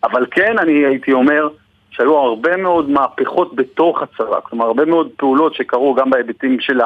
אבל 0.04 0.26
כן 0.32 0.60
אני 0.60 0.86
הייתי 0.86 1.14
אומר 1.14 1.50
שהיו 1.92 2.18
הרבה 2.18 2.58
מאוד 2.58 2.90
מהפכות 2.90 3.56
בתוך 3.56 4.02
הצבא, 4.02 4.40
כלומר 4.44 4.66
הרבה 4.66 4.86
מאוד 4.86 5.10
פעולות 5.18 5.56
שקרו 5.56 5.94
גם 5.94 6.10
בהיבטים 6.10 6.60
של 6.60 6.82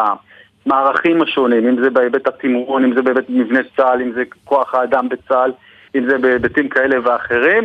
המערכים 0.65 1.21
השונים, 1.21 1.67
אם 1.67 1.83
זה 1.83 1.89
בהיבט 1.89 2.27
התמרון, 2.27 2.83
אם 2.83 2.95
זה 2.95 3.01
בהיבט 3.01 3.25
מבנה 3.29 3.59
צה"ל, 3.77 4.01
אם 4.01 4.11
זה 4.11 4.23
כוח 4.43 4.75
האדם 4.75 5.09
בצה"ל, 5.09 5.51
אם 5.95 6.09
זה 6.09 6.17
בהיבטים 6.17 6.69
כאלה 6.69 6.95
ואחרים, 7.03 7.63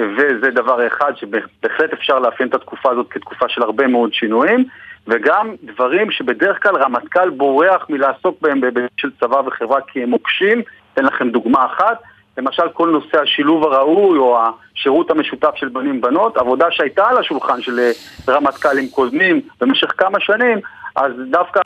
וזה 0.00 0.50
דבר 0.50 0.86
אחד 0.86 1.12
שבהחלט 1.16 1.92
אפשר 1.92 2.18
לאפיין 2.18 2.48
את 2.48 2.54
התקופה 2.54 2.90
הזאת 2.90 3.06
כתקופה 3.10 3.48
של 3.48 3.62
הרבה 3.62 3.86
מאוד 3.86 4.14
שינויים. 4.14 4.64
וגם 5.06 5.54
דברים 5.62 6.10
שבדרך 6.10 6.62
כלל 6.62 6.76
רמטכ"ל 6.76 7.30
בורח 7.30 7.86
מלעסוק 7.88 8.42
בהם 8.42 8.60
בהיבט 8.60 8.90
של 8.96 9.10
צבא 9.20 9.42
וחברה 9.46 9.80
כי 9.80 10.02
הם 10.02 10.10
מוקשים. 10.10 10.62
אתן 10.94 11.04
לכם 11.04 11.30
דוגמה 11.30 11.66
אחת, 11.66 12.02
למשל 12.38 12.68
כל 12.72 12.88
נושא 12.88 13.20
השילוב 13.20 13.64
הראוי 13.64 14.18
או 14.18 14.38
השירות 14.38 15.10
המשותף 15.10 15.50
של 15.56 15.68
בנים 15.68 16.00
בנות, 16.00 16.36
עבודה 16.36 16.66
שהייתה 16.70 17.08
על 17.08 17.18
השולחן 17.18 17.62
של 17.62 17.78
אה, 17.78 17.90
רמטכ"לים 18.28 18.88
קודמים 18.88 19.40
במשך 19.60 19.92
כמה 19.98 20.20
שנים, 20.20 20.58
אז 20.96 21.12
דווקא 21.30 21.60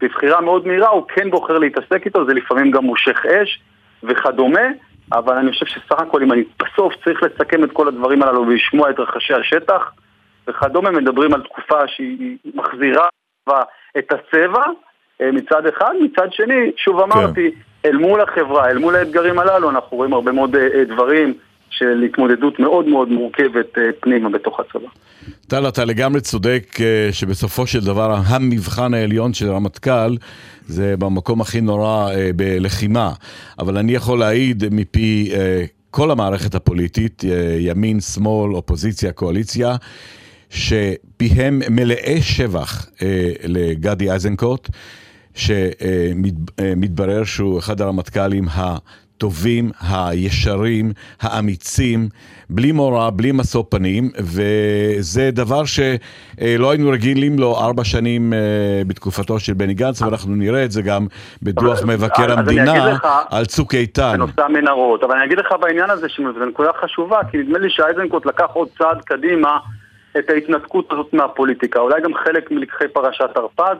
בבחירה 0.00 0.40
מאוד 0.40 0.66
מהירה 0.66 0.88
הוא 0.88 1.04
כן 1.08 1.30
בוחר 1.30 1.58
להתעסק 1.58 2.06
איתו, 2.06 2.26
זה 2.26 2.34
לפעמים 2.34 2.70
גם 2.70 2.84
מושך 2.84 3.26
אש 3.26 3.60
וכדומה, 4.02 4.68
אבל 5.12 5.36
אני 5.36 5.52
חושב 5.52 5.66
שסך 5.66 6.00
הכל 6.00 6.22
אם 6.22 6.32
אני 6.32 6.44
בסוף 6.62 6.94
צריך 7.04 7.22
לסכם 7.22 7.64
את 7.64 7.72
כל 7.72 7.88
הדברים 7.88 8.22
הללו 8.22 8.46
ולשמוע 8.46 8.90
את 8.90 9.00
רחשי 9.00 9.34
השטח, 9.34 9.92
וכדומה, 10.48 10.90
מדברים 10.90 11.34
על 11.34 11.42
תקופה 11.42 11.88
שהיא 11.88 12.36
מחזירה 12.54 13.06
את 13.98 14.12
הצבע 14.12 14.64
אה, 15.20 15.32
מצד 15.32 15.66
אחד, 15.66 15.92
מצד 16.00 16.32
שני, 16.32 16.70
שוב 16.76 17.00
אמרתי, 17.00 17.50
כן. 17.50 17.88
אל 17.88 17.96
מול 17.96 18.20
החברה, 18.20 18.70
אל 18.70 18.78
מול 18.78 18.96
האתגרים 18.96 19.38
הללו, 19.38 19.70
אנחנו 19.70 19.96
רואים 19.96 20.12
הרבה 20.12 20.32
מאוד 20.32 20.56
אה, 20.56 20.84
דברים 20.84 21.34
של 21.78 22.02
התמודדות 22.02 22.60
מאוד 22.60 22.88
מאוד 22.88 23.08
מורכבת 23.08 23.78
אה, 23.78 23.82
פנימה 24.00 24.30
בתוך 24.30 24.60
הצבא. 24.60 24.88
טל, 25.48 25.68
אתה 25.68 25.84
לגמרי 25.84 26.20
צודק 26.20 26.78
שבסופו 27.12 27.66
של 27.66 27.84
דבר 27.84 28.16
המבחן 28.26 28.94
העליון 28.94 29.34
של 29.34 29.48
הרמטכ"ל 29.48 30.16
זה 30.66 30.94
במקום 30.98 31.40
הכי 31.40 31.60
נורא 31.60 32.10
בלחימה, 32.36 33.12
אבל 33.58 33.76
אני 33.76 33.92
יכול 33.92 34.18
להעיד 34.18 34.64
מפי 34.70 35.30
כל 35.90 36.10
המערכת 36.10 36.54
הפוליטית, 36.54 37.22
ימין, 37.58 38.00
שמאל, 38.00 38.54
אופוזיציה, 38.54 39.12
קואליציה, 39.12 39.76
שפיהם 40.50 41.62
מלאי 41.70 42.22
שבח 42.22 42.86
אה, 43.02 43.32
לגדי 43.44 44.12
איזנקוט, 44.12 44.68
שמתברר 45.34 47.24
שהוא 47.24 47.58
אחד 47.58 47.80
הרמטכ"לים 47.80 48.44
הטובים, 49.16 49.70
הישרים, 49.90 50.90
האמיצים, 51.20 52.08
בלי 52.50 52.72
מורא, 52.72 53.10
בלי 53.10 53.32
משוא 53.32 53.62
פנים, 53.68 54.10
וזה 54.18 55.30
דבר 55.32 55.62
שלא 55.64 56.70
היינו 56.70 56.90
רגילים 56.90 57.38
לו 57.38 57.58
ארבע 57.58 57.84
שנים 57.84 58.32
אה, 58.32 58.38
בתקופתו 58.86 59.40
של 59.40 59.52
בני 59.52 59.74
גנץ, 59.74 60.02
ואנחנו 60.02 60.34
נראה 60.34 60.64
את 60.64 60.70
זה 60.70 60.82
גם 60.82 61.06
בדוח 61.42 61.82
מבקר 61.82 62.32
המדינה 62.38 62.86
לך, 62.86 63.06
על 63.30 63.44
צוק 63.44 63.74
איתן. 63.74 64.12
בנושא 64.14 64.42
המנהרות, 64.42 65.04
אבל 65.04 65.16
אני 65.16 65.24
אגיד 65.24 65.38
לך 65.38 65.54
בעניין 65.60 65.90
הזה, 65.90 66.08
שזו 66.08 66.44
נקודה 66.48 66.70
חשובה, 66.82 67.20
כי 67.30 67.38
נדמה 67.38 67.58
לי 67.58 67.70
שאייזנקוט 67.70 68.26
לקח 68.26 68.46
עוד 68.52 68.68
צעד 68.78 69.00
קדימה. 69.04 69.58
את 70.18 70.30
ההתנתקות 70.30 70.92
הזאת 70.92 71.12
מהפוליטיקה, 71.12 71.80
אולי 71.80 72.00
גם 72.02 72.14
חלק 72.14 72.50
מלקחי 72.50 72.88
פרשת 72.88 73.30
הרפז. 73.36 73.76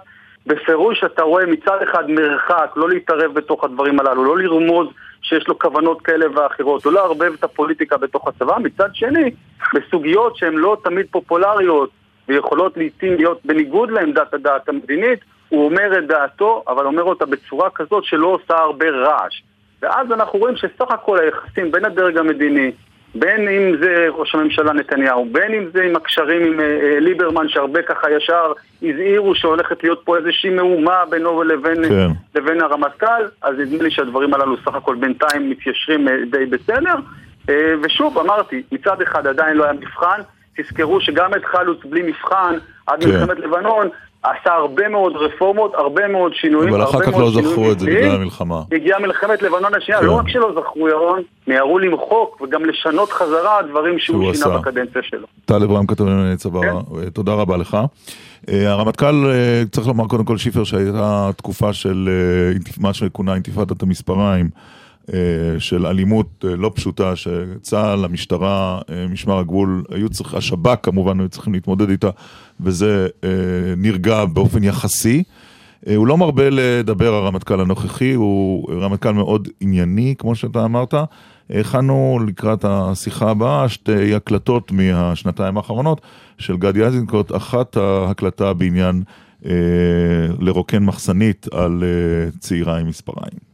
בפירוש 0.47 1.05
אתה 1.05 1.23
רואה 1.23 1.47
מצד 1.47 1.83
אחד 1.83 2.11
מרחק, 2.11 2.71
לא 2.77 2.89
להתערב 2.89 3.35
בתוך 3.35 3.65
הדברים 3.65 4.01
הללו, 4.01 4.25
לא 4.25 4.39
לרמוז 4.39 4.89
שיש 5.23 5.49
לו 5.49 5.59
כוונות 5.59 6.03
כאלה 6.03 6.27
ואחרות, 6.35 6.87
לא 6.87 6.93
לערבב 6.93 7.33
את 7.39 7.45
הפוליטיקה 7.45 7.97
בתוך 7.97 8.29
הצבא, 8.29 8.57
מצד 8.59 8.89
שני, 8.95 9.31
בסוגיות 9.75 10.37
שהן 10.37 10.55
לא 10.55 10.77
תמיד 10.85 11.07
פופולריות 11.11 11.91
ויכולות 12.29 12.77
לעיתים 12.77 13.15
להיות 13.15 13.41
בניגוד 13.45 13.91
לעמדת 13.91 14.35
הדעת 14.35 14.69
המדינית, 14.69 15.21
הוא 15.49 15.65
אומר 15.65 15.99
את 15.99 16.07
דעתו, 16.07 16.65
אבל 16.69 16.87
אומר 16.87 17.03
אותה 17.03 17.27
בצורה 17.27 17.71
כזאת 17.71 18.05
שלא 18.05 18.27
עושה 18.27 18.57
הרבה 18.57 18.91
רעש. 18.91 19.43
ואז 19.83 20.13
אנחנו 20.13 20.39
רואים 20.39 20.57
שסך 20.57 20.91
הכל 20.91 21.19
היחסים 21.19 21.71
בין 21.71 21.85
הדרג 21.85 22.19
המדיני 22.19 22.71
בין 23.19 23.49
אם 23.49 23.77
זה 23.81 24.07
ראש 24.11 24.35
הממשלה 24.35 24.73
נתניהו, 24.73 25.29
בין 25.33 25.55
אם 25.55 25.65
זה 25.73 25.83
עם 25.83 25.97
הקשרים 25.97 26.43
עם 26.43 26.61
uh, 26.61 26.63
ליברמן, 27.01 27.49
שהרבה 27.49 27.83
ככה 27.83 28.11
ישר 28.11 28.53
הזהירו 28.83 29.35
שהולכת 29.35 29.83
להיות 29.83 30.03
פה 30.05 30.17
איזושהי 30.17 30.51
מהומה 30.51 31.05
בינו 31.11 31.43
לבין, 31.43 31.89
כן. 31.89 32.09
לבין 32.35 32.61
הרמטכ"ל, 32.61 33.25
אז 33.43 33.55
נדמה 33.59 33.83
לי 33.83 33.91
שהדברים 33.91 34.35
הללו 34.35 34.57
סך 34.57 34.75
הכל 34.75 34.95
בינתיים 34.95 35.51
מתיישרים 35.51 36.09
uh, 36.09 36.11
די 36.31 36.47
בסדר. 36.47 36.95
Uh, 37.47 37.51
ושוב, 37.83 38.19
אמרתי, 38.19 38.63
מצד 38.73 39.03
אחד 39.03 39.27
עדיין 39.27 39.57
לא 39.57 39.65
היה 39.65 39.73
מבחן, 39.73 40.21
תזכרו 40.57 41.01
שגם 41.01 41.35
את 41.35 41.45
חלוץ 41.45 41.85
בלי 41.85 42.03
מבחן, 42.03 42.55
עד 42.87 43.05
כן. 43.05 43.11
מלחמת 43.11 43.39
לבנון, 43.39 43.89
עשה 44.31 44.53
הרבה 44.55 44.89
מאוד 44.89 45.13
רפורמות, 45.17 45.75
הרבה 45.75 46.09
מאוד 46.09 46.33
שינויים, 46.35 46.75
אבל 46.75 46.83
אחר 46.83 47.01
כך 47.01 47.19
לא 47.19 47.31
זכרו 47.31 47.73
את 47.73 47.81
זה 47.81 47.87
בגלל 47.87 48.15
המלחמה. 48.15 48.63
הגיעה 48.73 48.99
מלחמת 49.01 49.43
לבנון 49.43 49.75
השנייה, 49.75 50.01
כן. 50.01 50.07
לא 50.07 50.13
רק 50.13 50.29
שלא 50.29 50.53
זכרו 50.61 50.89
ירון, 50.89 51.23
מיהרו 51.47 51.79
למחוק 51.79 52.41
וגם 52.43 52.65
לשנות 52.65 53.11
חזרה 53.11 53.63
דברים 53.71 53.99
שהוא, 53.99 54.35
שינה. 54.35 54.59
בקדנציה 54.59 55.03
שלו. 55.03 55.27
טל 55.45 55.63
אברהם 55.63 55.87
כתב 55.87 56.05
לענייני 56.05 56.37
צבא, 56.37 56.61
כן. 56.61 57.11
תודה 57.11 57.33
רבה 57.33 57.57
לך. 57.57 57.77
אה, 58.49 58.71
הרמטכ"ל, 58.71 59.27
אה, 59.27 59.63
צריך 59.71 59.87
לומר 59.87 60.07
קודם 60.07 60.25
כל 60.25 60.39
שיפר 60.39 60.65
שהייתה 60.65 61.31
תקופה 61.37 61.73
של 61.73 62.09
אה, 62.09 62.59
מה 62.81 62.95
שכונה 62.95 63.35
אינתיפאדת 63.35 63.83
המספריים. 63.83 64.51
של 65.59 65.87
אלימות 65.87 66.45
לא 66.59 66.73
פשוטה 66.75 67.17
שצה"ל, 67.17 68.05
המשטרה, 68.05 68.81
משמר 69.11 69.39
הגבול, 69.39 69.85
היו 69.91 70.09
צריך, 70.09 70.35
השב"כ 70.35 70.79
כמובן 70.83 71.21
היו 71.21 71.29
צריכים 71.29 71.53
להתמודד 71.53 71.91
איתה 71.91 72.11
וזה 72.61 73.09
אה, 73.25 73.29
נרגע 73.77 74.25
באופן 74.25 74.65
יחסי. 74.65 75.23
אה, 75.87 75.97
הוא 75.97 76.07
לא 76.07 76.19
מרבה 76.19 76.51
לדבר, 76.51 77.15
הרמטכ"ל 77.15 77.61
הנוכחי, 77.61 78.13
הוא 78.13 78.71
רמטכ"ל 78.73 79.13
מאוד 79.13 79.49
ענייני, 79.61 80.15
כמו 80.19 80.35
שאתה 80.35 80.65
אמרת. 80.65 80.95
הכנו 81.51 82.19
לקראת 82.29 82.65
השיחה 82.65 83.31
הבאה 83.31 83.69
שתי 83.69 84.15
הקלטות 84.15 84.73
מהשנתיים 84.73 85.57
האחרונות 85.57 86.01
של 86.39 86.57
גדי 86.57 86.85
איזנקוט, 86.85 87.37
אחת 87.37 87.77
ההקלטה 87.77 88.53
בעניין 88.53 89.03
אה, 89.47 89.51
לרוקן 90.39 90.85
מחסנית 90.85 91.47
על 91.53 91.85
אה, 91.85 92.31
צעירה 92.39 92.79
עם 92.79 92.87
מספריים. 92.87 93.46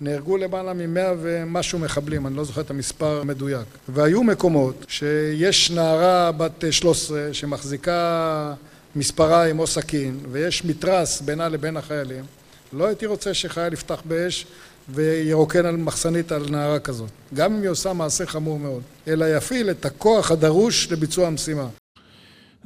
נהרגו 0.00 0.36
למעלה 0.36 0.72
ממאה 0.72 1.12
ומשהו 1.22 1.78
מחבלים, 1.78 2.26
אני 2.26 2.36
לא 2.36 2.44
זוכר 2.44 2.60
את 2.60 2.70
המספר 2.70 3.20
המדויק. 3.20 3.66
והיו 3.88 4.22
מקומות 4.22 4.84
שיש 4.88 5.70
נערה 5.70 6.32
בת 6.32 6.64
13 6.70 7.28
שמחזיקה 7.32 8.54
מספריים 8.96 9.58
או 9.58 9.66
סכין, 9.66 10.18
ויש 10.32 10.64
מתרס 10.64 11.20
בינה 11.20 11.48
לבין 11.48 11.76
החיילים. 11.76 12.24
לא 12.72 12.86
הייתי 12.86 13.06
רוצה 13.06 13.34
שחייל 13.34 13.72
יפתח 13.72 14.02
באש 14.04 14.46
וירוקן 14.88 15.66
על 15.66 15.76
מחסנית 15.76 16.32
על 16.32 16.46
נערה 16.50 16.78
כזאת. 16.78 17.08
גם 17.34 17.54
אם 17.54 17.62
היא 17.62 17.70
עושה 17.70 17.92
מעשה 17.92 18.26
חמור 18.26 18.58
מאוד. 18.58 18.82
אלא 19.08 19.36
יפעיל 19.36 19.70
את 19.70 19.84
הכוח 19.84 20.30
הדרוש 20.30 20.92
לביצוע 20.92 21.26
המשימה. 21.26 21.68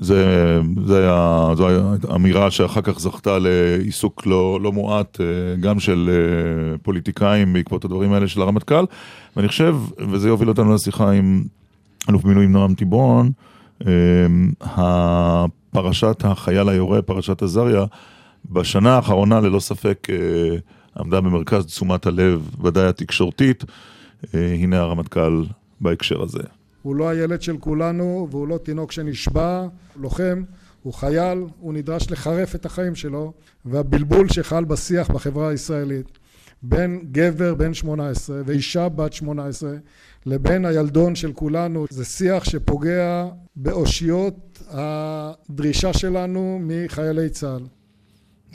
זה, 0.03 0.61
זה 0.87 0.99
היה, 0.99 1.49
זו 1.57 1.69
אמירה 2.15 2.51
שאחר 2.51 2.81
כך 2.81 2.99
זכתה 2.99 3.39
לעיסוק 3.39 4.27
לא, 4.27 4.59
לא 4.63 4.73
מועט 4.73 5.21
אה, 5.21 5.27
גם 5.61 5.81
של 5.81 6.11
אה, 6.13 6.79
פוליטיקאים 6.79 7.53
בעקבות 7.53 7.85
הדברים 7.85 8.13
האלה 8.13 8.29
של 8.29 8.43
הרמטכ"ל 8.43 8.85
ואני 9.37 9.49
חושב, 9.49 9.77
וזה 10.11 10.29
יוביל 10.29 10.49
אותנו 10.49 10.75
לשיחה 10.75 11.11
עם 11.11 11.45
אלוף 12.09 12.25
מילואים 12.25 12.53
נועם 12.53 12.75
תיבון, 12.75 13.31
אה, 13.87 15.47
פרשת 15.71 16.25
החייל 16.25 16.69
היורה, 16.69 17.03
פרשת 17.03 17.43
עזריה, 17.43 17.85
בשנה 18.51 18.97
האחרונה 18.97 19.41
ללא 19.41 19.61
ספק 19.61 20.09
עמדה 20.99 21.21
במרכז 21.21 21.67
תשומת 21.67 22.07
הלב, 22.07 22.51
ודאי 22.63 22.87
התקשורתית, 22.87 23.65
הנה 24.35 24.79
הרמטכ"ל 24.79 25.45
בהקשר 25.81 26.23
הזה. 26.23 26.43
הוא 26.83 26.97
לא 26.97 27.09
הילד 27.09 27.43
של 27.43 27.57
כולנו 27.59 28.29
והוא 28.31 28.49
לא 28.49 28.59
תינוק 28.59 28.93
שנשבע, 28.93 29.67
לוחם, 29.97 30.43
הוא 30.83 30.95
חייל, 30.95 31.39
הוא 31.61 31.75
נדרש 31.75 32.11
לחרף 32.11 32.55
את 32.55 32.67
החיים 32.67 32.95
שלו, 32.95 33.33
והבלבול 33.65 34.29
שחל 34.29 34.65
בשיח 34.65 35.11
בחברה 35.11 35.49
הישראלית 35.49 36.19
בין 36.63 37.01
גבר 37.13 37.55
בן 37.55 37.75
18 37.75 38.43
ואישה 38.47 38.89
בת 38.89 39.13
18 39.13 39.71
לבין 40.27 40.65
הילדון 40.65 41.15
של 41.15 41.33
כולנו 41.33 41.87
זה 41.91 42.05
שיח 42.05 42.45
שפוגע 42.45 43.27
באושיות 43.57 44.63
הדרישה 44.71 45.93
שלנו 45.93 46.59
מחיילי 46.63 47.29
צה"ל. 47.29 47.63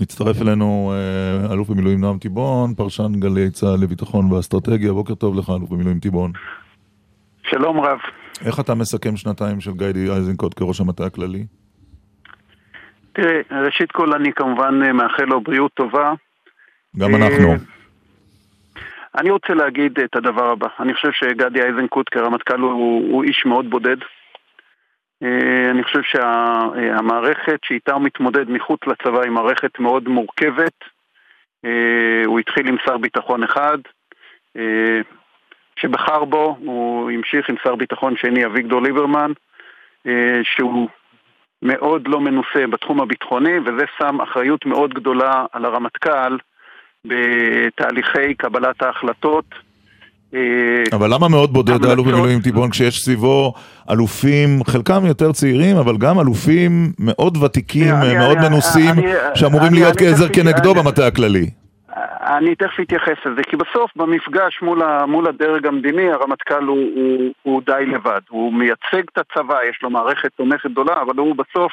מצטרף 0.01 0.41
אלינו 0.41 0.93
אה, 0.93 1.53
אלוף 1.53 1.69
במילואים 1.69 1.99
נועם 1.99 2.17
תיבון, 2.17 2.73
פרשן 2.75 3.11
גלי 3.19 3.51
צה"ל 3.51 3.79
לביטחון 3.79 4.31
ואסטרטגיה. 4.31 4.93
בוקר 4.93 5.15
טוב 5.15 5.35
לך, 5.35 5.49
אלוף 5.49 5.69
במילואים 5.69 5.99
תיבון. 5.99 6.31
שלום 7.49 7.79
רב. 7.79 7.99
איך 8.45 8.59
אתה 8.59 8.75
מסכם 8.75 9.17
שנתיים 9.17 9.59
של 9.59 9.71
גיידי 9.71 10.09
איזנקוט 10.09 10.59
כראש 10.59 10.81
המטה 10.81 11.05
הכללי? 11.05 11.45
תראה, 13.13 13.41
ראשית 13.65 13.91
כל 13.91 14.13
אני 14.13 14.33
כמובן 14.33 14.83
אה, 14.83 14.93
מאחל 14.93 15.23
לו 15.23 15.41
בריאות 15.41 15.71
טובה. 15.73 16.13
גם 16.99 17.15
אנחנו. 17.15 17.53
אני 19.17 19.29
רוצה 19.29 19.53
להגיד 19.53 19.99
את 19.99 20.15
הדבר 20.15 20.51
הבא. 20.51 20.67
אני 20.79 20.93
חושב 20.93 21.11
שגדי 21.11 21.61
איזנקוט 21.61 22.09
כרמטכ"ל 22.11 22.59
הוא, 22.59 23.13
הוא 23.13 23.23
איש 23.23 23.43
מאוד 23.45 23.69
בודד. 23.69 23.97
אה, 25.23 25.71
אני 25.71 25.83
חושב 25.83 26.01
שהמערכת 26.03 27.59
שאיתה 27.63 27.93
הוא 27.93 28.01
מתמודד 28.01 28.49
מחוץ 28.49 28.79
לצבא 28.87 29.21
היא 29.21 29.31
מערכת 29.31 29.79
מאוד 29.79 30.07
מורכבת. 30.07 30.77
אה, 31.65 32.25
הוא 32.25 32.39
התחיל 32.39 32.67
עם 32.67 32.75
שר 32.85 32.97
ביטחון 32.97 33.43
אחד, 33.43 33.77
אה, 34.57 35.01
שבחר 35.81 36.25
בו, 36.25 36.57
הוא 36.59 37.11
המשיך 37.11 37.49
עם 37.49 37.55
שר 37.63 37.75
ביטחון 37.75 38.13
שני 38.17 38.45
אביגדור 38.45 38.81
ליברמן, 38.81 39.31
שהוא 40.43 40.87
מאוד 41.61 42.07
לא 42.07 42.19
מנוסה 42.19 42.67
בתחום 42.71 43.01
הביטחוני, 43.01 43.59
וזה 43.59 43.85
שם 43.97 44.21
אחריות 44.21 44.65
מאוד 44.65 44.93
גדולה 44.93 45.45
על 45.51 45.65
הרמטכ"ל 45.65 46.37
בתהליכי 47.05 48.33
קבלת 48.37 48.81
ההחלטות. 48.81 49.45
אה, 50.33 50.39
אבל 50.93 51.13
למה 51.13 51.27
מאוד 51.27 51.53
בודד 51.53 51.85
האלוף 51.85 52.07
במילואים 52.07 52.39
טיבון 52.41 52.69
כשיש 52.69 52.99
סביבו 52.99 53.53
אלופים, 53.89 54.63
חלקם 54.63 55.05
יותר 55.05 55.31
צעירים, 55.31 55.77
אבל 55.77 55.97
גם 55.97 56.19
אלופים 56.19 56.91
מאוד 56.99 57.37
ותיקים, 57.37 57.93
מאוד 58.17 58.37
מנוסים, 58.37 58.95
שאמורים 59.35 59.73
להיות 59.73 59.97
כעזר 59.97 60.29
כנגדו 60.29 60.73
במטה 60.73 61.07
הכללי? 61.07 61.49
אני 62.21 62.55
תכף 62.55 62.79
אתייחס 62.79 63.25
לזה, 63.25 63.43
כי 63.43 63.55
בסוף 63.55 63.91
במפגש 63.95 64.61
מול, 64.61 64.81
ה, 64.81 65.05
מול 65.05 65.27
הדרג 65.27 65.67
המדיני 65.67 66.11
הרמטכ"ל 66.11 66.63
הוא, 66.63 66.77
הוא, 66.95 67.33
הוא 67.43 67.61
די 67.65 67.85
לבד. 67.87 68.21
הוא 68.29 68.53
מייצג 68.53 69.03
את 69.13 69.17
הצבא, 69.17 69.63
יש 69.63 69.79
לו 69.83 69.89
מערכת 69.89 70.31
תומכת 70.35 70.71
גדולה, 70.71 71.01
אבל 71.01 71.17
הוא 71.17 71.35
בסוף 71.35 71.71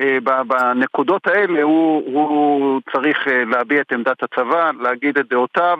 אה, 0.00 0.18
בנקודות 0.46 1.26
האלה 1.26 1.62
הוא, 1.62 2.02
הוא 2.06 2.80
צריך 2.92 3.28
אה, 3.28 3.44
להביע 3.44 3.80
את 3.80 3.92
עמדת 3.92 4.22
הצבא, 4.22 4.70
להגיד 4.80 5.18
את 5.18 5.28
דעותיו, 5.28 5.78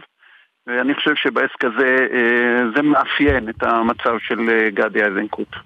ואני 0.66 0.94
חושב 0.94 1.15
שבעסק 1.15 1.65
הזה 1.65 1.97
אה, 2.12 2.62
זה 2.77 2.82
מאפיין 2.82 3.48
את 3.48 3.62
המצב 3.62 4.19
של 4.19 4.69
גדי 4.69 5.05
איזנקוט. 5.05 5.57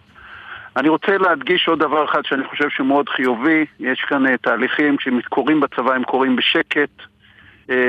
אני 0.76 0.88
רוצה 0.88 1.18
להדגיש 1.18 1.68
עוד 1.68 1.78
דבר 1.78 2.04
אחד 2.04 2.24
שאני 2.24 2.44
חושב 2.44 2.68
שהוא 2.68 2.86
מאוד 2.86 3.08
חיובי, 3.08 3.66
יש 3.80 4.00
כאן 4.08 4.36
תהליכים 4.36 4.96
שקורים 4.98 5.60
בצבא, 5.60 5.94
הם 5.94 6.04
קורים 6.04 6.36
בשקט, 6.36 6.90
אה, 6.98 7.04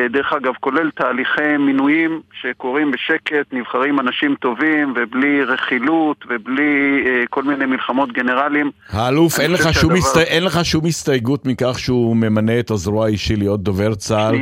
דרך 0.10 0.34
אגב, 0.34 0.54
כולל 0.60 0.90
תהליכי 0.96 1.58
מינויים 1.60 2.22
שקורים 2.42 2.92
בשקט, 2.92 3.54
נבחרים 3.54 4.00
אנשים 4.00 4.36
טובים 4.36 4.94
ובלי 4.96 5.44
רכילות 5.44 6.26
ובלי 6.30 7.04
אה, 7.06 7.24
כל 7.30 7.44
מיני 7.44 7.66
מלחמות 7.66 8.12
גנרלים. 8.12 8.72
האלוף, 8.90 9.40
אין 9.40 9.52
לך, 9.52 9.74
שהדבר... 9.74 9.94
הסת... 9.94 10.18
אין 10.18 10.44
לך 10.44 10.66
שום 10.66 10.86
הסתייגות 10.86 11.46
מכך 11.46 11.80
שהוא 11.80 12.16
ממנה 12.16 12.60
את 12.60 12.72
הזרוע 12.72 13.06
האישי 13.06 13.36
להיות 13.36 13.64
דובר 13.64 13.96
צה"ל 13.96 14.36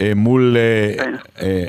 אה, 0.00 0.12
מול... 0.16 0.56
אה, 1.40 1.64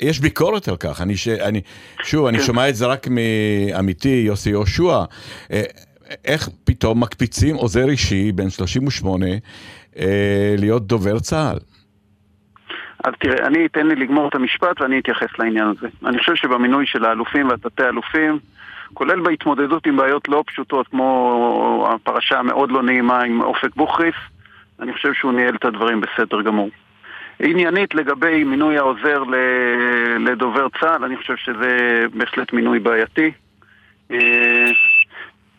יש 0.00 0.20
ביקורת 0.20 0.68
על 0.68 0.76
כך, 0.76 1.00
אני, 1.00 1.16
ש... 1.16 1.28
אני... 1.28 1.60
שוב, 2.04 2.26
אני 2.26 2.38
כן. 2.38 2.44
שומע 2.44 2.68
את 2.68 2.76
זה 2.76 2.86
רק 2.86 3.08
מעמיתי 3.08 4.22
יוסי 4.26 4.50
יהושע, 4.50 5.04
אה, 5.52 5.62
איך 6.24 6.48
פתאום 6.64 7.00
מקפיצים 7.00 7.56
עוזר 7.56 7.88
אישי 7.88 8.32
בן 8.32 8.50
38 8.50 9.26
אה, 9.98 10.54
להיות 10.58 10.86
דובר 10.86 11.18
צה"ל? 11.18 11.58
אז 13.06 13.12
תראה, 13.18 13.46
אני 13.46 13.66
אתן 13.66 13.86
לי 13.86 13.94
לגמור 13.94 14.28
את 14.28 14.34
המשפט 14.34 14.80
ואני 14.80 14.98
אתייחס 14.98 15.38
לעניין 15.38 15.66
הזה. 15.66 15.88
אני 16.06 16.18
חושב 16.18 16.34
שבמינוי 16.34 16.86
של 16.86 17.04
האלופים 17.04 17.48
והתתי 17.48 17.82
אלופים, 17.82 18.38
כולל 18.94 19.20
בהתמודדות 19.20 19.86
עם 19.86 19.96
בעיות 19.96 20.28
לא 20.28 20.44
פשוטות 20.46 20.88
כמו 20.88 21.88
הפרשה 21.90 22.38
המאוד 22.38 22.70
לא 22.70 22.82
נעימה 22.82 23.22
עם 23.22 23.40
אופק 23.42 23.76
בוכריס, 23.76 24.14
אני 24.80 24.92
חושב 24.92 25.12
שהוא 25.12 25.32
ניהל 25.32 25.54
את 25.54 25.64
הדברים 25.64 26.00
בסדר 26.00 26.42
גמור. 26.42 26.70
עניינית 27.38 27.94
לגבי 27.94 28.44
מינוי 28.44 28.78
העוזר 28.78 29.22
לדובר 30.18 30.66
צה"ל, 30.80 31.04
אני 31.04 31.16
חושב 31.16 31.36
שזה 31.36 32.04
בהחלט 32.14 32.52
מינוי 32.52 32.78
בעייתי. 32.78 33.30
אה, 34.10 34.66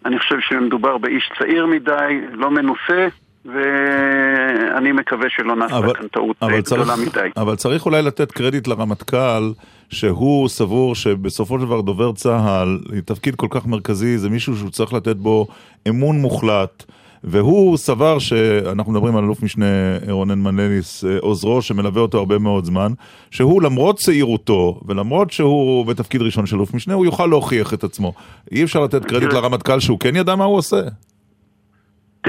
אני 0.06 0.20
חושב 0.20 0.40
שמדובר 0.40 0.98
באיש 0.98 1.32
צעיר 1.40 1.66
מדי, 1.66 2.22
לא 2.32 2.52
מנוסה, 2.52 3.08
ואני 3.48 4.92
מקווה 4.92 5.26
שלא 5.30 5.56
נעשה 5.56 5.94
כאן 5.94 6.08
טעות 6.08 6.36
אבל 6.42 6.62
גדולה 6.62 6.86
צריך, 6.86 7.08
מדי. 7.08 7.30
אבל 7.38 7.56
צריך 7.56 7.86
אולי 7.86 8.02
לתת 8.02 8.32
קרדיט 8.32 8.68
לרמטכ"ל, 8.68 9.52
שהוא 9.90 10.50
סבור 10.50 10.96
שבסופו 10.96 11.60
של 11.60 11.66
דבר 11.66 11.82
דובר 11.82 12.12
צה"ל, 12.12 12.80
תפקיד 13.06 13.36
כל 13.36 13.48
כך 13.50 13.66
מרכזי, 13.66 14.18
זה 14.18 14.30
מישהו 14.30 14.56
שהוא 14.56 14.70
צריך 14.70 14.94
לתת 14.94 15.16
בו 15.16 15.48
אמון 15.88 16.20
מוחלט. 16.22 16.84
והוא 17.24 17.78
סבר 17.78 18.20
שאנחנו 18.20 18.92
מדברים 18.92 19.16
על 19.16 19.24
אלוף 19.24 19.44
משנה 19.44 19.66
רונן 20.10 20.40
מנליס, 20.40 21.04
עוזרו 21.20 21.62
שמלווה 21.62 22.02
אותו 22.02 22.18
הרבה 22.18 22.38
מאוד 22.38 22.66
זמן, 22.66 22.92
שהוא 23.32 23.62
למרות 23.62 23.98
צעירותו 23.98 24.80
ולמרות 24.86 25.32
שהוא 25.32 25.86
בתפקיד 25.86 26.22
ראשון 26.22 26.46
של 26.46 26.56
אלוף 26.56 26.74
משנה, 26.74 26.94
הוא 26.94 27.06
יוכל 27.06 27.26
להוכיח 27.26 27.74
את 27.74 27.84
עצמו. 27.84 28.14
אי 28.52 28.64
אפשר 28.64 28.80
לתת 28.80 29.06
קרדיט 29.06 29.34
לרמטכ"ל 29.34 29.80
שהוא 29.80 30.00
כן 30.00 30.16
ידע 30.16 30.36
מה 30.36 30.44
הוא 30.44 30.58
עושה. 30.58 30.82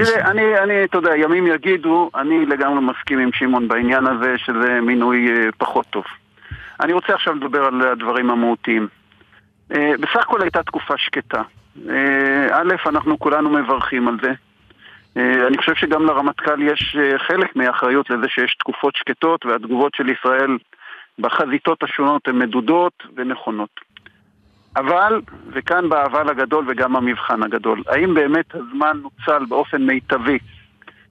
תראה, 0.05 0.31
אני, 0.31 0.57
אני, 0.57 0.83
אתה 0.83 0.97
יודע, 0.97 1.17
ימים 1.17 1.47
יגידו, 1.47 2.09
אני 2.15 2.45
לגמרי 2.45 2.81
מסכים 2.81 3.19
עם 3.19 3.29
שמעון 3.33 3.67
בעניין 3.67 4.07
הזה, 4.07 4.37
שזה 4.37 4.81
מינוי 4.81 5.31
אה, 5.31 5.49
פחות 5.57 5.85
טוב. 5.89 6.03
אני 6.79 6.93
רוצה 6.93 7.13
עכשיו 7.13 7.35
לדבר 7.35 7.65
על 7.65 7.81
הדברים 7.81 8.29
המהותיים. 8.29 8.87
אה, 9.75 9.91
בסך 9.99 10.15
הכל 10.15 10.41
הייתה 10.41 10.63
תקופה 10.63 10.97
שקטה. 10.97 11.41
אה, 11.89 12.47
א', 12.51 12.73
אנחנו 12.85 13.19
כולנו 13.19 13.49
מברכים 13.49 14.07
על 14.07 14.17
זה. 14.21 14.31
אני 15.47 15.57
חושב 15.57 15.75
שגם 15.75 16.05
לרמטכ"ל 16.05 16.61
יש 16.61 16.97
חלק 17.17 17.55
מהאחריות 17.55 18.09
לזה 18.09 18.27
שיש 18.29 18.55
תקופות 18.59 18.95
שקטות 18.95 19.45
והתגובות 19.45 19.95
של 19.95 20.09
ישראל 20.09 20.57
בחזיתות 21.19 21.83
השונות 21.83 22.27
הן 22.27 22.39
מדודות 22.39 22.93
ונכונות. 23.15 23.69
אבל, 24.75 25.21
וכאן 25.47 25.89
באבל 25.89 26.29
הגדול 26.29 26.65
וגם 26.67 26.95
המבחן 26.95 27.43
הגדול, 27.43 27.83
האם 27.87 28.13
באמת 28.13 28.55
הזמן 28.55 28.97
נוצל 29.01 29.45
באופן 29.45 29.81
מיטבי 29.81 30.37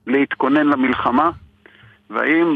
להתכונן 0.06 0.66
למלחמה? 0.66 1.30
והאם 2.10 2.54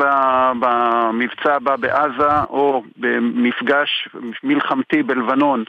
במבצע 0.61 1.55
הבא 1.55 1.77
בעזה 1.77 2.43
או 2.51 2.83
במפגש 2.97 4.09
מלחמתי 4.43 5.03
בלבנון 5.03 5.65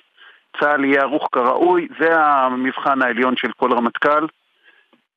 צה"ל 0.59 0.85
יהיה 0.85 1.01
ערוך 1.01 1.29
כראוי? 1.31 1.87
זה 1.99 2.19
המבחן 2.19 3.01
העליון 3.01 3.35
של 3.37 3.51
כל 3.51 3.73
רמטכ"ל. 3.73 4.25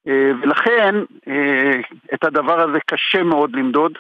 אה, 0.08 0.30
ולכן 0.42 0.94
אה, 1.28 1.80
את 2.14 2.24
הדבר 2.24 2.60
הזה 2.60 2.78
קשה 2.86 3.22
מאוד 3.22 3.56
למדוד. 3.56 3.98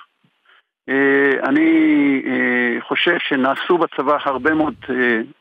אה, 0.88 1.32
אני 1.42 2.22
חושב 2.80 3.16
שנעשו 3.18 3.78
בצבא 3.78 4.16
הרבה 4.24 4.54
מאוד 4.54 4.74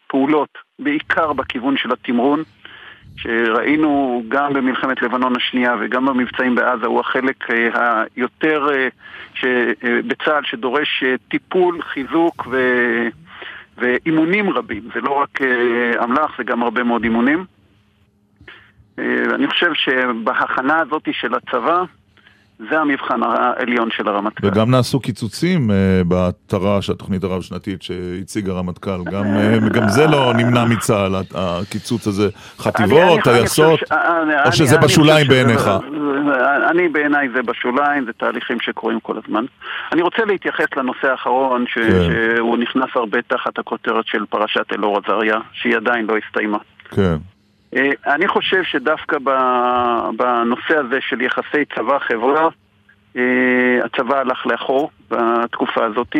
פעולות, 0.08 0.58
בעיקר 0.80 1.34
בכיוון 1.34 1.78
של 1.78 1.92
התמרון, 1.92 2.44
שראינו 3.18 4.24
גם 4.28 4.54
במלחמת 4.54 5.02
לבנון 5.02 5.36
השנייה 5.36 5.76
וגם 5.80 6.06
במבצעים 6.06 6.56
בעזה, 6.56 6.86
הוא 6.86 7.00
החלק 7.00 7.48
היותר 8.16 8.68
בצה"ל 9.84 10.44
שדורש 10.44 11.04
טיפול, 11.30 11.82
חיזוק 11.82 12.48
ו... 12.52 12.58
ואימונים 13.78 14.50
רבים. 14.50 14.82
זה 14.94 15.02
לא 15.02 15.12
רק 15.12 15.42
אמל"ח, 16.04 16.38
זה 16.38 16.44
גם 16.44 16.64
הרבה 16.64 16.84
מאוד 16.84 17.04
אימונים. 17.04 17.46
אה, 19.00 19.24
אני 19.36 19.48
חושב 19.48 19.74
שבהכנה 19.74 20.80
הזאת 20.80 21.08
של 21.12 21.36
הצבא, 21.36 21.84
זה 22.60 22.80
המבחן 22.80 23.20
העליון 23.24 23.90
של 23.92 24.08
הרמטכ"ל. 24.08 24.48
וגם 24.48 24.72
נעשו 24.72 25.00
קיצוצים 25.00 25.70
uh, 25.70 25.74
בתר"ש, 26.08 26.90
התוכנית 26.90 27.24
הרב-שנתית 27.24 27.82
שהציג 27.82 28.50
הרמטכ"ל, 28.50 29.04
גם, 29.12 29.24
uh, 29.24 29.70
גם 29.70 29.90
זה 29.90 30.08
לא 30.08 30.34
נמנע 30.34 30.66
מצה"ל, 30.66 31.16
הקיצוץ 31.36 32.08
הזה. 32.08 32.30
חטיבות, 32.58 33.20
טייסות, 33.24 33.80
או 34.46 34.52
שזה 34.52 34.76
אני, 34.76 34.86
בשוליים 34.86 35.26
אני 35.26 35.30
בעיניך? 35.30 35.70
אני 36.70 36.88
בעיניי 36.88 37.28
זה 37.36 37.42
בשוליים, 37.42 38.06
זה 38.06 38.12
תהליכים 38.14 38.60
שקורים 38.60 39.00
כל 39.00 39.16
הזמן. 39.26 39.46
אני 39.92 40.02
רוצה 40.02 40.26
להתייחס 40.26 40.66
לנושא 40.78 41.08
האחרון, 41.08 41.66
ש, 41.68 41.74
כן. 41.74 41.90
שהוא 41.90 42.58
נכנס 42.58 42.90
הרבה 42.96 43.22
תחת 43.22 43.60
הכותרת 43.60 44.08
של 44.08 44.26
פרשת 44.30 44.74
אלאור 44.74 44.98
עזריה, 44.98 45.38
שהיא 45.54 45.76
עדיין 45.76 46.06
לא 46.06 46.16
הסתיימה. 46.26 46.58
כן. 46.90 47.16
אה, 47.76 47.90
אני 48.16 48.28
חושב 48.28 48.64
שדווקא 48.64 49.18
בנושא 50.18 50.78
הזה 50.78 50.98
של 51.02 51.22
יחסי 51.22 51.66
צבא-חברה, 51.76 52.50
אה, 53.18 53.80
הצבא 53.86 54.20
הלך 54.20 54.46
לאחור 54.46 54.92
בתקופה 55.10 55.86
הזאת. 55.86 56.16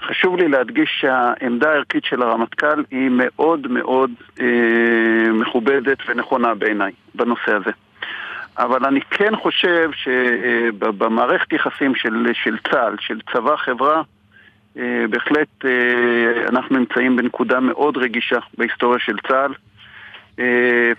חשוב 0.00 0.36
לי 0.36 0.48
להדגיש 0.48 0.90
שהעמדה 1.00 1.70
הערכית 1.70 2.04
של 2.04 2.22
הרמטכ"ל 2.22 2.84
היא 2.90 3.10
מאוד 3.10 3.66
מאוד 3.70 4.10
אה, 4.40 5.32
מכובדת 5.32 5.98
ונכונה 6.08 6.54
בעיניי 6.54 6.92
בנושא 7.14 7.52
הזה. 7.52 7.70
אבל 8.58 8.84
אני 8.84 9.00
כן 9.00 9.36
חושב 9.36 9.90
שבמערכת 9.92 11.52
יחסים 11.52 11.94
של, 11.94 12.26
של 12.32 12.56
צה"ל, 12.70 12.96
של 13.00 13.20
צבא-חברה, 13.32 14.02
אה, 14.78 15.04
בהחלט 15.10 15.64
אה, 15.64 16.48
אנחנו 16.48 16.78
נמצאים 16.78 17.16
בנקודה 17.16 17.60
מאוד 17.60 17.96
רגישה 17.96 18.38
בהיסטוריה 18.58 18.98
של 18.98 19.16
צה"ל. 19.28 19.52
אה, 20.38 20.92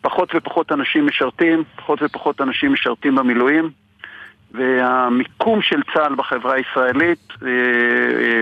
פחות 0.00 0.34
ופחות 0.34 0.72
אנשים 0.72 1.06
משרתים, 1.06 1.64
פחות 1.76 2.02
ופחות 2.02 2.40
אנשים 2.40 2.72
משרתים 2.72 3.14
במילואים, 3.14 3.70
והמיקום 4.52 5.62
של 5.62 5.80
צה"ל 5.94 6.14
בחברה 6.14 6.54
הישראלית 6.54 7.28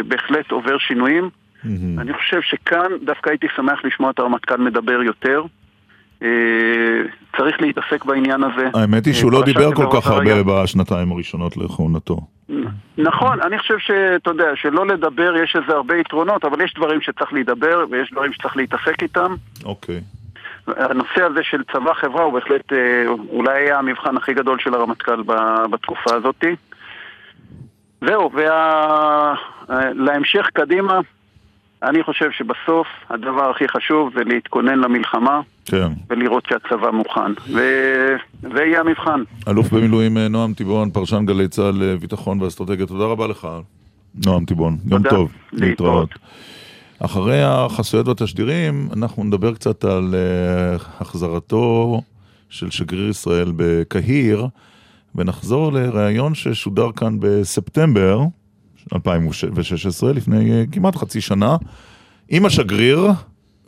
בהחלט 0.08 0.50
עובר 0.50 0.78
שינויים. 0.78 1.24
Mm-hmm. 1.24 2.00
אני 2.00 2.12
חושב 2.12 2.40
שכאן 2.42 2.90
דווקא 3.04 3.30
הייתי 3.30 3.46
שמח 3.56 3.84
לשמוע 3.84 4.10
את 4.10 4.18
הרמטכ"ל 4.18 4.56
מדבר 4.56 5.02
יותר. 5.02 5.42
צריך 7.36 7.60
להתעסק 7.60 8.04
בעניין 8.04 8.42
הזה. 8.42 8.68
האמת 8.74 9.06
היא 9.06 9.14
שהוא 9.14 9.32
לא 9.32 9.42
דיבר 9.44 9.74
כל 9.74 9.86
כך 9.92 10.06
הרבה 10.06 10.42
בשנתיים 10.42 11.12
הראשונות 11.12 11.56
לכהונתו. 11.56 12.20
נכון, 12.98 13.42
אני 13.42 13.58
חושב 13.58 13.78
שאתה 13.78 14.30
יודע, 14.30 14.50
שלא 14.54 14.86
לדבר 14.86 15.36
יש 15.44 15.56
איזה 15.56 15.72
הרבה 15.72 15.96
יתרונות, 15.96 16.44
אבל 16.44 16.60
יש 16.60 16.74
דברים 16.74 17.00
שצריך 17.00 17.32
להידבר 17.32 17.84
ויש 17.90 18.12
דברים 18.12 18.32
שצריך 18.32 18.56
להתעסק 18.56 19.02
איתם. 19.02 19.34
אוקיי. 19.64 20.00
הנושא 20.66 21.22
הזה 21.22 21.40
של 21.42 21.62
צבא 21.72 21.94
חברה 21.94 22.22
הוא 22.22 22.32
בהחלט 22.32 22.72
אה, 22.72 23.04
אולי 23.28 23.58
היה 23.58 23.78
המבחן 23.78 24.16
הכי 24.16 24.34
גדול 24.34 24.58
של 24.58 24.74
הרמטכ"ל 24.74 25.22
בתקופה 25.70 26.14
הזאת. 26.14 26.44
זהו, 28.00 28.30
ולהמשך. 29.68 30.48
קדימה, 30.52 31.00
אני 31.86 32.02
חושב 32.02 32.30
שבסוף 32.30 32.86
הדבר 33.10 33.50
הכי 33.50 33.68
חשוב 33.68 34.10
זה 34.16 34.24
להתכונן 34.24 34.78
למלחמה 34.78 35.40
כן. 35.64 35.88
ולראות 36.10 36.44
שהצבא 36.48 36.90
מוכן, 36.90 37.32
וזה 37.48 38.62
יהיה 38.64 38.80
המבחן. 38.80 39.22
אלוף 39.48 39.72
במילואים 39.72 40.18
אה, 40.18 40.28
נועם 40.28 40.54
טיבון, 40.54 40.90
פרשן 40.90 41.26
גלי 41.26 41.48
צה"ל 41.48 41.74
לביטחון 41.74 42.42
ואסטרטגיה, 42.42 42.86
תודה 42.86 43.04
רבה 43.04 43.26
לך, 43.26 43.48
נועם 44.26 44.44
טיבון. 44.44 44.76
יום 44.90 45.02
טוב, 45.08 45.32
להתראות. 45.52 46.08
אחרי 46.98 47.42
החסויות 47.42 48.08
והתשדירים, 48.08 48.88
אנחנו 48.96 49.24
נדבר 49.24 49.54
קצת 49.54 49.84
על 49.84 50.14
uh, 50.14 50.82
החזרתו 51.00 52.00
של 52.48 52.70
שגריר 52.70 53.08
ישראל 53.08 53.52
בקהיר, 53.56 54.46
ונחזור 55.14 55.72
לראיון 55.72 56.34
ששודר 56.34 56.92
כאן 56.96 57.16
בספטמבר 57.20 58.20
2016, 58.94 60.12
לפני 60.12 60.66
כמעט 60.72 60.96
חצי 60.96 61.20
שנה, 61.20 61.56
עם 62.28 62.46
השגריר, 62.46 63.10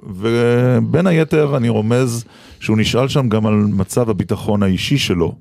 ובין 0.03 1.07
היתר 1.07 1.57
אני 1.57 1.69
רומז 1.69 2.25
שהוא 2.61 2.79
נשאל 2.79 3.09
שם 3.09 3.29
גם 3.29 3.47
על 3.47 3.55
מצב 3.55 4.11
הביטחון 4.11 4.63
האישי 4.63 4.99
שלו. 4.99 5.35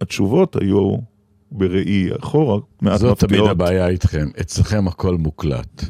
התשובות 0.00 0.56
היו 0.56 0.96
בראי 1.52 2.08
אחורה, 2.20 2.58
מעט 2.82 2.94
מפתיעות. 2.94 3.18
זאת 3.20 3.28
תמיד 3.28 3.40
הבעיה 3.50 3.88
איתכם, 3.88 4.26
אצלכם 4.40 4.88
הכל 4.88 5.16
מוקלט. 5.16 5.84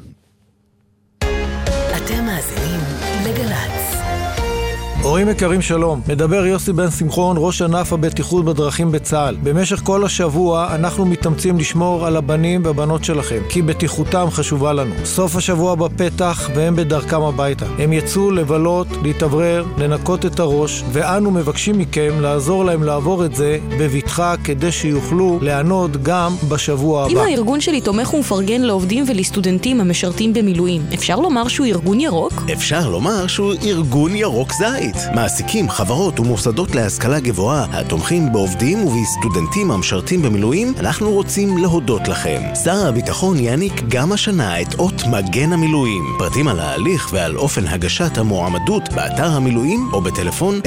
הורים 5.12 5.28
יקרים 5.28 5.62
שלום, 5.62 6.00
מדבר 6.08 6.46
יוסי 6.46 6.72
בן 6.72 6.90
שמחון, 6.90 7.36
ראש 7.38 7.62
ענף 7.62 7.92
הבטיחות 7.92 8.44
בדרכים 8.44 8.92
בצה"ל. 8.92 9.36
במשך 9.42 9.80
כל 9.84 10.04
השבוע 10.04 10.74
אנחנו 10.74 11.06
מתאמצים 11.06 11.58
לשמור 11.58 12.06
על 12.06 12.16
הבנים 12.16 12.64
והבנות 12.64 13.04
שלכם, 13.04 13.38
כי 13.48 13.62
בטיחותם 13.62 14.26
חשובה 14.30 14.72
לנו. 14.72 14.94
סוף 15.04 15.36
השבוע 15.36 15.74
בפתח 15.74 16.50
והם 16.54 16.76
בדרכם 16.76 17.22
הביתה. 17.22 17.66
הם 17.78 17.92
יצאו 17.92 18.30
לבלות, 18.30 18.86
להתאוורר, 19.02 19.64
לנקות 19.78 20.26
את 20.26 20.40
הראש, 20.40 20.82
ואנו 20.92 21.30
מבקשים 21.30 21.78
מכם 21.78 22.20
לעזור 22.20 22.64
להם 22.64 22.82
לעבור 22.82 23.24
את 23.24 23.34
זה 23.34 23.58
בבטחה 23.78 24.34
כדי 24.44 24.72
שיוכלו 24.72 25.38
ליהנות 25.42 26.02
גם 26.02 26.34
בשבוע 26.48 27.04
הבא. 27.04 27.12
אם 27.12 27.18
הארגון 27.18 27.60
שלי 27.60 27.80
תומך 27.80 28.14
ומפרגן 28.14 28.60
לעובדים 28.60 29.04
ולסטודנטים 29.08 29.80
המשרתים 29.80 30.32
במילואים, 30.32 30.82
אפשר 30.94 31.16
לומר 31.16 31.48
שהוא 31.48 31.66
ארגון 31.66 32.00
ירוק? 32.00 32.32
אפשר 32.52 32.88
לומר 32.88 33.26
שהוא 33.26 33.54
ארגון 33.64 34.16
ירוק 34.16 34.52
זית. 34.52 35.01
מעסיקים, 35.14 35.68
חברות 35.68 36.20
ומוסדות 36.20 36.74
להשכלה 36.74 37.20
גבוהה 37.20 37.66
התומכים 37.72 38.32
בעובדים 38.32 38.84
ובסטודנטים 38.84 39.70
המשרתים 39.70 40.22
במילואים, 40.22 40.74
אנחנו 40.78 41.10
רוצים 41.10 41.58
להודות 41.58 42.08
לכם. 42.08 42.40
שר 42.64 42.86
הביטחון 42.86 43.38
יעניק 43.38 43.82
גם 43.88 44.12
השנה 44.12 44.60
את 44.60 44.74
אות 44.78 45.02
מגן 45.06 45.52
המילואים. 45.52 46.02
פרטים 46.18 46.48
על 46.48 46.60
ההליך 46.60 47.08
ועל 47.12 47.36
אופן 47.36 47.66
הגשת 47.66 48.18
המועמדות 48.18 48.92
באתר 48.92 49.26
המילואים 49.26 49.88
או 49.92 50.00
בטלפון 50.00 50.60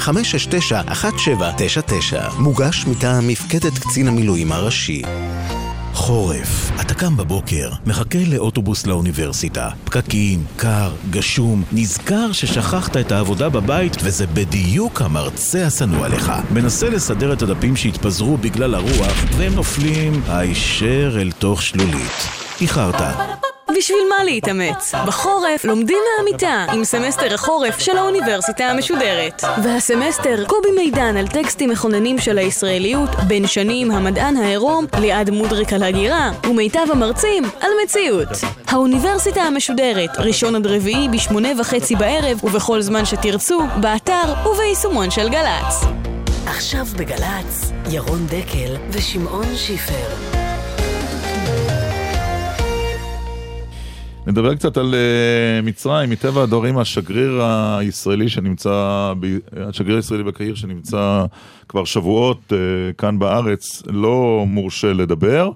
03-569-1799. 0.00 0.04
מוגש 2.38 2.86
מטעם 2.86 3.28
מפקדת 3.28 3.78
קצין 3.78 4.08
המילואים 4.08 4.52
הראשי. 4.52 5.02
חורף, 5.94 6.70
אתה 6.80 6.94
קם 6.94 7.16
בבוקר, 7.16 7.70
מחכה 7.86 8.18
לאוטובוס 8.26 8.86
לאוניברסיטה. 8.86 9.68
פקקים, 9.84 10.44
קר, 10.56 10.92
גשום, 11.10 11.62
נזכר 11.72 12.32
ששכחת 12.32 12.96
את 12.96 13.12
העבודה 13.12 13.48
בבית 13.48 13.96
וזה 14.02 14.26
בדיוק 14.26 15.02
המרצה 15.02 15.66
השנוא 15.66 16.04
עליך. 16.04 16.32
מנסה 16.50 16.90
לסדר 16.90 17.32
את 17.32 17.42
הדפים 17.42 17.76
שהתפזרו 17.76 18.36
בגלל 18.36 18.74
הרוח 18.74 19.24
והם 19.36 19.54
נופלים 19.54 20.22
הישר 20.28 21.16
אל 21.20 21.32
תוך 21.32 21.62
שלולית. 21.62 22.28
איחרת. 22.60 23.00
בשביל 23.70 23.98
מה 24.08 24.24
להתאמץ? 24.24 24.94
בחורף 25.06 25.64
לומדים 25.64 25.98
מהמיטה 26.18 26.66
עם 26.72 26.84
סמסטר 26.84 27.34
החורף 27.34 27.78
של 27.78 27.96
האוניברסיטה 27.96 28.64
המשודרת. 28.64 29.44
והסמסטר 29.62 30.44
קובי 30.46 30.70
מידן 30.76 31.16
על 31.16 31.26
טקסטים 31.26 31.70
מכוננים 31.70 32.18
של 32.18 32.38
הישראליות, 32.38 33.08
בן 33.28 33.46
שנים 33.46 33.90
המדען 33.90 34.36
העירום, 34.36 34.86
ליעד 35.00 35.30
מודריק 35.30 35.72
על 35.72 35.82
הגירה, 35.82 36.30
ומיטב 36.46 36.86
המרצים 36.90 37.44
על 37.60 37.70
מציאות. 37.84 38.28
האוניברסיטה 38.66 39.42
המשודרת, 39.42 40.10
ראשון 40.18 40.54
עד 40.54 40.66
רביעי 40.66 41.08
בשמונה 41.08 41.48
וחצי 41.60 41.96
בערב 41.96 42.44
ובכל 42.44 42.80
זמן 42.80 43.04
שתרצו, 43.04 43.60
באתר 43.80 44.34
וביישומון 44.50 45.10
של 45.10 45.28
גל"צ. 45.28 45.84
עכשיו 46.46 46.86
בגל"צ, 46.96 47.72
ירון 47.90 48.26
דקל 48.26 48.76
ושמעון 48.90 49.56
שיפר. 49.56 50.33
נדבר 54.26 54.54
קצת 54.54 54.76
על 54.76 54.94
uh, 54.94 55.66
מצרים, 55.66 56.10
מטבע 56.10 56.42
הדברים 56.42 56.78
השגריר 56.78 57.42
הישראלי 57.78 58.28
שנמצא, 58.28 59.12
השגריר 59.56 59.96
הישראלי 59.96 60.22
בקהיר 60.22 60.54
שנמצא 60.54 61.24
כבר 61.68 61.84
שבועות 61.84 62.40
uh, 62.52 62.54
כאן 62.98 63.18
בארץ, 63.18 63.82
לא 63.86 64.44
מורשה 64.46 64.92
לדבר, 64.92 65.50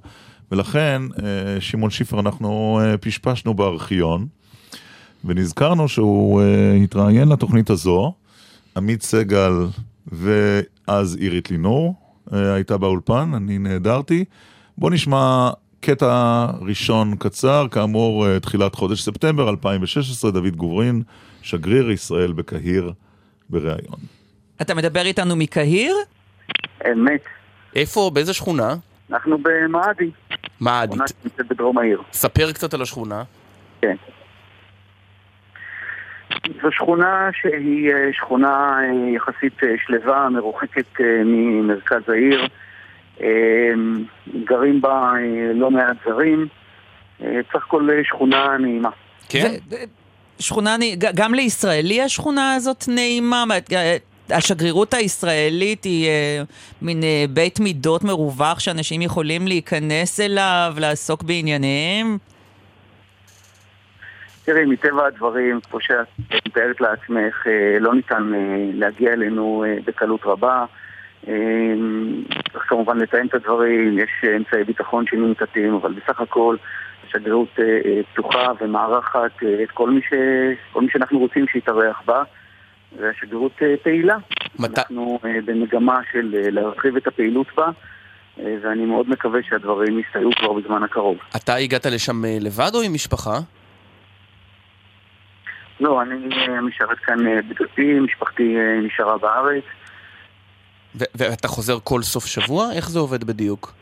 ולכן, 0.52 1.02
uh, 1.14 1.20
שמעון 1.60 1.90
שיפר, 1.90 2.20
אנחנו 2.20 2.80
פשפשנו 3.00 3.54
בארכיון, 3.54 4.26
ונזכרנו 5.24 5.88
שהוא 5.88 6.42
התראיין 6.84 7.28
לתוכנית 7.28 7.70
הזו, 7.70 8.12
עמית 8.76 9.02
סגל 9.02 9.52
ואז 10.12 11.16
עירית 11.16 11.50
לינור 11.50 11.94
הייתה 12.32 12.78
באולפן, 12.78 13.30
אני 13.34 13.58
נעדרתי. 13.58 14.24
בואו 14.78 14.92
נשמע 14.92 15.50
קטע 15.80 16.46
ראשון 16.60 17.16
קצר, 17.18 17.66
כאמור, 17.70 18.26
אה, 18.26 18.40
תחילת 18.40 18.74
חודש 18.74 19.02
ספטמבר 19.02 19.50
2016, 19.50 20.30
דוד 20.30 20.56
גוברין, 20.56 21.02
שגריר 21.42 21.90
ישראל 21.90 22.32
בקהיר, 22.32 22.92
בריאיון. 23.50 23.98
אתה 24.62 24.74
מדבר 24.74 25.06
איתנו 25.06 25.36
מקהיר? 25.36 25.96
אמת. 26.92 27.24
איפה? 27.76 28.10
באיזה 28.14 28.34
שכונה? 28.34 28.74
אנחנו 29.10 29.38
במעדי. 29.38 30.10
מעדי. 30.60 30.92
שכונה 30.92 31.08
שנמצאת 31.08 31.48
בדרום 31.48 31.78
העיר. 31.78 32.02
ספר 32.12 32.52
קצת 32.52 32.74
על 32.74 32.82
השכונה. 32.82 33.22
כן. 33.80 33.96
זו 36.62 36.72
שכונה 36.72 37.28
שהיא 37.32 37.92
אה, 37.92 38.12
שכונה 38.12 38.78
אה, 38.80 39.10
יחסית 39.16 39.60
שלווה, 39.86 40.28
מרוחקת 40.28 41.00
ממרכז 41.24 42.08
העיר. 42.08 42.48
אמ, 43.20 44.04
גרים 44.44 44.80
בה 44.80 45.12
אה, 45.16 45.52
לא 45.54 45.70
מעט 45.70 45.96
זרים, 46.04 46.46
אה, 47.22 47.40
סך 47.52 47.64
הכל 47.66 47.88
אה, 47.90 48.04
שכונה 48.04 48.56
נעימה. 48.58 48.90
כן? 49.28 49.54
שכונה, 50.38 50.76
גם 51.14 51.34
לישראלי 51.34 52.02
השכונה 52.02 52.54
הזאת 52.54 52.84
נעימה? 52.88 53.44
השגרירות 54.30 54.94
הישראלית 54.94 55.84
היא 55.84 56.08
אה, 56.08 56.42
מין 56.82 57.02
אה, 57.02 57.24
בית 57.30 57.60
מידות 57.60 58.04
מרווח 58.04 58.60
שאנשים 58.60 59.02
יכולים 59.02 59.46
להיכנס 59.46 60.20
אליו, 60.20 60.74
לעסוק 60.78 61.22
בענייניהם? 61.22 62.18
תראי, 64.44 64.64
מטבע 64.64 65.06
הדברים, 65.06 65.60
כמו 65.70 65.80
שאת 65.80 66.06
מתארת 66.46 66.80
לעצמך, 66.80 67.46
אה, 67.46 67.78
לא 67.80 67.94
ניתן 67.94 68.34
אה, 68.34 68.70
להגיע 68.74 69.12
אלינו 69.12 69.64
אה, 69.66 69.76
בקלות 69.86 70.20
רבה. 70.24 70.64
צריך 72.52 72.64
כמובן 72.68 72.98
לתאם 72.98 73.26
את 73.26 73.34
הדברים, 73.34 73.98
יש 73.98 74.10
אמצעי 74.36 74.64
ביטחון 74.64 75.06
שננקטים, 75.06 75.74
אבל 75.74 75.92
בסך 75.92 76.20
הכל 76.20 76.56
השגרירות 77.06 77.58
פתוחה 78.12 78.52
ומארחת 78.60 79.42
את 79.62 79.70
כל 79.70 79.90
מי, 79.90 80.00
ש... 80.00 80.12
כל 80.72 80.82
מי 80.82 80.88
שאנחנו 80.90 81.18
רוצים 81.18 81.46
שיתארח 81.52 82.02
בה, 82.06 82.22
והשגרירות 82.98 83.52
פעילה. 83.82 84.16
מת... 84.58 84.78
אנחנו 84.78 85.18
במגמה 85.22 86.00
של 86.12 86.28
להרחיב 86.32 86.96
את 86.96 87.06
הפעילות 87.06 87.46
בה. 87.56 87.70
ואני 88.62 88.84
מאוד 88.86 89.10
מקווה 89.10 89.40
שהדברים 89.48 89.98
יסתייעו 89.98 90.30
כבר 90.38 90.52
בזמן 90.52 90.82
הקרוב. 90.82 91.16
אתה 91.36 91.54
הגעת 91.54 91.86
לשם 91.86 92.22
לבד 92.40 92.70
או 92.74 92.80
עם 92.82 92.94
משפחה? 92.94 93.38
לא, 95.80 96.02
אני 96.02 96.16
משרת 96.62 96.98
כאן 96.98 97.18
בדתי, 97.48 98.00
משפחתי 98.00 98.56
נשארה 98.82 99.18
בארץ. 99.18 99.64
ואתה 101.14 101.48
חוזר 101.48 101.78
כל 101.84 102.02
סוף 102.02 102.26
שבוע? 102.26 102.72
איך 102.72 102.90
זה 102.90 102.98
עובד 102.98 103.24
בדיוק? 103.24 103.72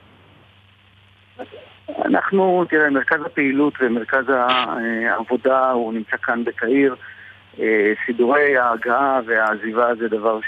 אנחנו, 2.05 2.65
תראה, 2.71 2.91
מרכז 2.91 3.21
הפעילות 3.27 3.75
ומרכז 3.81 4.25
העבודה 4.29 5.71
הוא 5.71 5.93
נמצא 5.93 6.17
כאן 6.17 6.45
בקהיר. 6.45 6.95
אה, 7.61 7.93
סידורי 8.07 8.57
ההגעה 8.57 9.21
והעזיבה 9.27 9.95
זה 9.95 10.09
דבר 10.09 10.39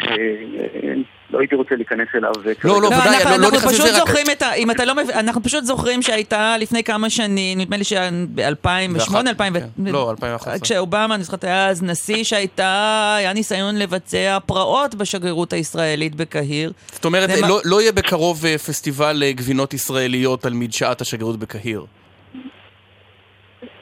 שלא 1.28 1.38
הייתי 1.38 1.54
רוצה 1.54 1.74
להיכנס 1.74 2.08
אליו. 2.14 2.32
לא, 2.64 2.82
לא, 2.82 2.86
ודאי, 2.86 3.24
לא, 3.24 3.36
לא 3.36 3.48
נכנס 3.50 3.80
לזה 3.80 4.02
רק... 4.02 4.08
את 4.32 4.42
ה... 4.42 4.52
אם 4.54 4.70
אתה 4.70 4.84
לא 4.84 4.94
מבין, 4.94 5.16
אנחנו 5.18 5.42
פשוט 5.42 5.64
זוכרים 5.64 6.02
שהייתה 6.02 6.56
לפני 6.58 6.84
כמה 6.84 7.10
שנים, 7.10 7.60
נדמה 7.60 7.76
לי 7.76 7.84
שב-2008, 7.84 9.16
2000... 9.18 9.56
לא, 9.86 10.10
2011. 10.10 10.58
כשאובמה, 10.58 11.14
אני 11.14 11.22
זוכרת, 11.22 11.44
היה 11.44 11.68
אז 11.68 11.82
נשיא 11.82 12.24
שהייתה, 12.24 13.14
היה 13.18 13.32
ניסיון 13.32 13.76
לבצע 13.76 14.38
פרעות 14.46 14.94
בשגרירות 14.94 15.52
הישראלית 15.52 16.14
בקהיר. 16.14 16.72
זאת 16.92 17.04
אומרת, 17.04 17.30
לא 17.64 17.80
יהיה 17.80 17.92
בקרוב 17.92 18.44
אה, 18.46 18.58
פסטיבל 18.58 19.22
אה, 19.22 19.32
גבינות 19.32 19.74
ישראליות 19.74 20.46
על 20.46 20.52
מדשאת 20.52 21.00
השגרירות 21.00 21.38
בקהיר. 21.38 21.86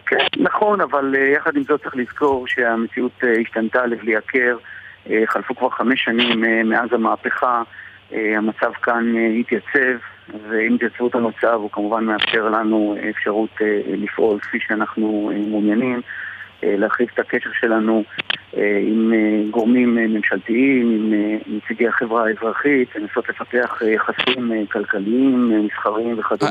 כן, 0.07 0.17
נכון, 0.37 0.81
אבל 0.81 1.15
אה, 1.17 1.29
יחד 1.37 1.57
עם 1.57 1.63
זאת 1.63 1.83
צריך 1.83 1.97
לזכור 1.97 2.47
שהמציאות 2.49 3.13
אה, 3.25 3.29
השתנתה 3.41 3.87
לבלי 3.87 4.17
הכר. 4.17 4.57
אה, 5.11 5.23
חלפו 5.27 5.57
כבר 5.57 5.71
חמש 5.71 6.05
שנים 6.05 6.45
מאז 6.69 6.93
המהפכה, 6.93 7.63
המצב 8.13 8.73
כאן 8.83 9.15
התייצב, 9.41 9.99
ועם 10.49 10.75
התייצבות 10.75 11.15
המצב 11.15 11.53
הוא 11.53 11.71
כמובן 11.71 12.05
מאפשר 12.05 12.49
לנו 12.49 12.97
אפשרות 13.11 13.51
לפעול 13.87 14.41
כפי 14.41 14.59
שאנחנו 14.61 15.33
מעוניינים, 15.49 16.01
להרחיב 16.63 17.09
את 17.15 17.19
הקשר 17.19 17.51
שלנו 17.61 18.05
עם 18.83 19.13
גורמים 19.51 19.95
ממשלתיים, 19.95 20.91
עם 20.91 21.13
נציגי 21.47 21.89
החברה 21.89 22.27
האזרחית, 22.27 22.97
לנסות 22.97 23.29
לפתח 23.29 23.83
יחסים 23.95 24.67
כלכליים, 24.73 25.67
מסחריים 25.67 26.19
וכדומה. 26.19 26.51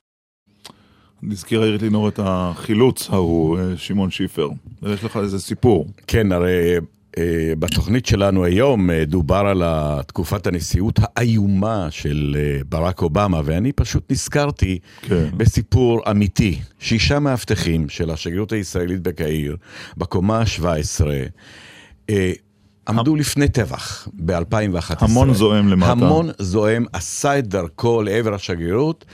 נזכיר 1.27 1.61
העירית 1.61 1.81
לינור 1.81 2.07
את 2.07 2.19
החילוץ 2.23 3.09
ההוא, 3.09 3.57
אה, 3.57 3.77
שמעון 3.77 4.09
שיפר. 4.09 4.47
יש 4.93 5.03
לך 5.03 5.17
איזה 5.17 5.39
סיפור. 5.39 5.85
כן, 6.07 6.31
הרי 6.31 6.73
אה, 6.73 6.77
בתוכנית 7.59 8.05
שלנו 8.05 8.45
היום 8.45 8.91
אה, 8.91 9.05
דובר 9.05 9.35
על 9.35 9.63
תקופת 10.07 10.47
הנשיאות 10.47 10.99
האיומה 11.15 11.87
של 11.89 12.37
ברק 12.69 13.01
אובמה, 13.01 13.41
ואני 13.45 13.71
פשוט 13.71 14.11
נזכרתי 14.11 14.79
כן. 15.01 15.25
בסיפור 15.37 16.01
אמיתי. 16.11 16.59
שישה 16.79 17.19
מאבטחים 17.19 17.89
של 17.89 18.11
השגרירות 18.11 18.51
הישראלית 18.51 19.01
בקהיר, 19.01 19.57
בקומה 19.97 20.39
ה-17, 20.39 22.11
עמדו 22.87 23.15
לפני 23.15 23.47
טבח 23.47 24.07
ב-2011. 24.13 24.95
המון 24.99 25.33
זועם 25.33 25.67
למטה. 25.67 25.91
המון 25.91 26.29
זועם, 26.39 26.85
עשה 26.93 27.39
את 27.39 27.47
דרכו 27.47 28.01
לעבר 28.01 28.33
השגרירות, 28.33 29.05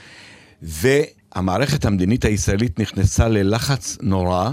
ו... 0.62 0.88
המערכת 1.34 1.84
המדינית 1.84 2.24
הישראלית 2.24 2.78
נכנסה 2.78 3.28
ללחץ 3.28 3.98
נורא. 4.02 4.50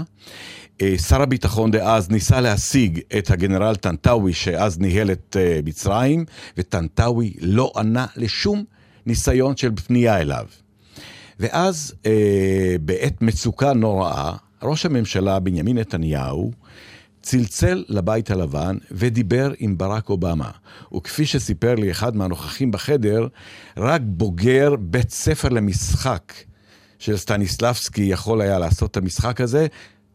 אה, 0.82 0.98
שר 0.98 1.22
הביטחון 1.22 1.70
דאז 1.70 2.10
ניסה 2.10 2.40
להשיג 2.40 3.00
את 3.18 3.30
הגנרל 3.30 3.76
טנטאווי 3.76 4.32
שאז 4.32 4.78
ניהל 4.78 5.10
את 5.12 5.36
אה, 5.40 5.60
מצרים, 5.64 6.24
וטנטאווי 6.56 7.34
לא 7.40 7.72
ענה 7.76 8.06
לשום 8.16 8.64
ניסיון 9.06 9.56
של 9.56 9.70
פנייה 9.86 10.20
אליו. 10.20 10.46
ואז 11.40 11.94
אה, 12.06 12.76
בעת 12.80 13.22
מצוקה 13.22 13.72
נוראה, 13.72 14.32
ראש 14.62 14.86
הממשלה 14.86 15.40
בנימין 15.40 15.78
נתניהו 15.78 16.52
צלצל 17.22 17.84
לבית 17.88 18.30
הלבן 18.30 18.76
ודיבר 18.90 19.52
עם 19.58 19.78
ברק 19.78 20.08
אובמה. 20.08 20.50
וכפי 20.96 21.26
שסיפר 21.26 21.74
לי 21.74 21.90
אחד 21.90 22.16
מהנוכחים 22.16 22.70
בחדר, 22.70 23.26
רק 23.76 24.00
בוגר 24.04 24.76
בית 24.78 25.10
ספר 25.10 25.48
למשחק 25.48 26.32
של 26.98 27.16
סטניסלבסקי 27.16 28.02
יכול 28.02 28.40
היה 28.40 28.58
לעשות 28.58 28.90
את 28.90 28.96
המשחק 28.96 29.40
הזה, 29.40 29.66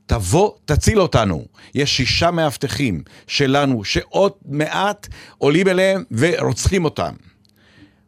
תבוא, 0.06 0.52
תציל 0.66 1.00
אותנו. 1.00 1.46
יש 1.76 1.98
שישה 1.98 2.32
מאבטחים 2.32 3.04
שלנו 3.28 3.84
שעוד 3.84 4.32
מעט 4.46 5.08
עולים 5.38 5.68
אליהם 5.68 6.04
ורוצחים 6.12 6.86
אותם. 6.86 7.14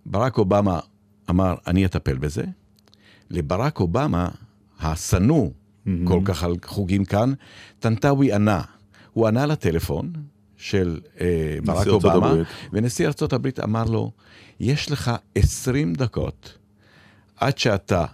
ברק 0.06 0.38
אובמה 0.38 0.80
אמר, 1.30 1.56
אני 1.68 1.86
אטפל 1.86 2.18
בזה. 2.18 2.44
לברק 3.30 3.80
אובמה, 3.80 4.30
השנוא 4.80 5.48
mm-hmm. 5.48 5.90
כל 6.04 6.22
כך 6.26 6.44
על 6.44 6.56
חוגים 6.66 7.06
כאן, 7.06 7.34
טנטאווי 7.80 8.34
ענה. 8.34 8.62
הוא 9.14 9.28
ענה 9.28 9.46
לטלפון 9.46 10.14
של 10.58 11.00
אה, 11.22 11.58
ברק 11.66 11.88
אובמה, 11.88 12.34
ונשיא 12.74 13.08
ארצות 13.08 13.34
הברית 13.34 13.60
אמר 13.60 13.84
לו, 13.84 14.12
יש 14.60 14.92
לך 14.92 15.12
20 15.36 15.94
דקות 15.94 16.58
עד 17.36 17.58
שאתה 17.58 18.06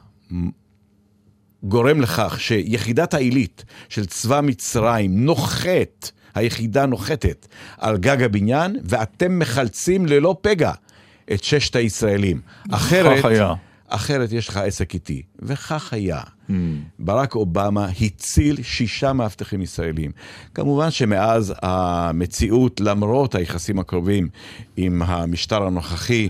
גורם 1.64 2.02
לכך 2.02 2.36
שיחידת 2.40 3.14
העילית 3.14 3.66
של 3.90 4.06
צבא 4.06 4.42
מצרים 4.44 5.26
נוחת, 5.26 6.12
היחידה 6.36 6.86
נוחתת 6.86 7.48
על 7.78 7.98
גג 7.98 8.24
הבניין, 8.24 8.76
ואתם 8.84 9.40
מחלצים 9.40 10.06
ללא 10.06 10.36
פגע 10.42 10.72
את 11.34 11.44
ששת 11.44 11.76
הישראלים. 11.76 12.42
אחרת... 12.72 13.26
היה. 13.26 13.54
אחרת 13.88 14.32
יש 14.32 14.50
לך 14.50 14.58
עסק 14.58 14.94
איתי. 14.94 15.22
וכך 15.40 15.94
היה. 15.94 16.20
Mm. 16.50 16.54
ברק 17.00 17.36
אובמה 17.36 17.88
הציל 18.02 18.64
שישה 18.64 19.14
מאבטחים 19.14 19.62
ישראלים. 19.62 20.12
כמובן 20.54 20.92
שמאז 20.92 21.54
המציאות, 21.62 22.82
למרות 22.82 23.36
היחסים 23.36 23.80
הקרובים 23.80 24.30
עם 24.78 25.02
המשטר 25.02 25.64
הנוכחי, 25.64 26.30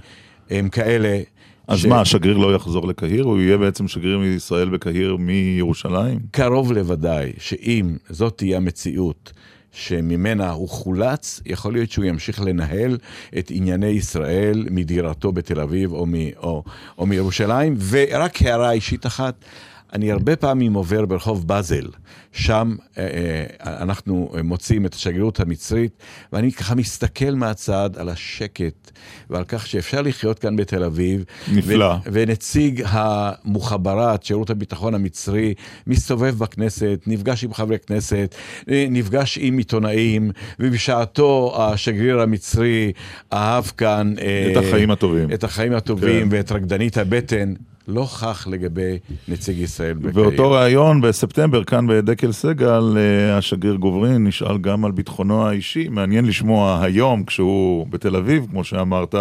הם 0.50 0.70
כאלה 0.70 1.22
אז 1.68 1.80
ש... 1.80 1.86
מה, 1.86 2.02
השגריר 2.02 2.38
לא 2.38 2.56
יחזור 2.56 2.88
לקהיר? 2.88 3.24
הוא 3.24 3.40
יהיה 3.40 3.58
בעצם 3.58 3.88
שגריר 3.88 4.18
מישראל 4.18 4.70
בקהיר 4.70 5.18
מירושלים? 5.20 6.20
קרוב 6.32 6.72
לוודאי 6.72 7.32
שאם 7.38 7.96
זאת 8.10 8.38
תהיה 8.38 8.58
המציאות 8.58 9.34
שממנה 9.72 10.52
הוא 10.52 10.70
חולץ, 10.70 11.42
יכול 11.46 11.74
להיות 11.74 11.92
שהוא 11.92 12.06
ימשיך 12.06 12.42
לנהל 12.42 12.98
את 13.38 13.52
ענייני 13.52 13.88
ישראל 13.88 14.66
מדירתו 14.72 15.32
בתל 15.32 15.60
אביב 15.60 15.94
או, 15.94 16.06
מ, 16.06 16.14
או, 16.38 16.64
או 16.98 17.06
מירושלים. 17.06 17.76
ורק 17.90 18.42
הערה 18.42 18.72
אישית 18.72 19.06
אחת, 19.06 19.46
אני 19.94 20.12
הרבה 20.12 20.36
פעמים 20.36 20.74
עובר 20.74 21.06
ברחוב 21.06 21.48
באזל, 21.48 21.88
שם 22.32 22.76
אה, 22.98 23.04
אה, 23.04 23.82
אנחנו 23.84 24.32
מוצאים 24.44 24.86
את 24.86 24.94
השגרירות 24.94 25.40
המצרית, 25.40 26.04
ואני 26.34 26.52
ככה 26.52 26.76
מסתכל 26.76 27.32
מהצד 27.32 27.90
על 27.98 28.10
השקט 28.10 28.92
ועל 29.30 29.44
כך 29.48 29.68
שאפשר 29.68 30.02
לחיות 30.02 30.40
כאן 30.40 30.56
בתל 30.56 30.84
אביב. 30.84 31.24
נפלא. 31.54 31.96
ונציג 32.12 32.84
המוחברת, 32.86 34.24
שירות 34.24 34.50
הביטחון 34.50 34.96
המצרי, 34.96 35.54
מסתובב 35.88 36.36
בכנסת, 36.38 37.00
נפגש 37.08 37.44
עם 37.44 37.54
חברי 37.54 37.78
כנסת, 37.88 38.36
אה, 38.70 38.86
נפגש 38.90 39.38
עם 39.42 39.58
עיתונאים, 39.58 40.32
ובשעתו 40.60 41.54
השגריר 41.58 42.22
המצרי 42.22 42.92
אהב 43.34 43.64
כאן... 43.64 44.14
את 44.52 44.58
החיים 44.58 44.92
הטובים. 44.92 45.32
את 45.34 45.44
החיים 45.44 45.74
הטובים 45.74 46.30
כן. 46.30 46.36
ואת 46.38 46.52
רקדנית 46.52 46.98
הבטן. 46.98 47.54
לא 47.88 48.06
כך 48.22 48.48
לגבי 48.52 49.00
נציג 49.28 49.58
ישראל 49.58 49.94
בקהיר. 49.94 50.14
באותו 50.14 50.52
ראיון 50.52 51.02
בספטמבר, 51.02 51.64
כאן 51.64 51.88
בדקל 51.88 52.32
סגל, 52.32 52.98
אה, 52.98 53.38
השגריר 53.38 53.76
גוברין 53.76 54.28
נשאל 54.28 54.58
גם 54.58 54.86
על 54.86 54.92
ביטחונו 54.92 55.48
האישי. 55.48 55.90
מעניין 55.90 56.26
לשמוע 56.26 56.84
היום, 56.84 57.24
כשהוא 57.24 57.88
בתל 57.88 58.16
אביב, 58.16 58.46
כמו 58.50 58.64
שאמרת, 58.64 59.16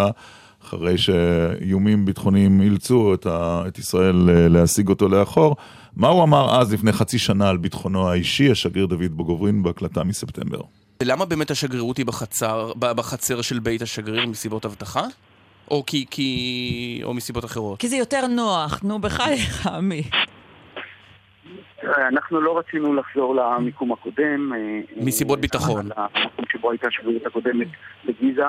אחרי 0.64 0.98
שאיומים 0.98 2.04
ביטחוניים 2.04 2.60
אילצו 2.60 3.14
את, 3.14 3.26
ה, 3.26 3.62
את 3.68 3.78
ישראל 3.78 4.30
אה, 4.30 4.48
להשיג 4.48 4.88
אותו 4.88 5.08
לאחור. 5.08 5.56
מה 5.96 6.08
הוא 6.08 6.22
אמר 6.22 6.60
אז, 6.60 6.72
לפני 6.72 6.92
חצי 6.92 7.18
שנה, 7.18 7.48
על 7.48 7.56
ביטחונו 7.56 8.08
האישי, 8.08 8.50
השגריר 8.50 8.86
דוד 8.86 9.10
בוגוברין, 9.10 9.62
בהקלטה 9.62 10.04
מספטמבר? 10.04 10.60
למה 11.02 11.24
באמת 11.24 11.50
השגרירות 11.50 11.96
היא 11.96 12.06
בחצר, 12.06 12.72
בחצר 12.78 13.42
של 13.42 13.58
בית 13.58 13.82
השגריר 13.82 14.26
מסיבות 14.26 14.64
אבטחה? 14.64 15.06
או 15.70 15.86
כי, 15.86 16.06
כי... 16.10 17.00
או 17.04 17.14
מסיבות 17.14 17.44
אחרות? 17.44 17.80
כי 17.80 17.88
זה 17.88 17.96
יותר 17.96 18.26
נוח, 18.26 18.82
נו 18.84 18.98
בחייך, 18.98 19.66
עמי. 19.66 20.02
אנחנו 21.98 22.40
לא 22.40 22.58
רצינו 22.58 22.94
לחזור 22.94 23.34
למיקום 23.34 23.92
הקודם. 23.92 24.52
אה, 24.52 24.80
מסיבות 24.96 25.36
אה, 25.38 25.42
ביטחון. 25.42 25.86
למקום 25.86 26.44
שבו 26.52 26.70
הייתה 26.70 26.88
השגרירות 26.88 27.26
הקודמת 27.26 27.66
בגיזה. 28.04 28.44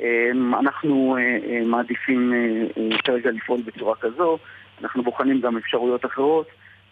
אה, 0.00 0.30
אנחנו 0.60 1.16
אה, 1.16 1.22
אה, 1.22 1.64
מעדיפים 1.64 2.32
אה, 2.32 2.38
אה, 2.82 2.98
כרגע 2.98 3.30
לפעול 3.30 3.60
בצורה 3.66 3.94
כזו. 4.00 4.38
אנחנו 4.82 5.02
בוחנים 5.02 5.40
גם 5.40 5.56
אפשרויות 5.56 6.04
אחרות. 6.04 6.46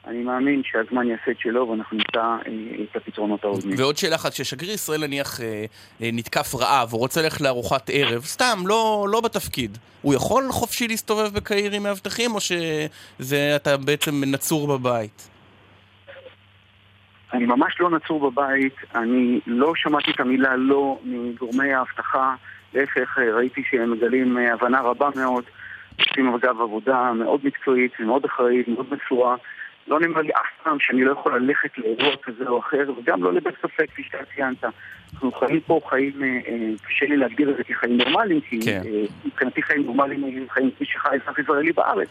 אני 0.07 0.23
מאמין 0.23 0.63
שהזמן 0.65 1.09
יעשה 1.09 1.31
את 1.31 1.39
שלו 1.39 1.69
ואנחנו 1.69 1.97
נמצא 1.97 2.21
אה, 2.21 2.85
את 2.91 2.97
הפתרונות 2.97 3.45
ההולמים. 3.45 3.75
ועוד 3.79 3.97
שאלה 3.97 4.17
אחת, 4.17 4.33
כששגריר 4.33 4.75
ישראל 4.75 5.07
נניח 5.07 5.41
אה, 5.41 5.65
אה, 6.03 6.11
נתקף 6.13 6.55
רעב, 6.55 6.89
הוא 6.93 7.01
רוצה 7.01 7.23
ללכת 7.23 7.41
לארוחת 7.41 7.91
ערב, 7.93 8.23
סתם, 8.23 8.59
לא, 8.67 9.07
לא 9.11 9.21
בתפקיד, 9.21 9.79
הוא 10.03 10.15
יכול 10.15 10.45
חופשי 10.51 10.89
להסתובב 10.89 11.35
בקהיר 11.35 11.73
עם 11.73 11.83
מאבטחים, 11.83 12.35
או 12.35 12.41
שזה 12.41 13.57
אתה 13.57 13.77
בעצם 13.77 14.11
נצור 14.27 14.79
בבית? 14.79 15.29
אני 17.33 17.47
ממש 17.47 17.81
לא 17.81 17.91
נצור 17.91 18.31
בבית, 18.31 18.75
אני 18.95 19.41
לא 19.47 19.73
שמעתי 19.77 20.11
את 20.11 20.21
המילה 20.21 20.57
לא 20.57 20.99
מגורמי 21.05 21.73
האבטחה, 21.73 22.35
להפך, 22.75 23.19
ראיתי 23.19 23.63
שהם 23.71 23.91
מגלים 23.91 24.37
הבנה 24.37 24.81
רבה 24.81 25.09
מאוד, 25.17 25.45
עושים 26.01 26.35
אגב 26.35 26.61
עבודה 26.61 27.13
מאוד 27.13 27.41
מקצועית 27.45 27.93
ומאוד 28.01 28.25
אחראית, 28.25 28.69
מאוד 28.69 28.87
מסורה. 28.91 29.37
לא 29.87 30.01
נאמר 30.01 30.21
לי 30.21 30.31
אף 30.31 30.63
פעם 30.63 30.77
שאני 30.81 31.05
לא 31.05 31.13
יכול 31.13 31.39
ללכת 31.39 31.79
לאירוע 31.79 32.17
כזה 32.23 32.49
או 32.49 32.59
אחר, 32.59 32.91
וגם 32.99 33.25
לא 33.25 33.33
לבית 33.33 33.55
ספק, 33.63 33.91
כפי 33.91 34.03
שאתה 34.03 34.19
ציינת. 34.35 34.65
אנחנו 35.13 35.33
חיים 35.33 35.61
פה 35.61 35.81
חיים, 35.89 36.23
אה, 36.23 36.29
אה, 36.29 36.71
קשה 36.83 37.07
לי 37.07 37.17
להגדיר 37.17 37.51
את 37.51 37.57
זה 37.57 37.65
כחיים 37.65 37.97
נורמליים, 37.97 38.41
כי 38.41 38.61
כן. 38.65 38.83
אה, 38.87 39.05
מבחינתי 39.25 39.63
חיים 39.63 39.83
נורמליים 39.83 40.25
הם 40.25 40.47
חיים 40.49 40.71
כפי 40.71 40.85
שחי 40.85 41.09
אזרח 41.23 41.39
ישראלי 41.39 41.73
בארץ. 41.73 42.09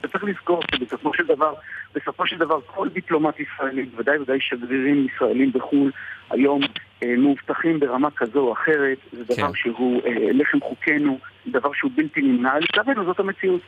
אתה 0.00 0.08
צריך 0.08 0.24
לזכור 0.24 0.62
שבסופו 0.70 1.14
של 1.14 1.26
דבר, 1.26 1.54
בסופו 1.94 2.26
של 2.26 2.38
דבר 2.38 2.60
כל 2.66 2.88
דיפלומט 2.88 3.34
ישראלי, 3.40 3.82
בוודאי 3.82 4.18
וודאי 4.18 4.38
שגרירים 4.40 5.06
ישראלים 5.14 5.52
בחו"ל, 5.52 5.90
היום 6.30 6.60
מאובטחים 7.18 7.80
ברמה 7.80 8.10
כזו 8.10 8.40
או 8.40 8.52
אחרת, 8.52 8.98
זה 9.12 9.24
דבר 9.24 9.46
כן. 9.46 9.54
שהוא 9.54 10.02
לחם 10.32 10.60
חוקנו, 10.60 11.18
דבר 11.46 11.70
שהוא 11.72 11.90
בלתי 11.94 12.22
נמנע, 12.22 12.58
לצערנו 12.58 13.04
זאת 13.04 13.20
המציאות. 13.20 13.60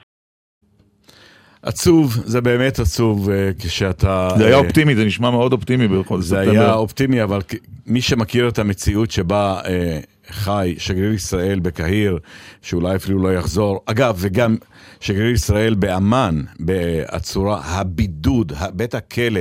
עצוב, 1.63 2.23
זה 2.25 2.41
באמת 2.41 2.79
עצוב 2.79 3.31
אה, 3.31 3.51
כשאתה... 3.59 4.29
זה 4.39 4.47
היה 4.47 4.55
אה, 4.55 4.61
אופטימי, 4.61 4.97
זה 4.97 5.05
נשמע 5.05 5.31
מאוד 5.31 5.53
אופטימי 5.53 5.89
בכל 5.89 6.23
זה 6.23 6.41
היה 6.41 6.75
אופטימי, 6.75 7.23
אבל 7.23 7.41
מי 7.87 8.01
שמכיר 8.01 8.49
את 8.49 8.59
המציאות 8.59 9.11
שבה 9.11 9.61
אה, 9.67 10.01
חי 10.31 10.75
שגריר 10.79 11.13
ישראל 11.13 11.61
בקהיר, 11.61 12.19
שאולי 12.63 12.97
אפילו 12.97 13.19
לא 13.19 13.35
יחזור, 13.35 13.81
אגב, 13.87 14.17
וגם 14.19 14.57
שגריר 15.01 15.31
ישראל 15.31 15.75
באמ"ן, 15.75 16.43
בצורה 16.61 17.61
הבידוד, 17.65 18.53
בית 18.73 18.95
הכלא, 18.95 19.41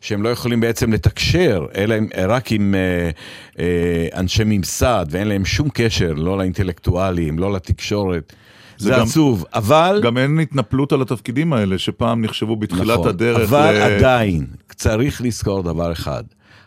שהם 0.00 0.22
לא 0.22 0.28
יכולים 0.28 0.60
בעצם 0.60 0.92
לתקשר, 0.92 1.66
אלא 1.74 1.94
עם, 1.94 2.08
רק 2.28 2.52
עם 2.52 2.74
אה, 2.74 3.10
אה, 3.58 4.20
אנשי 4.20 4.42
ממסד, 4.46 5.06
ואין 5.10 5.28
להם 5.28 5.44
שום 5.44 5.68
קשר, 5.74 6.12
לא 6.12 6.38
לאינטלקטואלים, 6.38 7.38
לא 7.38 7.52
לתקשורת. 7.52 8.32
זה, 8.78 8.90
גם- 8.90 9.02
עצוב, 9.02 9.44
אבל... 9.54 10.00
גם 10.02 10.18
אין 10.18 10.38
התנפלות 10.38 10.92
על 10.92 11.02
התפקידים 11.02 11.52
האלה, 11.52 11.78
שפעם 11.78 12.22
נחשבו 12.24 12.56
בתחילת 12.56 12.98
נכון, 12.98 13.08
הדרך. 13.08 13.48
אבל 13.52 13.72
ל- 13.72 13.76
עדיין, 13.82 14.46
צריך 14.74 15.22
לזכור 15.22 15.62
דבר 15.62 15.92
אחד, 15.92 16.22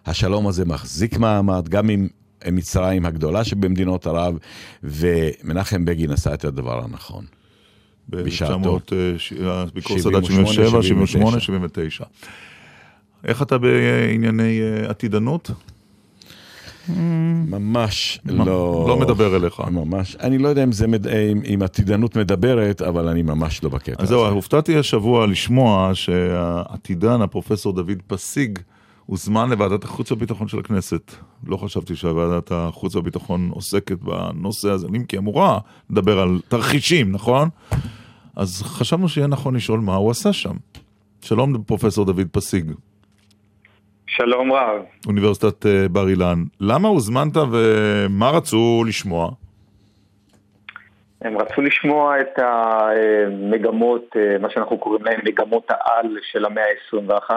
השלום 0.06 0.48
הזה 0.48 0.66
מחזיק 0.66 1.18
מעמד 1.18 1.70
גם 1.70 1.90
עם 1.90 2.08
מצרים 2.52 3.06
הגדולה 3.06 3.44
שבמדינות 3.44 4.08
ערב, 4.08 4.38
ומנחם 4.84 5.86
בגין 5.86 6.12
עשה 6.12 6.34
את 6.34 6.46
הדבר 6.46 6.84
הנכון. 6.84 7.26
בשעתו. 8.10 8.80
ביקור 9.74 10.00
סאדאת 10.00 10.26
77, 10.26 10.82
78, 10.84 11.40
79. 11.40 12.04
איך 13.24 13.42
אתה 13.42 13.58
בענייני 13.58 14.60
אה, 14.62 14.90
עתידנות? 14.90 15.52
ממש 17.48 18.20
לא... 18.26 18.86
לא 18.88 18.98
מדבר 19.00 19.36
אליך. 19.36 19.60
ממש. 19.60 20.16
אני 20.16 20.38
לא 20.38 20.48
יודע 20.48 20.64
אם 20.64 20.72
זה 20.72 20.88
מד... 20.88 21.08
אם, 21.08 21.42
אם 21.54 21.62
עתידנות 21.62 22.18
מדברת, 22.18 22.82
אבל 22.82 23.08
אני 23.08 23.22
ממש 23.22 23.64
לא 23.64 23.70
בקטע 23.70 24.04
אז. 24.04 24.10
זהו, 24.10 24.26
הופתעתי 24.26 24.78
השבוע 24.78 25.28
לשמוע 25.28 25.92
שהעתידן, 25.94 27.22
הפרופסור 27.22 27.74
דוד 27.74 28.02
פסיג, 28.08 28.60
הוזמן 29.06 29.50
לוועדת 29.50 29.84
החוץ 29.84 30.12
והביטחון 30.12 30.48
של 30.48 30.60
הכנסת. 30.60 31.12
לא 31.48 31.58
חשבתי 31.58 31.96
שוועדת 31.96 32.52
החוץ 32.52 32.96
והביטחון 32.96 33.50
עוסקת 33.54 33.98
בנושא 34.02 34.70
הזה, 34.70 34.88
אם 34.96 35.04
כי 35.04 35.18
אמורה 35.18 35.60
לדבר 35.90 36.20
על 36.20 36.40
תרחישים, 36.48 37.12
נכון? 37.12 37.50
אז 38.36 38.62
חשבנו 38.62 39.10
שיהיה 39.10 39.28
נכון 39.28 39.56
לשאול 39.56 39.80
מה 39.80 39.96
הוא 39.96 40.12
עשה 40.12 40.34
שם. 40.34 40.56
שלום 41.22 41.64
פרופסור 41.64 42.06
דוד 42.06 42.28
פסיג, 42.32 42.72
שלום 44.08 44.52
רב. 44.52 44.82
אוניברסיטת 45.08 45.66
אה, 45.66 45.88
בר 45.92 46.08
אילן. 46.08 46.44
למה 46.62 46.88
הוזמנת 46.88 47.38
ומה 47.38 48.30
רצו 48.30 48.84
לשמוע? 48.88 49.32
הם 51.22 51.38
רצו 51.38 51.62
לשמוע 51.62 52.22
את 52.22 52.40
המגמות, 52.40 54.16
אה, 54.16 54.38
מה 54.40 54.50
שאנחנו 54.50 54.78
קוראים 54.78 55.06
להן 55.06 55.20
מגמות 55.24 55.66
העל 55.70 56.18
של 56.32 56.46
המאה 56.46 56.64
ה-21 56.64 57.32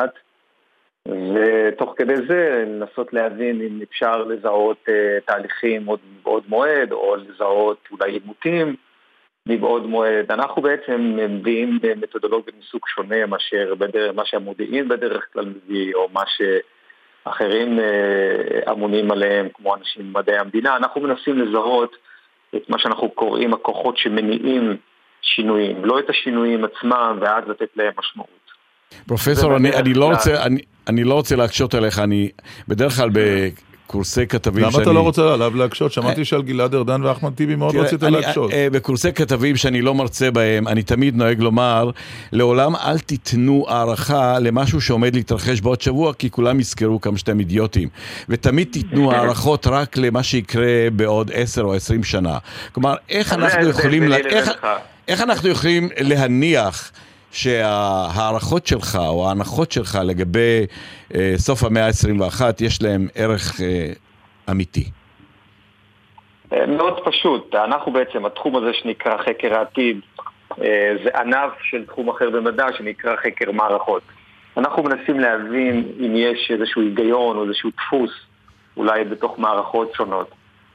ותוך 1.07 1.95
כדי 1.97 2.16
זה 2.28 2.65
לנסות 2.66 3.12
להבין 3.12 3.61
אם 3.61 3.81
אפשר 3.90 4.24
לזהות 4.24 4.89
אה, 4.89 5.19
תהליכים 5.27 5.86
עוד 5.86 5.99
מבעוד 6.20 6.43
מועד 6.49 6.93
או 6.93 7.16
לזהות 7.16 7.89
אולי 7.93 8.12
עימותים 8.12 8.77
מבעוד 9.48 9.86
מועד. 9.86 10.32
אנחנו 10.32 10.62
בעצם 10.62 11.16
מביאים 11.28 11.78
מתודולוגיה 11.96 12.54
מסוג 12.60 12.80
שונה 12.94 13.26
מאשר 13.26 13.74
בדרך, 13.74 14.14
מה 14.14 14.22
שהמודיעין 14.26 14.88
בדרך 14.88 15.24
כלל 15.32 15.44
מביא 15.44 15.94
או 15.94 16.08
מה 16.12 16.22
שאחרים 16.26 17.80
אה, 17.80 18.72
אמונים 18.72 19.10
עליהם 19.10 19.48
כמו 19.54 19.74
אנשים 19.74 20.12
ממדעי 20.12 20.38
המדינה. 20.38 20.76
אנחנו 20.76 21.00
מנסים 21.00 21.38
לזהות 21.38 21.96
את 22.56 22.70
מה 22.70 22.78
שאנחנו 22.78 23.10
קוראים 23.10 23.54
הכוחות 23.54 23.98
שמניעים 23.98 24.76
שינויים, 25.22 25.84
לא 25.84 25.98
את 25.98 26.10
השינויים 26.10 26.64
עצמם 26.64 27.18
ואז 27.20 27.44
לתת 27.48 27.68
להם 27.76 27.92
משמעות. 27.98 28.38
פרופסור, 29.06 29.56
אני, 29.56 29.70
אני, 29.76 29.94
לא. 29.94 30.04
רוצה, 30.04 30.42
אני, 30.42 30.60
אני 30.88 31.04
לא 31.04 31.14
רוצה 31.14 31.36
להקשות 31.36 31.74
עליך, 31.74 31.98
אני 31.98 32.30
בדרך 32.68 32.92
כלל 32.92 33.10
בקורסי 33.89 34.27
כתבים 34.27 34.62
למה 34.62 34.73
שאני... 34.73 34.82
אתה 34.82 34.93
לא 34.93 35.01
רוצה 35.01 35.32
עליו 35.35 35.56
להקשות? 35.56 35.93
שמעתי 35.93 36.24
שעל 36.24 36.43
גלעד 36.43 36.74
ארדן 36.74 37.02
ואחמד 37.05 37.32
טיבי 37.35 37.56
מאוד 37.56 37.73
תראה, 37.73 37.85
רצית 37.85 38.02
אני- 38.05 38.12
להקשות. 38.12 38.51
אה, 38.52 38.69
בקורסי 38.73 39.12
כתבים 39.12 39.56
שאני 39.56 39.82
לא 39.82 39.94
מרצה 39.94 40.31
בהם, 40.31 40.69
אני 40.69 40.82
תמיד 40.82 41.16
נוהג 41.16 41.40
לומר, 41.40 41.90
לעולם 42.32 42.77
אל 42.77 42.98
תיתנו 42.98 43.66
הערכה 43.69 44.39
למשהו 44.39 44.81
שעומד 44.81 45.15
להתרחש 45.15 45.60
בעוד 45.60 45.81
שבוע, 45.81 46.12
כי 46.15 46.31
כולם 46.31 46.60
יזכרו 46.60 47.01
כמה 47.01 47.19
שאתם 47.19 47.40
אידיוטים. 47.40 47.89
ותמיד 48.28 48.69
תיתנו 48.73 49.12
הערכות 49.12 49.66
רק 49.66 49.97
למה 49.97 50.23
שיקרה 50.23 50.66
בעוד 50.97 51.31
עשר 51.35 51.62
או 51.62 51.74
עשרים 51.74 52.05
שנה. 52.05 52.39
כלומר, 52.73 52.94
איך 53.09 53.32
אנחנו 53.32 53.69
יכולים... 53.69 54.09
לה-. 54.09 54.16
איך- 54.16 54.51
איך 55.09 55.20
אנחנו 55.20 55.48
יכולים 55.48 55.89
להניח 56.01 56.93
שההערכות 57.30 58.66
שלך 58.66 58.98
או 59.09 59.28
ההנחות 59.28 59.72
שלך 59.72 59.98
לגבי 60.05 60.66
אה, 61.14 61.32
סוף 61.36 61.64
המאה 61.64 61.86
ה-21 61.86 62.42
יש 62.60 62.82
להם 62.82 63.09
ערך 63.14 63.60
אה, 63.60 63.92
אמיתי? 64.50 64.90
אה, 66.52 66.66
מאוד 66.66 67.00
פשוט, 67.05 67.55
אנחנו 67.55 67.92
בעצם, 67.92 68.26
התחום 68.26 68.56
הזה 68.56 68.70
שנקרא 68.72 69.16
חקר 69.16 69.55
העתיד, 69.55 70.00
אה, 70.62 70.96
זה 71.05 71.10
ענף 71.18 71.52
של 71.62 71.86
תחום 71.86 72.09
אחר 72.09 72.30
במדע 72.30 72.66
שנקרא 72.78 73.16
חקר 73.16 73.52
מערכות. 73.52 74.02
אנחנו 74.56 74.82
מנסים 74.82 75.20
להבין 75.20 75.92
אם 76.00 76.16
יש 76.16 76.50
איזשהו 76.50 76.82
היגיון 76.82 77.36
או 77.36 77.44
איזשהו 77.44 77.70
דפוס, 77.76 78.10
אולי 78.76 79.05
בתוך 79.05 79.38
מערכות 79.38 79.94
שונות. 79.94 80.30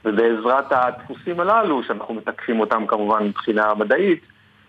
ובעזרת 0.06 0.66
הדפוסים 0.72 1.40
הללו, 1.40 1.84
שאנחנו 1.84 2.14
מתקפים 2.14 2.60
אותם 2.60 2.88
כמובן 2.88 3.24
מבחינה 3.24 3.74
מדעית, 3.74 4.22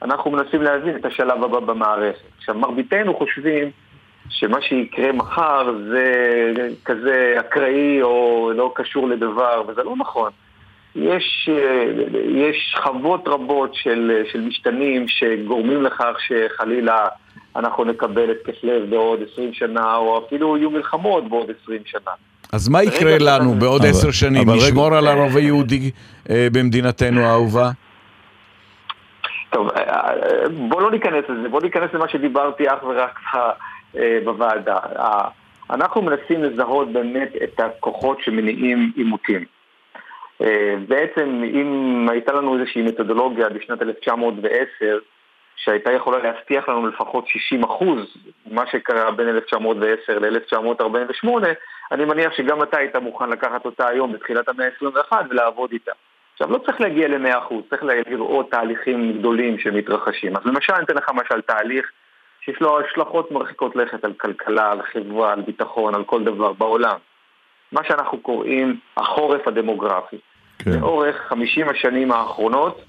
אנחנו 0.05 0.31
מנסים 0.31 0.63
להבין 0.63 0.97
את 0.97 1.05
השלב 1.05 1.45
הבא 1.45 1.61
במערכת. 1.61 2.21
עכשיו, 2.39 2.55
מרביתנו 2.55 3.15
חושבים 3.15 3.71
שמה 4.29 4.63
שיקרה 4.63 5.13
מחר 5.13 5.73
זה 5.89 6.13
כזה 6.85 7.35
אקראי 7.41 8.03
או 8.03 8.51
לא 8.57 8.73
קשור 8.75 9.09
לדבר, 9.09 9.63
וזה 9.69 9.83
לא 9.83 9.95
נכון. 9.97 10.31
יש, 10.97 11.49
יש 12.35 12.73
שכבות 12.73 13.29
רבות 13.29 13.75
של, 13.75 14.23
של 14.33 14.41
משתנים 14.41 15.09
שגורמים 15.09 15.83
לכך 15.83 16.17
שחלילה 16.27 17.07
אנחנו 17.57 17.85
נקבל 17.85 18.31
התקף 18.31 18.65
לב 18.65 18.91
בעוד 18.91 19.21
20 19.33 19.53
שנה, 19.53 19.97
או 19.97 20.25
אפילו 20.27 20.57
יהיו 20.57 20.71
מלחמות 20.71 21.29
בעוד 21.29 21.51
20 21.63 21.81
שנה. 21.87 22.11
אז 22.53 22.69
מה 22.69 22.83
יקרה 22.83 23.17
לנו 23.21 23.55
בעוד 23.55 23.87
עשר 23.87 24.11
שנים? 24.11 24.49
אבל 24.49 24.59
רגע- 24.59 24.67
נשמור 24.67 24.95
על 24.95 25.07
הרוב 25.07 25.37
היהודי 25.37 25.91
אה, 26.31 26.49
במדינתנו 26.53 27.21
האהובה? 27.21 27.71
טוב, 29.55 29.69
אה, 29.69 29.83
אה, 29.83 30.49
בוא 30.49 30.83
לא 30.83 30.91
ניכנס 30.91 31.25
לזה, 31.29 31.49
בוא 31.49 31.63
ניכנס 31.63 31.93
למה 31.95 32.09
שדיברתי 32.09 32.69
אך 32.69 32.83
ורק 32.83 33.19
אה, 33.97 34.19
בוועדה. 34.25 34.79
אנחנו 35.71 36.03
מנסים 36.03 36.45
לזהות 36.45 36.93
באמת 36.93 37.33
את 37.45 37.61
הכוחות 37.61 38.21
שמניעים 38.21 38.93
עימותים. 38.97 39.45
בעצם 40.89 41.43
אם 41.45 42.07
הייתה 42.11 42.33
לנו 42.33 42.59
איזושהי 42.59 42.83
מתודולוגיה 42.83 43.49
בשנת 43.49 43.83
1910, 43.83 44.99
שהייתה 45.57 45.93
יכולה 45.93 46.19
להבטיח 46.19 46.69
לנו 46.69 46.87
לפחות 46.87 47.29
60 47.29 47.65
אחוז, 47.65 48.17
מה 48.51 48.67
שקרה 48.67 49.11
בין 49.11 49.29
1910 49.29 50.19
ל-1948, 50.19 51.29
אני 51.93 52.05
מניח 52.05 52.33
שגם 52.33 52.63
אתה 52.63 52.79
היית 52.79 52.97
מוכן 52.97 53.31
לקחת 53.31 53.65
אותה 53.65 53.89
היום 53.89 54.13
בתחילת 54.13 54.49
המאה 54.49 54.67
ה-21 54.67 55.13
ולעבוד 55.31 55.73
איתה. 55.73 55.93
עכשיו, 56.35 56.53
לא 56.53 56.59
צריך 56.59 56.81
להגיע 56.81 57.09
ל-100%, 57.09 57.55
צריך 57.71 57.83
לראות 58.07 58.51
תהליכים 58.51 59.19
גדולים 59.19 59.59
שמתרחשים. 59.59 60.37
אז 60.37 60.43
למשל, 60.45 60.73
אני 60.73 60.85
אתן 60.85 60.95
לך 60.95 61.11
משל 61.15 61.41
תהליך 61.41 61.91
שיש 62.41 62.61
לו 62.61 62.81
השלכות 62.81 63.31
מרחיקות 63.31 63.77
לכת 63.77 64.05
על 64.05 64.13
כלכלה, 64.13 64.73
על 64.73 64.83
חברה, 64.83 65.33
על 65.33 65.41
ביטחון, 65.41 65.95
על 65.95 66.05
כל 66.05 66.25
דבר 66.25 66.53
בעולם. 66.53 66.97
מה 67.73 67.81
שאנחנו 67.85 68.19
קוראים 68.19 68.81
החורף 68.97 69.49
הדמוגרפי. 69.49 70.17
כן. 70.59 70.71
לאורך 70.71 71.17
50 71.29 71.69
השנים 71.69 72.13
האחרונות, 72.13 72.85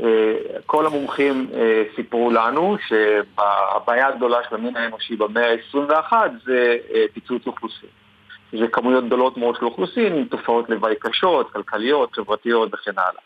אה, 0.00 0.34
כל 0.66 0.86
המומחים 0.86 1.46
אה, 1.54 1.82
סיפרו 1.96 2.30
לנו 2.30 2.76
שהבעיה 2.88 4.08
הגדולה 4.08 4.38
של 4.48 4.54
המין 4.54 4.76
האנושי 4.76 5.16
במאה 5.16 5.52
ה-21 5.52 6.12
זה 6.44 6.76
אה, 6.94 7.04
פיצוץ 7.14 7.46
אוכלוסין. 7.46 7.88
זה 8.58 8.68
כמויות 8.68 9.06
גדולות 9.06 9.36
מאוד 9.36 9.56
של 9.56 9.64
אוכלוסין 9.64 10.26
תופעות 10.30 10.70
לוואי 10.70 10.94
קשות, 11.00 11.50
כלכליות, 11.50 12.14
חברתיות 12.14 12.74
וכן 12.74 12.92
הלאה. 12.96 13.22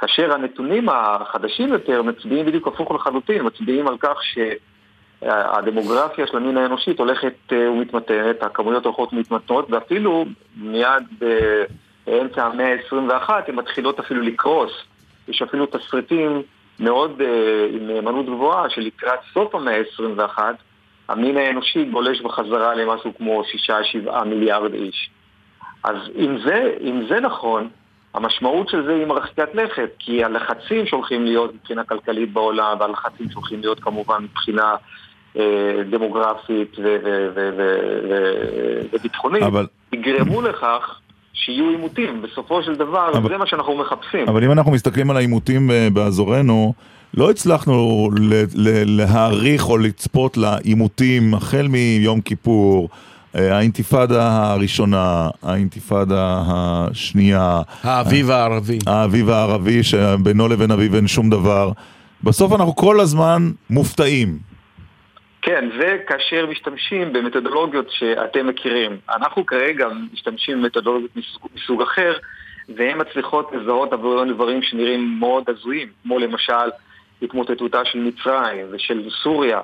כאשר 0.00 0.32
הנתונים 0.32 0.88
החדשים 0.88 1.68
יותר 1.72 2.02
מצביעים 2.02 2.46
בדיוק 2.46 2.66
הפוך 2.68 2.90
לחלוטין, 2.90 3.46
מצביעים 3.46 3.88
על 3.88 3.96
כך 3.98 4.18
שהדמוגרפיה 5.22 6.26
של 6.26 6.36
המין 6.36 6.56
האנושית 6.56 6.98
הולכת 6.98 7.34
ומתמתנת, 7.52 8.42
הכמויות 8.42 8.84
הולכות 8.84 9.12
ומתמתנות, 9.12 9.66
ואפילו 9.70 10.24
מיד 10.56 11.02
באמצע 12.06 12.44
המאה 12.44 12.74
ה-21 12.74 13.30
הן 13.48 13.54
מתחילות 13.54 13.98
אפילו 13.98 14.20
לקרוס. 14.20 14.72
יש 15.28 15.42
אפילו 15.42 15.66
תסריטים 15.66 16.42
מאוד 16.80 17.22
עם 17.72 17.86
נאמנות 17.86 18.26
גבוהה 18.26 18.70
שלקראת 18.70 19.18
סוף 19.32 19.54
המאה 19.54 19.76
ה-21 19.76 20.38
המין 21.08 21.36
האנושי 21.36 21.84
גולש 21.84 22.20
בחזרה 22.20 22.74
למשהו 22.74 23.12
כמו 23.16 23.42
6-7 24.06 24.24
מיליארד 24.24 24.74
איש. 24.74 25.10
אז 25.84 25.96
אם 26.18 26.38
זה, 26.44 26.72
אם 26.80 27.02
זה 27.08 27.20
נכון, 27.20 27.68
המשמעות 28.14 28.68
של 28.68 28.84
זה 28.84 28.94
היא 28.94 29.06
מרחיקת 29.06 29.54
לכת, 29.54 29.90
כי 29.98 30.24
הלחצים 30.24 30.86
שהולכים 30.86 31.24
להיות 31.24 31.54
מבחינה 31.54 31.84
כלכלית 31.84 32.32
בעולם, 32.32 32.76
והלחצים 32.80 33.30
שהולכים 33.30 33.60
להיות 33.60 33.80
כמובן 33.80 34.22
מבחינה 34.22 34.74
אה, 35.36 35.82
דמוגרפית 35.90 36.76
וביטחונית, 38.92 39.42
אבל... 39.42 39.66
יגרמו 39.92 40.42
לכך 40.42 41.00
שיהיו 41.32 41.68
עימותים. 41.68 42.22
בסופו 42.22 42.62
של 42.62 42.74
דבר, 42.74 43.10
אבל... 43.18 43.28
זה 43.28 43.36
מה 43.36 43.46
שאנחנו 43.46 43.76
מחפשים. 43.76 44.28
אבל 44.28 44.44
אם 44.44 44.52
אנחנו 44.52 44.72
מסתכלים 44.72 45.10
על 45.10 45.16
העימותים 45.16 45.70
אה, 45.70 45.88
באזורנו, 45.92 46.72
לא 47.16 47.30
הצלחנו 47.30 48.10
להעריך 48.86 49.68
או 49.68 49.78
לצפות 49.78 50.36
לעימותים 50.36 51.34
החל 51.34 51.66
מיום 51.68 52.20
כיפור. 52.20 52.88
אה, 53.36 53.56
האינתיפאדה 53.56 54.52
הראשונה, 54.52 55.28
האינתיפאדה 55.42 56.42
השנייה. 56.46 57.60
האביב 57.82 58.30
הערבי. 58.30 58.78
האביב 58.86 59.30
הערבי, 59.30 59.82
שבינו 59.82 60.48
לבין 60.48 60.70
אביב 60.70 60.94
אין 60.94 61.06
שום 61.06 61.30
דבר. 61.30 61.70
בסוף 62.22 62.52
אנחנו 62.52 62.76
כל 62.76 63.00
הזמן 63.00 63.42
מופתעים. 63.70 64.38
כן, 65.42 65.68
וכאשר 65.78 66.46
משתמשים 66.50 67.12
במתודולוגיות 67.12 67.86
שאתם 67.90 68.46
מכירים. 68.46 68.96
אנחנו 69.16 69.46
כרגע 69.46 69.86
משתמשים 70.12 70.62
במתודולוגיות 70.62 71.16
מסוג, 71.16 71.48
מסוג 71.56 71.82
אחר, 71.82 72.12
והן 72.76 73.00
מצליחות 73.00 73.50
לזהות 73.52 73.92
עבורנו 73.92 74.34
דברים 74.34 74.62
שנראים 74.62 75.16
מאוד 75.20 75.44
הזויים, 75.48 75.88
כמו 76.02 76.18
למשל 76.18 76.70
התמוטטותה 77.22 77.84
של 77.84 77.98
מצרים 77.98 78.66
ושל 78.70 79.10
סוריה 79.22 79.60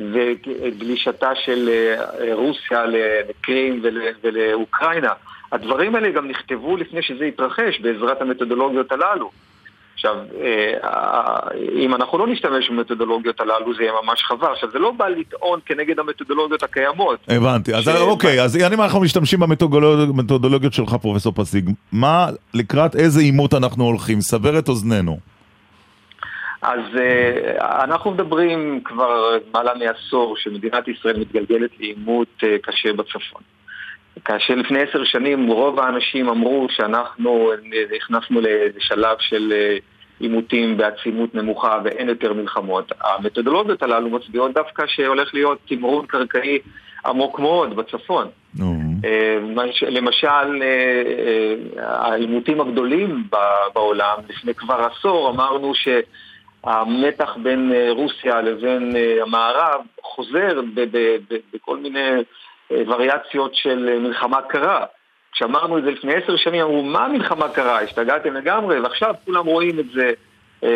וגלישתה 0.00 1.30
של 1.44 1.68
אה, 1.68 2.34
רוסיה 2.34 2.84
לקרים 2.86 3.82
ולאוקראינה. 4.22 5.12
הדברים 5.52 5.94
האלה 5.94 6.10
גם 6.10 6.28
נכתבו 6.28 6.76
לפני 6.76 7.02
שזה 7.02 7.24
התרחש 7.24 7.80
בעזרת 7.80 8.22
המתודולוגיות 8.22 8.92
הללו. 8.92 9.30
עכשיו, 9.94 10.16
אה, 10.40 11.38
אם 11.84 11.94
אנחנו 11.94 12.18
לא 12.18 12.26
נשתמש 12.26 12.70
במתודולוגיות 12.70 13.40
הללו, 13.40 13.74
זה 13.74 13.82
יהיה 13.82 13.92
ממש 14.02 14.22
חבל. 14.22 14.52
עכשיו, 14.52 14.70
זה 14.72 14.78
לא 14.78 14.90
בא 14.90 15.08
לטעון 15.08 15.60
כנגד 15.66 15.98
המתודולוגיות 15.98 16.62
הקיימות. 16.62 17.18
הבנתי. 17.28 17.74
אז 17.74 17.88
אוקיי, 17.88 18.42
אז 18.42 18.56
אם 18.56 18.82
אנחנו 18.82 19.00
משתמשים 19.00 19.40
במתודולוגיות 19.40 20.72
שלך, 20.72 20.94
פרופסור 20.94 21.32
פסיג, 21.36 21.70
מה, 21.92 22.26
לקראת 22.54 22.96
איזה 22.96 23.20
עימות 23.20 23.54
אנחנו 23.54 23.84
הולכים? 23.84 24.20
סבר 24.20 24.58
את 24.58 24.68
אוזנינו. 24.68 25.33
אז 26.64 26.80
uh, 26.94 27.64
אנחנו 27.84 28.10
מדברים 28.10 28.80
כבר 28.84 29.38
למעלה 29.48 29.74
מעשור 29.74 30.36
שמדינת 30.36 30.88
ישראל 30.88 31.20
מתגלגלת 31.20 31.70
לעימות 31.80 32.28
uh, 32.40 32.46
קשה 32.62 32.92
בצפון. 32.92 33.42
כאשר 34.24 34.54
לפני 34.54 34.78
עשר 34.82 35.04
שנים 35.04 35.48
רוב 35.48 35.80
האנשים 35.80 36.28
אמרו 36.28 36.66
שאנחנו 36.70 37.50
נכנסנו 37.96 38.40
לשלב 38.76 39.16
של 39.20 39.52
עימותים 40.20 40.76
בעצימות 40.76 41.34
נמוכה 41.34 41.78
ואין 41.84 42.08
יותר 42.08 42.32
מלחמות. 42.32 42.92
המתודולוגיות 43.00 43.82
הללו 43.82 44.10
מצביעות 44.10 44.54
דווקא 44.54 44.86
שהולך 44.86 45.34
להיות 45.34 45.58
תמרון 45.68 46.06
קרקעי 46.06 46.58
עמוק 47.06 47.38
מאוד 47.38 47.76
בצפון. 47.76 48.28
Mm-hmm. 48.56 48.62
למשל, 49.88 50.62
העימותים 51.78 52.60
הגדולים 52.60 53.24
בעולם, 53.74 54.16
לפני 54.28 54.54
כבר 54.54 54.88
עשור 54.92 55.30
אמרנו 55.30 55.74
ש... 55.74 55.88
המתח 56.64 57.36
בין 57.42 57.72
אה, 57.72 57.88
רוסיה 57.90 58.40
לבין 58.40 58.96
אה, 58.96 59.22
המערב 59.22 59.80
חוזר 60.02 60.60
בכל 61.54 61.76
מיני 61.76 62.10
אה, 62.72 62.82
וריאציות 62.86 63.54
של 63.54 63.98
מלחמה 63.98 64.42
קרה. 64.42 64.84
כשאמרנו 65.32 65.78
את 65.78 65.84
זה 65.84 65.90
לפני 65.90 66.14
עשר 66.14 66.36
שנים, 66.36 66.60
אמרו, 66.60 66.82
מה 66.82 67.08
מלחמה 67.08 67.48
קרה? 67.48 67.80
השתגעתם 67.80 68.34
לגמרי, 68.34 68.80
ועכשיו 68.80 69.14
כולם 69.24 69.46
רואים 69.46 69.78
את 69.78 69.86
זה 69.94 70.10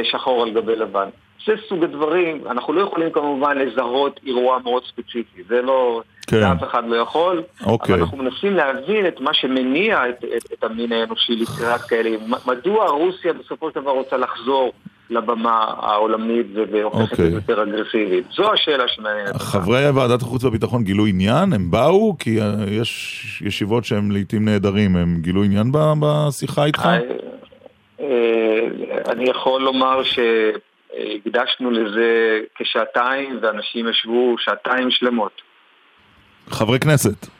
שחור 0.02 0.42
על 0.42 0.50
גבי 0.50 0.76
לבן. 0.76 1.08
זה 1.46 1.52
סוג 1.68 1.84
הדברים, 1.84 2.42
אנחנו 2.50 2.72
לא 2.72 2.80
יכולים 2.80 3.10
כמובן 3.10 3.58
לזהות 3.58 4.20
אירוע 4.26 4.58
מאוד 4.64 4.82
ספציפי, 4.84 5.42
זה 5.48 5.62
לא, 5.62 6.02
כן. 6.26 6.42
אף 6.42 6.62
אחד 6.62 6.88
לא 6.88 6.96
יכול, 6.96 7.42
אוקיי. 7.66 7.94
אבל 7.94 8.02
אנחנו 8.02 8.18
מנסים 8.18 8.54
להבין 8.56 9.06
את 9.06 9.20
מה 9.20 9.34
שמניע 9.34 10.08
את, 10.08 10.24
את, 10.24 10.52
את 10.52 10.64
המין 10.64 10.92
האנושי 10.92 11.36
לקראת 11.36 11.80
כאלה, 11.80 12.10
מדוע 12.46 12.90
רוסיה 12.90 13.32
בסופו 13.32 13.70
של 13.70 13.80
דבר 13.80 13.90
רוצה 13.90 14.16
לחזור 14.16 14.72
לבמה 15.10 15.74
העולמית 15.80 16.46
והופכת 16.72 17.12
אוקיי. 17.12 17.26
יותר 17.26 17.62
אגרסיבית. 17.62 18.26
זו 18.36 18.52
השאלה 18.52 18.88
שמעניינת. 18.88 19.36
חברי 19.36 19.90
ועדת 19.90 20.22
החוץ 20.22 20.44
והביטחון 20.44 20.84
גילו 20.84 21.06
עניין? 21.06 21.52
הם 21.52 21.70
באו? 21.70 22.16
כי 22.18 22.40
אה, 22.40 22.54
יש 22.70 23.42
ישיבות 23.46 23.84
שהם 23.84 24.10
לעיתים 24.10 24.44
נהדרים, 24.44 24.96
הם 24.96 25.16
גילו 25.20 25.44
עניין 25.44 25.72
בשיחה 26.00 26.64
איתך? 26.64 26.86
אה, 26.86 26.98
אה, 28.00 28.66
אני 29.12 29.30
יכול 29.30 29.62
לומר 29.62 30.02
שהקדשנו 30.02 31.70
לזה 31.70 32.40
כשעתיים, 32.54 33.38
ואנשים 33.42 33.88
ישבו 33.88 34.34
שעתיים 34.38 34.90
שלמות. 34.90 35.42
חברי 36.50 36.78
כנסת. 36.78 37.37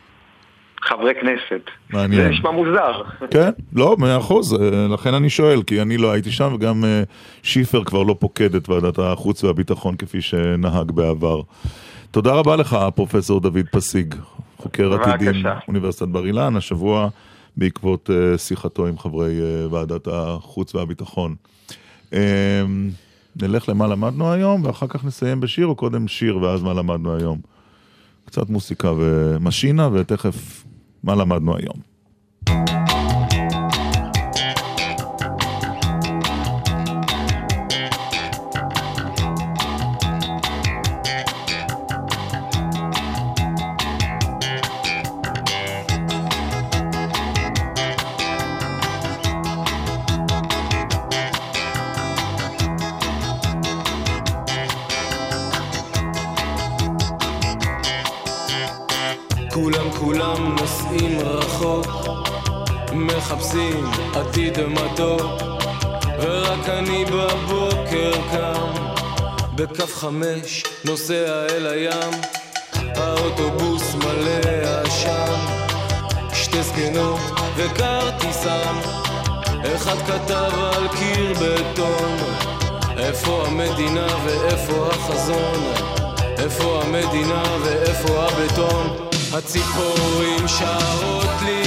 חברי 0.82 1.14
כנסת. 1.20 1.70
מעניין. 1.90 2.22
זה 2.22 2.28
נשמע 2.28 2.50
מוזר. 2.50 3.02
כן, 3.30 3.50
לא, 3.72 3.96
מאה 3.98 4.18
אחוז, 4.18 4.55
אה, 4.55 4.86
לכן 4.88 5.14
אני 5.14 5.30
שואל, 5.30 5.62
כי 5.62 5.82
אני 5.82 5.96
לא 5.96 6.12
הייתי 6.12 6.30
שם, 6.30 6.52
וגם 6.55 6.84
אה, 6.84 7.02
שיפר 7.42 7.84
כבר 7.84 8.02
לא 8.02 8.16
פוקד 8.18 8.55
את 8.55 8.68
ועדת 8.68 8.98
החוץ 8.98 9.44
והביטחון 9.44 9.96
כפי 9.96 10.20
שנהג 10.20 10.90
בעבר. 10.90 11.40
תודה 12.10 12.32
רבה 12.32 12.56
לך, 12.56 12.78
פרופסור 12.94 13.40
דוד 13.40 13.66
פסיג, 13.72 14.14
חוקר 14.56 14.94
עתידים, 14.94 15.46
אוניברסיטת 15.68 16.09
בר 16.09 16.26
אילן, 16.26 16.56
השבוע 16.56 17.09
בעקבות 17.56 18.10
אה, 18.10 18.38
שיחתו 18.38 18.86
עם 18.86 18.98
חברי 18.98 19.40
ועדת 19.70 20.09
החוץ 20.12 20.74
והביטחון. 20.74 21.34
נלך 23.42 23.68
למה 23.68 23.86
למדנו 23.86 24.32
היום, 24.32 24.64
ואחר 24.64 24.86
כך 24.86 25.05
נסיים 25.05 25.40
בשיר, 25.40 25.66
או 25.66 25.74
קודם 25.74 26.09
שיר 26.09 26.38
ואז 26.38 26.62
מה 26.62 26.74
למדנו 26.74 27.16
היום? 27.16 27.38
קצת 28.24 28.50
מוסיקה 28.50 28.92
ומשינה, 28.96 29.88
ותכף 29.92 30.64
מה 31.04 31.14
למדנו 31.14 31.56
היום. 31.56 31.88
בקו 69.59 69.86
חמש 69.86 70.64
נוסע 70.85 71.47
אל 71.51 71.66
הים. 71.66 72.10
האוטובוס 72.74 73.94
מלא 73.94 74.80
עשן. 74.85 75.35
שתי 76.32 76.62
זקנות 76.62 77.20
וכרטיסן. 77.56 78.74
אחד 79.74 79.97
כתב 80.06 80.52
על 80.55 80.89
קיר 80.89 81.32
בטון. 81.32 82.16
איפה 82.98 83.44
המדינה 83.47 84.06
ואיפה 84.24 84.86
החזון? 84.86 85.72
איפה 86.39 86.82
המדינה 86.85 87.43
ואיפה 87.64 88.26
הבטון? 88.26 89.09
הציפורים 89.32 90.48
שרות 90.48 91.43
לי 91.44 91.62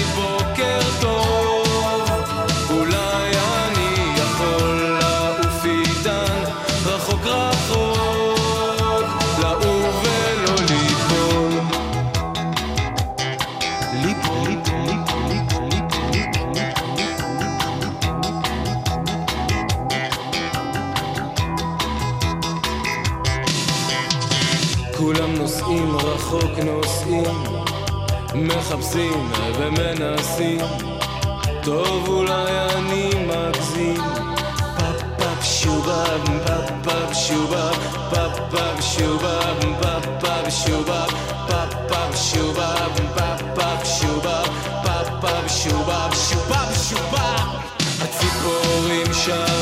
מחפשים 28.41 29.31
ומנסים. 29.57 30.59
טוב 31.63 32.07
אולי 32.07 32.51
אני 32.76 33.09
מגזים. 33.27 34.01
פאפ 34.77 35.01
פאפ 35.18 35.43
שובב 35.43 36.26
פאפ 36.45 36.72
פאפ 36.84 37.13
שובב. 37.13 37.73
פאפ 38.09 38.39
פאפ 38.51 38.81
שובב 38.81 39.81
פאפ 39.81 40.05
פאפ 40.19 40.53
שובב. 40.65 41.07
פאפ 41.47 41.73
פאפ 41.89 42.15
שובב 42.15 42.89
פאפ 43.15 43.41
פאפ 43.55 43.88
שובב. 43.99 44.45
פאפ 44.84 45.09
פאפ 45.22 45.51
שובב 45.51 46.09
שובב 46.30 46.73
שובב. 46.89 47.47
הציפורים 48.01 49.13
שרות 49.13 49.60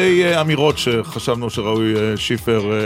שתי 0.00 0.24
אה, 0.24 0.40
אמירות 0.40 0.78
שחשבנו 0.78 1.50
שראוי 1.50 1.94
אה, 1.96 2.16
שיפר 2.16 2.72
אה, 2.72 2.78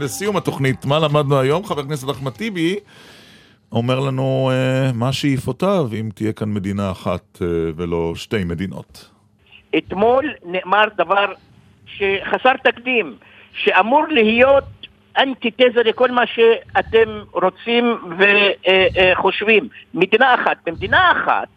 לסיום 0.00 0.36
התוכנית. 0.36 0.84
מה 0.84 0.98
למדנו 0.98 1.40
היום? 1.40 1.64
חבר 1.64 1.80
הכנסת 1.80 2.10
אחמד 2.10 2.32
טיבי 2.32 2.76
אומר 3.72 4.00
לנו 4.00 4.50
מה 4.94 5.12
שאיפותיו 5.12 5.88
אם 6.00 6.08
תהיה 6.14 6.32
כאן 6.32 6.52
מדינה 6.52 6.90
אחת 6.90 7.38
ולא 7.76 8.12
שתי 8.14 8.44
מדינות. 8.44 9.10
אתמול 9.78 10.32
נאמר 10.44 10.84
דבר 10.96 11.26
שחסר 11.86 12.52
תקדים, 12.64 13.14
שאמור 13.54 14.04
להיות 14.08 14.64
אנטיתזה 15.18 15.82
לכל 15.84 16.10
מה 16.10 16.22
שאתם 16.26 17.20
רוצים 17.32 17.84
וחושבים. 18.18 19.68
מדינה 19.94 20.34
אחת. 20.34 20.56
במדינה 20.66 21.12
אחת 21.12 21.48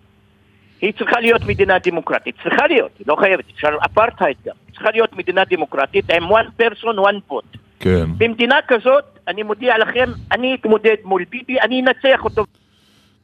היא 0.86 0.94
צריכה 0.98 1.20
להיות 1.20 1.41
מדינה 1.45 1.74
דמוקרטית. 1.84 2.36
צריכה 2.44 2.68
להיות, 2.68 2.91
היא 2.99 3.06
לא 3.07 3.16
חייבת, 3.20 3.45
אפשר 3.56 3.68
אפרטהייד 3.86 4.38
גם. 4.45 4.56
צריכה 4.72 4.91
להיות 4.91 5.14
מדינה 5.14 5.41
דמוקרטית 5.49 6.12
עם 6.12 6.24
one 6.24 6.62
person, 6.62 6.98
one 6.98 7.32
vote. 7.32 7.57
כן. 7.80 8.06
במדינה 8.18 8.56
כזאת, 8.68 9.03
אני 9.28 9.44
מודיע 9.44 9.78
לכם, 9.78 10.10
אני 10.32 10.56
אתמודד 10.56 10.95
מול 11.03 11.24
ביבי, 11.30 11.60
אני 11.62 11.82
אנצח 11.82 12.24
אותו. 12.24 12.45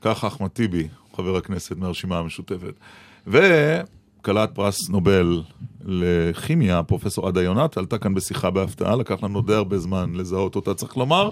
כך 0.01 0.23
אחמד 0.23 0.47
טיבי, 0.47 0.87
חבר 1.15 1.37
הכנסת 1.37 1.77
מהרשימה 1.77 2.17
המשותפת. 2.17 2.73
וכלת 3.27 4.49
פרס 4.53 4.89
נובל 4.89 5.41
לכימיה, 5.85 6.83
פרופסור 6.83 7.27
עדה 7.27 7.41
יונת, 7.41 7.77
עלתה 7.77 7.97
כאן 7.97 8.13
בשיחה 8.13 8.49
בהפתעה, 8.49 8.95
לקח 8.95 9.23
לנו 9.23 9.41
די 9.41 9.53
הרבה 9.53 9.77
זמן 9.77 10.13
לזהות 10.15 10.55
אותה, 10.55 10.73
צריך 10.73 10.97
לומר. 10.97 11.29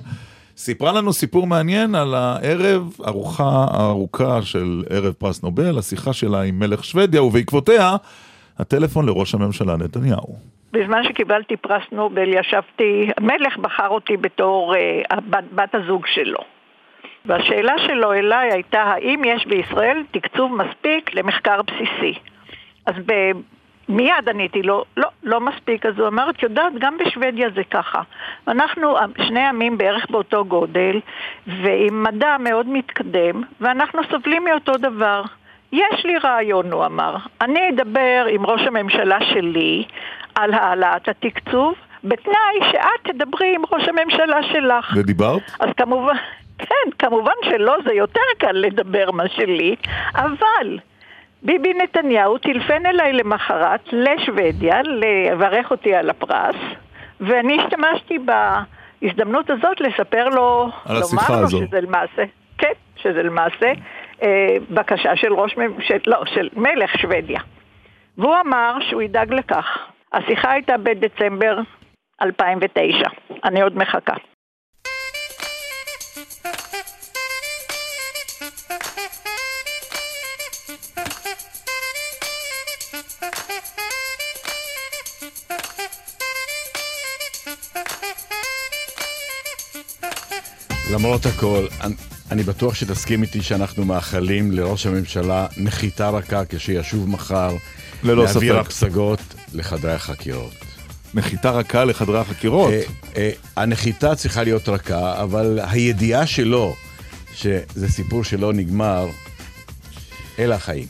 סיפרה 0.59 0.91
לנו 0.91 1.13
סיפור 1.13 1.47
מעניין 1.47 1.95
על 1.95 2.13
הערב, 2.15 2.93
ארוחה 3.07 3.65
הארוכה 3.71 4.41
של 4.41 4.83
ערב 4.89 5.13
פרס 5.13 5.43
נובל, 5.43 5.77
השיחה 5.77 6.13
שלה 6.13 6.41
עם 6.41 6.59
מלך 6.59 6.83
שוודיה, 6.83 7.23
ובעקבותיה, 7.23 7.95
הטלפון 8.59 9.05
לראש 9.05 9.35
הממשלה 9.35 9.77
נתניהו. 9.77 10.35
בזמן 10.71 11.03
שקיבלתי 11.03 11.57
פרס 11.57 11.83
נובל 11.91 12.29
ישבתי, 12.33 13.09
המלך 13.17 13.57
בחר 13.57 13.87
אותי 13.87 14.17
בתור 14.17 14.73
uh, 14.75 15.15
בת, 15.29 15.43
בת 15.55 15.75
הזוג 15.75 16.05
שלו. 16.07 16.39
והשאלה 17.25 17.73
שלו 17.87 18.13
אליי 18.13 18.51
הייתה 18.51 18.81
האם 18.81 19.21
יש 19.25 19.45
בישראל 19.45 20.03
תקצוב 20.11 20.51
מספיק 20.55 21.13
למחקר 21.13 21.61
בסיסי. 21.61 22.19
אז. 22.85 22.95
מיד 23.89 24.29
עניתי 24.29 24.61
לו, 24.61 24.83
לא, 24.97 25.07
לא 25.23 25.39
מספיק. 25.39 25.85
אז 25.85 25.99
הוא 25.99 26.07
אמר, 26.07 26.29
את 26.29 26.43
יודעת, 26.43 26.73
גם 26.79 26.97
בשוודיה 26.97 27.49
זה 27.55 27.61
ככה. 27.71 28.01
אנחנו 28.47 28.95
שני 29.27 29.47
עמים 29.47 29.77
בערך 29.77 30.09
באותו 30.09 30.45
גודל, 30.45 30.99
ועם 31.47 32.03
מדע 32.03 32.37
מאוד 32.39 32.69
מתקדם, 32.69 33.43
ואנחנו 33.61 34.01
סובלים 34.11 34.43
מאותו 34.43 34.71
דבר. 34.71 35.21
יש 35.71 36.05
לי 36.05 36.17
רעיון, 36.17 36.71
הוא 36.71 36.85
אמר. 36.85 37.15
אני 37.41 37.69
אדבר 37.69 38.25
עם 38.29 38.45
ראש 38.45 38.61
הממשלה 38.61 39.17
שלי 39.33 39.83
על 40.35 40.53
העלאת 40.53 41.09
התקצוב, 41.09 41.75
בתנאי 42.03 42.71
שאת 42.71 43.13
תדברי 43.13 43.55
עם 43.55 43.61
ראש 43.71 43.87
הממשלה 43.87 44.43
שלך. 44.43 44.93
ודיברת? 44.95 45.41
אז 45.59 45.69
כמובן, 45.77 46.13
כן, 46.57 46.91
כמובן 46.99 47.33
שלא, 47.43 47.75
זה 47.85 47.93
יותר 47.93 48.21
קל 48.37 48.51
לדבר 48.51 49.11
מה 49.11 49.29
שלי, 49.29 49.75
אבל 50.15 50.77
ביבי 51.43 51.73
נתניהו 51.73 52.37
טילפן 52.37 52.85
אליי 52.85 53.13
למחרת 53.13 53.81
לשוודיה 53.91 54.81
לברך 54.81 55.71
אותי 55.71 55.95
על 55.95 56.09
הפרס, 56.09 56.55
ואני 57.19 57.57
השתמשתי 57.61 58.17
בהזדמנות 58.19 59.49
הזאת 59.49 59.81
לספר 59.81 60.29
לו, 60.29 60.69
לומר 60.85 61.23
לו 61.29 61.35
הזו. 61.35 61.57
שזה 61.67 61.81
למעשה, 61.81 62.23
כן, 62.57 62.71
שזה 62.95 63.23
למעשה 63.23 63.71
אה, 64.23 64.55
בקשה 64.69 65.15
של 65.15 65.33
ראש, 65.33 65.57
מ- 65.57 65.81
של, 65.81 65.97
לא, 66.07 66.23
של 66.25 66.49
מלך 66.55 66.99
שוודיה. 66.99 67.39
והוא 68.17 68.35
אמר 68.45 68.77
שהוא 68.89 69.01
ידאג 69.01 69.33
לכך. 69.33 69.77
השיחה 70.13 70.51
הייתה 70.51 70.77
בדצמבר 70.77 71.59
2009, 72.21 73.09
אני 73.43 73.61
עוד 73.61 73.77
מחכה. 73.77 74.13
למרות 90.99 91.25
הכל, 91.25 91.67
אני, 91.81 91.95
אני 92.31 92.43
בטוח 92.43 92.75
שתסכים 92.75 93.21
איתי 93.21 93.41
שאנחנו 93.41 93.85
מאחלים 93.85 94.51
לראש 94.51 94.85
הממשלה 94.85 95.47
נחיתה 95.57 96.09
רכה 96.09 96.41
כשישוב 96.49 97.09
מחר 97.09 97.55
ללא 98.03 98.23
להעביר 98.23 98.53
ספק. 98.53 98.65
הפסגות 98.65 99.19
לחדרי 99.53 99.93
החקירות. 99.93 100.53
נחיתה 101.13 101.51
רכה 101.51 101.85
לחדרי 101.85 102.19
החקירות? 102.19 102.73
אה, 102.73 102.81
אה, 103.17 103.31
הנחיתה 103.55 104.15
צריכה 104.15 104.43
להיות 104.43 104.69
רכה, 104.69 105.23
אבל 105.23 105.59
הידיעה 105.63 106.27
שלו 106.27 106.75
שזה 107.35 107.89
סיפור 107.89 108.23
שלא 108.23 108.53
נגמר, 108.53 109.07
אלה 110.39 110.55
החיים. 110.55 110.87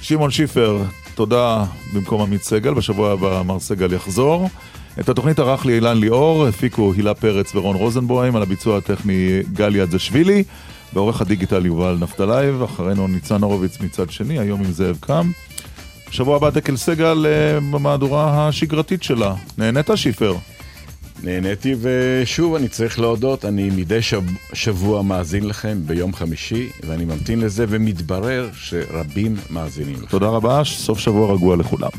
שמעון 0.00 0.30
שיפר, 0.30 0.82
תודה 1.14 1.64
במקום 1.92 2.22
עמית 2.22 2.42
סגל, 2.42 2.74
בשבוע 2.74 3.12
הבא 3.12 3.42
מר 3.42 3.60
סגל 3.60 3.92
יחזור. 3.92 4.48
את 5.00 5.08
התוכנית 5.08 5.38
ערך 5.38 5.66
לי 5.66 5.74
אילן 5.74 5.98
ליאור, 5.98 6.46
הפיקו 6.46 6.92
הילה 6.96 7.14
פרץ 7.14 7.54
ורון 7.54 7.76
רוזנבוים, 7.76 8.36
על 8.36 8.42
הביצוע 8.42 8.78
הטכני 8.78 9.42
גלי 9.52 9.82
אדזשווילי, 9.82 10.44
בעורך 10.92 11.20
הדיגיטל 11.20 11.66
יובל 11.66 11.96
נפתלייב, 12.00 12.62
אחרינו 12.62 13.08
ניצן 13.08 13.42
הורוביץ 13.42 13.80
מצד 13.80 14.10
שני, 14.10 14.38
היום 14.38 14.64
עם 14.64 14.72
זאב 14.72 14.96
קם. 15.00 15.30
בשבוע 16.10 16.36
הבא 16.36 16.50
דקל 16.50 16.76
סגל 16.76 17.26
אה, 17.26 17.60
במהדורה 17.60 18.48
השגרתית 18.48 19.02
שלה. 19.02 19.34
נהנית 19.58 19.90
שיפר? 19.94 20.34
נהניתי, 21.22 21.74
ושוב 21.80 22.54
אני 22.54 22.68
צריך 22.68 22.98
להודות, 22.98 23.44
אני 23.44 23.70
מדי 23.70 24.02
שב, 24.02 24.22
שבוע 24.52 25.02
מאזין 25.02 25.48
לכם 25.48 25.78
ביום 25.86 26.12
חמישי, 26.12 26.68
ואני 26.86 27.04
ממתין 27.04 27.40
לזה, 27.40 27.64
ומתברר 27.68 28.48
שרבים 28.54 29.36
מאזינים 29.50 29.94
לכם. 29.94 30.06
תודה 30.06 30.28
רבה, 30.28 30.64
סוף 30.64 30.98
שבוע 30.98 31.34
רגוע 31.34 31.56
לכולם. 31.56 31.90